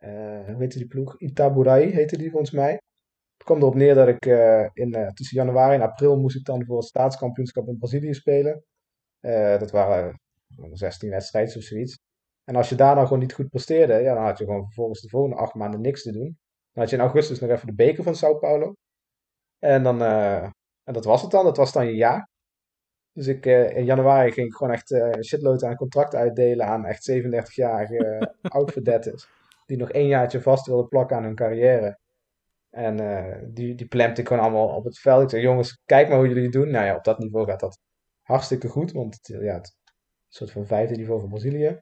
Uh, 0.04 0.46
hoe 0.46 0.56
heette 0.58 0.78
die 0.78 0.88
ploeg? 0.88 1.20
Itaburai 1.20 1.92
heette 1.92 2.18
die 2.18 2.30
volgens 2.30 2.52
mij. 2.52 2.72
Het 3.38 3.44
kwam 3.44 3.58
erop 3.58 3.76
neer 3.76 3.96
dat 3.96 4.08
ik 4.08 4.26
uh, 4.26 4.68
in, 4.74 4.98
uh, 4.98 5.08
tussen 5.08 5.38
januari 5.38 5.76
en 5.76 5.82
april 5.82 6.18
moest 6.18 6.36
ik 6.36 6.46
dan 6.46 6.66
voor 6.66 6.78
het 6.78 6.86
staatskampioenschap 6.86 7.68
in 7.68 7.78
Brazilië 7.78 8.14
spelen. 8.14 8.64
dat 9.60 9.72
waren 9.72 10.20
16 10.72 11.10
wedstrijden 11.10 11.56
of 11.56 11.64
zoiets. 11.64 12.00
En 12.44 12.56
als 12.56 12.70
je 12.70 12.76
daar 12.76 12.96
dan 12.96 13.04
gewoon 13.04 13.20
niet 13.20 13.34
goed 13.34 13.50
presteerde, 13.50 13.94
ja, 13.94 14.14
dan 14.14 14.24
had 14.24 14.38
je 14.38 14.46
gewoon 14.46 14.64
vervolgens 14.64 15.02
de 15.02 15.10
volgende 15.10 15.36
acht 15.36 15.54
maanden 15.54 15.82
niks 15.82 16.04
te 16.04 16.12
doen. 16.12 16.38
Dan 16.72 16.84
had 16.84 16.90
je 16.90 16.96
in 16.96 17.02
augustus 17.02 17.40
nog 17.40 17.50
even 17.50 17.68
de 17.68 17.74
beker 17.74 18.04
van 18.04 18.16
Sao 18.16 18.38
Paulo. 18.38 18.76
En 19.60 19.84
dan, 19.84 20.02
uh, 20.02 20.44
en 20.84 20.94
dat 20.94 21.06
was 21.06 21.22
het 21.22 21.32
dan, 21.32 21.44
dat 21.44 21.58
was 21.58 21.74
dan 21.74 21.86
je 21.86 21.96
jaar. 21.96 22.30
Dus 23.14 23.28
ik, 23.28 23.46
uh, 23.46 23.78
in 23.78 23.86
januari 23.86 24.32
ging 24.32 24.48
ik 24.48 24.54
gewoon 24.54 24.74
echt 24.74 24.92
uh, 24.92 25.12
shitload 25.22 25.64
aan 25.64 25.76
contracten 25.76 26.20
uitdelen 26.20 26.66
aan 26.66 26.86
echt 26.86 27.12
37-jarige 27.12 28.32
oud-verdetters. 28.42 29.28
Die 29.66 29.78
nog 29.78 29.92
één 29.92 30.08
jaartje 30.08 30.42
vast 30.42 30.66
wilden 30.66 30.88
plakken 30.88 31.18
aan 31.18 31.24
hun 31.24 31.36
carrière. 31.36 32.00
En 32.70 32.98
die, 33.54 33.76
die 33.76 33.88
plemte 33.88 34.22
ik 34.22 34.28
gewoon 34.28 34.44
allemaal 34.44 34.76
op 34.76 34.84
het 34.84 35.00
veld. 35.00 35.24
Ik 35.24 35.30
zei, 35.30 35.42
jongens, 35.42 35.82
kijk 35.86 36.08
maar 36.08 36.18
hoe 36.18 36.28
jullie 36.28 36.44
het 36.44 36.52
doen. 36.52 36.72
Nou 36.72 36.86
ja, 36.86 36.96
op 36.96 37.04
dat 37.04 37.20
niveau 37.20 37.46
gaat 37.46 37.60
dat 37.60 37.80
hartstikke 38.22 38.68
goed. 38.68 38.92
Want 38.92 39.16
het, 39.16 39.42
ja, 39.42 39.54
het 39.54 39.76
soort 40.34 40.52
van 40.52 40.66
vijfde 40.66 40.96
niveau 40.96 41.20
van 41.20 41.30
Brazilië. 41.30 41.82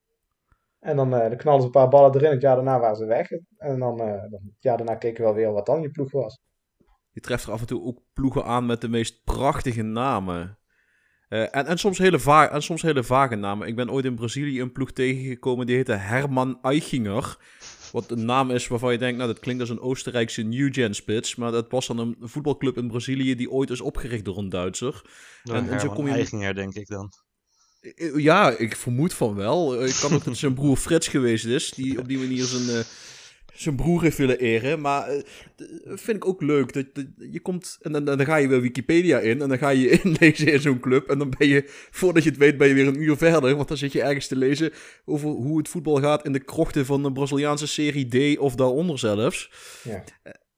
En 0.80 0.96
dan, 0.96 1.14
uh, 1.14 1.20
dan 1.20 1.38
knalden 1.38 1.62
ze 1.62 1.66
een 1.66 1.82
paar 1.82 1.90
ballen 1.90 2.16
erin. 2.16 2.32
Het 2.32 2.42
jaar 2.42 2.56
daarna 2.56 2.80
waren 2.80 2.96
ze 2.96 3.06
weg. 3.06 3.30
En 3.58 3.80
dan, 3.80 4.02
uh, 4.02 4.08
dan 4.08 4.42
het 4.44 4.58
jaar 4.60 4.78
daarna 4.78 4.96
keken 4.96 5.18
we 5.18 5.24
wel 5.24 5.34
weer 5.34 5.52
wat 5.52 5.66
dan 5.66 5.82
je 5.82 5.90
ploeg 5.90 6.12
was. 6.12 6.40
Je 7.12 7.22
treft 7.22 7.46
er 7.46 7.52
af 7.52 7.60
en 7.60 7.68
toe 7.68 7.84
ook 7.84 8.00
ploegen 8.14 8.46
aan 8.46 8.66
met 8.66 8.82
de 8.82 8.90
meest 8.90 9.24
prachtige 9.24 9.82
namen. 9.82 10.58
Uh, 11.30 11.42
en, 11.42 11.66
en, 11.66 11.78
soms 11.78 11.98
hele 11.98 12.20
va 12.20 12.50
en 12.50 12.62
soms 12.62 12.82
hele 12.82 13.04
vage 13.04 13.36
namen. 13.36 13.68
Ik 13.68 13.76
ben 13.76 13.92
ooit 13.92 14.06
in 14.06 14.16
Brazilië 14.16 14.62
een 14.62 14.72
ploeg 14.72 14.92
tegengekomen 14.92 15.66
die 15.66 15.76
heette 15.76 15.94
Herman 15.94 16.60
Eichinger. 16.62 17.38
Wat 17.92 18.12
een 18.12 18.26
naam 18.26 18.52
is 18.52 18.68
waarvan 18.68 18.92
je 18.92 18.98
denkt, 18.98 19.18
nou 19.18 19.30
dat 19.30 19.40
klinkt 19.40 19.62
als 19.62 19.70
een 19.70 19.82
Oostenrijkse 19.82 20.42
New 20.42 20.74
Gen 20.74 20.94
spits. 20.94 21.36
Maar 21.36 21.52
dat 21.52 21.72
was 21.72 21.88
dan 21.88 21.98
een 21.98 22.16
voetbalclub 22.20 22.78
in 22.78 22.88
Brazilië 22.88 23.36
die 23.36 23.52
ooit 23.52 23.70
is 23.70 23.82
opgericht 23.82 24.26
door 24.26 24.38
een 24.38 24.50
Duitser. 24.50 25.02
en, 25.44 25.70
en, 25.70 25.80
zo 25.80 25.90
kom 25.90 26.08
je... 26.08 26.14
Eichinger 26.14 26.56
denk 26.56 26.74
ik 26.74 26.88
dan. 26.88 27.12
Ja, 28.16 28.58
ik 28.58 28.76
vermoed 28.76 29.14
van 29.14 29.36
wel. 29.36 29.86
Ik 29.86 29.98
kan 30.02 30.14
ook 30.14 30.24
dat 30.24 30.38
zijn 30.38 30.54
broer 30.54 30.78
Frits 30.78 31.08
geweest 31.08 31.46
is, 31.46 31.72
die 31.72 32.00
op 32.00 32.08
die 32.08 32.18
manier 32.18 32.44
zijn, 32.44 32.78
uh, 32.78 32.84
zijn 33.54 33.76
broer 33.76 34.02
heeft 34.02 34.18
willen 34.18 34.40
eren. 34.40 34.82
Maar 34.82 35.16
uh, 35.16 35.22
vind 35.86 36.18
ik 36.18 36.26
ook 36.26 36.42
leuk. 36.42 36.74
Dat, 36.74 36.86
dat 36.94 37.06
je 37.32 37.40
komt 37.40 37.78
en 37.82 37.92
dan, 37.92 38.06
dan, 38.06 38.26
ga 38.26 38.36
je 38.36 38.48
weer 38.48 38.62
Wikipedia 38.62 39.20
in 39.20 39.42
en 39.42 39.50
dan 39.50 39.58
ga 39.58 39.70
je 39.70 39.90
inlezen 40.04 40.54
in 40.54 40.62
zo'n 40.62 40.80
club. 40.80 41.10
En 41.10 41.18
dan 41.18 41.34
ben 41.38 41.48
je, 41.48 41.64
voordat 41.92 42.24
je 42.24 42.30
het 42.30 42.40
weet, 42.40 42.58
ben 42.58 42.68
je 42.68 42.74
weer 42.74 42.88
een 42.88 43.02
uur 43.02 43.18
verder. 43.18 43.56
Want 43.56 43.68
dan 43.68 43.78
zit 43.78 43.92
je 43.92 44.02
ergens 44.02 44.28
te 44.28 44.36
lezen 44.36 44.72
over 45.06 45.30
hoe 45.30 45.58
het 45.58 45.70
voetbal 45.70 45.96
gaat 45.96 46.26
in 46.26 46.34
de 46.34 46.44
krochten 46.44 46.86
van 46.86 47.04
de 47.04 47.12
Braziliaanse 47.12 47.68
Serie 47.68 48.36
D 48.36 48.38
of 48.38 48.56
daaronder 48.56 49.00
zelfs. 49.00 49.52
Ja. 49.84 50.04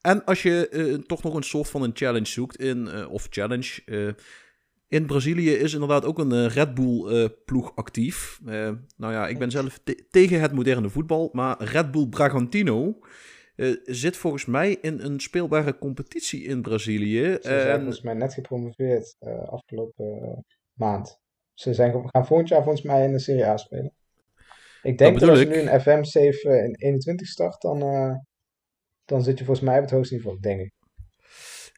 En 0.01 0.25
als 0.25 0.41
je 0.41 0.69
uh, 0.71 0.93
toch 0.93 1.23
nog 1.23 1.33
een 1.33 1.43
soort 1.43 1.69
van 1.69 1.83
een 1.83 1.91
challenge 1.93 2.27
zoekt 2.27 2.57
in, 2.59 3.07
of 3.07 3.27
challenge 3.29 3.81
in 4.91 5.05
Brazilië 5.05 5.51
is 5.51 5.73
inderdaad 5.73 6.05
ook 6.05 6.19
een 6.19 6.33
uh, 6.33 6.47
Red 6.47 6.73
Bull-ploeg 6.73 7.69
uh, 7.69 7.75
actief. 7.75 8.39
Uh, 8.45 8.71
nou 8.97 9.13
ja, 9.13 9.27
ik 9.27 9.39
ben 9.39 9.51
zelf 9.51 9.79
te 9.83 10.07
tegen 10.09 10.41
het 10.41 10.51
moderne 10.51 10.89
voetbal, 10.89 11.29
maar 11.31 11.63
Red 11.63 11.91
Bull 11.91 12.07
Bragantino 12.07 12.99
zit 13.83 14.17
volgens 14.17 14.45
mij 14.45 14.77
in 14.81 14.99
een 14.99 15.19
speelbare 15.19 15.77
competitie 15.77 16.43
in 16.43 16.61
Brazilië. 16.61 17.23
Ze 17.23 17.39
zijn 17.41 17.79
volgens 17.79 18.01
mij 18.01 18.13
net 18.13 18.33
gepromoveerd 18.33 19.15
afgelopen 19.45 20.43
maand. 20.73 21.19
Ze 21.53 21.73
zijn, 21.73 22.09
gaan 22.09 22.25
volgend 22.25 22.49
jaar 22.49 22.63
volgens 22.63 22.83
mij 22.83 23.03
in 23.05 23.11
de 23.11 23.19
Serie 23.19 23.45
A 23.45 23.57
spelen. 23.57 23.93
Ik 24.81 24.97
denk 24.97 25.19
dat, 25.19 25.29
als 25.29 25.39
je 25.39 25.45
nu 25.45 25.59
een 25.59 25.81
FM 25.81 26.03
7 26.03 26.63
in 26.63 26.75
21 26.75 27.27
start, 27.27 27.61
dan, 27.61 27.79
dan 29.05 29.21
zit 29.21 29.37
je 29.37 29.45
volgens 29.45 29.65
mij 29.67 29.75
op 29.77 29.83
het 29.83 29.91
hoogste 29.91 30.15
niveau, 30.15 30.39
denk 30.39 30.59
ik. 30.59 30.71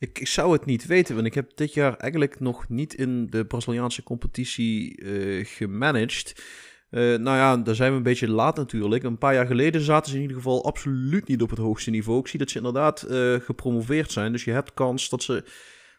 Ik, 0.03 0.27
zou 0.27 0.51
het 0.51 0.65
niet 0.65 0.85
weten, 0.85 1.15
want 1.15 1.27
ik 1.27 1.33
heb 1.33 1.51
dit 1.55 1.73
jaar 1.73 1.97
eigenlijk 1.97 2.39
nog 2.39 2.69
niet 2.69 2.93
in 2.93 3.27
de 3.29 3.45
Braziliaanse 3.45 4.03
competitie 4.03 5.01
uh, 5.01 5.45
gemanaged. 5.45 6.43
Uh, 6.89 7.17
nou 7.17 7.37
ja, 7.37 7.57
daar 7.57 7.75
zijn 7.75 7.91
we 7.91 7.97
een 7.97 8.03
beetje 8.03 8.29
laat 8.29 8.55
natuurlijk. 8.55 9.03
Een 9.03 9.17
paar 9.17 9.33
jaar 9.33 9.45
geleden 9.45 9.81
zaten 9.81 10.09
ze 10.09 10.15
in 10.15 10.21
ieder 10.21 10.37
geval 10.37 10.65
absoluut 10.65 11.27
niet 11.27 11.41
op 11.41 11.49
het 11.49 11.59
hoogste 11.59 11.89
niveau. 11.89 12.19
Ik 12.19 12.27
zie 12.27 12.39
dat 12.39 12.49
ze 12.49 12.57
inderdaad 12.57 13.05
uh, 13.09 13.39
gepromoveerd 13.39 14.11
zijn. 14.11 14.31
Dus 14.31 14.43
je 14.43 14.51
hebt 14.51 14.73
kans 14.73 15.09
dat 15.09 15.23
ze, 15.23 15.43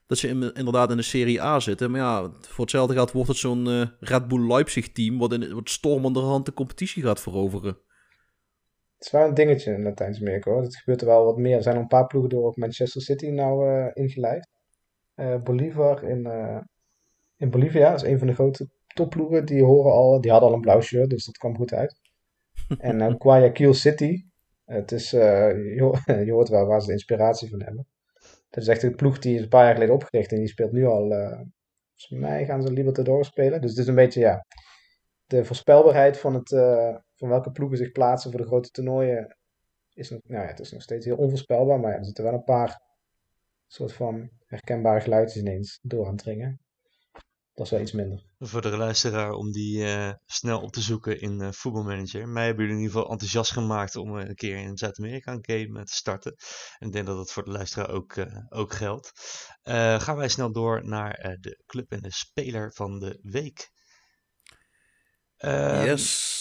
dat 0.06 0.18
ze 0.18 0.28
in, 0.28 0.52
inderdaad 0.54 0.90
in 0.90 0.96
de 0.96 1.02
Serie 1.02 1.42
A 1.42 1.60
zitten. 1.60 1.90
Maar 1.90 2.00
ja, 2.00 2.30
voor 2.40 2.64
hetzelfde 2.64 2.94
geld 2.94 3.12
wordt 3.12 3.28
het 3.28 3.38
zo'n 3.38 3.90
Red 4.00 4.28
Bull 4.28 4.46
Leipzig 4.46 4.92
team... 4.92 5.18
wat, 5.18 5.32
in, 5.32 5.54
wat 5.54 5.70
stormenderhand 5.70 6.46
de 6.46 6.52
competitie 6.54 7.02
gaat 7.02 7.20
veroveren. 7.20 7.76
Het 9.04 9.12
is 9.12 9.18
wel 9.18 9.28
een 9.28 9.34
dingetje 9.34 9.72
in 9.72 9.82
Latijns-Amerika 9.82 10.50
hoor. 10.50 10.62
Het 10.62 10.76
gebeurt 10.76 11.00
er 11.00 11.06
wel 11.06 11.24
wat 11.24 11.36
meer. 11.36 11.56
Er 11.56 11.62
zijn 11.62 11.76
een 11.76 11.86
paar 11.86 12.06
ploegen 12.06 12.30
door 12.30 12.46
ook 12.46 12.56
Manchester 12.56 13.02
City 13.02 13.28
nou 13.28 13.68
uh, 13.68 13.90
ingelijfd. 13.92 14.48
Uh, 15.16 15.42
Bolivar 15.42 16.02
in, 16.02 16.26
uh, 16.26 16.60
in 17.36 17.50
Bolivia 17.50 17.94
is 17.94 18.02
een 18.02 18.18
van 18.18 18.26
de 18.26 18.34
grote 18.34 18.68
topploegen. 18.86 19.44
Die, 19.44 19.62
horen 19.62 19.92
al, 19.92 20.20
die 20.20 20.30
hadden 20.30 20.48
al 20.48 20.54
een 20.54 20.60
blauw 20.60 20.80
shirt, 20.80 21.10
dus 21.10 21.24
dat 21.24 21.36
kwam 21.36 21.56
goed 21.56 21.72
uit. 21.72 22.00
en 22.78 23.00
uh, 23.00 23.14
Guayaquil 23.18 23.74
City. 23.74 24.24
Het 24.64 24.92
is, 24.92 25.10
je, 25.10 26.22
je, 26.24 26.32
hoort 26.32 26.48
wel 26.48 26.66
waar 26.66 26.80
ze 26.80 26.86
de 26.86 26.92
inspiratie 26.92 27.50
van 27.50 27.62
hebben. 27.62 27.86
Dat 28.50 28.62
is 28.62 28.68
echt 28.68 28.82
een 28.82 28.96
ploeg 28.96 29.18
die 29.18 29.34
is 29.34 29.42
een 29.42 29.48
paar 29.48 29.64
jaar 29.64 29.74
geleden 29.74 29.94
opgericht. 29.94 30.32
En 30.32 30.38
die 30.38 30.48
speelt 30.48 30.72
nu 30.72 30.86
al, 30.86 31.08
volgens 31.08 32.08
mij 32.08 32.44
gaan 32.44 32.62
ze 32.62 32.72
Libertadores 32.72 33.26
spelen. 33.26 33.60
Dus 33.60 33.70
het 33.70 33.78
is 33.78 33.86
een 33.86 33.94
beetje, 33.94 34.20
ja, 34.20 34.46
de 35.26 35.44
voorspelbaarheid 35.44 36.18
van 36.18 36.34
het 36.34 36.50
van 37.14 37.28
welke 37.28 37.50
ploegen 37.50 37.78
zich 37.78 37.92
plaatsen 37.92 38.30
voor 38.30 38.40
de 38.40 38.46
grote 38.46 38.70
toernooien 38.70 39.36
is 39.94 40.10
nog, 40.10 40.20
nou 40.24 40.42
ja, 40.42 40.48
het 40.48 40.60
is 40.60 40.72
nog 40.72 40.82
steeds 40.82 41.06
heel 41.06 41.16
onvoorspelbaar. 41.16 41.80
Maar 41.80 41.90
ja, 41.90 41.98
er 41.98 42.04
zitten 42.04 42.24
wel 42.24 42.32
een 42.32 42.44
paar 42.44 42.82
soort 43.66 43.92
van 43.92 44.30
herkenbare 44.46 45.00
geluidjes 45.00 45.42
ineens 45.42 45.78
door 45.82 46.04
aan 46.04 46.12
het 46.12 46.22
dringen. 46.22 46.58
Dat 47.54 47.64
is 47.64 47.72
wel 47.72 47.80
iets 47.80 47.92
minder. 47.92 48.24
Voor 48.38 48.62
de 48.62 48.76
luisteraar 48.76 49.32
om 49.32 49.52
die 49.52 49.78
uh, 49.78 50.12
snel 50.26 50.60
op 50.60 50.72
te 50.72 50.80
zoeken 50.80 51.20
in 51.20 51.40
uh, 51.40 51.50
Voetbalmanager. 51.50 52.28
Mij 52.28 52.44
hebben 52.44 52.64
jullie 52.64 52.78
in 52.78 52.84
ieder 52.84 52.96
geval 52.96 53.12
enthousiast 53.12 53.52
gemaakt 53.52 53.96
om 53.96 54.18
uh, 54.18 54.24
een 54.24 54.34
keer 54.34 54.56
in 54.56 54.76
Zuid-Amerika 54.76 55.32
een 55.32 55.68
game 55.68 55.84
te 55.84 55.94
starten. 55.94 56.34
En 56.78 56.86
ik 56.86 56.92
denk 56.92 57.06
dat 57.06 57.16
dat 57.16 57.32
voor 57.32 57.44
de 57.44 57.50
luisteraar 57.50 57.90
ook, 57.90 58.26
ook 58.48 58.72
geldt. 58.72 59.12
gaan 59.98 60.16
wij 60.16 60.28
snel 60.28 60.52
door 60.52 60.86
naar 60.86 61.36
de 61.40 61.62
club 61.66 61.92
en 61.92 62.00
de 62.00 62.12
speler 62.12 62.72
van 62.72 62.98
de 62.98 63.18
week. 63.22 63.70
Ehm, 65.36 65.84
yes. 65.84 66.33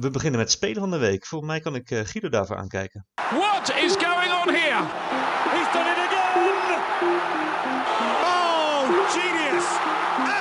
We 0.00 0.10
beginnen 0.10 0.40
met 0.40 0.50
Speler 0.50 0.80
van 0.80 0.90
de 0.90 0.98
Week. 0.98 1.26
Volgens 1.26 1.50
mij 1.50 1.60
kan 1.60 1.74
ik 1.74 1.90
uh, 1.90 2.00
Guido 2.04 2.28
daarvoor 2.28 2.56
aankijken. 2.56 3.06
What 3.14 3.70
is 3.70 3.96
going 3.96 4.32
on 4.32 4.54
here? 4.54 4.82
He's 5.54 5.72
done 5.72 5.90
it 5.90 5.98
again! 6.06 6.38
Oh, 8.22 9.10
genius! 9.10 9.66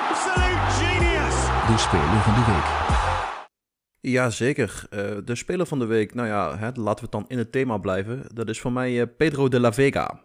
Absolute 0.10 0.62
genius! 0.80 1.36
De 1.68 1.78
Speler 1.78 2.22
van 2.22 2.34
de 2.34 2.44
Week. 2.52 2.66
Jazeker. 4.14 4.84
Uh, 4.90 5.18
de 5.26 5.36
Speler 5.36 5.66
van 5.66 5.80
de 5.80 5.86
Week, 5.86 6.14
nou 6.14 6.28
ja, 6.28 6.58
hè, 6.58 6.70
laten 6.74 6.84
we 6.84 7.02
het 7.02 7.12
dan 7.12 7.26
in 7.28 7.38
het 7.38 7.52
thema 7.52 7.78
blijven. 7.78 8.24
Dat 8.34 8.50
is 8.50 8.62
voor 8.62 8.72
mij 8.72 8.92
uh, 8.92 9.04
Pedro 9.18 9.48
de 9.48 9.60
la 9.60 9.74
Vega. 9.74 10.22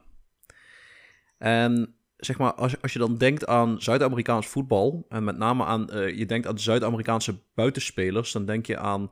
En 1.39 1.95
zeg 2.25 2.39
maar, 2.39 2.55
als, 2.55 2.83
als 2.83 2.93
je 2.93 2.99
dan 2.99 3.17
denkt 3.17 3.47
aan 3.47 3.83
Zuid-Amerikaans 3.83 4.47
voetbal, 4.47 5.07
en 5.09 5.25
met 5.25 5.37
name 5.37 5.65
aan, 5.65 5.89
uh, 5.93 6.19
je 6.19 6.27
denkt 6.27 6.47
aan 6.47 6.59
Zuid-Amerikaanse 6.59 7.43
buitenspelers, 7.55 8.33
dan 8.33 8.45
denk 8.47 8.67
je 8.67 8.79
aan, 8.79 9.11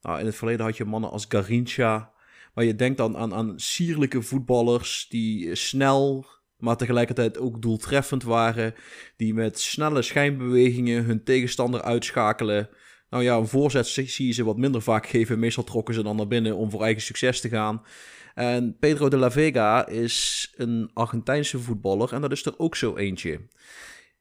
nou, 0.00 0.20
in 0.20 0.26
het 0.26 0.34
verleden 0.34 0.64
had 0.64 0.76
je 0.76 0.84
mannen 0.84 1.10
als 1.10 1.26
Garincha, 1.28 2.12
maar 2.54 2.64
je 2.64 2.74
denkt 2.74 2.98
dan 2.98 3.16
aan, 3.16 3.34
aan 3.34 3.52
sierlijke 3.56 4.22
voetballers 4.22 5.06
die 5.08 5.54
snel, 5.54 6.26
maar 6.56 6.76
tegelijkertijd 6.76 7.38
ook 7.38 7.62
doeltreffend 7.62 8.22
waren, 8.22 8.74
die 9.16 9.34
met 9.34 9.60
snelle 9.60 10.02
schijnbewegingen 10.02 11.04
hun 11.04 11.24
tegenstander 11.24 11.82
uitschakelen. 11.82 12.68
Nou 13.10 13.22
ja, 13.22 13.36
een 13.36 13.48
voorzet 13.48 13.86
zie 13.86 14.26
je 14.26 14.32
ze 14.32 14.44
wat 14.44 14.56
minder 14.56 14.82
vaak 14.82 15.06
geven. 15.06 15.38
Meestal 15.38 15.64
trokken 15.64 15.94
ze 15.94 16.02
dan 16.02 16.16
naar 16.16 16.26
binnen 16.26 16.56
om 16.56 16.70
voor 16.70 16.82
eigen 16.82 17.02
succes 17.02 17.40
te 17.40 17.48
gaan. 17.48 17.82
En 18.34 18.76
Pedro 18.78 19.08
de 19.08 19.16
la 19.16 19.30
Vega 19.30 19.86
is 19.86 20.52
een 20.56 20.90
Argentijnse 20.94 21.58
voetballer 21.58 22.12
en 22.12 22.20
dat 22.20 22.32
is 22.32 22.44
er 22.44 22.58
ook 22.58 22.76
zo 22.76 22.96
eentje. 22.96 23.40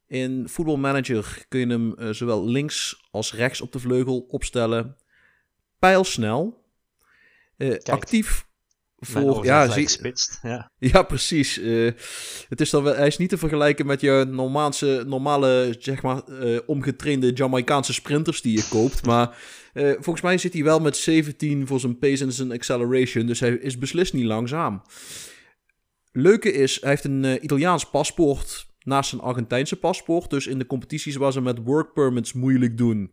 In 0.08 0.50
Football 0.50 0.78
Manager 0.78 1.46
kun 1.50 1.60
je 1.60 1.68
hem 1.68 1.96
uh, 2.00 2.10
zowel 2.10 2.48
links 2.48 3.08
als 3.12 3.34
rechts 3.34 3.62
op 3.62 3.72
de 3.72 3.80
vleugel 3.80 4.20
opstellen. 4.20 4.98
Pijlsnel. 5.80 6.62
Uh, 7.58 7.78
actief 7.84 8.46
voor. 9.06 9.46
Ja, 9.46 9.68
zie, 9.68 10.14
ja. 10.42 10.72
ja, 10.78 11.04
precies. 11.04 11.60
Uh, 11.60 11.92
het 12.50 12.62
is 12.62 12.70
dan 12.70 12.84
wel, 12.84 12.96
hij 12.96 13.08
is 13.08 13.18
niet 13.18 13.30
te 13.30 13.38
vergelijken 13.38 13.86
met 13.86 14.02
je 14.02 14.26
normaalse, 14.30 15.04
normale, 15.08 15.76
zeg 15.80 16.02
maar, 16.02 16.22
omgetrainde 16.66 17.32
Jamaicaanse 17.32 17.94
sprinters 17.94 18.42
die 18.42 18.58
je 18.58 18.68
koopt. 18.70 19.06
maar 19.06 19.38
uh, 19.74 19.92
volgens 19.92 20.22
mij 20.22 20.38
zit 20.38 20.54
hij 20.54 20.64
wel 20.64 20.80
met 20.80 20.98
17 20.98 21.68
voor 21.68 21.80
zijn 21.80 21.98
pace 21.98 22.24
en 22.24 22.32
zijn 22.32 22.52
acceleration. 22.52 23.26
Dus 23.26 23.40
hij 23.40 23.52
is 23.52 23.78
beslist 23.78 24.14
niet 24.14 24.26
langzaam. 24.26 24.82
Leuke 26.12 26.52
is, 26.52 26.82
hij 26.82 26.90
heeft 26.90 27.04
een 27.04 27.44
Italiaans 27.44 27.90
paspoort 27.90 28.72
naast 28.84 29.10
zijn 29.10 29.22
Argentijnse 29.22 29.76
paspoort. 29.76 30.30
Dus 30.30 30.48
in 30.48 30.60
de 30.60 30.66
competities 30.66 31.16
waar 31.16 31.32
ze 31.32 31.42
met 31.42 31.64
work 31.64 31.94
permits 31.94 32.34
moeilijk 32.34 32.78
doen, 32.78 33.12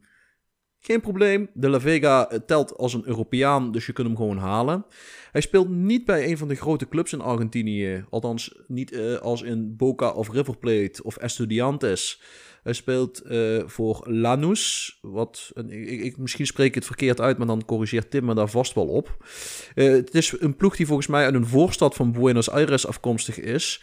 Geen 0.82 1.00
probleem, 1.00 1.50
de 1.54 1.68
La 1.68 1.80
Vega 1.80 2.30
eh, 2.30 2.38
telt 2.46 2.76
als 2.76 2.94
een 2.94 3.06
Europeaan, 3.06 3.72
dus 3.72 3.86
je 3.86 3.92
kunt 3.92 4.06
hem 4.06 4.16
gewoon 4.16 4.38
halen. 4.38 4.84
Hij 5.32 5.40
speelt 5.40 5.68
niet 5.68 6.04
bij 6.04 6.28
een 6.28 6.38
van 6.38 6.48
de 6.48 6.54
grote 6.54 6.88
clubs 6.88 7.12
in 7.12 7.20
Argentinië. 7.20 8.04
Althans, 8.10 8.54
niet 8.66 8.92
uh, 8.92 9.16
als 9.18 9.42
in 9.42 9.76
Boca 9.76 10.10
of 10.10 10.32
River 10.32 10.56
Plate 10.56 11.02
of 11.02 11.16
Estudiantes. 11.16 12.22
Hij 12.62 12.72
speelt 12.72 13.22
uh, 13.26 13.62
voor 13.66 14.06
Lanús. 14.10 14.98
Wat, 15.02 15.52
ik, 15.68 16.00
ik, 16.00 16.16
misschien 16.16 16.46
spreek 16.46 16.68
ik 16.68 16.74
het 16.74 16.84
verkeerd 16.84 17.20
uit, 17.20 17.38
maar 17.38 17.46
dan 17.46 17.64
corrigeert 17.64 18.10
Tim 18.10 18.24
me 18.24 18.34
daar 18.34 18.50
vast 18.50 18.74
wel 18.74 18.86
op. 18.86 19.24
Het 19.74 20.14
is 20.14 20.34
een 20.38 20.56
ploeg 20.56 20.76
die 20.76 20.86
volgens 20.86 21.06
mij 21.06 21.24
uit 21.24 21.34
een 21.34 21.46
voorstad 21.46 21.94
van 21.94 22.12
Buenos 22.12 22.50
Aires 22.50 22.86
afkomstig 22.86 23.40
is. 23.40 23.82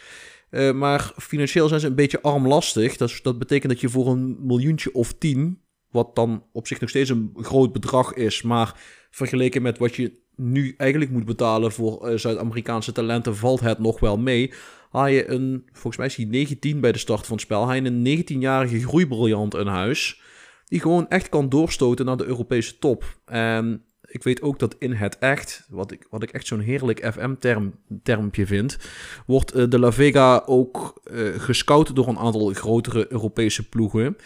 Maar 0.74 1.14
financieel 1.18 1.68
zijn 1.68 1.80
ze 1.80 1.88
een 1.88 1.96
beetje 1.96 2.22
armlastig. 2.22 2.98
Dat 2.98 3.40
betekent 3.40 3.72
dat 3.72 3.82
je 3.82 3.90
voor 3.90 4.08
een 4.08 4.38
miljoentje 4.40 4.94
of 4.94 5.14
tien, 5.14 5.62
wat 5.92 6.16
dan 6.16 6.44
op 6.52 6.68
zich 6.68 6.80
nog 6.80 6.90
steeds 6.90 7.10
een 7.10 7.32
groot 7.36 7.74
bedrag 7.74 8.14
is, 8.14 8.42
maar 8.42 8.80
vergeleken 9.12 9.62
met 9.62 9.78
wat 9.78 9.96
je 9.96 10.26
nu 10.36 10.74
eigenlijk 10.78 11.12
moet 11.12 11.26
betalen 11.26 11.72
voor 11.72 12.20
Zuid-Amerikaanse 12.20 12.92
talenten, 12.92 13.36
valt 13.36 13.60
het 13.60 13.80
nog 13.80 14.00
wel 14.00 14.18
mee 14.18 14.52
haal 14.90 15.08
je 15.08 15.30
een, 15.30 15.66
volgens 15.72 15.98
mij 15.98 16.06
is 16.06 16.16
hij 16.16 16.26
19 16.26 16.80
bij 16.80 16.92
de 16.92 16.98
start 16.98 17.26
van 17.26 17.36
het 17.36 17.46
spel, 17.46 17.74
je 17.74 17.82
een 17.82 18.24
19-jarige 18.24 18.80
groeibriljant 18.80 19.56
in 19.56 19.68
huis, 19.68 20.22
die 20.66 20.80
gewoon 20.80 21.10
echt 21.10 21.30
kan 21.30 21.50
doorstoten 21.50 22.06
naar 22.06 22.18
de 22.18 22.26
Europese 22.26 22.78
top. 22.78 23.04
En 23.26 23.82
ik 24.02 24.24
weet 24.24 24.42
ook 24.42 24.60
dat 24.60 24.76
in 24.80 24.92
het 24.92 25.18
echt, 25.18 25.68
wat 25.70 25.92
ik, 25.92 26.08
wat 26.10 26.24
ik 26.24 26.32
echt 26.32 26.48
zo'n 26.48 26.60
heerlijk 26.60 27.12
FM-termpje 27.14 28.46
vind, 28.46 28.78
wordt 29.26 29.56
uh, 29.56 29.70
de 29.70 29.80
La 29.80 29.92
Vega 29.92 30.44
ook 30.46 31.02
uh, 31.12 31.40
gescout 31.40 31.96
door 31.96 32.08
een 32.08 32.18
aantal 32.18 32.54
grotere 32.54 33.12
Europese 33.12 33.70
ploegen. 33.70 34.18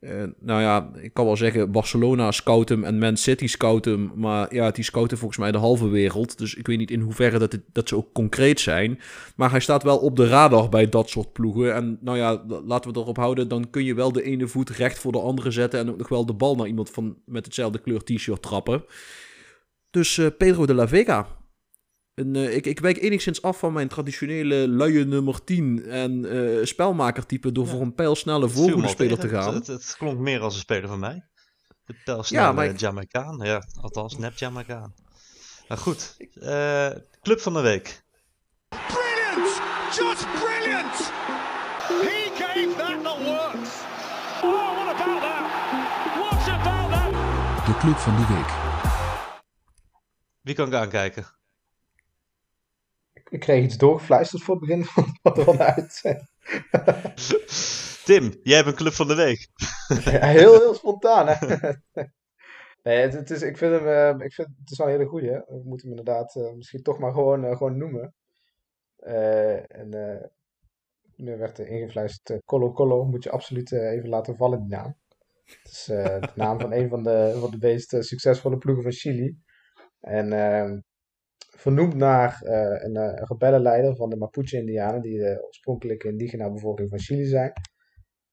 Uh, 0.00 0.24
nou 0.40 0.60
ja, 0.60 0.90
ik 1.00 1.14
kan 1.14 1.24
wel 1.24 1.36
zeggen, 1.36 1.70
Barcelona 1.70 2.30
scout 2.30 2.68
hem 2.68 2.84
en 2.84 2.98
Man 2.98 3.16
City 3.16 3.46
scout 3.46 3.84
hem. 3.84 4.12
Maar 4.14 4.54
ja, 4.54 4.70
die 4.70 4.84
scouten 4.84 5.18
volgens 5.18 5.38
mij 5.38 5.52
de 5.52 5.58
halve 5.58 5.88
wereld. 5.88 6.38
Dus 6.38 6.54
ik 6.54 6.66
weet 6.66 6.78
niet 6.78 6.90
in 6.90 7.00
hoeverre 7.00 7.38
dat, 7.38 7.58
dat 7.72 7.88
ze 7.88 7.96
ook 7.96 8.12
concreet 8.12 8.60
zijn. 8.60 9.00
Maar 9.36 9.50
hij 9.50 9.60
staat 9.60 9.82
wel 9.82 9.98
op 9.98 10.16
de 10.16 10.28
radar 10.28 10.68
bij 10.68 10.88
dat 10.88 11.08
soort 11.08 11.32
ploegen. 11.32 11.74
En 11.74 11.98
nou 12.00 12.18
ja, 12.18 12.44
laten 12.64 12.92
we 12.92 13.00
erop 13.00 13.16
houden. 13.16 13.48
Dan 13.48 13.70
kun 13.70 13.84
je 13.84 13.94
wel 13.94 14.12
de 14.12 14.22
ene 14.22 14.46
voet 14.46 14.70
recht 14.70 14.98
voor 14.98 15.12
de 15.12 15.20
andere 15.20 15.50
zetten. 15.50 15.80
En 15.80 15.90
ook 15.90 15.98
nog 15.98 16.08
wel 16.08 16.26
de 16.26 16.34
bal 16.34 16.56
naar 16.56 16.66
iemand 16.66 16.90
van, 16.90 17.16
met 17.24 17.44
hetzelfde 17.44 17.78
kleur 17.78 18.04
t-shirt 18.04 18.42
trappen. 18.42 18.84
Dus 19.90 20.16
uh, 20.16 20.26
Pedro 20.38 20.66
de 20.66 20.74
la 20.74 20.88
Vega. 20.88 21.37
Een, 22.18 22.34
uh, 22.34 22.56
ik, 22.56 22.66
ik 22.66 22.80
wijk 22.80 22.98
enigszins 23.02 23.42
af 23.42 23.58
van 23.58 23.72
mijn 23.72 23.88
traditionele 23.88 24.68
luie 24.68 25.04
nummer 25.04 25.44
10 25.44 25.84
en 25.84 26.24
uh, 26.24 26.64
spelmakertype 26.64 27.52
door 27.52 27.64
ja. 27.64 27.70
voor 27.70 27.80
een 27.80 27.94
pijlsnelle 27.94 28.48
volgende 28.48 28.88
speler 28.88 29.18
te 29.18 29.28
gaan. 29.28 29.54
Het, 29.54 29.66
het, 29.66 29.82
het, 29.82 29.96
klonk 29.98 30.18
meer 30.18 30.40
als 30.40 30.54
een 30.54 30.60
speler 30.60 30.88
van 30.88 30.98
mij. 30.98 31.24
De 31.84 31.94
pijlsnelle 32.04 32.44
ja, 32.44 32.52
maar... 32.52 32.74
Jamaicaan. 32.74 33.40
Ja, 33.42 33.62
althans, 33.80 34.18
nep 34.18 34.36
Jamaicaan. 34.36 34.94
Nou 35.68 35.80
goed, 35.80 36.16
uh, 36.34 36.90
club 37.22 37.40
van 37.40 37.52
de 37.52 37.60
week. 37.60 38.02
Brilliant! 38.68 39.60
Just 39.94 40.26
brilliant! 40.40 40.96
He 42.02 42.30
gave 42.34 42.74
that 42.76 43.02
the 43.02 43.24
works. 43.24 43.70
Oh, 44.42 44.74
what 44.74 45.00
about 45.00 45.20
that? 45.20 45.44
What 46.18 46.48
about 46.48 46.90
that? 46.92 47.66
De 47.66 47.76
club 47.78 47.96
van 47.96 48.16
de 48.16 48.26
week. 48.34 48.50
Wie 50.42 50.54
kan 50.54 50.66
ik 50.66 50.74
aankijken? 50.74 51.36
Ik 53.28 53.40
kreeg 53.40 53.64
iets 53.64 53.76
doorgefluisterd 53.76 54.42
voor 54.42 54.54
het 54.54 54.64
begin 54.66 54.84
van, 54.84 55.04
van 55.22 55.56
de 55.56 55.64
uitzending. 55.64 56.28
Tim, 58.04 58.40
jij 58.42 58.56
hebt 58.56 58.68
een 58.68 58.74
club 58.74 58.92
van 58.92 59.08
de 59.08 59.14
week. 59.14 59.48
ja, 60.04 60.26
heel, 60.26 60.58
heel 60.58 60.74
spontaan, 60.74 61.28
hè? 61.28 61.46
nee, 62.82 63.00
het, 63.00 63.12
het, 63.12 63.30
is, 63.30 63.42
ik 63.42 63.56
vind 63.56 63.72
hem, 63.72 63.86
uh, 63.86 64.24
ik 64.24 64.32
vind, 64.32 64.48
het 64.60 64.70
is 64.70 64.78
wel 64.78 64.86
een 64.86 64.92
hele 64.92 65.08
goeie. 65.08 65.30
We 65.30 65.62
moeten 65.64 65.88
hem 65.88 65.98
inderdaad 65.98 66.34
uh, 66.34 66.52
misschien 66.52 66.82
toch 66.82 66.98
maar 66.98 67.12
gewoon, 67.12 67.44
uh, 67.44 67.56
gewoon 67.56 67.76
noemen. 67.76 68.14
en 69.68 70.30
nu 71.16 71.36
werd 71.36 71.58
er 71.58 71.68
ingefluisterd, 71.68 72.44
Colo 72.44 72.72
Colo 72.72 73.04
moet 73.04 73.24
je 73.24 73.30
absoluut 73.30 73.72
even 73.72 74.08
laten 74.08 74.36
vallen, 74.36 74.60
die 74.60 74.68
naam. 74.68 74.96
Het 75.44 75.70
is 75.70 75.84
de 75.84 76.30
naam 76.34 76.60
van 76.60 76.72
een 76.72 76.88
van 76.88 77.02
de, 77.02 77.36
van 77.40 77.50
de 77.50 77.56
meest 77.60 77.96
succesvolle 77.98 78.58
ploegen 78.58 78.82
van 78.82 78.92
Chili. 78.92 79.38
En 80.00 80.32
ehm, 80.32 80.78
vernoemd 81.58 81.94
naar 81.94 82.40
uh, 82.44 82.50
een, 82.84 82.96
een 82.96 83.26
rebellenleider 83.26 83.96
van 83.96 84.10
de 84.10 84.16
Mapuche-Indianen, 84.16 85.02
die 85.02 85.18
de 85.18 85.44
oorspronkelijke 85.44 86.08
indigena 86.08 86.50
bevolking 86.50 86.88
van 86.88 86.98
Chili 86.98 87.24
zijn. 87.24 87.52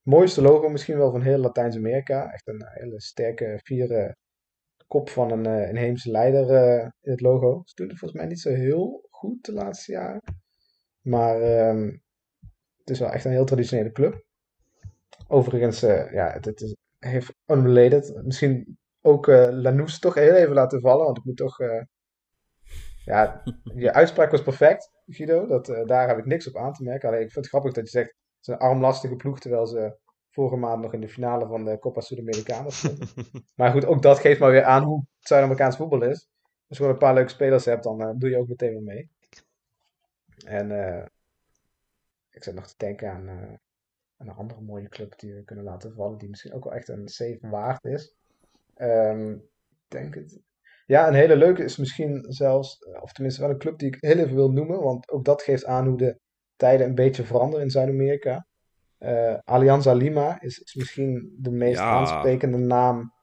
Mooiste 0.02 0.42
logo 0.42 0.70
misschien 0.70 0.98
wel 0.98 1.12
van 1.12 1.22
heel 1.22 1.38
Latijns-Amerika. 1.38 2.32
Echt 2.32 2.48
een 2.48 2.66
hele 2.66 3.02
sterke, 3.02 3.60
vierde 3.64 4.16
kop 4.88 5.10
van 5.10 5.32
een 5.32 5.48
uh, 5.48 5.70
inheemse 5.70 6.12
leider 6.12 6.50
uh, 6.50 6.90
in 7.02 7.12
het 7.12 7.22
logo. 7.22 7.62
Ze 7.66 7.76
doen 7.76 7.88
het 7.88 7.98
volgens 7.98 8.20
mij 8.20 8.30
niet 8.30 8.40
zo 8.40 8.50
heel 8.50 9.08
goed 9.10 9.46
de 9.46 9.54
laatste 9.54 9.92
jaren. 9.92 10.22
Maar 11.02 11.68
um, 11.70 12.02
het 12.78 12.90
is 12.90 13.00
wel 13.00 13.12
echt 13.12 13.26
een 13.26 13.32
heel 13.32 13.46
traditionele 13.46 13.92
club. 13.92 14.26
Overigens, 15.28 15.80
ja, 15.80 16.32
het, 16.32 16.46
het 16.46 16.62
is, 16.62 16.76
heeft. 17.00 17.34
Misschien 18.24 18.78
ook 19.02 19.28
Lanús 19.28 20.00
toch 20.00 20.14
heel 20.14 20.34
even 20.34 20.54
laten 20.54 20.82
vallen, 20.82 21.06
want 21.06 21.18
ik 21.18 21.24
moet 21.24 21.38
toch 21.38 21.58
ja, 23.06 23.44
je 23.76 23.94
uitspraak 23.94 24.32
was 24.32 24.42
perfect, 24.42 24.92
Guido. 25.08 25.48
Dat, 25.48 25.70
uh, 25.70 25.86
daar 25.86 26.08
heb 26.08 26.18
ik 26.18 26.26
niks 26.26 26.48
op 26.48 26.58
aan 26.58 26.74
te 26.74 26.84
merken. 26.84 27.10
Alleen 27.10 27.22
ik 27.22 27.32
vind 27.32 27.46
het 27.46 27.54
grappig 27.54 27.74
dat 27.74 27.84
je 27.84 27.90
zegt, 27.90 28.08
het 28.08 28.48
is 28.48 28.48
een 28.48 28.58
armlastige 28.58 29.16
ploeg, 29.16 29.40
terwijl 29.40 29.66
ze 29.66 29.98
vorige 30.30 30.56
maand 30.56 30.82
nog 30.82 30.94
in 30.94 31.02
de 31.02 31.10
finale 31.10 31.48
van 31.48 31.66
de 31.66 31.80
Copa 31.80 32.02
Sudamericana 32.02 32.70
stonden. 32.70 33.08
maar 33.56 33.72
goed, 33.72 33.86
ook 33.86 34.02
dat 34.02 34.20
geeft 34.20 34.40
maar 34.40 34.52
weer 34.52 34.64
aan 34.64 34.84
hoe 34.84 35.00
het 35.00 35.28
Zuid-Amerikaans 35.28 35.76
voetbal 35.76 36.02
is. 36.02 36.30
Als 36.68 36.78
je 36.78 36.84
gewoon 36.84 36.92
een 36.92 36.98
paar 36.98 37.14
leuke 37.14 37.30
spelers 37.30 37.66
hebt, 37.66 37.84
dan 37.84 38.02
uh, 38.02 38.12
doe 38.16 38.30
je 38.30 38.38
ook 38.38 38.48
meteen 38.48 38.72
weer 38.72 38.84
mee. 38.84 39.10
En 40.46 40.70
uh, 40.72 41.06
ik 42.30 42.44
zit 42.44 42.56
nog 42.56 42.68
te 42.68 42.74
denken 42.78 43.12
aan, 43.12 43.30
aan, 43.30 43.60
een 44.18 44.30
andere 44.30 44.62
mooie 44.62 44.90
club 44.90 45.20
die 45.20 45.34
we 45.34 45.44
kunnen 45.44 45.66
laten 45.66 45.94
vallen, 45.94 46.18
die 46.18 46.30
misschien 46.30 46.54
ook 46.54 46.64
wel 46.64 46.74
echt 46.74 46.88
een 46.88 47.08
save 47.08 47.40
waard 47.42 47.84
is. 47.84 48.16
Um, 48.78 49.34
ik 49.34 49.86
denk 49.88 50.16
het, 50.16 50.40
ja, 50.86 51.08
een 51.08 51.14
hele 51.14 51.36
leuke 51.36 51.64
is 51.64 51.78
misschien 51.78 52.26
zelfs, 52.28 52.78
eh, 52.78 53.02
of 53.02 53.12
tenminste 53.12 53.42
wel 53.42 53.50
een 53.50 53.58
club 53.58 53.80
die 53.80 53.88
ik 53.88 53.98
heel 54.00 54.18
even 54.18 54.36
wil 54.36 54.52
noemen, 54.52 54.80
want 54.82 55.12
ook 55.12 55.26
dat 55.26 55.42
geeft 55.42 55.66
aan 55.66 55.88
hoe 55.88 55.98
de 55.98 56.20
tijden 56.56 56.88
een 56.88 56.96
beetje 56.96 57.24
veranderen 57.24 57.66
in 57.66 57.72
Zuid-Amerika. 57.72 58.48
Uh, 59.00 59.38
Alianza 59.44 59.94
Lima 59.94 60.42
is, 60.42 60.60
is, 60.60 60.76
misschien 60.76 61.36
de 61.38 61.52
meest 61.52 61.80
ja. 61.80 61.90
aansprekende 61.90 62.58
naam 62.58 63.14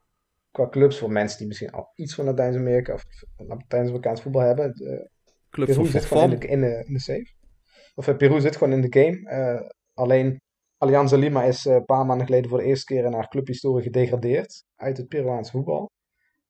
qua 0.51 0.69
clubs 0.69 0.99
voor 0.99 1.13
mensen 1.13 1.39
die 1.39 1.47
misschien 1.47 1.71
al 1.71 1.93
iets 1.95 2.15
van 2.15 2.25
Latijns-Amerika 2.25 2.93
of 2.93 3.05
Latijns-Amerikaans 3.37 4.23
voetbal 4.23 4.43
hebben. 4.43 4.83
Uh, 4.83 5.01
Club 5.51 5.67
Peru 5.67 5.87
zit 5.87 6.05
gewoon 6.05 6.33
in 6.33 6.39
de, 6.39 6.47
in, 6.47 6.61
de, 6.61 6.85
in 6.87 6.93
de 6.93 7.01
safe. 7.01 7.35
Of 7.95 8.07
uh, 8.07 8.17
Peru 8.17 8.41
zit 8.41 8.57
gewoon 8.57 8.73
in 8.73 8.91
de 8.91 9.01
game. 9.01 9.73
alleen 9.95 10.41
Alianza 10.79 11.17
Lima 11.17 11.43
is 11.43 11.65
een 11.65 11.85
paar 11.85 12.07
maanden 12.07 12.27
geleden 12.27 12.51
voor 12.51 12.59
de 12.59 12.65
eerste 12.65 12.95
keer 12.95 13.05
in 13.05 13.13
haar 13.13 13.29
clubhistorie 13.29 13.83
gedegradeerd 13.83 14.65
uit 14.77 14.97
het 14.97 15.09
Peruaanse 15.09 15.51
voetbal. 15.51 15.91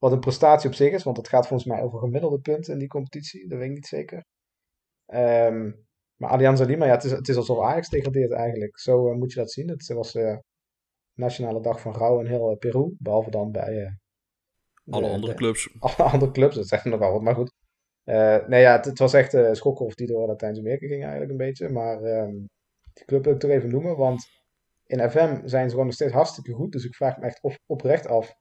Wat 0.03 0.13
een 0.13 0.21
prestatie 0.21 0.69
op 0.69 0.75
zich 0.75 0.93
is, 0.93 1.03
want 1.03 1.17
het 1.17 1.29
gaat 1.29 1.47
volgens 1.47 1.69
mij 1.69 1.83
over 1.83 1.99
gemiddelde 1.99 2.39
punten 2.39 2.73
in 2.73 2.79
die 2.79 2.89
competitie. 2.89 3.49
Dat 3.49 3.59
weet 3.59 3.69
ik 3.69 3.75
niet 3.75 3.87
zeker. 3.87 4.25
Um, 5.07 5.87
maar 6.17 6.31
Alianza 6.31 6.65
Lima, 6.65 6.85
ja, 6.87 6.93
het 6.93 7.05
is, 7.05 7.11
het 7.11 7.29
is 7.29 7.37
alsof 7.37 7.61
Ajax 7.61 7.89
degradeert 7.89 8.33
eigenlijk. 8.33 8.79
Zo 8.79 9.11
uh, 9.11 9.17
moet 9.17 9.33
je 9.33 9.39
dat 9.39 9.53
zien. 9.53 9.69
Het 9.69 9.87
was 9.87 10.13
de 10.13 10.21
uh, 10.21 10.39
nationale 11.15 11.61
dag 11.61 11.81
van 11.81 11.95
rouw 11.95 12.21
in 12.21 12.27
heel 12.27 12.51
uh, 12.51 12.57
Peru. 12.57 12.95
Behalve 12.99 13.31
dan 13.31 13.53
bij... 13.53 13.99
De, 14.85 14.93
alle 14.93 15.09
andere 15.09 15.33
de, 15.33 15.39
clubs. 15.39 15.75
Alle 15.79 16.11
andere 16.11 16.31
clubs, 16.33 16.55
dat 16.55 16.69
zegt 16.69 16.85
nog 16.85 16.99
wel 16.99 17.13
wat. 17.13 17.23
Maar 17.23 17.35
goed. 17.35 17.53
nee, 18.49 18.61
ja, 18.61 18.77
het, 18.77 18.85
het 18.85 18.99
was 18.99 19.13
echt 19.13 19.57
schokken 19.57 19.87
of 19.87 19.95
die 19.95 20.07
door 20.07 20.27
Latijns-Amerika 20.27 20.87
ging 20.87 21.03
eigenlijk 21.03 21.31
een 21.31 21.47
beetje. 21.47 21.69
Maar 21.69 22.03
um, 22.03 22.49
die 22.93 23.05
club 23.05 23.25
wil 23.25 23.33
ik 23.33 23.41
toch 23.41 23.51
even 23.51 23.71
noemen. 23.71 23.97
Want 23.97 24.25
in 24.87 25.11
FM 25.11 25.47
zijn 25.47 25.65
ze 25.65 25.71
gewoon 25.71 25.87
nog 25.87 25.95
steeds 25.95 26.13
hartstikke 26.13 26.53
goed. 26.53 26.73
Dus 26.73 26.85
ik 26.85 26.95
vraag 26.95 27.17
me 27.17 27.27
echt 27.27 27.43
op, 27.43 27.59
oprecht 27.67 28.07
af 28.07 28.41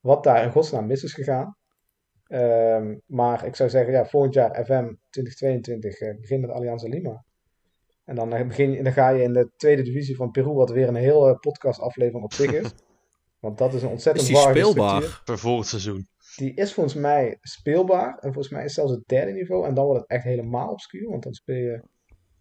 wat 0.00 0.24
daar 0.24 0.44
in 0.44 0.52
godsnaam 0.52 0.86
mis 0.86 1.02
is 1.02 1.14
gegaan. 1.14 1.56
Um, 2.28 3.00
maar 3.06 3.46
ik 3.46 3.56
zou 3.56 3.70
zeggen, 3.70 3.92
ja, 3.92 4.06
volgend 4.06 4.34
jaar 4.34 4.64
FM 4.64 4.94
2022 5.10 6.00
uh, 6.00 6.20
begint 6.20 6.40
met 6.40 6.50
Alianza 6.50 6.88
Lima. 6.88 7.24
En 8.04 8.14
dan, 8.14 8.36
uh, 8.36 8.46
begin, 8.46 8.84
dan 8.84 8.92
ga 8.92 9.08
je 9.08 9.22
in 9.22 9.32
de 9.32 9.50
tweede 9.56 9.82
divisie 9.82 10.16
van 10.16 10.30
Peru, 10.30 10.52
wat 10.52 10.70
weer 10.70 10.88
een 10.88 10.94
hele 10.94 11.38
podcast 11.38 11.80
aflevering 11.80 12.24
op 12.24 12.32
zich 12.32 12.52
is. 12.52 12.70
Want 13.40 13.58
dat 13.58 13.74
is 13.74 13.82
een 13.82 13.88
ontzettend 13.88 14.28
is 14.28 14.34
die 14.34 14.48
speelbaar 14.48 15.22
voor 15.24 15.38
volgend 15.38 15.66
seizoen? 15.66 16.06
Die 16.36 16.54
is 16.54 16.74
volgens 16.74 16.94
mij 16.94 17.38
speelbaar. 17.40 18.18
En 18.18 18.32
volgens 18.32 18.48
mij 18.48 18.64
is 18.64 18.74
zelfs 18.74 18.92
het 18.92 19.02
derde 19.06 19.32
niveau. 19.32 19.66
En 19.66 19.74
dan 19.74 19.84
wordt 19.84 20.00
het 20.00 20.10
echt 20.10 20.24
helemaal 20.24 20.68
obscuur. 20.68 21.10
Want 21.10 21.22
dan 21.22 21.34
speel 21.34 21.56
je... 21.56 21.82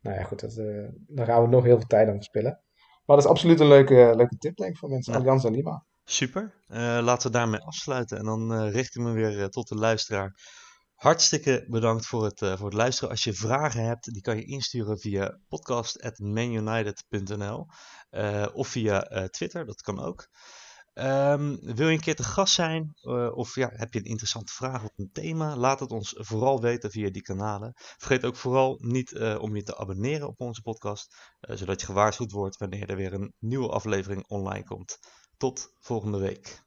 Nou 0.02 0.18
ja, 0.18 0.24
goed. 0.24 0.40
Dat, 0.40 0.58
uh, 0.58 0.88
daar 1.08 1.26
gaan 1.26 1.42
we 1.42 1.48
nog 1.48 1.64
heel 1.64 1.78
veel 1.78 1.88
tijd 1.88 2.08
aan 2.08 2.16
verspillen. 2.16 2.62
Maar 3.06 3.16
dat 3.16 3.26
is 3.26 3.32
absoluut 3.32 3.60
een 3.60 3.68
leuke, 3.68 4.14
leuke 4.16 4.38
tip, 4.38 4.56
denk 4.56 4.72
ik, 4.72 4.78
voor 4.78 4.90
mensen. 4.90 5.14
Ja. 5.14 5.20
Alianza 5.20 5.50
Lima. 5.50 5.86
Super. 6.12 6.54
Uh, 6.68 7.00
laten 7.02 7.32
we 7.32 7.38
daarmee 7.38 7.62
afsluiten. 7.62 8.18
En 8.18 8.26
dan 8.26 8.54
uh, 8.54 8.72
richt 8.72 8.96
ik 8.96 9.02
me 9.02 9.12
weer 9.12 9.38
uh, 9.38 9.46
tot 9.46 9.68
de 9.68 9.76
luisteraar. 9.76 10.40
Hartstikke 10.94 11.66
bedankt 11.68 12.06
voor 12.06 12.24
het, 12.24 12.38
voor 12.38 12.66
het 12.66 12.74
luisteren. 12.74 13.10
Als 13.10 13.24
je 13.24 13.34
vragen 13.34 13.84
hebt, 13.84 14.14
die 14.14 14.22
kan 14.22 14.38
je 14.38 14.46
insturen 14.46 15.00
via 15.00 15.40
podcast.manunited.nl 15.48 17.68
of 18.54 18.68
via 18.68 19.28
Twitter, 19.30 19.66
dat 19.66 19.82
kan 19.82 20.00
ook. 20.00 20.28
Ehm, 20.94 21.56
wil 21.62 21.88
je 21.88 21.94
een 21.94 22.00
keer 22.00 22.16
te 22.16 22.24
gast 22.24 22.54
zijn? 22.54 22.94
Of 23.34 23.56
ja, 23.56 23.70
heb 23.74 23.94
je 23.94 24.00
een 24.00 24.06
interessante 24.06 24.54
vraag 24.54 24.84
of 24.84 24.92
een 24.96 25.10
thema? 25.14 25.56
Laat 25.56 25.80
het 25.80 25.92
ons 25.92 26.14
vooral 26.18 26.62
weten 26.62 26.92
via 26.92 27.10
die 27.10 27.22
kanalen. 27.22 27.72
Vergeet 27.76 28.26
ook 28.26 28.36
vooral 28.36 28.78
niet 28.82 29.20
om 29.20 29.56
je 29.56 29.64
te 29.64 29.78
abonneren 29.78 30.28
op 30.28 30.40
onze 30.40 30.62
podcast, 30.62 31.16
zodat 31.40 31.80
je 31.80 31.86
gewaarschuwd 31.86 32.32
wordt 32.32 32.58
wanneer 32.58 32.90
er 32.90 32.96
weer 32.96 33.14
een 33.14 33.34
nieuwe 33.40 33.70
aflevering 33.70 34.28
online 34.28 34.64
komt. 34.64 34.98
Tot 35.40 35.74
volgende 35.80 36.18
week. 36.18 36.62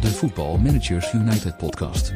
De 0.00 0.10
Voetbal 0.10 0.58
Managers 0.58 1.12
United 1.12 1.56
podcast. 1.56 2.12